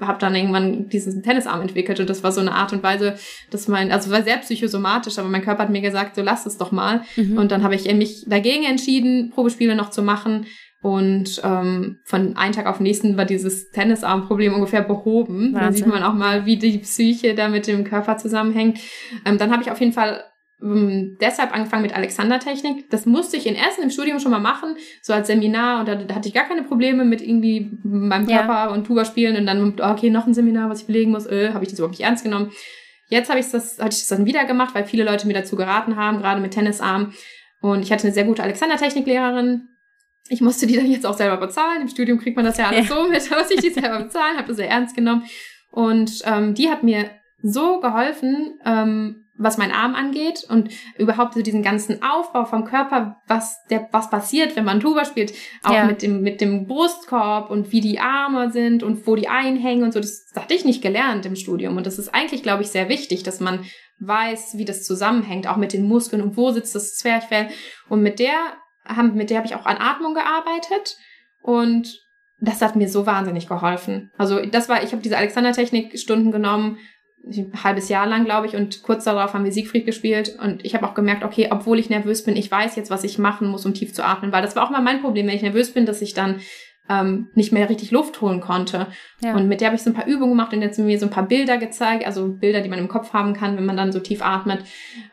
habe 0.00 0.18
dann 0.18 0.34
irgendwann 0.34 0.88
diesen 0.88 1.22
Tennisarm 1.22 1.60
entwickelt 1.60 2.00
und 2.00 2.08
das 2.08 2.22
war 2.22 2.32
so 2.32 2.40
eine 2.40 2.52
Art 2.52 2.72
und 2.72 2.82
Weise, 2.82 3.16
dass 3.50 3.68
mein, 3.68 3.92
also 3.92 4.10
war 4.10 4.22
sehr 4.22 4.38
psychosomatisch, 4.38 5.18
aber 5.18 5.28
mein 5.28 5.42
Körper 5.42 5.64
hat 5.64 5.70
mir 5.70 5.80
gesagt, 5.80 6.16
so 6.16 6.22
lass 6.22 6.46
es 6.46 6.58
doch 6.58 6.72
mal. 6.72 7.02
Mhm. 7.16 7.38
Und 7.38 7.52
dann 7.52 7.62
habe 7.62 7.74
ich 7.74 7.92
mich 7.92 8.24
dagegen 8.26 8.64
entschieden, 8.64 9.30
Probespiele 9.30 9.76
noch 9.76 9.90
zu 9.90 10.02
machen 10.02 10.46
und 10.82 11.40
ähm, 11.44 12.00
von 12.04 12.36
einem 12.36 12.52
Tag 12.52 12.66
auf 12.66 12.78
den 12.78 12.82
nächsten 12.82 13.16
war 13.16 13.24
dieses 13.24 13.70
Tennisarmproblem 13.70 14.52
ungefähr 14.52 14.82
behoben. 14.82 15.54
Wahnsinn. 15.54 15.60
Da 15.60 15.72
sieht 15.72 15.86
man 15.86 16.02
auch 16.02 16.14
mal, 16.14 16.44
wie 16.44 16.56
die 16.56 16.78
Psyche 16.78 17.36
da 17.36 17.48
mit 17.48 17.68
dem 17.68 17.84
Körper 17.84 18.16
zusammenhängt. 18.16 18.80
Ähm, 19.24 19.38
dann 19.38 19.52
habe 19.52 19.62
ich 19.62 19.70
auf 19.70 19.78
jeden 19.78 19.92
Fall 19.92 20.24
ähm, 20.60 21.18
deshalb 21.20 21.54
angefangen 21.54 21.82
mit 21.82 21.94
Alexander-Technik. 21.94 22.90
Das 22.90 23.06
musste 23.06 23.36
ich 23.36 23.46
in 23.46 23.54
Essen 23.54 23.84
im 23.84 23.90
Studium 23.90 24.18
schon 24.18 24.32
mal 24.32 24.40
machen, 24.40 24.74
so 25.02 25.12
als 25.12 25.28
Seminar. 25.28 25.80
Und 25.80 25.88
da, 25.88 25.94
da 25.94 26.16
hatte 26.16 26.26
ich 26.26 26.34
gar 26.34 26.48
keine 26.48 26.64
Probleme 26.64 27.04
mit 27.04 27.22
irgendwie 27.22 27.78
meinem 27.84 28.26
Körper 28.26 28.52
ja. 28.52 28.70
und 28.70 28.84
Tuba 28.84 29.04
spielen. 29.04 29.36
Und 29.36 29.46
dann, 29.46 29.80
okay, 29.80 30.10
noch 30.10 30.26
ein 30.26 30.34
Seminar, 30.34 30.68
was 30.68 30.80
ich 30.80 30.86
belegen 30.88 31.12
muss. 31.12 31.26
Äh, 31.26 31.52
habe 31.52 31.62
ich 31.62 31.70
das 31.70 31.78
überhaupt 31.78 31.96
nicht 31.96 32.06
ernst 32.06 32.24
genommen. 32.24 32.50
Jetzt 33.06 33.30
habe 33.30 33.38
ich 33.38 33.48
das, 33.48 33.78
hatte 33.78 33.94
ich 33.94 34.00
das 34.00 34.08
dann 34.08 34.26
wieder 34.26 34.46
gemacht, 34.46 34.74
weil 34.74 34.84
viele 34.84 35.04
Leute 35.04 35.28
mir 35.28 35.34
dazu 35.34 35.54
geraten 35.54 35.94
haben, 35.94 36.18
gerade 36.18 36.40
mit 36.40 36.54
Tennisarm. 36.54 37.12
Und 37.60 37.82
ich 37.82 37.92
hatte 37.92 38.04
eine 38.04 38.12
sehr 38.12 38.24
gute 38.24 38.42
Alexander-Techniklehrerin, 38.42 39.68
ich 40.32 40.40
musste 40.40 40.66
die 40.66 40.76
dann 40.76 40.90
jetzt 40.90 41.04
auch 41.04 41.16
selber 41.16 41.36
bezahlen. 41.36 41.82
Im 41.82 41.88
Studium 41.88 42.18
kriegt 42.18 42.36
man 42.36 42.46
das 42.46 42.56
ja 42.56 42.68
alles 42.68 42.88
ja. 42.88 42.96
so 42.96 43.08
mit, 43.08 43.30
muss 43.30 43.50
ich 43.50 43.60
die 43.60 43.70
selber 43.70 44.02
bezahlen, 44.04 44.38
habe 44.38 44.48
das 44.48 44.56
sehr 44.56 44.70
ernst 44.70 44.96
genommen. 44.96 45.24
Und 45.70 46.22
ähm, 46.24 46.54
die 46.54 46.70
hat 46.70 46.82
mir 46.82 47.10
so 47.42 47.80
geholfen, 47.80 48.58
ähm, 48.64 49.26
was 49.36 49.58
mein 49.58 49.72
Arm 49.72 49.94
angeht 49.94 50.44
und 50.48 50.70
überhaupt 50.96 51.34
so 51.34 51.42
diesen 51.42 51.62
ganzen 51.62 52.02
Aufbau 52.02 52.44
vom 52.44 52.64
Körper, 52.64 53.16
was 53.26 53.56
der 53.70 53.88
was 53.90 54.08
passiert, 54.08 54.56
wenn 54.56 54.64
man 54.64 54.80
Tuba 54.80 55.04
spielt, 55.04 55.32
auch 55.64 55.74
ja. 55.74 55.84
mit 55.84 56.02
dem 56.02 56.22
mit 56.22 56.40
dem 56.40 56.66
Brustkorb 56.66 57.50
und 57.50 57.72
wie 57.72 57.80
die 57.80 57.98
Arme 57.98 58.52
sind 58.52 58.82
und 58.82 59.06
wo 59.06 59.16
die 59.16 59.28
einhängen 59.28 59.84
und 59.84 59.92
so, 59.92 60.00
das, 60.00 60.28
das 60.32 60.44
hatte 60.44 60.54
ich 60.54 60.64
nicht 60.64 60.82
gelernt 60.82 61.26
im 61.26 61.34
Studium 61.34 61.76
und 61.76 61.86
das 61.86 61.98
ist 61.98 62.14
eigentlich, 62.14 62.42
glaube 62.42 62.62
ich, 62.62 62.68
sehr 62.68 62.88
wichtig, 62.88 63.22
dass 63.22 63.40
man 63.40 63.64
weiß, 63.98 64.58
wie 64.58 64.64
das 64.64 64.84
zusammenhängt, 64.84 65.46
auch 65.46 65.56
mit 65.56 65.72
den 65.72 65.88
Muskeln 65.88 66.22
und 66.22 66.36
wo 66.36 66.50
sitzt 66.50 66.74
das 66.74 66.94
Zwerchfell 66.94 67.48
und 67.88 68.02
mit 68.02 68.18
der 68.18 68.34
haben, 68.84 69.14
mit 69.14 69.30
der 69.30 69.38
habe 69.38 69.46
ich 69.46 69.54
auch 69.54 69.66
an 69.66 69.78
Atmung 69.78 70.14
gearbeitet 70.14 70.96
und 71.40 72.00
das 72.40 72.60
hat 72.60 72.76
mir 72.76 72.88
so 72.88 73.06
wahnsinnig 73.06 73.46
geholfen. 73.46 74.10
Also 74.18 74.44
das 74.44 74.68
war, 74.68 74.82
ich 74.82 74.92
habe 74.92 75.02
diese 75.02 75.16
Alexander-Technik-Stunden 75.16 76.32
genommen, 76.32 76.78
ein 77.24 77.52
halbes 77.62 77.88
Jahr 77.88 78.06
lang, 78.06 78.24
glaube 78.24 78.48
ich, 78.48 78.56
und 78.56 78.82
kurz 78.82 79.04
darauf 79.04 79.32
haben 79.32 79.44
wir 79.44 79.52
Siegfried 79.52 79.86
gespielt. 79.86 80.36
Und 80.42 80.64
ich 80.64 80.74
habe 80.74 80.86
auch 80.86 80.94
gemerkt, 80.94 81.24
okay, 81.24 81.48
obwohl 81.52 81.78
ich 81.78 81.88
nervös 81.88 82.24
bin, 82.24 82.36
ich 82.36 82.50
weiß 82.50 82.74
jetzt, 82.74 82.90
was 82.90 83.04
ich 83.04 83.18
machen 83.18 83.46
muss, 83.46 83.64
um 83.64 83.74
tief 83.74 83.94
zu 83.94 84.04
atmen, 84.04 84.32
weil 84.32 84.42
das 84.42 84.56
war 84.56 84.64
auch 84.64 84.70
mal 84.70 84.82
mein 84.82 85.00
Problem, 85.00 85.28
wenn 85.28 85.36
ich 85.36 85.42
nervös 85.42 85.72
bin, 85.72 85.86
dass 85.86 86.02
ich 86.02 86.14
dann 86.14 86.40
ähm, 86.88 87.28
nicht 87.34 87.52
mehr 87.52 87.68
richtig 87.68 87.92
Luft 87.92 88.20
holen 88.20 88.40
konnte. 88.40 88.88
Ja. 89.22 89.36
Und 89.36 89.48
mit 89.48 89.60
der 89.60 89.68
habe 89.68 89.76
ich 89.76 89.82
so 89.82 89.90
ein 89.90 89.94
paar 89.94 90.06
Übungen 90.06 90.32
gemacht 90.32 90.52
und 90.52 90.62
jetzt 90.62 90.78
mir 90.78 90.98
so 90.98 91.06
ein 91.06 91.12
paar 91.12 91.26
Bilder 91.26 91.58
gezeigt, 91.58 92.06
also 92.06 92.28
Bilder, 92.28 92.60
die 92.60 92.68
man 92.68 92.80
im 92.80 92.88
Kopf 92.88 93.12
haben 93.12 93.34
kann, 93.34 93.56
wenn 93.56 93.66
man 93.66 93.76
dann 93.76 93.92
so 93.92 94.00
tief 94.00 94.20
atmet, 94.20 94.64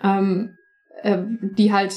ähm, 0.04 0.58
äh, 1.04 1.20
die 1.42 1.72
halt, 1.72 1.94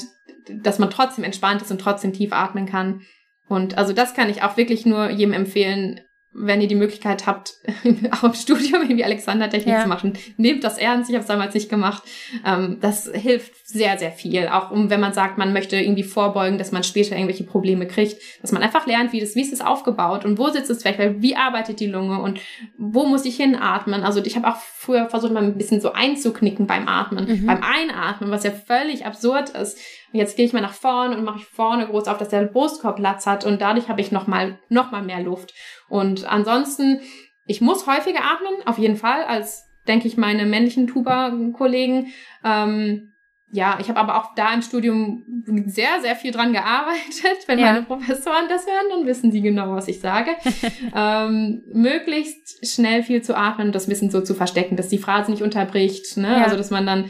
dass 0.49 0.79
man 0.79 0.89
trotzdem 0.89 1.23
entspannt 1.23 1.61
ist 1.61 1.71
und 1.71 1.79
trotzdem 1.79 2.13
tief 2.13 2.33
atmen 2.33 2.65
kann. 2.65 3.01
Und 3.47 3.77
also 3.77 3.93
das 3.93 4.13
kann 4.13 4.29
ich 4.29 4.41
auch 4.43 4.57
wirklich 4.57 4.85
nur 4.85 5.09
jedem 5.09 5.33
empfehlen, 5.33 6.01
wenn 6.35 6.61
ihr 6.61 6.67
die 6.67 6.75
Möglichkeit 6.75 7.27
habt, 7.27 7.53
auch 8.11 8.23
im 8.23 8.33
Studium 8.33 8.81
irgendwie 8.81 9.03
Alexander-Technik 9.03 9.75
ja. 9.75 9.83
zu 9.83 9.87
machen, 9.87 10.13
nehmt 10.37 10.63
das 10.63 10.77
ernst. 10.77 11.09
Ich 11.09 11.15
habe 11.15 11.21
es 11.21 11.27
damals 11.27 11.53
nicht 11.53 11.69
gemacht. 11.69 12.03
Ähm, 12.45 12.77
das 12.81 13.09
hilft 13.13 13.67
sehr, 13.67 13.97
sehr 13.99 14.11
viel. 14.11 14.47
Auch 14.47 14.71
um, 14.71 14.89
wenn 14.89 14.99
man 14.99 15.13
sagt, 15.13 15.37
man 15.37 15.53
möchte 15.53 15.77
irgendwie 15.77 16.03
vorbeugen, 16.03 16.57
dass 16.57 16.71
man 16.71 16.83
später 16.83 17.15
irgendwelche 17.15 17.43
Probleme 17.43 17.87
kriegt, 17.87 18.17
dass 18.41 18.51
man 18.51 18.63
einfach 18.63 18.87
lernt, 18.87 19.13
wie 19.13 19.19
das, 19.19 19.35
wie 19.35 19.41
ist 19.41 19.53
es 19.53 19.61
aufgebaut 19.61 20.25
und 20.25 20.39
wo 20.39 20.49
sitzt 20.49 20.71
es 20.71 20.81
vielleicht, 20.81 20.99
weil 20.99 21.21
wie 21.21 21.35
arbeitet 21.35 21.79
die 21.79 21.87
Lunge 21.87 22.19
und 22.19 22.39
wo 22.77 23.05
muss 23.05 23.25
ich 23.25 23.35
hinatmen. 23.37 24.03
Also 24.03 24.23
ich 24.23 24.35
habe 24.35 24.47
auch 24.47 24.57
früher 24.57 25.09
versucht, 25.09 25.33
mal 25.33 25.43
ein 25.43 25.57
bisschen 25.57 25.81
so 25.81 25.93
einzuknicken 25.93 26.65
beim 26.65 26.87
Atmen, 26.87 27.41
mhm. 27.41 27.45
beim 27.45 27.61
Einatmen, 27.61 28.31
was 28.31 28.43
ja 28.43 28.51
völlig 28.51 29.05
absurd 29.05 29.49
ist. 29.49 29.77
Jetzt 30.13 30.37
gehe 30.37 30.45
ich 30.45 30.53
mal 30.53 30.61
nach 30.61 30.73
vorne 30.73 31.17
und 31.17 31.23
mache 31.23 31.39
ich 31.39 31.45
vorne 31.45 31.87
groß 31.87 32.07
auf, 32.07 32.19
dass 32.19 32.29
der 32.29 32.45
Brustkorb 32.45 32.97
Platz 32.97 33.25
hat 33.25 33.45
und 33.45 33.61
dadurch 33.61 33.89
habe 33.89 33.99
ich 33.99 34.11
noch 34.11 34.27
mal, 34.27 34.59
noch 34.69 34.91
mal 34.91 35.01
mehr 35.01 35.21
Luft. 35.21 35.53
Und 35.89 36.25
ansonsten, 36.25 37.01
ich 37.45 37.61
muss 37.61 37.87
häufiger 37.87 38.19
atmen, 38.19 38.65
auf 38.65 38.77
jeden 38.77 38.95
Fall, 38.95 39.23
als 39.23 39.67
denke 39.87 40.07
ich 40.07 40.15
meine 40.15 40.45
männlichen 40.45 40.87
Tuba-Kollegen. 40.87 42.13
Ähm, 42.43 43.13
ja, 43.51 43.77
ich 43.79 43.89
habe 43.89 43.99
aber 43.99 44.17
auch 44.17 44.33
da 44.35 44.51
im 44.53 44.63
Studium 44.63 45.43
sehr, 45.65 46.01
sehr 46.01 46.15
viel 46.15 46.31
dran 46.31 46.53
gearbeitet. 46.53 47.47
Wenn 47.47 47.59
ja. 47.59 47.65
meine 47.65 47.83
Professoren 47.83 48.49
das 48.49 48.65
hören, 48.65 48.85
dann 48.89 49.05
wissen 49.05 49.31
sie 49.31 49.41
genau, 49.41 49.75
was 49.75 49.87
ich 49.87 49.99
sage. 49.99 50.31
ähm, 50.95 51.63
möglichst 51.71 52.67
schnell 52.67 53.03
viel 53.03 53.21
zu 53.21 53.37
atmen 53.37 53.67
und 53.67 53.75
das 53.75 53.87
Wissen 53.87 54.09
so 54.09 54.21
zu 54.21 54.33
verstecken, 54.33 54.75
dass 54.75 54.89
die 54.89 54.97
Phrase 54.97 55.29
nicht 55.29 55.43
unterbricht. 55.43 56.17
Ne? 56.17 56.29
Ja. 56.29 56.43
Also, 56.43 56.55
dass 56.55 56.71
man 56.71 56.87
dann 56.87 57.05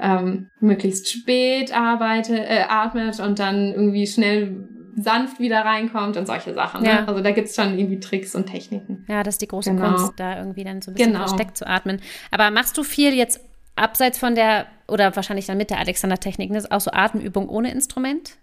ähm, 0.00 0.50
möglichst 0.60 1.10
spät 1.10 1.74
arbeitet, 1.74 2.38
äh, 2.38 2.64
atmet 2.68 3.20
und 3.20 3.38
dann 3.38 3.72
irgendwie 3.72 4.06
schnell 4.06 4.68
sanft 4.96 5.38
wieder 5.38 5.60
reinkommt 5.60 6.16
und 6.16 6.26
solche 6.26 6.54
Sachen. 6.54 6.82
Ne? 6.82 6.88
Ja. 6.88 7.04
Also 7.04 7.20
da 7.20 7.30
gibt's 7.30 7.54
schon 7.54 7.78
irgendwie 7.78 8.00
Tricks 8.00 8.34
und 8.34 8.46
Techniken. 8.46 9.04
Ja, 9.08 9.22
das 9.22 9.34
ist 9.34 9.42
die 9.42 9.48
große 9.48 9.70
genau. 9.70 9.94
Kunst, 9.94 10.12
da 10.16 10.38
irgendwie 10.38 10.64
dann 10.64 10.82
so 10.82 10.90
ein 10.90 10.94
bisschen 10.94 11.12
genau. 11.12 11.26
versteckt 11.26 11.56
zu 11.56 11.66
atmen. 11.66 12.00
Aber 12.30 12.50
machst 12.50 12.76
du 12.76 12.82
viel 12.82 13.14
jetzt 13.14 13.40
abseits 13.76 14.18
von 14.18 14.34
der, 14.34 14.66
oder 14.88 15.14
wahrscheinlich 15.14 15.46
dann 15.46 15.56
mit 15.56 15.70
der 15.70 15.78
Alexander-Technik, 15.78 16.50
ne? 16.50 16.62
auch 16.70 16.80
so 16.80 16.90
Atemübung 16.90 17.48
ohne 17.48 17.70
Instrument? 17.70 18.38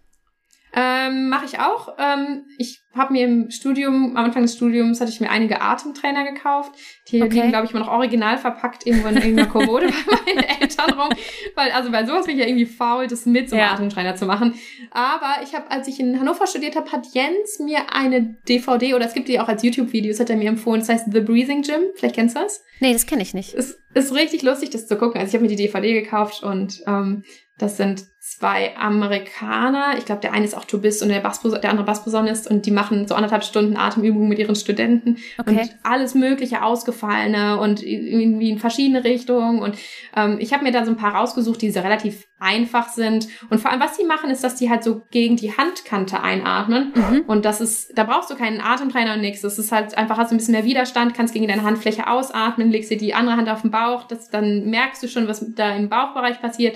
Ähm, 0.76 1.30
Mache 1.30 1.46
ich 1.46 1.60
auch. 1.60 1.96
Ähm, 1.98 2.46
ich 2.58 2.84
habe 2.94 3.14
mir 3.14 3.26
im 3.26 3.50
Studium, 3.50 4.18
am 4.18 4.26
Anfang 4.26 4.42
des 4.42 4.56
Studiums 4.56 5.00
hatte 5.00 5.10
ich 5.10 5.22
mir 5.22 5.30
einige 5.30 5.62
Atemtrainer 5.62 6.26
gekauft. 6.26 6.74
Die 7.08 7.22
okay. 7.22 7.34
liegen, 7.34 7.50
glaube 7.50 7.66
ich, 7.66 7.72
immer 7.72 7.80
noch 7.80 7.92
original 7.92 8.38
verpackt 8.38 8.86
irgendwo 8.86 9.08
in 9.08 9.16
irgendeiner 9.16 9.48
Kommode 9.48 9.88
bei 10.08 10.34
meinen 10.34 10.44
Eltern 10.44 10.92
rum. 10.92 11.10
Weil, 11.56 11.72
also 11.72 11.92
bei 11.92 12.06
sowas 12.06 12.26
bin 12.26 12.36
ich 12.36 12.42
ja 12.42 12.48
irgendwie 12.48 12.66
faul, 12.66 13.08
das 13.08 13.26
mit 13.26 13.50
so 13.50 13.56
einem 13.56 13.66
ja. 13.66 13.74
Atemtrainer 13.74 14.16
zu 14.16 14.26
machen. 14.26 14.54
Aber 14.92 15.44
ich 15.44 15.56
habe, 15.56 15.72
als 15.72 15.88
ich 15.88 16.00
in 16.00 16.20
Hannover 16.20 16.46
studiert 16.46 16.76
habe, 16.76 16.92
hat 16.92 17.08
Jens 17.14 17.60
mir 17.60 17.94
eine 17.94 18.36
DVD, 18.48 18.96
oder 18.96 19.06
es 19.06 19.14
gibt 19.14 19.30
die 19.30 19.40
auch 19.40 19.48
als 19.48 19.64
YouTube-Videos, 19.64 20.20
hat 20.20 20.30
er 20.30 20.36
mir 20.36 20.50
empfohlen, 20.50 20.82
das 20.82 20.90
heißt 20.90 21.08
The 21.12 21.22
Breathing 21.22 21.62
Gym. 21.62 21.82
Vielleicht 21.96 22.16
kennst 22.16 22.36
du 22.36 22.42
das? 22.42 22.62
Nee, 22.82 22.92
das 22.92 23.06
kenne 23.06 23.22
ich 23.22 23.34
nicht. 23.34 23.54
Es 23.54 23.78
ist 23.94 24.14
richtig 24.14 24.42
lustig, 24.42 24.72
das 24.72 24.88
zu 24.88 24.98
gucken. 24.98 25.22
Also 25.22 25.30
ich 25.30 25.34
habe 25.36 25.44
mir 25.44 25.56
die 25.56 25.64
DVD 25.64 25.94
gekauft 25.94 26.44
und 26.44 26.82
ähm, 26.86 27.24
das 27.58 27.78
sind 27.78 28.06
zwei 28.28 28.76
Amerikaner. 28.76 30.00
Ich 30.00 30.06
glaube, 30.06 30.22
der 30.22 30.34
eine 30.34 30.46
ist 30.46 30.58
auch 30.58 30.66
Tubist 30.66 31.04
und 31.04 31.10
der, 31.10 31.20
Bassposaun 31.20 31.62
der 31.62 31.70
andere 31.70 31.86
Bassposaunist 31.86 32.50
und 32.50 32.66
die 32.66 32.72
machen 32.72 33.08
so 33.08 33.14
anderthalb 33.14 33.44
Stunden 33.44 33.78
Atemübungen 33.78 34.28
mit 34.28 34.40
ihren 34.40 34.56
Studenten 34.56 35.18
okay. 35.38 35.62
und 35.62 35.76
alles 35.84 36.16
mögliche 36.16 36.64
ausgefallene 36.64 37.60
und 37.60 37.84
irgendwie 37.84 38.50
in 38.50 38.58
verschiedene 38.58 39.04
Richtungen 39.04 39.62
und 39.62 39.78
ähm, 40.16 40.38
ich 40.40 40.54
habe 40.54 40.64
mir 40.64 40.72
da 40.72 40.84
so 40.86 40.92
ein 40.92 40.98
paar 40.98 41.14
rausgesucht, 41.14 41.62
die 41.62 41.70
so 41.70 41.82
relativ 41.82 42.26
einfach 42.40 42.90
sind 42.90 43.28
und 43.52 43.60
vor 43.60 43.72
allem 43.72 43.80
was 43.80 43.96
die 43.96 44.04
machen 44.04 44.32
ist, 44.32 44.44
dass 44.44 44.56
die 44.56 44.72
halt 44.72 44.84
so 44.84 45.04
gegen 45.12 45.36
die 45.36 45.56
Handkante 45.56 46.22
einatmen 46.22 46.94
mhm. 46.96 47.24
und 47.28 47.46
das 47.46 47.62
ist, 47.62 47.96
da 47.96 48.06
brauchst 48.06 48.32
du 48.32 48.36
keinen 48.36 48.60
Atemtrainer 48.60 49.14
und 49.14 49.22
nichts. 49.22 49.42
Das 49.42 49.60
ist 49.60 49.72
halt 49.72 49.96
einfach 49.98 50.18
hast 50.18 50.32
du 50.32 50.36
ein 50.36 50.40
bisschen 50.40 50.54
mehr 50.54 50.66
Widerstand, 50.66 51.14
kannst 51.14 51.34
gegen 51.34 51.48
deine 51.48 51.64
Handfläche 51.64 52.08
ausatmen, 52.08 52.72
legst 52.72 52.90
dir 52.90 52.98
die 52.98 53.14
andere 53.14 53.38
Hand 53.38 53.50
auf 53.50 53.62
den 53.62 53.70
Bauch, 53.72 54.04
das 54.04 54.30
dann 54.30 54.66
merkst 54.66 55.04
du 55.04 55.08
schon, 55.08 55.28
was 55.28 55.46
da 55.54 55.76
im 55.76 55.90
Bauchbereich 55.90 56.42
passiert 56.42 56.76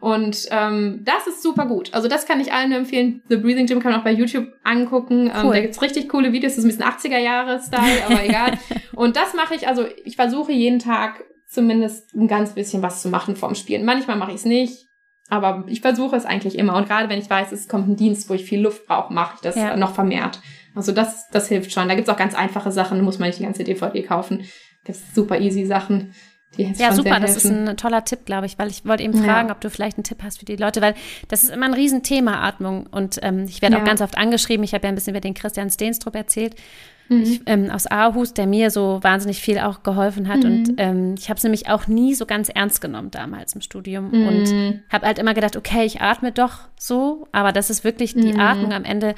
und 0.00 0.46
ähm, 0.50 1.00
das 1.04 1.26
ist 1.26 1.42
super 1.42 1.66
gut. 1.66 1.92
Also 1.94 2.08
das 2.08 2.26
kann 2.26 2.40
ich 2.40 2.52
allen 2.52 2.70
nur 2.70 2.78
empfehlen. 2.78 3.22
The 3.28 3.36
Breathing 3.36 3.66
Gym 3.66 3.80
kann 3.80 3.92
man 3.92 4.00
auch 4.00 4.04
bei 4.04 4.12
YouTube 4.12 4.48
angucken. 4.62 5.26
Ähm, 5.26 5.32
cool. 5.36 5.44
Ähm, 5.44 5.52
da 5.52 5.60
gibt's 5.60 5.82
richtig 5.82 6.08
coole 6.08 6.32
Videos. 6.32 6.54
Das 6.54 6.64
ist 6.64 6.64
ein 6.64 6.68
bisschen 6.68 7.12
80er-Jahre-Style, 7.12 8.06
aber 8.06 8.24
egal. 8.28 8.58
Und 8.94 9.16
das 9.16 9.34
mache 9.34 9.54
ich, 9.54 9.68
also 9.68 9.86
ich 10.04 10.16
versuche 10.16 10.52
jeden 10.52 10.78
Tag 10.78 11.24
zumindest 11.46 12.14
ein 12.14 12.28
ganz 12.28 12.52
bisschen 12.54 12.82
was 12.82 13.02
zu 13.02 13.08
machen 13.08 13.36
vorm 13.36 13.54
Spielen. 13.54 13.84
Manchmal 13.84 14.16
mache 14.16 14.32
ich 14.32 14.38
es 14.38 14.44
nicht, 14.44 14.86
aber 15.28 15.64
ich 15.66 15.80
versuche 15.80 16.16
es 16.16 16.26
eigentlich 16.26 16.58
immer. 16.58 16.76
Und 16.76 16.88
gerade 16.88 17.08
wenn 17.08 17.18
ich 17.18 17.30
weiß, 17.30 17.52
es 17.52 17.68
kommt 17.68 17.88
ein 17.88 17.96
Dienst, 17.96 18.28
wo 18.28 18.34
ich 18.34 18.44
viel 18.44 18.60
Luft 18.60 18.86
brauche, 18.86 19.12
mache 19.12 19.34
ich 19.36 19.40
das 19.40 19.56
ja. 19.56 19.76
noch 19.76 19.94
vermehrt. 19.94 20.40
Also 20.74 20.92
das, 20.92 21.28
das 21.30 21.48
hilft 21.48 21.72
schon. 21.72 21.88
Da 21.88 21.94
gibt's 21.94 22.10
auch 22.10 22.18
ganz 22.18 22.34
einfache 22.34 22.70
Sachen, 22.70 22.98
da 22.98 23.04
muss 23.04 23.18
man 23.18 23.28
nicht 23.28 23.38
die 23.38 23.44
ganze 23.44 23.64
DVD 23.64 24.02
kaufen. 24.02 24.44
Gibt's 24.84 25.14
super 25.14 25.40
easy 25.40 25.64
Sachen 25.64 26.12
ja, 26.56 26.92
super, 26.92 27.20
das 27.20 27.36
ist 27.36 27.46
ein 27.46 27.76
toller 27.76 28.04
Tipp, 28.04 28.24
glaube 28.24 28.46
ich, 28.46 28.58
weil 28.58 28.68
ich 28.68 28.84
wollte 28.84 29.02
eben 29.02 29.14
fragen, 29.14 29.48
ja. 29.48 29.54
ob 29.54 29.60
du 29.60 29.70
vielleicht 29.70 29.96
einen 29.96 30.04
Tipp 30.04 30.22
hast 30.22 30.38
für 30.38 30.44
die 30.44 30.56
Leute, 30.56 30.80
weil 30.80 30.94
das 31.28 31.44
ist 31.44 31.50
immer 31.50 31.66
ein 31.66 31.74
Riesenthema, 31.74 32.46
Atmung. 32.46 32.86
Und 32.90 33.18
ähm, 33.22 33.44
ich 33.48 33.62
werde 33.62 33.76
ja. 33.76 33.82
auch 33.82 33.86
ganz 33.86 34.00
oft 34.00 34.18
angeschrieben, 34.18 34.64
ich 34.64 34.74
habe 34.74 34.84
ja 34.84 34.88
ein 34.88 34.94
bisschen 34.94 35.12
über 35.12 35.20
den 35.20 35.34
Christian 35.34 35.70
Steenstrup 35.70 36.14
erzählt, 36.14 36.54
mhm. 37.08 37.22
ich, 37.22 37.40
ähm, 37.46 37.70
aus 37.70 37.86
Aarhus, 37.86 38.34
der 38.34 38.46
mir 38.46 38.70
so 38.70 38.98
wahnsinnig 39.02 39.40
viel 39.40 39.58
auch 39.58 39.82
geholfen 39.82 40.28
hat. 40.28 40.38
Mhm. 40.38 40.44
Und 40.44 40.74
ähm, 40.78 41.14
ich 41.18 41.28
habe 41.28 41.38
es 41.38 41.42
nämlich 41.42 41.68
auch 41.68 41.86
nie 41.86 42.14
so 42.14 42.26
ganz 42.26 42.48
ernst 42.48 42.80
genommen 42.80 43.10
damals 43.10 43.54
im 43.54 43.60
Studium 43.60 44.10
mhm. 44.10 44.28
und 44.28 44.80
habe 44.90 45.06
halt 45.06 45.18
immer 45.18 45.34
gedacht, 45.34 45.56
okay, 45.56 45.84
ich 45.84 46.00
atme 46.00 46.32
doch 46.32 46.60
so, 46.78 47.28
aber 47.32 47.52
das 47.52 47.70
ist 47.70 47.84
wirklich 47.84 48.14
die 48.14 48.32
mhm. 48.32 48.40
Atmung 48.40 48.72
am 48.72 48.84
Ende 48.84 49.14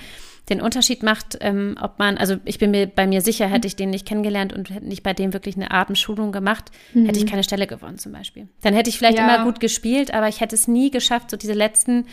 den 0.48 0.60
Unterschied 0.60 1.02
macht, 1.02 1.38
ähm, 1.40 1.76
ob 1.80 1.98
man, 1.98 2.16
also 2.16 2.36
ich 2.44 2.58
bin 2.58 2.70
mir 2.70 2.86
bei 2.86 3.06
mir 3.06 3.20
sicher, 3.20 3.46
hätte 3.46 3.66
ich 3.66 3.76
den 3.76 3.90
nicht 3.90 4.06
kennengelernt 4.06 4.52
und 4.52 4.70
hätte 4.70 4.86
nicht 4.86 5.02
bei 5.02 5.12
dem 5.12 5.32
wirklich 5.32 5.56
eine 5.56 5.70
Atemschulung 5.70 6.32
gemacht, 6.32 6.70
mhm. 6.94 7.06
hätte 7.06 7.18
ich 7.18 7.26
keine 7.26 7.44
Stelle 7.44 7.66
gewonnen 7.66 7.98
zum 7.98 8.12
Beispiel. 8.12 8.48
Dann 8.62 8.74
hätte 8.74 8.88
ich 8.90 8.98
vielleicht 8.98 9.18
ja. 9.18 9.24
immer 9.24 9.44
gut 9.44 9.60
gespielt, 9.60 10.14
aber 10.14 10.28
ich 10.28 10.40
hätte 10.40 10.54
es 10.54 10.68
nie 10.68 10.90
geschafft, 10.90 11.30
so 11.30 11.36
diese 11.36 11.52
letzten 11.52 12.06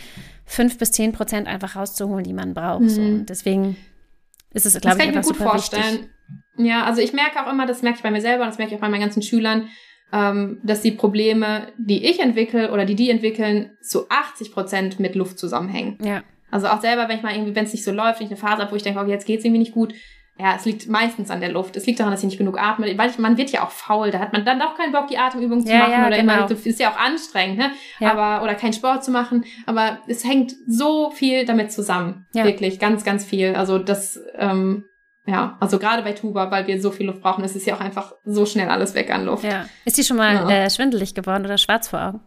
fünf 0.46 0.78
bis 0.78 0.92
zehn 0.92 1.12
Prozent 1.14 1.48
einfach 1.48 1.76
rauszuholen, 1.76 2.24
die 2.24 2.34
man 2.34 2.54
braucht. 2.54 2.82
Mhm. 2.82 2.90
So. 2.90 3.02
Und 3.02 3.26
deswegen 3.28 3.78
ist 4.54 4.66
es, 4.66 4.80
glaube 4.80 4.98
ich, 4.98 5.08
einfach 5.08 5.24
super 5.24 5.46
vorstellen. 5.46 5.84
wichtig. 5.84 6.10
Ja, 6.58 6.86
also 6.86 7.02
ich 7.02 7.14
merke 7.14 7.46
auch 7.46 7.52
immer, 7.52 7.66
das 7.66 7.82
merke 7.82 7.98
ich 7.98 8.04
bei 8.04 8.12
mir 8.12 8.22
selber 8.22 8.44
und 8.44 8.50
das 8.50 8.58
merke 8.58 8.74
ich 8.74 8.78
auch 8.78 8.82
bei 8.82 8.90
meinen 8.90 9.02
ganzen 9.02 9.22
Schülern, 9.22 9.70
ähm, 10.14 10.60
dass 10.64 10.82
die 10.82 10.92
Probleme, 10.92 11.68
die 11.78 12.06
ich 12.06 12.20
entwickle 12.20 12.72
oder 12.72 12.86
die 12.86 12.96
die 12.96 13.10
entwickeln, 13.10 13.72
zu 13.82 14.10
80 14.10 14.52
Prozent 14.52 15.00
mit 15.00 15.16
Luft 15.16 15.38
zusammenhängen. 15.38 15.98
Ja. 16.02 16.24
Also 16.56 16.68
auch 16.68 16.80
selber, 16.80 17.10
wenn 17.10 17.18
ich 17.18 17.24
mal 17.24 17.34
irgendwie, 17.34 17.54
wenn 17.54 17.66
es 17.66 17.74
nicht 17.74 17.84
so 17.84 17.92
läuft, 17.92 18.20
wenn 18.20 18.28
ich 18.28 18.32
eine 18.32 18.40
Phase 18.40 18.62
habe, 18.62 18.72
wo 18.72 18.78
ich 18.78 18.84
denke, 18.84 19.02
okay, 19.02 19.12
jetzt 19.12 19.26
geht's 19.26 19.44
irgendwie 19.44 19.60
nicht 19.60 19.74
gut, 19.74 19.94
ja, 20.38 20.56
es 20.56 20.64
liegt 20.64 20.88
meistens 20.88 21.30
an 21.30 21.42
der 21.42 21.52
Luft. 21.52 21.76
Es 21.76 21.86
liegt 21.86 22.00
daran, 22.00 22.12
dass 22.12 22.22
ich 22.22 22.28
nicht 22.28 22.38
genug 22.38 22.58
atme. 22.58 22.98
Weil 22.98 23.12
man 23.18 23.38
wird 23.38 23.52
ja 23.52 23.64
auch 23.64 23.72
faul. 23.72 24.12
Da 24.12 24.20
hat 24.20 24.32
man 24.32 24.46
dann 24.46 24.62
auch 24.62 24.76
keinen 24.76 24.94
Bock, 24.94 25.08
die 25.08 25.18
Atemübung 25.18 25.66
zu 25.66 25.72
ja, 25.72 25.80
machen. 25.80 25.92
Ja, 25.92 26.08
oder 26.08 26.18
genau. 26.18 26.46
immer, 26.46 26.52
ist 26.52 26.80
ja 26.80 26.92
auch 26.92 26.98
anstrengend, 26.98 27.58
ne? 27.58 27.72
Ja. 28.00 28.12
Aber, 28.12 28.44
oder 28.44 28.56
keinen 28.56 28.74
Sport 28.74 29.04
zu 29.04 29.12
machen. 29.12 29.44
Aber 29.66 30.00
es 30.08 30.24
hängt 30.24 30.54
so 30.66 31.12
viel 31.12 31.46
damit 31.46 31.74
zusammen. 31.74 32.26
Ja. 32.34 32.46
Wirklich, 32.46 32.80
ganz, 32.80 33.04
ganz 33.04 33.26
viel. 33.26 33.56
Also 33.56 33.80
das, 33.80 34.20
ähm, 34.38 34.86
ja, 35.26 35.58
also 35.60 35.78
gerade 35.78 36.04
bei 36.04 36.14
Tuba, 36.14 36.52
weil 36.52 36.68
wir 36.68 36.82
so 36.82 36.92
viel 36.92 37.08
Luft 37.08 37.22
brauchen, 37.22 37.44
ist 37.44 37.56
es 37.56 37.66
ja 37.66 37.76
auch 37.76 37.82
einfach 37.82 38.14
so 38.26 38.46
schnell 38.46 38.70
alles 38.70 38.94
weg 38.94 39.14
an 39.14 39.26
Luft. 39.26 39.44
Ja. 39.44 39.66
Ist 39.84 39.98
die 39.98 40.04
schon 40.04 40.18
mal 40.18 40.50
äh, 40.50 40.70
schwindelig 40.70 41.14
geworden 41.14 41.46
oder 41.46 41.58
schwarz 41.58 41.88
vor 41.88 42.02
Augen? 42.02 42.20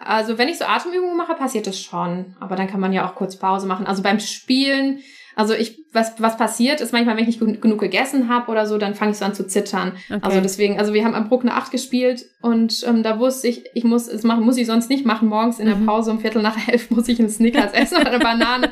Also 0.00 0.38
wenn 0.38 0.48
ich 0.48 0.58
so 0.58 0.64
Atemübungen 0.64 1.16
mache, 1.16 1.34
passiert 1.34 1.66
das 1.66 1.80
schon. 1.80 2.36
Aber 2.40 2.56
dann 2.56 2.68
kann 2.68 2.80
man 2.80 2.92
ja 2.92 3.08
auch 3.08 3.14
kurz 3.14 3.36
Pause 3.36 3.66
machen. 3.66 3.86
Also 3.86 4.02
beim 4.02 4.20
Spielen, 4.20 5.00
also 5.34 5.54
ich, 5.54 5.84
was, 5.92 6.20
was 6.20 6.36
passiert, 6.36 6.80
ist 6.80 6.92
manchmal, 6.92 7.16
wenn 7.16 7.28
ich 7.28 7.40
nicht 7.40 7.60
genug 7.62 7.78
gegessen 7.78 8.28
habe 8.28 8.50
oder 8.50 8.66
so, 8.66 8.78
dann 8.78 8.94
fange 8.94 9.12
ich 9.12 9.18
so 9.18 9.24
an 9.24 9.34
zu 9.34 9.46
zittern. 9.46 9.92
Okay. 10.08 10.18
Also 10.22 10.40
deswegen, 10.40 10.78
also 10.78 10.92
wir 10.94 11.04
haben 11.04 11.14
am 11.14 11.28
Bruck 11.28 11.42
eine 11.42 11.54
Acht 11.54 11.70
gespielt 11.70 12.26
und 12.40 12.84
ähm, 12.86 13.02
da 13.02 13.18
wusste 13.18 13.48
ich, 13.48 13.64
ich 13.74 13.84
muss 13.84 14.08
es 14.08 14.24
machen, 14.24 14.44
muss 14.44 14.56
ich 14.56 14.66
sonst 14.66 14.90
nicht 14.90 15.06
machen. 15.06 15.28
Morgens 15.28 15.58
in 15.58 15.66
der 15.66 15.76
mhm. 15.76 15.86
Pause 15.86 16.10
um 16.10 16.20
Viertel 16.20 16.42
nach 16.42 16.56
elf 16.68 16.90
muss 16.90 17.08
ich 17.08 17.18
einen 17.20 17.30
Snickers 17.30 17.72
essen 17.72 17.98
oder 17.98 18.10
eine 18.10 18.18
Banane. 18.18 18.70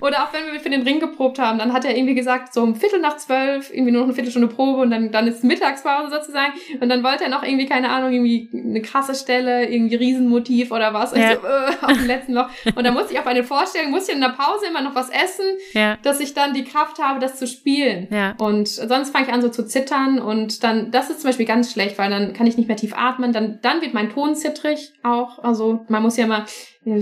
Oder 0.00 0.24
auch 0.24 0.32
wenn 0.32 0.52
wir 0.52 0.60
für 0.60 0.70
den 0.70 0.82
Ring 0.82 1.00
geprobt 1.00 1.38
haben, 1.38 1.58
dann 1.58 1.72
hat 1.72 1.84
er 1.84 1.96
irgendwie 1.96 2.14
gesagt, 2.14 2.52
so 2.52 2.62
um 2.62 2.74
Viertel 2.74 3.00
nach 3.00 3.16
zwölf, 3.16 3.72
irgendwie 3.72 3.92
nur 3.92 4.00
noch 4.00 4.08
eine 4.08 4.14
Viertelstunde 4.14 4.48
Probe 4.48 4.80
und 4.80 4.90
dann, 4.90 5.10
dann 5.12 5.26
ist 5.26 5.44
Mittagspause 5.44 6.10
sozusagen. 6.10 6.52
Und 6.80 6.88
dann 6.88 7.02
wollte 7.02 7.24
er 7.24 7.30
noch 7.30 7.42
irgendwie, 7.42 7.66
keine 7.66 7.90
Ahnung, 7.90 8.12
irgendwie 8.12 8.50
eine 8.52 8.82
krasse 8.82 9.14
Stelle, 9.14 9.68
irgendwie 9.68 9.96
Riesenmotiv 9.96 10.70
oder 10.70 10.94
was. 10.94 11.16
Ja. 11.16 11.36
So, 11.36 11.46
äh, 11.46 11.92
auf 11.92 11.98
dem 11.98 12.06
letzten 12.06 12.34
Loch. 12.34 12.48
Und 12.74 12.84
dann 12.84 12.94
musste 12.94 13.12
ich 13.12 13.18
auf 13.18 13.26
eine 13.26 13.44
Vorstellung, 13.44 13.90
musste 13.90 14.12
ich 14.12 14.16
in 14.16 14.22
der 14.22 14.30
Pause 14.30 14.66
immer 14.68 14.82
noch 14.82 14.94
was 14.94 15.10
essen, 15.10 15.46
ja. 15.72 15.96
dass 16.02 16.20
ich 16.20 16.34
dann 16.34 16.54
die 16.54 16.64
Kraft 16.64 16.98
habe, 16.98 17.20
das 17.20 17.36
zu 17.36 17.46
spielen. 17.46 18.08
Ja. 18.10 18.34
Und 18.38 18.68
sonst 18.68 19.10
fange 19.10 19.26
ich 19.26 19.32
an 19.32 19.42
so 19.42 19.48
zu 19.48 19.66
zittern 19.66 20.18
und 20.18 20.64
dann, 20.64 20.90
das 20.90 21.10
ist 21.10 21.20
zum 21.20 21.28
Beispiel 21.28 21.46
ganz 21.46 21.72
schlecht, 21.72 21.98
weil 21.98 22.10
dann 22.10 22.32
kann 22.32 22.46
ich 22.46 22.56
nicht 22.56 22.68
mehr 22.68 22.76
tief 22.76 22.92
atmen, 22.96 23.32
dann, 23.32 23.58
dann 23.62 23.80
wird 23.80 23.94
mein 23.94 24.10
Ton 24.10 24.34
zittrig 24.34 24.92
auch. 25.02 25.42
Also 25.42 25.84
man 25.88 26.02
muss 26.02 26.16
ja 26.16 26.26
mal 26.26 26.44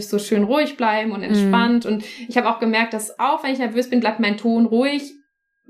so 0.00 0.18
schön 0.18 0.44
ruhig 0.44 0.76
bleiben 0.76 1.12
und 1.12 1.22
entspannt. 1.22 1.84
Mhm. 1.84 1.92
Und 1.92 2.04
ich 2.28 2.36
habe 2.36 2.48
auch 2.48 2.58
gemerkt, 2.58 2.92
dass 2.92 3.18
auch 3.18 3.42
wenn 3.42 3.52
ich 3.52 3.58
nervös 3.58 3.88
bin, 3.90 4.00
bleibt 4.00 4.20
mein 4.20 4.36
Ton 4.36 4.66
ruhig 4.66 5.14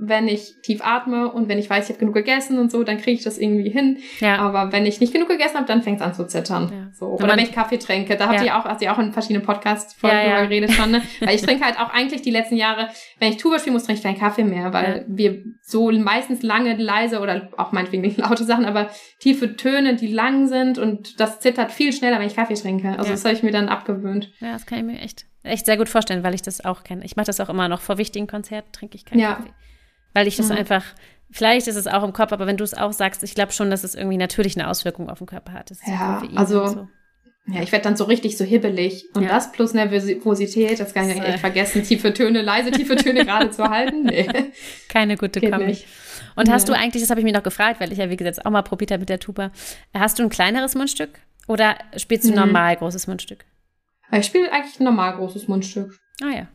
wenn 0.01 0.28
ich 0.28 0.61
tief 0.62 0.80
atme 0.84 1.30
und 1.30 1.49
wenn 1.49 1.59
ich 1.59 1.68
weiß, 1.68 1.84
ich 1.84 1.90
habe 1.90 1.99
genug 1.99 2.14
gegessen 2.14 2.59
und 2.61 2.70
so, 2.70 2.84
dann 2.84 2.99
kriege 2.99 3.18
ich 3.18 3.24
das 3.24 3.36
irgendwie 3.36 3.68
hin. 3.68 3.99
Ja. 4.20 4.38
Aber 4.38 4.70
wenn 4.70 4.86
ich 4.86 5.01
nicht 5.01 5.12
genug 5.12 5.28
gegessen 5.28 5.57
habe, 5.57 5.66
dann 5.66 5.82
fängt 5.82 6.01
es 6.01 6.07
an 6.07 6.14
zu 6.14 6.24
zittern. 6.24 6.70
Ja. 6.72 6.90
So. 6.92 7.07
Oder 7.07 7.30
wenn 7.30 7.40
ich 7.40 7.51
Kaffee 7.51 7.78
trinke, 7.78 8.16
da 8.16 8.28
habt 8.28 8.38
ja. 8.38 8.44
ihr 8.44 8.57
auch, 8.57 8.64
hast 8.64 8.80
ihr 8.80 8.92
auch 8.92 8.99
in 9.01 9.12
verschiedenen 9.12 9.44
Podcast-Folgen 9.44 10.16
ja, 10.16 10.24
ja. 10.24 10.42
geredet 10.42 10.70
schon, 10.70 10.92
ne? 10.92 11.03
Weil 11.20 11.34
ich 11.34 11.42
trinke 11.42 11.64
halt 11.64 11.80
auch 11.80 11.92
eigentlich 11.92 12.22
die 12.22 12.30
letzten 12.30 12.57
Jahre, 12.57 12.88
wenn 13.18 13.32
ich 13.32 13.38
Tuba 13.38 13.59
spielen 13.59 13.74
muss, 13.74 13.84
trinke 13.84 13.99
ich 13.99 14.05
keinen 14.05 14.18
Kaffee 14.18 14.44
mehr, 14.44 14.72
weil 14.72 15.05
wir 15.09 15.42
so 15.62 15.90
meistens 15.90 16.42
lange, 16.42 16.76
leise 16.76 17.18
oder 17.18 17.51
auch 17.57 17.72
meinetwegen 17.72 18.03
nicht 18.03 18.18
laute 18.18 18.44
Sachen, 18.44 18.66
aber 18.66 18.90
tiefe 19.18 19.57
Töne, 19.57 19.96
die 19.96 20.07
lang 20.07 20.46
sind 20.46 20.78
und 20.78 21.18
das 21.18 21.40
zittert 21.40 21.72
viel 21.72 21.92
schneller, 21.92 22.20
wenn 22.20 22.28
ich 22.28 22.36
Kaffee 22.36 22.55
trinke. 22.55 22.96
Also 22.96 23.11
das 23.11 23.24
habe 23.24 23.34
ich 23.34 23.42
mir 23.42 23.53
dann 23.53 23.68
abgewöhnt. 23.68 24.32
Ja, 24.38 24.53
das 24.53 24.64
kann 24.64 24.78
ich 24.78 24.84
mir 24.84 25.01
echt, 25.01 25.26
echt 25.42 25.66
sehr 25.66 25.76
gut 25.76 25.88
vorstellen, 25.88 26.22
weil 26.22 26.34
ich 26.34 26.42
das 26.42 26.64
auch 26.64 26.84
kenne. 26.84 27.05
Ich 27.05 27.16
mache 27.16 27.26
das 27.26 27.40
auch 27.40 27.49
immer 27.49 27.68
noch. 27.68 27.80
Vor 27.80 27.99
wichtigen 27.99 28.28
Konzerten 28.28 28.70
trinke 28.70 28.96
ich 28.96 29.05
keinen 29.05 29.20
Kaffee 29.22 29.51
weil 30.18 30.26
ich 30.26 30.36
das 30.36 30.48
mhm. 30.48 30.56
einfach, 30.56 30.84
vielleicht 31.30 31.68
ist 31.68 31.76
es 31.76 31.86
auch 31.86 32.02
im 32.02 32.12
Kopf, 32.12 32.32
aber 32.32 32.48
wenn 32.48 32.56
du 32.56 32.64
es 32.64 32.74
auch 32.74 32.92
sagst, 32.92 33.22
ich 33.22 33.36
glaube 33.36 33.52
schon, 33.52 33.70
dass 33.70 33.84
es 33.84 33.94
irgendwie 33.94 34.16
natürlich 34.16 34.58
eine 34.58 34.68
Auswirkung 34.68 35.08
auf 35.08 35.18
den 35.18 35.28
Körper 35.28 35.52
hat. 35.52 35.70
ja, 35.86 36.22
also 36.34 36.66
so. 36.66 36.88
Ja, 37.46 37.62
ich 37.62 37.70
werde 37.70 37.84
dann 37.84 37.96
so 37.96 38.04
richtig 38.04 38.36
so 38.36 38.44
hibbelig. 38.44 39.06
Und 39.14 39.22
ja. 39.22 39.28
das 39.28 39.52
plus 39.52 39.72
Nervosität, 39.72 40.80
das 40.80 40.92
kann 40.92 41.08
ich 41.08 41.22
echt 41.22 41.38
vergessen. 41.38 41.82
Tiefe 41.84 42.12
Töne, 42.12 42.42
leise 42.42 42.72
tiefe 42.72 42.96
Töne 42.96 43.24
gerade 43.24 43.50
zu 43.50 43.62
halten. 43.62 44.02
Nee. 44.02 44.28
Keine 44.88 45.16
gute 45.16 45.40
Geht 45.40 45.52
Kombi. 45.52 45.78
Und 46.34 46.48
ja. 46.48 46.54
hast 46.54 46.68
du 46.68 46.72
eigentlich, 46.72 47.00
das 47.00 47.10
habe 47.10 47.20
ich 47.20 47.24
mich 47.24 47.32
noch 47.32 47.44
gefragt, 47.44 47.80
weil 47.80 47.92
ich 47.92 47.98
ja 47.98 48.10
wie 48.10 48.16
gesagt 48.16 48.44
auch 48.44 48.50
mal 48.50 48.62
probiert 48.62 48.90
habe 48.90 49.00
mit 49.00 49.08
der 49.08 49.20
Tuba, 49.20 49.50
hast 49.94 50.18
du 50.18 50.24
ein 50.24 50.28
kleineres 50.28 50.74
Mundstück 50.74 51.20
oder 51.46 51.78
spielst 51.96 52.26
du 52.26 52.32
mhm. 52.32 52.36
normal 52.36 52.76
großes 52.76 53.06
Mundstück? 53.06 53.46
Ich 54.10 54.26
spiele 54.26 54.52
eigentlich 54.52 54.80
ein 54.80 54.84
normal 54.84 55.16
großes 55.16 55.48
Mundstück. 55.48 55.98
Ah 56.20 56.36
ja. 56.36 56.48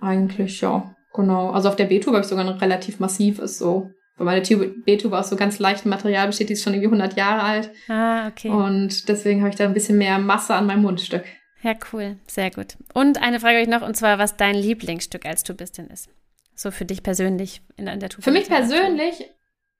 Eigentlich, 0.00 0.60
ja. 0.60 0.94
Genau. 1.14 1.50
Also 1.50 1.68
auf 1.68 1.76
der 1.76 1.86
B-Tube 1.86 2.14
habe 2.14 2.22
ich 2.22 2.28
sogar 2.28 2.46
ein 2.46 2.58
relativ 2.58 3.00
massives 3.00 3.58
so. 3.58 3.90
Weil 4.16 4.26
meine 4.26 4.42
B-Tube 4.42 5.14
aus 5.14 5.30
so 5.30 5.36
ganz 5.36 5.58
leichtem 5.58 5.90
Material 5.90 6.26
besteht, 6.26 6.50
die 6.50 6.52
ist 6.52 6.62
schon 6.62 6.74
irgendwie 6.74 6.88
100 6.88 7.16
Jahre 7.16 7.42
alt. 7.42 7.70
Ah, 7.88 8.28
okay. 8.28 8.50
Und 8.50 9.08
deswegen 9.08 9.40
habe 9.40 9.48
ich 9.50 9.56
da 9.56 9.64
ein 9.64 9.72
bisschen 9.72 9.96
mehr 9.96 10.18
Masse 10.18 10.54
an 10.54 10.66
meinem 10.66 10.82
Mundstück. 10.82 11.24
Ja, 11.62 11.74
cool. 11.92 12.16
Sehr 12.26 12.50
gut. 12.50 12.76
Und 12.92 13.22
eine 13.22 13.40
Frage 13.40 13.54
habe 13.54 13.62
ich 13.62 13.68
noch, 13.68 13.82
und 13.86 13.96
zwar, 13.96 14.18
was 14.18 14.36
dein 14.36 14.54
Lieblingsstück 14.54 15.24
als 15.24 15.42
Tubistin 15.42 15.86
ist. 15.86 16.10
So 16.54 16.70
für 16.70 16.84
dich 16.84 17.02
persönlich 17.02 17.62
in, 17.76 17.86
in 17.86 18.00
der 18.00 18.10
Tube. 18.10 18.22
Für 18.22 18.30
mich 18.30 18.48
persönlich, 18.48 19.30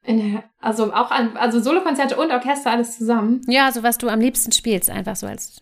der, 0.06 0.44
also 0.58 0.92
auch 0.92 1.10
an, 1.10 1.36
also 1.36 1.60
Solokonzerte 1.60 2.16
und 2.16 2.30
Orchester 2.30 2.70
alles 2.70 2.96
zusammen. 2.96 3.42
Ja, 3.46 3.70
so 3.72 3.82
was 3.82 3.98
du 3.98 4.08
am 4.08 4.20
liebsten 4.20 4.52
spielst, 4.52 4.88
einfach 4.88 5.16
so 5.16 5.26
als. 5.26 5.60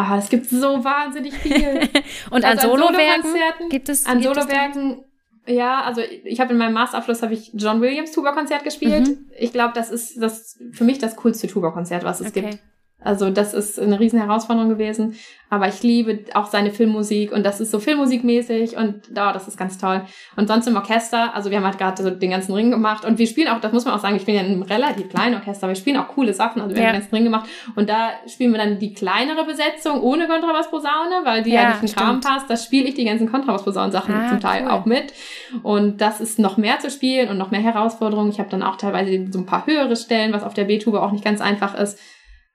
Ah, 0.00 0.16
es 0.16 0.28
gibt 0.28 0.46
so 0.46 0.84
wahnsinnig 0.84 1.34
viel. 1.34 1.80
und 2.30 2.44
also 2.44 2.72
an 2.72 2.78
Solowerken 2.78 3.68
gibt 3.68 3.88
es 3.88 4.06
an 4.06 4.22
Solowerken 4.22 5.04
ja, 5.48 5.82
also 5.82 6.02
ich 6.24 6.40
habe 6.40 6.52
in 6.52 6.58
meinem 6.58 6.74
Masterabschluss 6.74 7.22
habe 7.22 7.34
ich 7.34 7.50
John 7.54 7.80
Williams 7.80 8.12
Tuba 8.12 8.32
Konzert 8.32 8.64
gespielt. 8.64 9.08
Mhm. 9.08 9.30
Ich 9.38 9.52
glaube, 9.52 9.72
das 9.74 9.90
ist 9.90 10.20
das 10.20 10.58
für 10.72 10.84
mich 10.84 10.98
das 10.98 11.16
coolste 11.16 11.46
Tuba 11.46 11.70
Konzert, 11.70 12.04
was 12.04 12.20
es 12.20 12.28
okay. 12.28 12.42
gibt. 12.42 12.58
Also 13.00 13.30
das 13.30 13.54
ist 13.54 13.78
eine 13.78 14.00
riesen 14.00 14.20
Herausforderung 14.20 14.68
gewesen. 14.68 15.14
Aber 15.50 15.68
ich 15.68 15.82
liebe 15.82 16.24
auch 16.34 16.46
seine 16.46 16.72
Filmmusik 16.72 17.32
und 17.32 17.46
das 17.46 17.60
ist 17.60 17.70
so 17.70 17.78
filmmusikmäßig 17.78 18.76
und 18.76 19.02
da, 19.10 19.30
oh, 19.30 19.32
das 19.32 19.48
ist 19.48 19.56
ganz 19.56 19.78
toll. 19.78 20.02
Und 20.36 20.48
sonst 20.48 20.66
im 20.66 20.76
Orchester, 20.76 21.34
also 21.34 21.50
wir 21.50 21.56
haben 21.56 21.64
halt 21.64 21.78
gerade 21.78 22.02
so 22.02 22.10
den 22.10 22.30
ganzen 22.30 22.52
Ring 22.52 22.70
gemacht 22.70 23.04
und 23.06 23.18
wir 23.18 23.26
spielen 23.26 23.48
auch, 23.48 23.60
das 23.60 23.72
muss 23.72 23.86
man 23.86 23.94
auch 23.94 24.00
sagen, 24.00 24.16
ich 24.16 24.26
bin 24.26 24.34
ja 24.34 24.42
in 24.42 24.48
einem 24.48 24.62
relativ 24.62 25.08
kleinen 25.08 25.36
Orchester, 25.36 25.64
aber 25.64 25.72
wir 25.72 25.80
spielen 25.80 25.96
auch 25.96 26.08
coole 26.08 26.34
Sachen, 26.34 26.60
also 26.60 26.74
wir 26.74 26.82
ja. 26.82 26.88
haben 26.88 26.96
den 26.96 27.00
ganzen 27.00 27.14
Ring 27.14 27.24
gemacht 27.24 27.48
und 27.76 27.88
da 27.88 28.10
spielen 28.26 28.52
wir 28.52 28.58
dann 28.58 28.78
die 28.78 28.92
kleinere 28.92 29.46
Besetzung 29.46 30.02
ohne 30.02 30.26
Kontrabass-Posaune, 30.26 31.24
weil 31.24 31.42
die 31.42 31.52
ja, 31.52 31.62
ja 31.62 31.68
nicht 31.68 31.82
in 31.82 31.86
den 31.86 31.94
Kram 31.94 32.20
passt. 32.20 32.50
Da 32.50 32.56
spiele 32.56 32.88
ich 32.88 32.94
die 32.94 33.04
ganzen 33.04 33.30
Kontrabass-Posaunen-Sachen 33.30 34.14
ah, 34.14 34.28
zum 34.28 34.40
Teil 34.40 34.64
cool. 34.64 34.70
auch 34.70 34.84
mit 34.84 35.14
und 35.62 36.02
das 36.02 36.20
ist 36.20 36.38
noch 36.38 36.58
mehr 36.58 36.78
zu 36.80 36.90
spielen 36.90 37.30
und 37.30 37.38
noch 37.38 37.50
mehr 37.50 37.60
Herausforderungen. 37.60 38.30
Ich 38.30 38.38
habe 38.38 38.50
dann 38.50 38.62
auch 38.62 38.76
teilweise 38.76 39.26
so 39.30 39.38
ein 39.38 39.46
paar 39.46 39.66
höhere 39.66 39.96
Stellen, 39.96 40.34
was 40.34 40.42
auf 40.42 40.52
der 40.52 40.64
B-Tube 40.64 40.96
auch 40.96 41.12
nicht 41.12 41.24
ganz 41.24 41.40
einfach 41.40 41.74
ist 41.74 41.98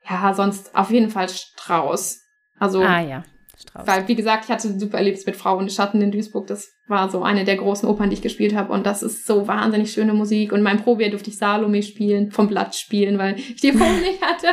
ja, 0.09 0.33
sonst 0.33 0.75
auf 0.75 0.91
jeden 0.91 1.09
Fall 1.09 1.29
Strauß. 1.29 2.21
Also, 2.59 2.81
ah 2.81 2.99
ja, 2.99 3.23
Strauß. 3.59 3.87
Weil, 3.87 4.07
wie 4.07 4.15
gesagt, 4.15 4.45
ich 4.45 4.51
hatte 4.51 4.67
ein 4.67 4.79
super 4.79 4.97
Erlebnis 4.97 5.25
mit 5.25 5.35
Frau 5.35 5.57
und 5.57 5.71
Schatten 5.71 6.01
in 6.01 6.11
Duisburg. 6.11 6.47
Das 6.47 6.73
war 6.87 7.09
so 7.09 7.23
eine 7.23 7.43
der 7.43 7.55
großen 7.55 7.87
Opern, 7.87 8.09
die 8.09 8.15
ich 8.15 8.21
gespielt 8.21 8.55
habe. 8.55 8.73
Und 8.73 8.85
das 8.85 9.03
ist 9.03 9.25
so 9.25 9.47
wahnsinnig 9.47 9.91
schöne 9.91 10.13
Musik. 10.13 10.51
Und 10.51 10.63
mein 10.63 10.81
Probier 10.81 11.09
durfte 11.11 11.29
ich 11.29 11.37
Salome 11.37 11.83
spielen, 11.83 12.31
vom 12.31 12.47
Blatt 12.47 12.75
spielen, 12.75 13.17
weil 13.17 13.37
ich 13.37 13.61
die 13.61 13.71
Probe 13.71 14.01
nicht 14.01 14.21
hatte. 14.21 14.47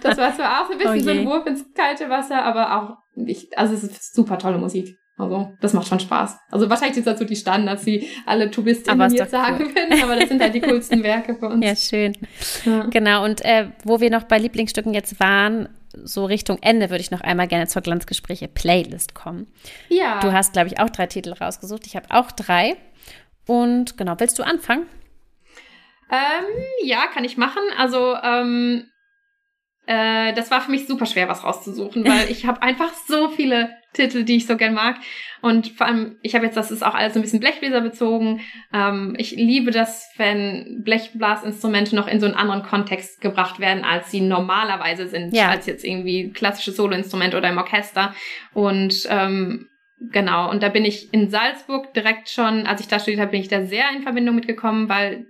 Das 0.00 0.16
war 0.16 0.34
zwar 0.34 0.62
auch 0.62 0.70
ein 0.70 0.78
bisschen 0.78 1.00
oh 1.00 1.04
so 1.04 1.10
ein 1.10 1.26
Wurf 1.26 1.46
ins 1.46 1.64
kalte 1.74 2.08
Wasser, 2.08 2.42
aber 2.42 2.76
auch, 2.76 2.96
ich, 3.26 3.56
also 3.56 3.74
es 3.74 3.84
ist 3.84 4.14
super 4.14 4.38
tolle 4.38 4.58
Musik. 4.58 4.98
Also, 5.18 5.54
das 5.60 5.72
macht 5.72 5.88
schon 5.88 5.98
Spaß. 5.98 6.38
Also, 6.50 6.68
wahrscheinlich 6.68 6.96
sind 6.96 7.06
das 7.06 7.18
so 7.18 7.24
die 7.24 7.36
Standards, 7.36 7.84
die 7.84 8.06
alle 8.26 8.50
Touristinnen 8.50 9.10
jetzt 9.12 9.30
sagen 9.30 9.64
cool. 9.64 9.74
würden, 9.74 10.02
aber 10.02 10.16
das 10.16 10.28
sind 10.28 10.42
halt 10.42 10.54
die 10.54 10.60
coolsten 10.62 11.02
Werke 11.02 11.34
für 11.34 11.48
uns. 11.48 11.64
Ja, 11.64 11.74
schön. 11.74 12.16
Ja. 12.64 12.86
Genau, 12.86 13.24
und 13.24 13.42
äh, 13.44 13.68
wo 13.84 14.00
wir 14.00 14.10
noch 14.10 14.24
bei 14.24 14.38
Lieblingsstücken 14.38 14.92
jetzt 14.92 15.18
waren, 15.18 15.70
so 16.04 16.26
Richtung 16.26 16.58
Ende 16.60 16.90
würde 16.90 17.00
ich 17.00 17.10
noch 17.10 17.22
einmal 17.22 17.48
gerne 17.48 17.66
zur 17.66 17.80
Glanzgespräche 17.80 18.48
Playlist 18.48 19.14
kommen. 19.14 19.46
Ja. 19.88 20.20
Du 20.20 20.32
hast, 20.32 20.52
glaube 20.52 20.68
ich, 20.68 20.78
auch 20.78 20.90
drei 20.90 21.06
Titel 21.06 21.32
rausgesucht. 21.32 21.86
Ich 21.86 21.96
habe 21.96 22.06
auch 22.10 22.30
drei. 22.30 22.76
Und 23.46 23.96
genau, 23.96 24.16
willst 24.18 24.38
du 24.38 24.42
anfangen? 24.42 24.86
Ähm, 26.10 26.44
ja, 26.84 27.06
kann 27.06 27.24
ich 27.24 27.36
machen. 27.36 27.62
Also, 27.78 28.16
ähm, 28.22 28.84
äh, 29.86 30.32
das 30.34 30.50
war 30.50 30.60
für 30.60 30.70
mich 30.70 30.86
super 30.86 31.06
schwer, 31.06 31.28
was 31.28 31.44
rauszusuchen, 31.44 32.04
weil 32.04 32.26
ich 32.30 32.46
habe 32.46 32.62
einfach 32.62 32.92
so 33.06 33.28
viele 33.28 33.70
Titel, 33.92 34.24
die 34.24 34.36
ich 34.36 34.46
so 34.46 34.56
gern 34.56 34.74
mag. 34.74 34.96
Und 35.42 35.68
vor 35.68 35.86
allem, 35.86 36.18
ich 36.22 36.34
habe 36.34 36.44
jetzt, 36.44 36.56
das 36.56 36.70
ist 36.70 36.84
auch 36.84 36.94
alles 36.94 37.16
ein 37.16 37.22
bisschen 37.22 37.40
Blechbläser 37.40 37.80
bezogen. 37.80 38.40
Ähm, 38.72 39.14
ich 39.16 39.32
liebe 39.32 39.70
das, 39.70 40.10
wenn 40.16 40.82
Blechblasinstrumente 40.84 41.94
noch 41.94 42.08
in 42.08 42.20
so 42.20 42.26
einen 42.26 42.34
anderen 42.34 42.62
Kontext 42.62 43.20
gebracht 43.20 43.60
werden, 43.60 43.84
als 43.84 44.10
sie 44.10 44.20
normalerweise 44.20 45.08
sind, 45.08 45.34
ja. 45.34 45.48
als 45.48 45.66
jetzt 45.66 45.84
irgendwie 45.84 46.30
klassisches 46.32 46.76
Soloinstrument 46.76 47.34
oder 47.34 47.48
im 47.48 47.58
Orchester. 47.58 48.14
Und 48.52 49.06
ähm, 49.08 49.68
genau, 50.10 50.50
und 50.50 50.62
da 50.62 50.68
bin 50.68 50.84
ich 50.84 51.12
in 51.14 51.30
Salzburg 51.30 51.94
direkt 51.94 52.28
schon, 52.28 52.66
als 52.66 52.80
ich 52.80 52.88
da 52.88 52.98
studiert 52.98 53.20
habe, 53.20 53.30
bin 53.30 53.40
ich 53.40 53.48
da 53.48 53.64
sehr 53.64 53.84
in 53.94 54.02
Verbindung 54.02 54.34
mitgekommen, 54.34 54.88
weil 54.88 55.26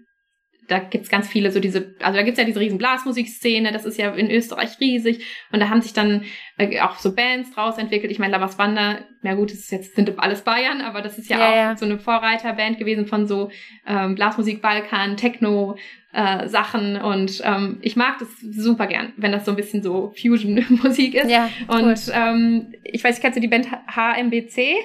da 0.68 0.78
gibt's 0.78 1.08
ganz 1.08 1.28
viele 1.28 1.50
so 1.50 1.60
diese, 1.60 1.94
also 2.00 2.16
da 2.16 2.22
gibt's 2.22 2.38
ja 2.38 2.44
diese 2.44 2.60
riesen 2.60 2.78
Blasmusikszene, 2.78 3.72
das 3.72 3.84
ist 3.84 3.98
ja 3.98 4.14
in 4.14 4.30
Österreich 4.30 4.80
riesig 4.80 5.24
und 5.52 5.60
da 5.60 5.68
haben 5.68 5.82
sich 5.82 5.92
dann 5.92 6.24
äh, 6.58 6.80
auch 6.80 6.96
so 6.96 7.14
Bands 7.14 7.52
draus 7.52 7.78
entwickelt. 7.78 8.10
Ich 8.10 8.18
meine, 8.18 8.32
Lavas 8.32 8.58
Wander, 8.58 9.00
na 9.22 9.34
gut, 9.34 9.50
das 9.50 9.58
ist 9.58 9.72
jetzt 9.72 9.96
sind 9.96 10.18
alles 10.18 10.42
Bayern, 10.42 10.80
aber 10.80 11.02
das 11.02 11.18
ist 11.18 11.30
ja, 11.30 11.38
ja 11.38 11.50
auch 11.50 11.56
ja. 11.56 11.76
so 11.76 11.84
eine 11.84 11.98
Vorreiterband 11.98 12.78
gewesen 12.78 13.06
von 13.06 13.26
so 13.26 13.50
ähm, 13.86 14.14
Blasmusik, 14.14 14.62
Balkan, 14.62 15.16
Techno, 15.16 15.76
äh, 16.12 16.48
Sachen 16.48 16.96
und 16.96 17.42
ähm, 17.44 17.78
ich 17.82 17.96
mag 17.96 18.18
das 18.18 18.28
super 18.40 18.86
gern, 18.86 19.12
wenn 19.16 19.32
das 19.32 19.44
so 19.44 19.52
ein 19.52 19.56
bisschen 19.56 19.82
so 19.82 20.12
Fusion-Musik 20.20 21.14
ist. 21.14 21.30
Ja, 21.30 21.50
cool. 21.68 21.82
Und 21.82 22.12
ähm, 22.12 22.74
ich 22.82 23.04
weiß, 23.04 23.20
kennst 23.20 23.36
du 23.36 23.40
die 23.40 23.48
Band 23.48 23.68
HMBC? 23.70 24.76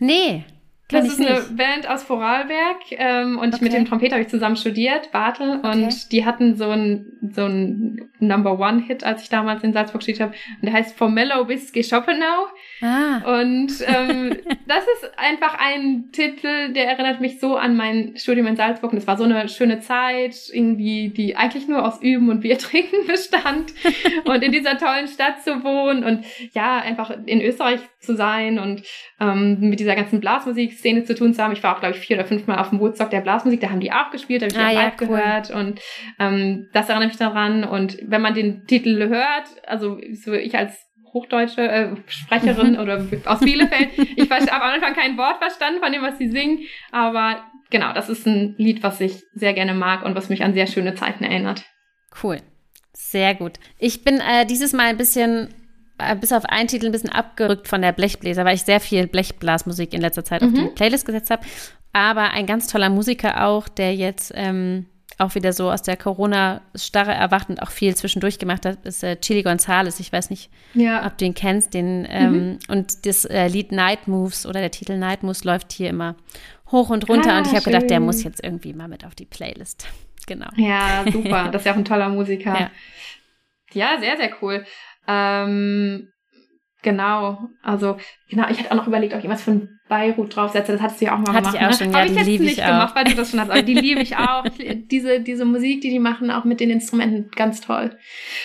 Nee. 0.00 0.44
Das 0.88 1.06
ist 1.06 1.18
eine 1.18 1.40
Band 1.56 1.88
aus 1.88 2.02
Vorarlberg 2.02 2.76
ähm, 2.90 3.38
und 3.38 3.54
okay. 3.54 3.64
mit 3.64 3.72
dem 3.72 3.86
Trompeter 3.86 4.16
habe 4.16 4.22
ich 4.24 4.28
zusammen 4.28 4.56
studiert, 4.56 5.10
Bartel, 5.12 5.60
und 5.60 5.84
okay. 5.84 5.94
die 6.12 6.26
hatten 6.26 6.56
so 6.56 6.68
ein 6.68 7.06
so 7.32 7.46
ein 7.46 8.10
Number 8.18 8.58
One 8.58 8.82
Hit, 8.82 9.02
als 9.02 9.22
ich 9.22 9.30
damals 9.30 9.64
in 9.64 9.72
Salzburg 9.72 10.02
studiert 10.02 10.20
habe, 10.20 10.34
und 10.60 10.66
der 10.66 10.74
heißt 10.74 10.96
For 10.96 11.08
Mellow 11.08 11.48
Whiskey 11.48 11.82
Schopenhau. 11.82 12.48
Ah. 12.82 13.40
Und 13.40 13.72
ähm, 13.86 14.36
das 14.66 14.84
ist 14.84 15.18
einfach 15.18 15.58
ein 15.58 16.10
Titel, 16.12 16.74
der 16.74 16.86
erinnert 16.86 17.20
mich 17.20 17.40
so 17.40 17.56
an 17.56 17.76
mein 17.76 18.16
Studium 18.16 18.46
in 18.46 18.56
Salzburg 18.56 18.92
und 18.92 18.98
es 18.98 19.06
war 19.06 19.16
so 19.16 19.24
eine 19.24 19.48
schöne 19.48 19.80
Zeit, 19.80 20.36
irgendwie 20.52 21.08
die 21.08 21.34
eigentlich 21.34 21.66
nur 21.66 21.86
aus 21.86 22.02
Üben 22.02 22.28
und 22.28 22.40
Bier 22.40 22.58
trinken 22.58 23.06
bestand 23.06 23.72
und 24.24 24.42
in 24.42 24.52
dieser 24.52 24.76
tollen 24.76 25.08
Stadt 25.08 25.42
zu 25.42 25.64
wohnen 25.64 26.04
und 26.04 26.26
ja 26.52 26.76
einfach 26.76 27.10
in 27.24 27.40
Österreich 27.40 27.80
zu 28.00 28.14
sein 28.14 28.58
und 28.58 28.82
ähm, 29.24 29.58
mit 29.60 29.80
dieser 29.80 29.96
ganzen 29.96 30.20
Blasmusik-Szene 30.20 31.04
zu 31.04 31.14
tun 31.14 31.34
zu 31.34 31.42
haben. 31.42 31.52
Ich 31.52 31.62
war 31.62 31.74
auch, 31.74 31.80
glaube 31.80 31.96
ich, 31.96 32.00
vier 32.00 32.16
oder 32.16 32.26
fünf 32.26 32.46
Mal 32.46 32.58
auf 32.58 32.70
dem 32.70 32.80
Woodstock 32.80 33.10
der 33.10 33.20
Blasmusik, 33.20 33.60
da 33.60 33.70
haben 33.70 33.80
die 33.80 33.92
auch 33.92 34.10
gespielt, 34.10 34.42
da 34.42 34.46
habe 34.46 34.72
ich 34.72 34.78
ah, 34.78 34.80
auch 34.80 34.84
ja, 34.84 34.92
cool. 35.00 35.06
gehört. 35.08 35.50
Und 35.50 35.80
ähm, 36.18 36.68
das 36.72 36.88
erinnert 36.88 37.08
mich 37.08 37.18
daran. 37.18 37.64
Und 37.64 37.98
wenn 38.02 38.22
man 38.22 38.34
den 38.34 38.66
Titel 38.66 39.08
hört, 39.08 39.44
also 39.66 39.98
so 40.12 40.32
ich 40.34 40.56
als 40.56 40.78
hochdeutsche 41.12 41.62
äh, 41.62 41.96
Sprecherin 42.08 42.78
oder 42.80 43.06
aus 43.24 43.40
Bielefeld. 43.40 43.90
Ich 44.16 44.28
habe 44.30 44.52
am 44.52 44.74
Anfang 44.74 44.94
kein 44.94 45.16
Wort 45.16 45.38
verstanden 45.38 45.80
von 45.80 45.92
dem, 45.92 46.02
was 46.02 46.18
sie 46.18 46.28
singen, 46.28 46.58
aber 46.90 47.44
genau, 47.70 47.92
das 47.94 48.08
ist 48.08 48.26
ein 48.26 48.56
Lied, 48.58 48.82
was 48.82 49.00
ich 49.00 49.22
sehr 49.32 49.54
gerne 49.54 49.74
mag 49.74 50.04
und 50.04 50.14
was 50.14 50.28
mich 50.28 50.42
an 50.42 50.54
sehr 50.54 50.66
schöne 50.66 50.94
Zeiten 50.94 51.24
erinnert. 51.24 51.64
Cool. 52.22 52.38
Sehr 52.92 53.34
gut. 53.34 53.54
Ich 53.78 54.04
bin 54.04 54.20
äh, 54.20 54.44
dieses 54.46 54.72
Mal 54.72 54.86
ein 54.86 54.96
bisschen, 54.96 55.48
bis 56.20 56.32
auf 56.32 56.44
einen 56.46 56.68
Titel, 56.68 56.86
ein 56.86 56.92
bisschen 56.92 57.10
abgerückt 57.10 57.68
von 57.68 57.82
der 57.82 57.92
Blechbläser, 57.92 58.44
weil 58.44 58.56
ich 58.56 58.62
sehr 58.62 58.80
viel 58.80 59.06
Blechblasmusik 59.06 59.94
in 59.94 60.00
letzter 60.00 60.24
Zeit 60.24 60.42
mhm. 60.42 60.48
auf 60.48 60.54
die. 60.54 60.66
Playlist 60.74 61.06
gesetzt 61.06 61.30
habe. 61.30 61.42
Aber 61.92 62.30
ein 62.30 62.46
ganz 62.46 62.66
toller 62.66 62.90
Musiker 62.90 63.46
auch, 63.46 63.68
der 63.68 63.94
jetzt 63.94 64.32
ähm, 64.34 64.86
auch 65.18 65.34
wieder 65.34 65.52
so 65.52 65.70
aus 65.70 65.82
der 65.82 65.96
Corona-Starre 65.96 67.12
erwacht 67.12 67.48
und 67.48 67.62
auch 67.62 67.70
viel 67.70 67.94
zwischendurch 67.94 68.38
gemacht 68.38 68.66
hat, 68.66 68.84
ist 68.84 69.04
äh, 69.04 69.16
Chili 69.16 69.42
Gonzales. 69.42 70.00
Ich 70.00 70.12
weiß 70.12 70.30
nicht, 70.30 70.50
ja. 70.74 71.06
ob 71.06 71.16
du 71.18 71.24
ihn 71.24 71.34
kennst. 71.34 71.74
Den, 71.74 72.06
ähm, 72.10 72.32
mhm. 72.32 72.58
Und 72.68 73.06
das 73.06 73.24
äh, 73.24 73.46
Lied 73.46 73.72
Night 73.72 74.08
Moves 74.08 74.46
oder 74.46 74.60
der 74.60 74.70
Titel 74.70 74.96
Night 74.96 75.22
Moves 75.22 75.44
läuft 75.44 75.72
hier 75.72 75.90
immer 75.90 76.16
hoch 76.70 76.90
und 76.90 77.08
runter. 77.08 77.32
Ah, 77.32 77.38
und 77.38 77.46
ich 77.46 77.54
habe 77.54 77.64
gedacht, 77.64 77.88
der 77.88 78.00
muss 78.00 78.24
jetzt 78.24 78.42
irgendwie 78.42 78.72
mal 78.72 78.88
mit 78.88 79.04
auf 79.04 79.14
die 79.14 79.26
Playlist. 79.26 79.86
Genau. 80.26 80.46
Ja, 80.56 81.04
super. 81.12 81.50
Das 81.52 81.60
ist 81.60 81.66
ja 81.66 81.72
auch 81.72 81.76
ein 81.76 81.84
toller 81.84 82.08
Musiker. 82.08 82.54
Ja, 82.58 82.70
ja 83.74 83.98
sehr, 84.00 84.16
sehr 84.16 84.30
cool. 84.42 84.64
Ähm, 85.06 86.08
genau. 86.82 87.38
Also, 87.62 87.96
genau, 88.28 88.48
ich 88.48 88.58
hatte 88.58 88.70
auch 88.70 88.76
noch 88.76 88.86
überlegt, 88.86 89.14
ob 89.14 89.22
ich 89.22 89.28
was 89.28 89.42
von 89.42 89.68
Beirut 89.88 90.34
draufsetze. 90.34 90.72
Das 90.72 90.80
hattest 90.80 91.00
du 91.00 91.06
ja 91.06 91.14
auch 91.14 91.18
mal 91.18 91.34
Hatte 91.34 91.52
gemacht. 91.52 91.54
Ich 91.56 91.60
auch 91.60 91.70
ne? 91.70 91.76
schon, 91.76 91.86
ne? 91.88 91.92
ja, 91.92 91.98
Habe 92.00 92.10
ich 92.10 92.16
jetzt 92.16 92.40
nicht 92.40 92.56
gemacht, 92.56 92.96
weil 92.96 93.04
du 93.04 93.14
das 93.14 93.30
schon 93.30 93.40
hast. 93.40 93.50
Aber 93.50 93.62
die 93.62 93.74
liebe 93.74 94.00
ich 94.02 94.16
auch. 94.16 94.44
diese, 94.58 95.20
diese 95.20 95.44
Musik, 95.44 95.82
die 95.82 95.90
die 95.90 95.98
machen, 95.98 96.30
auch 96.30 96.44
mit 96.44 96.60
den 96.60 96.70
Instrumenten, 96.70 97.30
ganz 97.30 97.60
toll. 97.60 97.96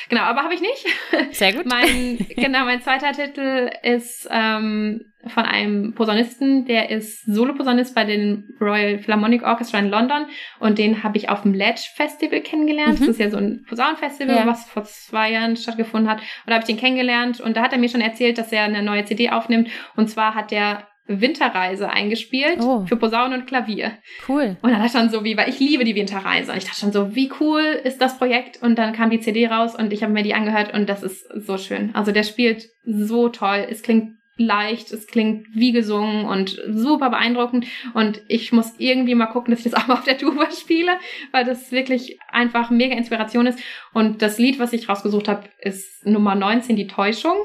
Genau, 0.10 0.22
aber 0.22 0.44
habe 0.44 0.54
ich 0.54 0.62
nicht. 0.62 0.86
Sehr 1.32 1.54
gut. 1.54 1.66
mein, 1.66 2.18
genau, 2.36 2.66
mein 2.66 2.82
zweiter 2.82 3.14
Titel 3.14 3.70
ist 3.84 4.28
ähm, 4.30 5.02
von 5.28 5.43
einem 5.43 5.93
Posaunisten, 5.93 6.65
der 6.65 6.89
ist 6.89 7.26
Soloposaunist 7.26 7.93
bei 7.93 8.05
den 8.05 8.55
Royal 8.61 8.99
Philharmonic 8.99 9.43
Orchestra 9.43 9.80
in 9.80 9.89
London 9.89 10.28
und 10.59 10.78
den 10.78 11.03
habe 11.03 11.17
ich 11.17 11.30
auf 11.30 11.41
dem 11.41 11.53
Ledge 11.53 11.82
Festival 11.93 12.39
kennengelernt. 12.39 12.99
Mhm. 12.99 13.05
Das 13.05 13.09
ist 13.09 13.20
ja 13.20 13.30
so 13.30 13.38
ein 13.38 13.65
Posaunenfestival, 13.67 14.36
ja. 14.36 14.47
was 14.47 14.70
vor 14.70 14.86
zwei 14.86 15.32
Jahren 15.32 15.57
stattgefunden 15.57 16.09
hat. 16.09 16.20
Und 16.20 16.47
da 16.47 16.53
habe 16.53 16.63
ich 16.63 16.67
den 16.67 16.78
kennengelernt 16.78 17.41
und 17.41 17.57
da 17.57 17.61
hat 17.61 17.74
er 17.74 17.80
mir 17.80 17.89
schon 17.89 18.01
erzählt, 18.01 18.38
dass 18.38 18.51
er 18.51 18.63
eine 18.63 18.82
neue 18.82 19.03
CD 19.03 19.30
aufnimmt 19.30 19.70
und 19.95 20.09
zwar 20.09 20.36
hat 20.36 20.53
er 20.53 20.88
Winterreise 21.09 21.89
eingespielt 21.89 22.59
oh. 22.61 22.86
für 22.86 22.95
Posaune 22.95 23.36
und 23.36 23.47
Klavier. 23.47 23.93
Cool. 24.28 24.57
Und 24.61 24.70
dann 24.70 24.80
dachte 24.80 24.86
ich 24.86 24.91
schon 24.91 25.09
so 25.09 25.24
wie, 25.24 25.36
weil 25.36 25.49
ich 25.49 25.59
liebe 25.59 25.84
die 25.84 25.95
Winterreise. 25.95 26.51
Und 26.51 26.59
ich 26.59 26.65
dachte 26.65 26.80
schon 26.80 26.91
so, 26.91 27.15
wie 27.15 27.32
cool 27.39 27.63
ist 27.84 27.99
das 27.99 28.20
Projekt? 28.20 28.61
Und 28.61 28.78
dann 28.78 28.93
kam 28.93 29.09
die 29.09 29.20
CD 29.20 29.47
raus 29.47 29.76
und 29.76 29.91
ich 29.91 30.03
habe 30.03 30.13
mir 30.13 30.22
die 30.22 30.36
angehört 30.36 30.72
und 30.74 30.88
das 30.88 31.01
ist 31.01 31.28
so 31.36 31.57
schön. 31.57 31.89
Also 31.95 32.11
der 32.11 32.24
spielt 32.24 32.67
so 32.86 33.30
toll. 33.30 33.65
Es 33.70 33.82
klingt 33.82 34.18
leicht, 34.40 34.92
es 34.92 35.06
klingt 35.06 35.48
wie 35.54 35.72
gesungen 35.72 36.26
und 36.26 36.60
super 36.70 37.10
beeindruckend. 37.10 37.66
Und 37.94 38.22
ich 38.28 38.52
muss 38.52 38.74
irgendwie 38.78 39.16
mal 39.16 39.28
gucken, 39.28 39.54
dass 39.54 39.66
ich 39.66 39.72
das 39.72 39.74
auch 39.82 39.88
mal 39.88 39.96
auf 39.96 40.06
der 40.06 40.18
Tuba 40.18 40.50
spiele, 40.52 40.94
weil 41.32 41.46
das 41.46 41.72
wirklich 41.72 42.18
einfach 42.30 42.70
mega 42.70 42.96
Inspiration 42.96 43.46
ist. 43.46 43.60
Und 43.94 44.22
das 44.22 44.40
Lied, 44.40 44.60
was 44.60 44.74
ich 44.74 44.90
rausgesucht 44.90 45.28
habe, 45.28 45.44
ist 45.60 46.06
Nummer 46.06 46.36
19, 46.36 46.76
die 46.76 46.88
Täuschung. 46.88 47.36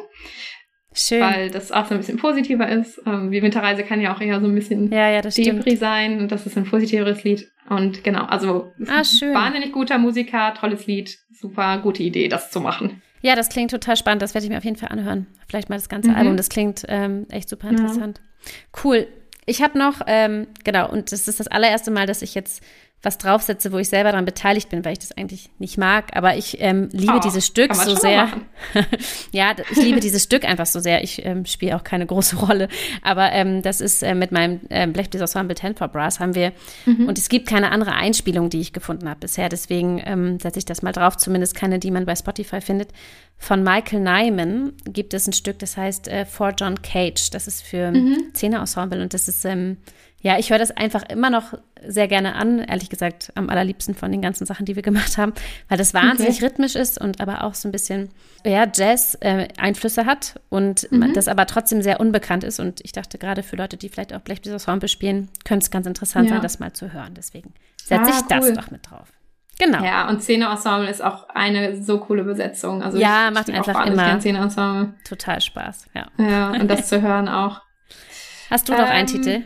Schön. 0.96 1.20
Weil 1.20 1.50
das 1.50 1.72
auch 1.72 1.86
so 1.86 1.94
ein 1.94 1.98
bisschen 1.98 2.18
positiver 2.18 2.68
ist. 2.68 3.02
Ähm, 3.04 3.32
wie 3.32 3.42
Winterreise 3.42 3.82
kann 3.82 4.00
ja 4.00 4.14
auch 4.14 4.20
eher 4.20 4.40
so 4.40 4.46
ein 4.46 4.54
bisschen 4.54 4.92
ja, 4.92 5.10
ja, 5.10 5.22
Depri 5.22 5.74
sein. 5.74 6.20
Und 6.20 6.30
das 6.30 6.46
ist 6.46 6.56
ein 6.56 6.64
positiveres 6.64 7.24
Lied. 7.24 7.50
Und 7.68 8.04
genau, 8.04 8.24
also 8.26 8.72
ah, 8.86 9.02
schön. 9.02 9.34
wahnsinnig 9.34 9.72
guter 9.72 9.98
Musiker, 9.98 10.54
tolles 10.54 10.86
Lied, 10.86 11.18
super 11.32 11.78
gute 11.78 12.04
Idee, 12.04 12.28
das 12.28 12.52
zu 12.52 12.60
machen. 12.60 13.02
Ja, 13.24 13.34
das 13.34 13.48
klingt 13.48 13.70
total 13.70 13.96
spannend. 13.96 14.20
Das 14.20 14.34
werde 14.34 14.44
ich 14.44 14.50
mir 14.50 14.58
auf 14.58 14.64
jeden 14.64 14.76
Fall 14.76 14.90
anhören. 14.90 15.26
Vielleicht 15.48 15.70
mal 15.70 15.76
das 15.76 15.88
ganze 15.88 16.10
mhm. 16.10 16.16
Album. 16.16 16.36
Das 16.36 16.50
klingt 16.50 16.84
ähm, 16.88 17.26
echt 17.30 17.48
super 17.48 17.70
interessant. 17.70 18.20
Ja. 18.20 18.52
Cool. 18.84 19.06
Ich 19.46 19.62
habe 19.62 19.78
noch, 19.78 20.02
ähm, 20.06 20.46
genau, 20.62 20.90
und 20.90 21.10
das 21.10 21.26
ist 21.26 21.40
das 21.40 21.48
allererste 21.48 21.90
Mal, 21.90 22.06
dass 22.06 22.20
ich 22.20 22.34
jetzt 22.34 22.62
was 23.04 23.18
draufsetze, 23.18 23.72
wo 23.72 23.78
ich 23.78 23.88
selber 23.88 24.10
daran 24.10 24.24
beteiligt 24.24 24.70
bin, 24.70 24.84
weil 24.84 24.92
ich 24.92 24.98
das 24.98 25.12
eigentlich 25.12 25.50
nicht 25.58 25.78
mag. 25.78 26.16
Aber 26.16 26.36
ich 26.36 26.60
ähm, 26.60 26.88
liebe 26.92 27.14
oh, 27.16 27.20
dieses 27.20 27.46
Stück 27.46 27.74
so 27.74 27.94
sehr. 27.94 28.28
ja, 29.32 29.54
ich 29.70 29.76
liebe 29.76 30.00
dieses 30.00 30.22
Stück 30.22 30.44
einfach 30.44 30.66
so 30.66 30.80
sehr. 30.80 31.02
Ich 31.04 31.24
ähm, 31.24 31.44
spiele 31.44 31.76
auch 31.76 31.84
keine 31.84 32.06
große 32.06 32.36
Rolle. 32.44 32.68
Aber 33.02 33.32
ähm, 33.32 33.62
das 33.62 33.80
ist 33.80 34.02
äh, 34.02 34.14
mit 34.14 34.32
meinem 34.32 34.60
ähm, 34.70 34.92
Blechbläser-Ensemble 34.92 35.54
Ten 35.54 35.74
for 35.74 35.88
Brass 35.88 36.20
haben 36.20 36.34
wir. 36.34 36.52
Mhm. 36.86 37.08
Und 37.08 37.18
es 37.18 37.28
gibt 37.28 37.48
keine 37.48 37.70
andere 37.70 37.92
Einspielung, 37.92 38.50
die 38.50 38.60
ich 38.60 38.72
gefunden 38.72 39.08
habe 39.08 39.20
bisher. 39.20 39.48
Deswegen 39.48 40.02
ähm, 40.04 40.40
setze 40.40 40.58
ich 40.58 40.64
das 40.64 40.82
mal 40.82 40.92
drauf. 40.92 41.16
Zumindest 41.16 41.54
keine, 41.54 41.78
die 41.78 41.90
man 41.90 42.06
bei 42.06 42.16
Spotify 42.16 42.60
findet. 42.60 42.90
Von 43.36 43.62
Michael 43.62 44.00
Nyman 44.00 44.72
gibt 44.84 45.12
es 45.12 45.26
ein 45.26 45.32
Stück, 45.32 45.58
das 45.58 45.76
heißt 45.76 46.08
äh, 46.08 46.24
For 46.24 46.54
John 46.56 46.80
Cage. 46.82 47.30
Das 47.30 47.46
ist 47.46 47.62
für 47.62 47.90
mhm. 47.90 48.30
Zehner-Ensemble 48.32 49.02
und 49.02 49.12
das 49.12 49.28
ist 49.28 49.44
ähm, 49.44 49.78
ja, 50.24 50.38
ich 50.38 50.48
höre 50.48 50.58
das 50.58 50.70
einfach 50.70 51.02
immer 51.02 51.28
noch 51.28 51.52
sehr 51.86 52.08
gerne 52.08 52.34
an, 52.34 52.60
ehrlich 52.60 52.88
gesagt, 52.88 53.30
am 53.34 53.50
allerliebsten 53.50 53.94
von 53.94 54.10
den 54.10 54.22
ganzen 54.22 54.46
Sachen, 54.46 54.64
die 54.64 54.74
wir 54.74 54.82
gemacht 54.82 55.18
haben, 55.18 55.34
weil 55.68 55.76
das 55.76 55.92
wahnsinnig 55.92 56.36
okay. 56.36 56.46
rhythmisch 56.46 56.76
ist 56.76 56.98
und 56.98 57.20
aber 57.20 57.44
auch 57.44 57.52
so 57.52 57.68
ein 57.68 57.72
bisschen, 57.72 58.08
ja, 58.42 58.66
Jazz-Einflüsse 58.72 60.00
äh, 60.00 60.04
hat 60.06 60.40
und 60.48 60.90
mhm. 60.90 61.12
das 61.12 61.28
aber 61.28 61.44
trotzdem 61.44 61.82
sehr 61.82 62.00
unbekannt 62.00 62.42
ist. 62.42 62.58
Und 62.58 62.80
ich 62.82 62.92
dachte, 62.92 63.18
gerade 63.18 63.42
für 63.42 63.56
Leute, 63.56 63.76
die 63.76 63.90
vielleicht 63.90 64.14
auch 64.14 64.20
Blechbläser 64.20 64.54
Ensemble 64.54 64.88
spielen, 64.88 65.28
könnte 65.44 65.64
es 65.64 65.70
ganz 65.70 65.86
interessant 65.86 66.30
ja. 66.30 66.36
sein, 66.36 66.42
das 66.42 66.58
mal 66.58 66.72
zu 66.72 66.90
hören. 66.94 67.12
Deswegen 67.14 67.52
setze 67.84 68.10
ah, 68.10 68.16
ich 68.16 68.22
das 68.22 68.46
cool. 68.46 68.54
doch 68.54 68.70
mit 68.70 68.90
drauf. 68.90 69.12
Genau. 69.58 69.84
Ja, 69.84 70.08
und 70.08 70.22
Szene-Ensemble 70.22 70.88
ist 70.88 71.04
auch 71.04 71.28
eine 71.28 71.82
so 71.82 72.00
coole 72.00 72.24
Besetzung. 72.24 72.82
Also 72.82 72.96
ja, 72.96 73.30
macht 73.30 73.50
einfach 73.50 73.84
immer 73.84 74.18
Szene-Ensemble. 74.18 74.94
total 75.06 75.42
Spaß. 75.42 75.90
Ja. 75.94 76.06
ja, 76.16 76.50
und 76.52 76.66
das 76.68 76.86
zu 76.88 77.02
hören 77.02 77.28
auch. 77.28 77.60
Hast 78.50 78.70
du 78.70 78.72
noch 78.72 78.88
einen 78.88 79.06
ähm, 79.08 79.22
Titel? 79.22 79.44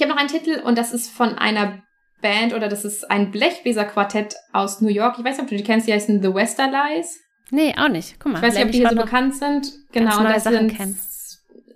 Ich 0.00 0.02
habe 0.02 0.14
noch 0.14 0.18
einen 0.18 0.30
Titel 0.30 0.62
und 0.64 0.78
das 0.78 0.94
ist 0.94 1.10
von 1.10 1.36
einer 1.36 1.82
Band 2.22 2.54
oder 2.54 2.68
das 2.68 2.86
ist 2.86 3.10
ein 3.10 3.30
Blechbläser-Quartett 3.30 4.34
aus 4.50 4.80
New 4.80 4.88
York. 4.88 5.16
Ich 5.18 5.24
weiß 5.26 5.36
nicht, 5.36 5.42
ob 5.42 5.48
du 5.50 5.56
die 5.58 5.62
kennst, 5.62 5.86
die 5.86 5.92
heißen 5.92 6.22
The 6.22 6.32
Westerlies. 6.32 7.20
Nee, 7.50 7.74
auch 7.76 7.90
nicht. 7.90 8.18
Guck 8.18 8.32
mal. 8.32 8.38
Ich 8.38 8.44
weiß 8.44 8.54
nicht, 8.54 8.64
ob 8.64 8.72
die 8.72 8.78
hier 8.78 8.88
so 8.88 8.96
bekannt 8.96 9.34
sind. 9.34 9.70
Genau, 9.92 10.16
und 10.16 10.24
das 10.24 10.44
sind 10.44 10.74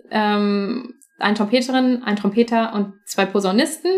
ähm, 0.09 0.95
eine 1.19 1.35
Trompeterin, 1.35 2.01
ein 2.01 2.15
Trompeter 2.15 2.73
und 2.73 2.95
zwei 3.05 3.27
Posaunisten. 3.27 3.91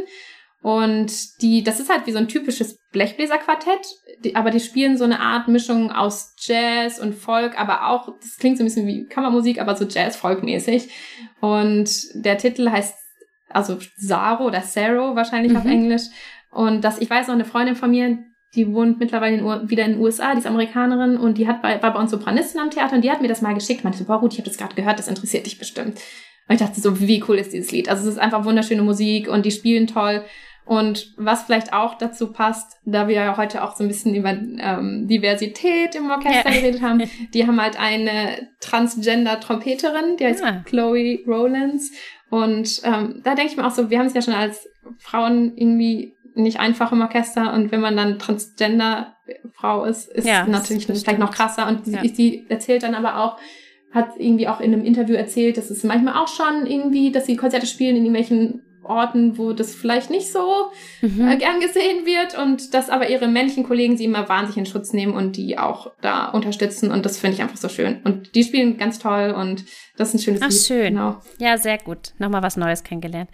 Und 0.62 1.42
die, 1.42 1.64
das 1.64 1.80
ist 1.80 1.90
halt 1.90 2.06
wie 2.06 2.12
so 2.12 2.18
ein 2.18 2.28
typisches 2.28 2.78
Blechbläserquartett, 2.92 3.88
die, 4.26 4.36
aber 4.36 4.52
die 4.52 4.60
spielen 4.60 4.98
so 4.98 5.06
eine 5.06 5.22
Art 5.22 5.48
Mischung 5.48 5.90
aus 5.90 6.36
Jazz 6.38 7.00
und 7.00 7.16
Folk, 7.16 7.58
aber 7.58 7.88
auch, 7.88 8.10
das 8.20 8.36
klingt 8.36 8.58
so 8.58 8.64
ein 8.64 8.68
bisschen 8.68 8.88
wie 8.88 9.06
Kammermusik, 9.06 9.62
aber 9.62 9.78
so 9.78 9.86
Jazz-Folk-mäßig. 9.86 10.90
Und 11.40 11.90
der 12.14 12.38
Titel 12.38 12.70
heißt 12.70 13.07
also 13.50 13.78
Saro 13.96 14.46
oder 14.46 14.62
Saro 14.62 15.16
wahrscheinlich 15.16 15.54
mhm. 15.54 15.58
auf 15.58 15.66
Englisch. 15.66 16.04
Und 16.50 16.84
das, 16.84 17.00
ich 17.00 17.10
weiß 17.10 17.28
noch, 17.28 17.36
eine 17.36 17.46
Freundin 17.46 17.76
von 17.76 17.92
mir, 17.92 18.18
die 18.56 18.74
wohnt 18.74 19.00
mittlerweile 19.00 19.38
in, 19.38 19.70
wieder 19.70 19.86
in 19.86 19.94
den 19.94 20.02
USA, 20.02 20.34
die 20.34 20.40
ist 20.40 20.48
Amerikanerin 20.48 21.18
und 21.18 21.38
die 21.38 21.48
hat 21.48 21.62
bei, 21.62 21.82
war 21.82 21.94
bei 21.94 22.00
uns 22.00 22.12
Sopranistin 22.12 22.62
am 22.62 22.72
Theater 22.72 22.96
und 22.96 23.04
die 23.04 23.12
hat 23.12 23.22
mir 23.22 23.28
das 23.28 23.42
mal 23.42 23.54
geschickt. 23.54 23.84
Meinte 23.84 24.00
so, 24.00 24.06
boah, 24.06 24.16
Ruth, 24.16 24.34
ich 24.34 24.40
habe 24.40 24.50
das 24.50 24.58
gerade 24.58 24.76
gehört, 24.76 25.00
das 25.00 25.08
interessiert 25.08 25.46
dich 25.46 25.60
bestimmt. 25.60 26.00
Und 26.48 26.56
ich 26.56 26.60
dachte 26.60 26.80
so, 26.80 27.00
wie 27.00 27.24
cool 27.28 27.38
ist 27.38 27.52
dieses 27.52 27.72
Lied? 27.72 27.90
Also 27.90 28.04
es 28.04 28.16
ist 28.16 28.20
einfach 28.20 28.46
wunderschöne 28.46 28.82
Musik 28.82 29.28
und 29.28 29.46
die 29.46 29.52
spielen 29.52 29.88
toll. 29.88 30.24
Und 30.68 31.14
was 31.16 31.44
vielleicht 31.44 31.72
auch 31.72 31.98
dazu 31.98 32.34
passt, 32.34 32.78
da 32.84 33.08
wir 33.08 33.16
ja 33.16 33.38
heute 33.38 33.64
auch 33.64 33.76
so 33.76 33.86
ein 33.86 33.88
bisschen 33.88 34.14
über 34.16 34.32
ähm, 34.32 35.08
Diversität 35.08 35.96
im 35.96 36.10
Orchester 36.10 36.50
ja. 36.50 36.60
geredet 36.60 36.82
haben, 36.82 37.04
die 37.34 37.48
haben 37.48 37.62
halt 37.62 37.80
eine 37.80 38.50
Transgender-Trompeterin, 38.60 40.18
die 40.20 40.26
heißt 40.26 40.44
ja. 40.44 40.64
Chloe 40.66 41.20
Rowlands. 41.26 41.92
Und 42.30 42.82
ähm, 42.84 43.22
da 43.24 43.36
denke 43.36 43.52
ich 43.52 43.58
mir 43.58 43.66
auch 43.66 43.72
so, 43.72 43.90
wir 43.90 44.00
haben 44.00 44.08
es 44.08 44.14
ja 44.14 44.22
schon 44.22 44.34
als 44.34 44.68
Frauen 45.00 45.54
irgendwie 45.56 46.16
nicht 46.36 46.60
einfach 46.60 46.92
im 46.92 47.02
Orchester 47.02 47.54
und 47.54 47.72
wenn 47.72 47.82
man 47.82 47.98
dann 47.98 48.20
Transgender-Frau 48.20 49.86
ist, 49.86 50.08
ist 50.12 50.28
ja, 50.28 50.46
natürlich 50.46 50.86
vielleicht 50.86 51.20
noch 51.20 51.32
krasser. 51.32 51.68
Und 51.68 51.88
ja. 51.88 52.02
sie 52.04 52.46
erzählt 52.48 52.84
dann 52.84 52.94
aber 52.96 53.18
auch, 53.18 53.38
hat 53.92 54.12
irgendwie 54.18 54.48
auch 54.48 54.60
in 54.60 54.74
einem 54.74 54.84
Interview 54.84 55.16
erzählt, 55.16 55.58
dass 55.58 55.72
es 55.72 55.84
manchmal 55.84 56.16
auch 56.16 56.28
schon 56.28 56.66
irgendwie, 56.68 57.12
dass 57.12 57.26
sie 57.26 57.36
Konzerte 57.36 57.66
spielen 57.66 57.96
in 57.96 58.04
irgendwelchen 58.04 58.62
Orten, 58.88 59.38
wo 59.38 59.54
das 59.54 59.76
vielleicht 59.76 60.10
nicht 60.10 60.32
so 60.32 60.72
mhm. 61.02 61.28
äh, 61.28 61.38
gern 61.38 61.60
gesehen 61.60 62.06
wird 62.06 62.38
und 62.38 62.74
dass 62.74 62.90
aber 62.90 63.10
ihre 63.10 63.28
männlichen 63.28 63.64
Kollegen 63.64 63.98
sie 63.98 64.06
immer 64.06 64.30
wahnsinnig 64.30 64.58
in 64.58 64.66
Schutz 64.66 64.94
nehmen 64.94 65.14
und 65.14 65.38
die 65.38 65.58
auch 65.58 65.92
da 66.02 66.28
unterstützen 66.30 66.92
und 66.92 67.06
das 67.06 67.18
finde 67.18 67.36
ich 67.36 67.42
einfach 67.42 67.58
so 67.58 67.70
schön. 67.70 68.00
Und 68.04 68.36
die 68.36 68.44
spielen 68.44 68.78
ganz 68.78 69.00
toll 69.00 69.34
und 69.38 69.66
das 69.98 70.10
ist 70.10 70.16
ein 70.16 70.20
schönes 70.20 70.42
Ach, 70.42 70.50
Lied. 70.50 70.62
schön. 70.62 70.94
Genau. 70.94 71.18
Ja, 71.40 71.58
sehr 71.58 71.78
gut. 71.78 72.14
Nochmal 72.20 72.44
was 72.44 72.56
Neues 72.56 72.84
kennengelernt. 72.84 73.30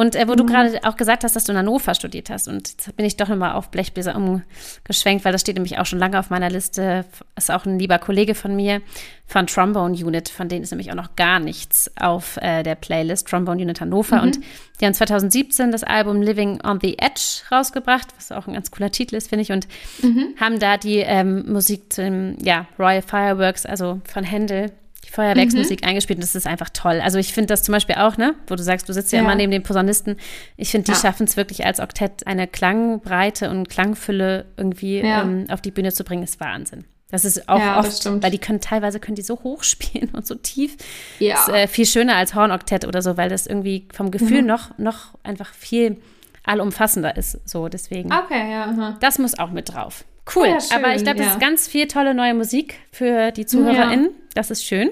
Und 0.00 0.16
äh, 0.16 0.26
wo 0.26 0.32
mhm. 0.32 0.36
du 0.38 0.46
gerade 0.46 0.80
auch 0.84 0.96
gesagt 0.96 1.24
hast, 1.24 1.36
dass 1.36 1.44
du 1.44 1.52
in 1.52 1.58
Hannover 1.58 1.94
studiert 1.94 2.30
hast. 2.30 2.48
Und 2.48 2.70
jetzt 2.70 2.96
bin 2.96 3.04
ich 3.04 3.18
doch 3.18 3.28
nochmal 3.28 3.52
auf 3.52 3.70
Blechbläser 3.70 4.16
umgeschwenkt, 4.16 5.26
weil 5.26 5.32
das 5.32 5.42
steht 5.42 5.56
nämlich 5.56 5.78
auch 5.78 5.84
schon 5.84 5.98
lange 5.98 6.18
auf 6.18 6.30
meiner 6.30 6.48
Liste. 6.48 7.04
Ist 7.36 7.50
auch 7.50 7.66
ein 7.66 7.78
lieber 7.78 7.98
Kollege 7.98 8.34
von 8.34 8.56
mir 8.56 8.80
von 9.26 9.46
Trombone 9.46 9.92
Unit. 9.92 10.30
Von 10.30 10.48
denen 10.48 10.62
ist 10.62 10.70
nämlich 10.70 10.90
auch 10.90 10.96
noch 10.96 11.16
gar 11.16 11.38
nichts 11.38 11.90
auf 12.00 12.38
äh, 12.38 12.62
der 12.62 12.76
Playlist. 12.76 13.28
Trombone 13.28 13.60
Unit 13.60 13.82
Hannover. 13.82 14.16
Mhm. 14.16 14.22
Und 14.22 14.40
die 14.80 14.86
haben 14.86 14.94
2017 14.94 15.70
das 15.70 15.84
Album 15.84 16.22
Living 16.22 16.62
on 16.64 16.78
the 16.80 16.96
Edge 16.98 17.42
rausgebracht, 17.52 18.08
was 18.16 18.32
auch 18.32 18.46
ein 18.46 18.54
ganz 18.54 18.70
cooler 18.70 18.90
Titel 18.90 19.16
ist, 19.16 19.28
finde 19.28 19.42
ich. 19.42 19.52
Und 19.52 19.68
mhm. 20.00 20.34
haben 20.40 20.58
da 20.58 20.78
die 20.78 21.00
ähm, 21.00 21.44
Musik 21.52 21.92
zum 21.92 22.38
ja, 22.42 22.64
Royal 22.78 23.02
Fireworks, 23.02 23.66
also 23.66 24.00
von 24.10 24.24
Händel, 24.24 24.72
Feuerwerksmusik 25.10 25.82
mhm. 25.82 25.88
eingespielt 25.88 26.18
und 26.18 26.22
das 26.22 26.34
ist 26.34 26.46
einfach 26.46 26.70
toll. 26.70 27.00
Also 27.02 27.18
ich 27.18 27.32
finde 27.32 27.48
das 27.48 27.62
zum 27.62 27.72
Beispiel 27.72 27.96
auch, 27.96 28.16
ne, 28.16 28.34
wo 28.46 28.54
du 28.54 28.62
sagst, 28.62 28.88
du 28.88 28.92
sitzt 28.92 29.12
ja, 29.12 29.18
ja. 29.18 29.24
immer 29.24 29.34
neben 29.34 29.50
den 29.50 29.62
Posaunisten. 29.62 30.16
Ich 30.56 30.70
finde, 30.70 30.86
die 30.86 30.92
ja. 30.92 30.98
schaffen 30.98 31.24
es 31.24 31.36
wirklich 31.36 31.64
als 31.64 31.80
Oktett 31.80 32.26
eine 32.26 32.46
Klangbreite 32.46 33.50
und 33.50 33.68
Klangfülle 33.68 34.46
irgendwie 34.56 35.00
ja. 35.00 35.22
ähm, 35.22 35.46
auf 35.50 35.60
die 35.60 35.70
Bühne 35.70 35.92
zu 35.92 36.04
bringen, 36.04 36.22
ist 36.22 36.40
Wahnsinn. 36.40 36.84
Das 37.10 37.24
ist 37.24 37.48
auch 37.48 37.58
ja, 37.58 37.78
oft, 37.78 38.06
weil 38.22 38.30
die 38.30 38.38
können 38.38 38.60
teilweise 38.60 39.00
können 39.00 39.16
die 39.16 39.22
so 39.22 39.42
hoch 39.42 39.64
spielen 39.64 40.10
und 40.12 40.26
so 40.26 40.34
tief. 40.34 40.76
Ja. 41.18 41.34
Das 41.34 41.48
ist 41.48 41.54
äh, 41.54 41.66
viel 41.66 41.86
schöner 41.86 42.16
als 42.16 42.34
Hornoktett 42.34 42.86
oder 42.86 43.02
so, 43.02 43.16
weil 43.16 43.28
das 43.28 43.46
irgendwie 43.46 43.88
vom 43.92 44.10
Gefühl 44.10 44.42
mhm. 44.42 44.48
noch, 44.48 44.78
noch 44.78 45.14
einfach 45.22 45.52
viel 45.52 45.96
allumfassender 46.44 47.16
ist. 47.16 47.38
So, 47.48 47.68
deswegen. 47.68 48.12
Okay, 48.12 48.50
ja. 48.50 48.64
Aha. 48.64 48.96
Das 49.00 49.18
muss 49.18 49.38
auch 49.38 49.50
mit 49.50 49.72
drauf. 49.72 50.04
Cool. 50.34 50.48
Ja, 50.48 50.60
schön, 50.60 50.76
Aber 50.76 50.94
ich 50.94 51.02
glaube, 51.02 51.18
das 51.18 51.32
ist 51.32 51.40
ganz 51.40 51.68
viel 51.68 51.88
tolle 51.88 52.14
neue 52.14 52.34
Musik 52.34 52.76
für 52.92 53.32
die 53.32 53.46
ZuhörerInnen. 53.46 54.10
Das 54.34 54.50
ist 54.50 54.64
schön. 54.64 54.90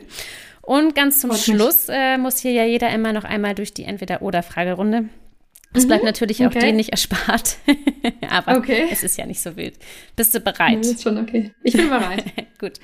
Und 0.63 0.95
ganz 0.95 1.21
zum 1.21 1.31
Freut 1.31 1.41
Schluss 1.41 1.89
äh, 1.89 2.19
muss 2.19 2.39
hier 2.39 2.53
ja 2.53 2.65
jeder 2.65 2.91
immer 2.91 3.13
noch 3.13 3.25
einmal 3.25 3.55
durch 3.55 3.73
die 3.73 3.85
Entweder-Oder-Fragerunde. 3.85 5.09
Es 5.75 5.87
bleibt 5.87 6.03
mhm, 6.03 6.09
natürlich 6.09 6.45
okay. 6.45 6.47
auch 6.47 6.61
denen 6.61 6.77
nicht 6.77 6.91
erspart. 6.91 7.57
Aber 8.31 8.57
okay. 8.57 8.89
es 8.91 9.03
ist 9.03 9.17
ja 9.17 9.27
nicht 9.27 9.41
so 9.41 9.57
wild. 9.57 9.79
Bist 10.17 10.35
du 10.35 10.41
bereit? 10.41 10.81
Das 10.81 10.89
ist 10.89 11.03
schon 11.03 11.19
okay. 11.19 11.53
Ich 11.63 11.75
bin 11.75 11.89
bereit. 11.89 12.25
Gut. 12.59 12.75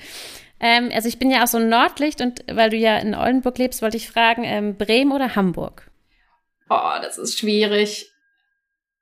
Ähm, 0.59 0.89
also 0.93 1.07
ich 1.07 1.19
bin 1.19 1.29
ja 1.29 1.43
auch 1.43 1.47
so 1.47 1.57
ein 1.57 1.69
Nordlicht 1.69 2.21
und 2.21 2.43
weil 2.51 2.69
du 2.69 2.77
ja 2.77 2.97
in 2.97 3.15
Oldenburg 3.15 3.57
lebst, 3.57 3.81
wollte 3.81 3.97
ich 3.97 4.09
fragen, 4.09 4.43
ähm, 4.43 4.77
Bremen 4.77 5.11
oder 5.11 5.35
Hamburg? 5.35 5.91
Oh, 6.69 6.91
das 7.01 7.17
ist 7.17 7.37
schwierig. 7.37 8.11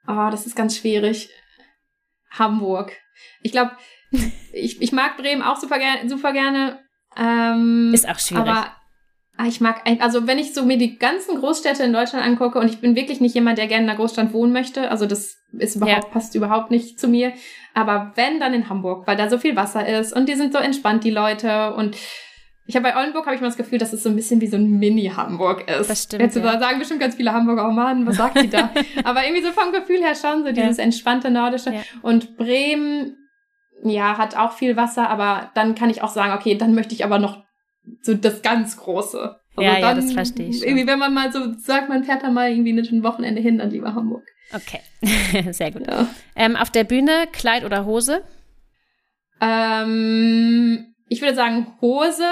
Oh, 0.08 0.30
das 0.32 0.46
ist 0.46 0.56
ganz 0.56 0.78
schwierig. 0.78 1.30
Hamburg. 2.32 2.98
Ich 3.42 3.52
glaube, 3.52 3.72
ich, 4.54 4.82
ich 4.82 4.92
mag 4.92 5.18
Bremen 5.18 5.42
auch 5.42 5.58
super, 5.58 5.80
ger 5.80 6.08
super 6.08 6.34
gerne. 6.34 6.80
Ähm, 7.18 7.92
ist 7.94 8.10
auch 8.10 8.20
schwierig. 8.20 8.48
Aber 8.48 8.72
Ah, 9.36 9.48
ich 9.48 9.60
mag, 9.60 9.82
also 10.00 10.28
wenn 10.28 10.38
ich 10.38 10.54
so 10.54 10.64
mir 10.64 10.78
die 10.78 11.00
ganzen 11.00 11.40
Großstädte 11.40 11.82
in 11.82 11.92
Deutschland 11.92 12.24
angucke 12.24 12.60
und 12.60 12.70
ich 12.70 12.82
bin 12.82 12.96
wirklich 12.96 13.20
nicht 13.20 13.34
jemand, 13.34 13.58
der 13.58 13.66
gerne 13.66 13.86
in 13.86 13.90
einer 13.90 13.98
Großstadt 13.98 14.32
wohnen 14.32 14.54
möchte, 14.54 14.92
also 14.92 15.08
das 15.08 15.38
ist 15.58 15.76
überhaupt, 15.76 16.04
ja. 16.04 16.10
passt 16.10 16.36
überhaupt 16.36 16.70
nicht 16.70 17.00
zu 17.00 17.08
mir. 17.08 17.34
Aber 17.74 18.12
wenn, 18.14 18.40
dann 18.40 18.54
in 18.54 18.70
Hamburg, 18.70 19.08
weil 19.08 19.18
da 19.18 19.32
so 19.32 19.40
viel 19.40 19.56
Wasser 19.56 19.88
ist 19.88 20.14
und 20.14 20.30
die 20.30 20.36
sind 20.36 20.54
so 20.54 20.60
entspannt, 20.60 21.04
die 21.04 21.10
Leute 21.10 21.74
und 21.74 21.98
ich 22.66 22.76
habe 22.76 22.84
bei 22.84 22.96
Oldenburg 22.96 23.26
habe 23.26 23.36
ich 23.36 23.42
mal 23.42 23.48
das 23.48 23.58
Gefühl, 23.58 23.78
dass 23.78 23.92
es 23.92 24.04
so 24.04 24.10
ein 24.10 24.16
bisschen 24.16 24.40
wie 24.40 24.48
so 24.48 24.56
ein 24.56 24.80
Mini-Hamburg 24.80 25.70
ist. 25.70 25.90
Das 25.90 26.04
stimmt. 26.04 26.22
Jetzt 26.22 26.38
ja. 26.38 26.60
sagen 26.60 26.80
bestimmt 26.80 27.02
ganz 27.02 27.16
viele 27.16 27.34
Hamburger, 27.34 27.68
oh 27.68 27.72
Mann, 27.72 28.06
was 28.06 28.18
sagt 28.18 28.42
die 28.42 28.50
da? 28.50 28.70
Aber 29.04 29.26
irgendwie 29.26 29.44
so 29.44 29.52
vom 29.52 29.74
Gefühl 29.74 30.02
her 30.02 30.16
schon, 30.16 30.46
so 30.46 30.52
dieses 30.52 30.78
ja. 30.78 30.84
entspannte 30.84 31.30
Nordische. 31.30 31.74
Ja. 31.74 31.82
Und 32.02 32.38
Bremen, 32.38 33.18
ja, 33.84 34.18
hat 34.18 34.38
auch 34.38 34.54
viel 34.54 34.78
Wasser, 34.78 35.10
aber 35.10 35.52
dann 35.56 35.76
kann 35.76 35.90
ich 35.90 36.02
auch 36.02 36.10
sagen, 36.10 36.32
okay, 36.34 36.56
dann 36.56 36.74
möchte 36.74 36.94
ich 36.94 37.04
aber 37.04 37.20
noch 37.20 37.44
so 38.02 38.14
das 38.14 38.42
ganz 38.42 38.78
Große. 38.78 39.36
Also 39.56 39.62
ja, 39.62 39.74
dann, 39.74 39.82
ja, 39.82 39.94
das 39.96 40.14
verstehe 40.14 40.48
ich. 40.48 40.60
Schon. 40.60 40.68
Irgendwie, 40.70 40.88
wenn 40.88 41.00
man 41.00 41.14
mal 41.14 41.34
so 41.34 41.54
sagt, 41.58 41.90
man 41.90 42.06
fährt 42.06 42.24
da 42.24 42.30
mal 42.30 42.50
irgendwie 42.50 42.72
ein 42.72 43.04
Wochenende 43.04 43.42
hin, 43.42 43.58
dann 43.58 43.72
lieber 43.72 43.94
Hamburg. 43.94 44.24
Okay, 44.54 45.52
sehr 45.52 45.72
gut. 45.72 45.86
Ja. 45.88 46.08
Ähm, 46.36 46.56
auf 46.56 46.70
der 46.70 46.86
Bühne 46.86 47.28
Kleid 47.32 47.66
oder 47.66 47.86
Hose? 47.86 48.24
Ähm, 49.42 50.93
ich 51.14 51.22
würde 51.22 51.36
sagen 51.36 51.68
Hose, 51.80 52.28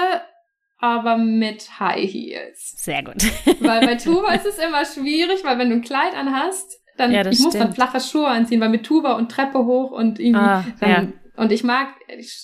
aber 0.78 1.16
mit 1.16 1.78
High 1.78 2.10
Heels. 2.10 2.74
Sehr 2.76 3.02
gut. 3.02 3.22
weil 3.60 3.86
bei 3.86 3.94
Tuba 3.94 4.32
ist 4.34 4.46
es 4.46 4.58
immer 4.58 4.84
schwierig, 4.84 5.44
weil 5.44 5.58
wenn 5.58 5.70
du 5.70 5.76
ein 5.76 5.82
Kleid 5.82 6.14
anhast, 6.14 6.80
dann 6.96 7.12
ja, 7.12 7.24
ich 7.24 7.38
muss 7.38 7.54
dann 7.54 7.72
flache 7.72 8.00
Schuhe 8.00 8.26
anziehen, 8.26 8.60
weil 8.60 8.68
mit 8.68 8.84
Tuba 8.84 9.12
und 9.14 9.30
Treppe 9.30 9.64
hoch 9.64 9.92
und 9.92 10.18
irgendwie 10.18 10.40
ah, 10.40 10.64
dann 10.80 10.90
ja. 10.90 11.06
Und 11.34 11.50
ich 11.50 11.64
mag 11.64 11.88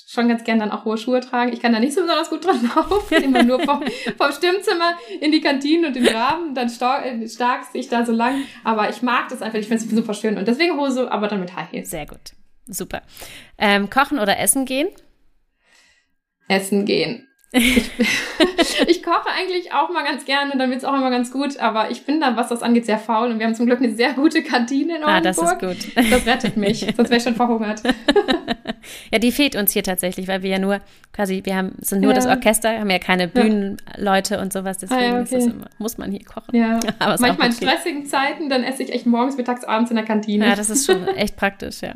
schon 0.08 0.28
ganz 0.28 0.44
gern 0.44 0.58
dann 0.58 0.70
auch 0.70 0.86
hohe 0.86 0.96
Schuhe 0.96 1.20
tragen. 1.20 1.52
Ich 1.52 1.60
kann 1.60 1.74
da 1.74 1.78
nicht 1.78 1.92
so 1.92 2.00
besonders 2.00 2.30
gut 2.30 2.46
dran 2.46 2.70
laufen, 2.74 3.14
immer 3.22 3.42
nur 3.42 3.60
vom, 3.60 3.82
vom 4.16 4.32
Stimmzimmer 4.32 4.96
in 5.20 5.30
die 5.30 5.42
Kantine 5.42 5.88
und 5.88 5.96
den 5.96 6.08
Rahmen, 6.08 6.54
dann 6.54 6.70
stark, 6.70 7.04
äh, 7.04 7.28
stark 7.28 7.66
ich 7.74 7.88
da 7.88 8.06
so 8.06 8.12
lang. 8.12 8.44
Aber 8.64 8.88
ich 8.88 9.02
mag 9.02 9.28
das 9.28 9.42
einfach, 9.42 9.58
ich 9.58 9.68
finde 9.68 9.84
es 9.84 9.90
super 9.90 10.14
schön. 10.14 10.38
Und 10.38 10.48
deswegen 10.48 10.78
Hose, 10.78 11.12
aber 11.12 11.28
dann 11.28 11.40
mit 11.40 11.54
High 11.54 11.70
Heels. 11.70 11.90
Sehr 11.90 12.06
gut. 12.06 12.32
Super. 12.66 13.02
Ähm, 13.58 13.90
kochen 13.90 14.18
oder 14.18 14.38
essen 14.38 14.64
gehen? 14.64 14.88
Essen 16.48 16.84
gehen. 16.84 17.28
Ich, 17.50 17.90
ich, 18.86 19.02
koche 19.02 19.30
eigentlich 19.34 19.72
auch 19.72 19.88
mal 19.88 20.04
ganz 20.04 20.26
gerne, 20.26 20.52
dann 20.58 20.68
wird 20.68 20.80
es 20.80 20.84
auch 20.84 20.92
immer 20.92 21.10
ganz 21.10 21.32
gut, 21.32 21.58
aber 21.58 21.90
ich 21.90 22.04
bin 22.04 22.20
da, 22.20 22.36
was 22.36 22.48
das 22.48 22.62
angeht, 22.62 22.84
sehr 22.84 22.98
faul 22.98 23.30
und 23.30 23.38
wir 23.38 23.46
haben 23.46 23.54
zum 23.54 23.64
Glück 23.64 23.78
eine 23.78 23.94
sehr 23.94 24.12
gute 24.12 24.42
Kantine 24.42 24.96
in 24.96 25.04
Oldenburg. 25.04 25.08
Ah, 25.08 25.20
das 25.22 25.38
ist 25.38 25.58
gut. 25.58 26.10
Das 26.10 26.26
rettet 26.26 26.58
mich, 26.58 26.80
sonst 26.80 27.08
wäre 27.08 27.16
ich 27.16 27.22
schon 27.22 27.36
verhungert. 27.36 27.82
ja, 29.12 29.18
die 29.18 29.32
fehlt 29.32 29.56
uns 29.56 29.72
hier 29.72 29.82
tatsächlich, 29.82 30.28
weil 30.28 30.42
wir 30.42 30.50
ja 30.50 30.58
nur 30.58 30.80
quasi, 31.14 31.40
wir 31.42 31.56
haben, 31.56 31.72
sind 31.80 32.02
nur 32.02 32.10
ja. 32.10 32.16
das 32.16 32.26
Orchester, 32.26 32.80
haben 32.80 32.90
ja 32.90 32.98
keine 32.98 33.28
Bühnenleute 33.28 34.34
ja. 34.34 34.42
und 34.42 34.52
sowas, 34.52 34.76
deswegen 34.76 35.14
ah, 35.14 35.20
okay. 35.22 35.44
immer, 35.44 35.70
muss 35.78 35.96
man 35.96 36.10
hier 36.10 36.24
kochen. 36.26 36.54
Ja. 36.54 36.78
aber 36.98 37.16
Manchmal 37.18 37.46
in 37.46 37.54
stressigen 37.54 38.04
Zeiten, 38.04 38.50
dann 38.50 38.62
esse 38.62 38.82
ich 38.82 38.92
echt 38.92 39.06
morgens, 39.06 39.38
mittags, 39.38 39.64
abends 39.64 39.90
in 39.90 39.96
der 39.96 40.04
Kantine. 40.04 40.46
Ja, 40.46 40.54
das 40.54 40.68
ist 40.68 40.84
schon 40.84 41.08
echt 41.08 41.36
praktisch, 41.36 41.80
ja. 41.80 41.94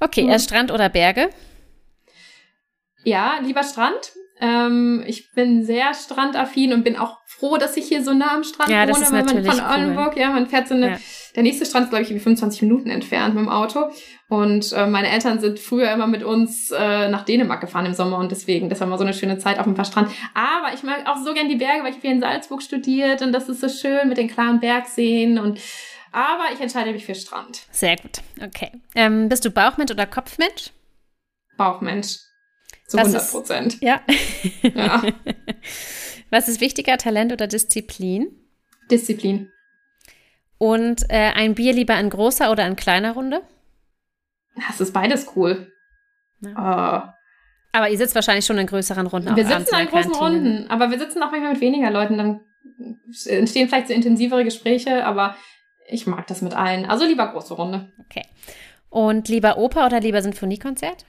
Okay, 0.00 0.24
mhm. 0.24 0.38
Strand 0.38 0.70
oder 0.70 0.90
Berge? 0.90 1.30
Ja, 3.06 3.38
lieber 3.40 3.62
Strand. 3.62 4.12
Ähm, 4.40 5.04
ich 5.06 5.30
bin 5.32 5.64
sehr 5.64 5.94
strandaffin 5.94 6.72
und 6.72 6.82
bin 6.82 6.96
auch 6.96 7.18
froh, 7.24 7.56
dass 7.56 7.76
ich 7.76 7.86
hier 7.86 8.02
so 8.02 8.12
nah 8.12 8.34
am 8.34 8.42
Strand 8.42 8.68
ja, 8.68 8.82
wohne, 8.82 9.06
weil 9.12 9.24
man 9.24 9.44
von 9.46 9.60
Oldenburg, 9.60 10.12
cool. 10.14 10.20
ja, 10.20 10.30
man 10.30 10.48
fährt 10.48 10.66
so 10.66 10.74
eine, 10.74 10.90
ja. 10.90 10.98
der 11.36 11.44
nächste 11.44 11.64
Strand 11.64 11.84
ist, 11.84 11.90
glaube 11.90 12.02
ich, 12.02 12.10
wie 12.10 12.18
25 12.18 12.62
Minuten 12.62 12.90
entfernt 12.90 13.36
mit 13.36 13.44
dem 13.44 13.48
Auto. 13.48 13.90
Und 14.28 14.72
äh, 14.72 14.88
meine 14.88 15.08
Eltern 15.08 15.38
sind 15.38 15.60
früher 15.60 15.90
immer 15.92 16.08
mit 16.08 16.24
uns 16.24 16.72
äh, 16.72 17.08
nach 17.08 17.24
Dänemark 17.24 17.60
gefahren 17.60 17.86
im 17.86 17.94
Sommer 17.94 18.18
und 18.18 18.32
deswegen, 18.32 18.68
das 18.68 18.80
war 18.80 18.88
mal 18.88 18.98
so 18.98 19.04
eine 19.04 19.14
schöne 19.14 19.38
Zeit 19.38 19.60
auf 19.60 19.66
dem 19.66 19.84
Strand. 19.84 20.10
Aber 20.34 20.74
ich 20.74 20.82
mag 20.82 21.08
auch 21.08 21.24
so 21.24 21.32
gern 21.32 21.48
die 21.48 21.54
Berge, 21.54 21.84
weil 21.84 21.92
ich 21.92 22.00
hier 22.02 22.10
in 22.10 22.20
Salzburg 22.20 22.60
studiert 22.60 23.22
und 23.22 23.30
das 23.30 23.48
ist 23.48 23.60
so 23.60 23.68
schön 23.68 24.08
mit 24.08 24.18
den 24.18 24.26
klaren 24.26 24.58
Bergseen 24.58 25.38
und 25.38 25.60
aber 26.10 26.46
ich 26.52 26.60
entscheide 26.60 26.92
mich 26.92 27.06
für 27.06 27.14
Strand. 27.14 27.62
Sehr 27.70 27.96
gut. 27.96 28.20
Okay. 28.42 28.72
Ähm, 28.96 29.28
bist 29.28 29.44
du 29.44 29.50
Bauchmensch 29.50 29.92
oder 29.92 30.06
Kopfmensch? 30.06 30.72
Bauchmensch. 31.56 32.16
Zu 32.86 32.98
100 32.98 33.30
Prozent. 33.30 33.80
Ja. 33.80 34.00
ja. 34.62 35.02
Was 36.30 36.48
ist 36.48 36.60
wichtiger, 36.60 36.98
Talent 36.98 37.32
oder 37.32 37.46
Disziplin? 37.46 38.28
Disziplin. 38.90 39.50
Und 40.58 41.02
äh, 41.08 41.32
ein 41.34 41.54
Bier 41.54 41.72
lieber 41.72 41.98
in 41.98 42.10
großer 42.10 42.50
oder 42.50 42.66
in 42.66 42.76
kleiner 42.76 43.12
Runde? 43.12 43.42
Das 44.68 44.80
ist 44.80 44.92
beides 44.92 45.26
cool. 45.36 45.70
Ja. 46.40 46.50
Uh, 46.50 47.16
aber 47.72 47.90
ihr 47.90 47.98
sitzt 47.98 48.14
wahrscheinlich 48.14 48.46
schon 48.46 48.56
in 48.56 48.66
größeren 48.66 49.06
Runden. 49.06 49.36
Wir 49.36 49.46
sitzen 49.46 49.78
in 49.78 49.88
großen 49.88 50.14
Runden, 50.14 50.70
aber 50.70 50.90
wir 50.90 50.98
sitzen 50.98 51.22
auch 51.22 51.30
manchmal 51.30 51.52
mit 51.52 51.60
weniger 51.60 51.90
Leuten. 51.90 52.16
Dann 52.16 52.40
entstehen 53.26 53.68
vielleicht 53.68 53.88
so 53.88 53.94
intensivere 53.94 54.44
Gespräche, 54.44 55.04
aber 55.04 55.36
ich 55.86 56.06
mag 56.06 56.26
das 56.26 56.40
mit 56.40 56.54
allen. 56.54 56.86
Also 56.86 57.04
lieber 57.04 57.26
große 57.28 57.52
Runde. 57.52 57.92
Okay. 58.06 58.22
Und 58.88 59.28
lieber 59.28 59.58
Oper 59.58 59.84
oder 59.86 60.00
lieber 60.00 60.22
Sinfoniekonzert? 60.22 61.04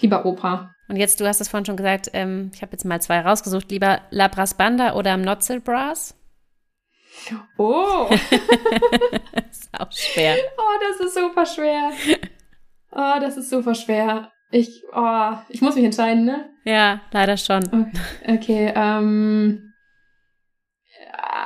Lieber 0.00 0.26
Oper. 0.26 0.74
Und 0.90 0.96
jetzt, 0.96 1.20
du 1.20 1.26
hast 1.28 1.40
es 1.40 1.48
vorhin 1.48 1.64
schon 1.64 1.76
gesagt, 1.76 2.10
ähm, 2.14 2.50
ich 2.52 2.62
habe 2.62 2.72
jetzt 2.72 2.84
mal 2.84 3.00
zwei 3.00 3.20
rausgesucht, 3.20 3.70
lieber 3.70 4.00
La 4.10 4.26
Brass 4.26 4.54
Banda 4.54 4.94
oder 4.94 5.16
Notzel 5.16 5.60
Brass? 5.60 6.16
Oh! 7.56 8.08
ist 9.50 9.70
auch 9.78 9.92
schwer. 9.92 10.34
Oh, 10.58 10.78
das 10.80 11.06
ist 11.06 11.14
super 11.14 11.46
schwer. 11.46 11.92
Oh, 12.90 13.20
das 13.20 13.36
ist 13.36 13.50
super 13.50 13.76
schwer. 13.76 14.32
Ich, 14.50 14.82
oh, 14.92 15.30
ich 15.48 15.62
muss 15.62 15.76
mich 15.76 15.84
entscheiden, 15.84 16.24
ne? 16.24 16.50
Ja, 16.64 17.02
leider 17.12 17.36
schon. 17.36 17.92
Okay, 18.26 18.72
ähm, 18.74 19.72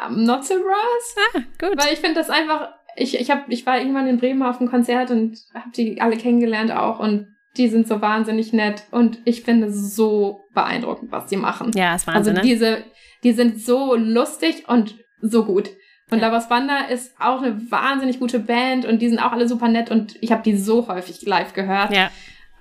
Notzel 0.09 0.61
Brass? 0.61 1.17
Ah, 1.35 1.41
gut. 1.61 1.77
Weil 1.77 1.93
ich 1.93 1.99
finde 1.99 2.15
das 2.15 2.31
einfach, 2.31 2.71
ich, 2.97 3.21
ich, 3.21 3.31
hab, 3.31 3.51
ich 3.51 3.67
war 3.67 3.77
irgendwann 3.77 4.07
in 4.07 4.17
Bremen 4.17 4.43
auf 4.43 4.59
einem 4.59 4.71
Konzert 4.71 5.11
und 5.11 5.37
habe 5.53 5.69
die 5.77 6.01
alle 6.01 6.17
kennengelernt 6.17 6.73
auch 6.73 6.99
und 6.99 7.34
die 7.57 7.69
sind 7.69 7.87
so 7.87 8.01
wahnsinnig 8.01 8.53
nett 8.53 8.85
und 8.91 9.19
ich 9.25 9.43
finde 9.43 9.73
so 9.73 10.45
beeindruckend, 10.55 11.13
was 11.13 11.31
sie 11.31 11.37
machen. 11.37 11.71
Ja, 11.75 11.95
ist 11.95 12.07
Wahnsinn. 12.07 12.37
Also 12.37 12.49
diese, 12.49 12.85
die 13.23 13.33
sind 13.33 13.61
so 13.61 13.95
lustig 13.95 14.69
und 14.69 14.97
so 15.21 15.45
gut. 15.45 15.71
Und 16.11 16.19
ja. 16.19 16.29
Lavas 16.29 16.49
Banda 16.49 16.81
ist 16.91 17.15
auch 17.19 17.43
eine 17.43 17.71
wahnsinnig 17.71 18.19
gute 18.19 18.39
Band 18.39 18.85
und 18.85 19.01
die 19.01 19.09
sind 19.09 19.19
auch 19.19 19.33
alle 19.33 19.49
super 19.49 19.69
nett 19.69 19.91
und 19.91 20.17
ich 20.21 20.33
habe 20.33 20.43
die 20.43 20.57
so 20.57 20.89
häufig 20.89 21.23
live 21.23 21.55
gehört. 21.55 21.93
Ja. 21.93 22.11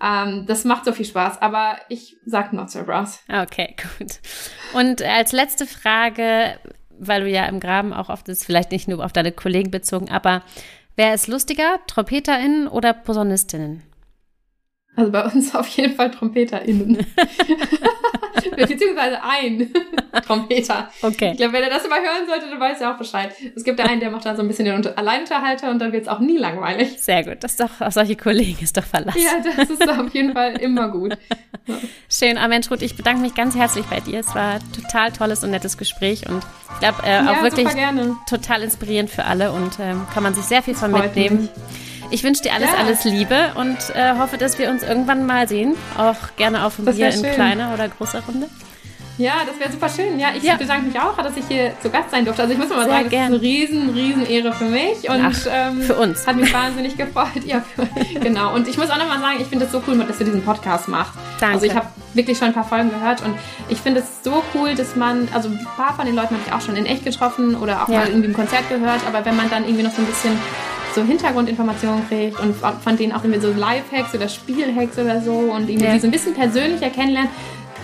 Ähm, 0.02 0.46
das 0.48 0.64
macht 0.64 0.86
so 0.86 0.92
viel 0.92 1.06
Spaß, 1.06 1.42
aber 1.42 1.78
ich 1.90 2.18
sag 2.26 2.54
Not 2.54 2.70
So 2.70 2.84
Brass. 2.84 3.24
Okay, 3.28 3.76
gut. 3.98 4.20
Und 4.74 5.02
als 5.02 5.32
letzte 5.32 5.66
Frage, 5.66 6.58
weil 6.98 7.22
du 7.22 7.30
ja 7.30 7.46
im 7.46 7.60
Graben 7.60 7.94
auch 7.94 8.10
oft 8.10 8.30
ist, 8.30 8.46
vielleicht 8.46 8.72
nicht 8.72 8.88
nur 8.88 9.04
auf 9.04 9.14
deine 9.14 9.32
Kollegen 9.32 9.72
bezogen, 9.72 10.10
aber 10.10 10.44
wer 10.96 11.14
ist 11.14 11.28
lustiger, 11.28 11.80
TrompeterInnen 11.88 12.68
oder 12.68 12.94
Posaunistinnen? 12.94 13.84
Also 14.96 15.12
bei 15.12 15.24
uns 15.24 15.56
auf 15.56 15.68
jeden 15.70 15.96
Fall 15.96 16.12
TrompeterInnen. 16.12 16.98
Beziehungsweise 18.56 19.24
ein 19.24 19.72
Trompeter. 20.26 20.90
Okay. 21.02 21.32
Ich 21.32 21.38
glaube, 21.38 21.54
wenn 21.54 21.64
er 21.64 21.70
das 21.70 21.86
immer 21.86 21.96
hören 21.96 22.28
sollte, 22.28 22.50
dann 22.50 22.60
weiß 22.60 22.82
er 22.82 22.94
auch 22.94 22.98
Bescheid. 22.98 23.32
Es 23.56 23.64
gibt 23.64 23.80
da 23.80 23.86
einen, 23.86 24.00
der 24.00 24.12
macht 24.12 24.26
dann 24.26 24.36
so 24.36 24.42
ein 24.42 24.48
bisschen 24.48 24.66
den 24.66 24.86
Alleinunterhalter 24.98 25.70
und 25.72 25.80
dann 25.80 25.92
wird 25.92 26.04
es 26.04 26.08
auch 26.08 26.20
nie 26.20 26.38
langweilig. 26.38 27.02
Sehr 27.02 27.24
gut. 27.24 27.38
Das 27.42 27.52
ist 27.52 27.60
doch, 27.60 27.82
auf 27.82 27.94
solche 27.94 28.16
Kollegen 28.16 28.58
ist 28.62 28.78
doch 28.78 28.84
verlassen. 28.84 29.22
Ja, 29.22 29.40
das 29.44 29.70
ist 29.70 29.88
auf 29.88 30.14
jeden 30.14 30.34
Fall 30.34 30.58
immer 30.58 30.90
gut. 30.90 31.18
Schön. 32.10 32.38
Ah, 32.38 32.48
Mensch, 32.48 32.70
Ruth, 32.70 32.82
ich 32.82 32.96
bedanke 32.96 33.22
mich 33.22 33.34
ganz 33.34 33.56
herzlich 33.56 33.86
bei 33.86 34.00
dir. 34.00 34.20
Es 34.20 34.36
war 34.36 34.60
total 34.76 35.12
tolles 35.12 35.44
und 35.44 35.52
nettes 35.52 35.78
Gespräch 35.78 36.28
und 36.30 36.44
ich 36.74 36.80
glaube 36.80 37.04
äh, 37.04 37.20
auch 37.20 37.38
ja, 37.38 37.44
wirklich 37.44 37.68
total 38.30 38.64
inspirierend 38.64 39.10
für 39.10 39.26
alle 39.26 39.52
und 39.52 39.80
ähm, 39.80 40.06
kann 40.14 40.24
man 40.24 40.34
sich 40.34 40.44
sehr 40.44 40.62
viel 40.62 40.76
von 40.76 40.92
mitnehmen. 40.92 41.44
Mich. 41.44 41.50
Ich 42.10 42.24
wünsche 42.24 42.44
dir 42.44 42.54
alles, 42.54 42.70
ja. 42.70 42.78
alles 42.78 43.04
Liebe 43.04 43.54
und 43.56 43.78
äh, 43.96 44.14
hoffe, 44.18 44.38
dass 44.38 44.60
wir 44.60 44.70
uns 44.70 44.84
irgendwann 44.84 45.26
mal 45.26 45.48
sehen. 45.48 45.76
Auch 45.98 46.36
gerne 46.38 46.66
auf 46.66 46.76
dem 46.76 46.86
Bier 46.86 47.10
in 47.10 47.24
kleiner 47.24 47.74
oder 47.74 47.88
großer 47.90 48.22
Runde. 48.28 48.50
Ja, 49.18 49.34
das 49.46 49.60
wäre 49.60 49.72
super 49.72 49.90
schön. 49.90 50.20
Ja, 50.20 50.30
ich 50.36 50.42
ja. 50.42 50.56
bedanke 50.56 50.88
mich 50.88 51.00
auch, 51.00 51.16
dass 51.16 51.38
ich 51.38 51.46
hier 51.48 51.74
zu 51.82 51.90
Gast 51.92 52.10
sein 52.10 52.26
durfte. 52.26 52.42
Also 52.42 52.54
ich 52.54 52.60
muss 52.60 52.70
mal 52.70 52.86
Sehr 52.86 52.94
sagen, 52.94 53.10
gern. 53.10 53.32
das 53.32 53.42
ist 53.42 53.48
eine 53.48 53.54
riesen, 53.54 53.90
riesen 53.92 54.26
Ehre 54.26 54.54
für 54.54 54.66
mich. 54.66 55.08
Und 55.08 55.22
Ach, 55.24 55.48
ähm, 55.52 55.82
für 55.82 55.96
uns. 55.96 56.26
Hat 56.26 56.36
mich 56.36 56.52
wahnsinnig 56.52 56.98
gefreut. 56.98 57.28
Ja, 57.46 57.62
für, 57.62 57.88
genau. 58.20 58.56
Und 58.56 58.68
ich 58.68 58.78
muss 58.78 58.90
auch 58.90 58.98
nochmal 58.98 59.20
sagen, 59.20 59.38
ich 59.40 59.48
finde 59.48 59.66
es 59.66 59.72
so 59.72 59.84
cool, 59.88 59.98
dass 59.98 60.18
du 60.18 60.24
diesen 60.24 60.44
Podcast 60.44 60.88
machst. 60.88 61.14
Danke. 61.40 61.56
Also 61.56 61.66
ich 61.68 61.76
habe 61.76 61.88
wirklich 62.14 62.38
schon 62.38 62.48
ein 62.48 62.54
paar 62.54 62.64
Folgen 62.64 62.90
gehört 62.90 63.22
und 63.22 63.36
ich 63.70 63.80
finde 63.80 64.00
es 64.00 64.24
so 64.24 64.44
cool, 64.56 64.76
dass 64.76 64.96
man, 64.96 65.28
also 65.34 65.50
ein 65.50 65.68
paar 65.76 65.94
von 65.96 66.06
den 66.06 66.16
Leuten 66.16 66.36
habe 66.36 66.42
ich 66.46 66.54
auch 66.54 66.62
schon 66.62 66.76
in 66.76 66.86
echt 66.86 67.04
getroffen 67.04 67.56
oder 67.56 67.84
auch 67.84 67.90
ja. 67.90 68.00
mal 68.00 68.08
irgendwie 68.08 68.28
im 68.28 68.34
Konzert 68.34 68.70
gehört, 68.70 69.02
aber 69.08 69.26
wenn 69.26 69.36
man 69.36 69.50
dann 69.50 69.66
irgendwie 69.66 69.84
noch 69.84 69.92
so 69.92 70.02
ein 70.02 70.08
bisschen 70.08 70.38
so 70.96 71.04
Hintergrundinformationen 71.04 72.08
kriegt 72.08 72.40
und 72.40 72.56
von 72.56 72.98
denen 72.98 73.14
auch 73.14 73.24
irgendwie 73.24 73.42
so 73.42 73.52
Live-Hacks 73.52 74.14
oder 74.14 74.28
Spiel-Hacks 74.28 74.98
oder 74.98 75.22
so 75.22 75.32
und 75.32 75.70
irgendwie 75.70 75.86
ja. 75.86 75.94
die 75.94 76.00
so 76.00 76.08
ein 76.08 76.12
bisschen 76.12 76.34
persönlicher 76.34 76.90
kennenlernen, 76.90 77.32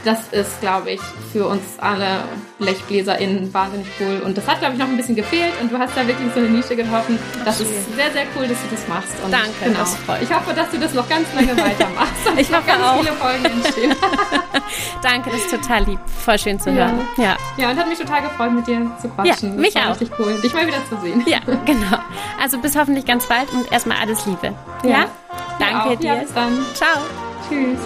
das 0.06 0.28
ist, 0.32 0.62
glaube 0.62 0.92
ich, 0.92 1.02
für 1.32 1.48
uns 1.48 1.62
alle 1.80 2.24
BlechbläserInnen 2.60 3.54
wahnsinnig 3.54 3.88
cool. 4.00 4.22
Und 4.24 4.38
das 4.38 4.48
hat, 4.48 4.60
glaube 4.60 4.74
ich, 4.74 4.80
noch 4.80 4.88
ein 4.88 4.98
bisschen 4.98 5.16
gefehlt. 5.16 5.54
Und 5.62 5.72
du 5.72 5.78
hast 5.78 5.96
da 5.96 6.06
wirklich 6.08 6.32
so 6.34 6.40
eine 6.40 6.50
Nische 6.50 6.76
getroffen. 6.76 7.18
Das 7.46 7.60
ist 7.60 7.70
sehr, 7.96 8.12
sehr 8.12 8.24
cool, 8.36 8.48
dass 8.48 8.58
du 8.62 8.68
das 8.72 8.88
machst. 8.88 9.14
Und 9.24 9.32
Danke, 9.32 9.48
genau. 9.64 9.80
das 9.80 9.96
freut 9.96 10.22
Ich 10.22 10.34
hoffe, 10.34 10.54
dass 10.54 10.70
du 10.70 10.78
das 10.78 10.94
noch 10.94 11.08
ganz 11.10 11.28
lange 11.34 11.56
weitermachst. 11.58 12.14
ich 12.38 12.52
hoffe 12.52 12.68
ganz 12.68 12.84
auch. 12.84 13.00
viele 13.00 13.14
Folgen 13.14 13.46
entstehen. 13.46 13.96
Danke, 15.02 15.30
das 15.32 15.40
ist 15.40 15.52
total 15.52 15.84
lieb. 15.84 16.00
Voll 16.24 16.38
schön 16.40 16.60
zu 16.60 16.72
hören. 16.72 17.00
Ja. 17.18 17.38
ja, 17.58 17.70
und 17.72 17.78
hat 17.78 17.88
mich 17.88 18.00
total 18.00 18.22
gefreut, 18.22 18.52
mit 18.52 18.68
dir 18.68 18.92
zu 19.02 19.10
quatschen. 19.10 19.54
Ja, 19.54 19.60
mich 19.60 19.74
das 19.74 19.84
war 19.84 19.92
auch. 19.92 20.02
Richtig 20.02 20.20
cool, 20.20 20.42
dich 20.42 20.54
mal 20.54 20.68
wieder 20.68 20.86
zu 20.90 21.00
sehen. 21.02 21.24
Ja, 21.26 21.40
genau. 21.66 21.98
Also 22.42 22.60
bis 22.60 22.78
hoffentlich 22.78 23.06
ganz 23.06 23.26
bald 23.26 23.52
und 23.52 23.72
erstmal 23.72 23.98
alles 23.98 24.26
Liebe. 24.26 24.54
Ja? 24.84 24.90
ja? 24.90 25.06
Danke 25.60 25.98
dir. 25.98 26.14
Ja, 26.14 26.16
bis 26.16 26.34
dann. 26.34 26.58
Ciao. 26.74 27.00
Tschüss. 27.50 27.80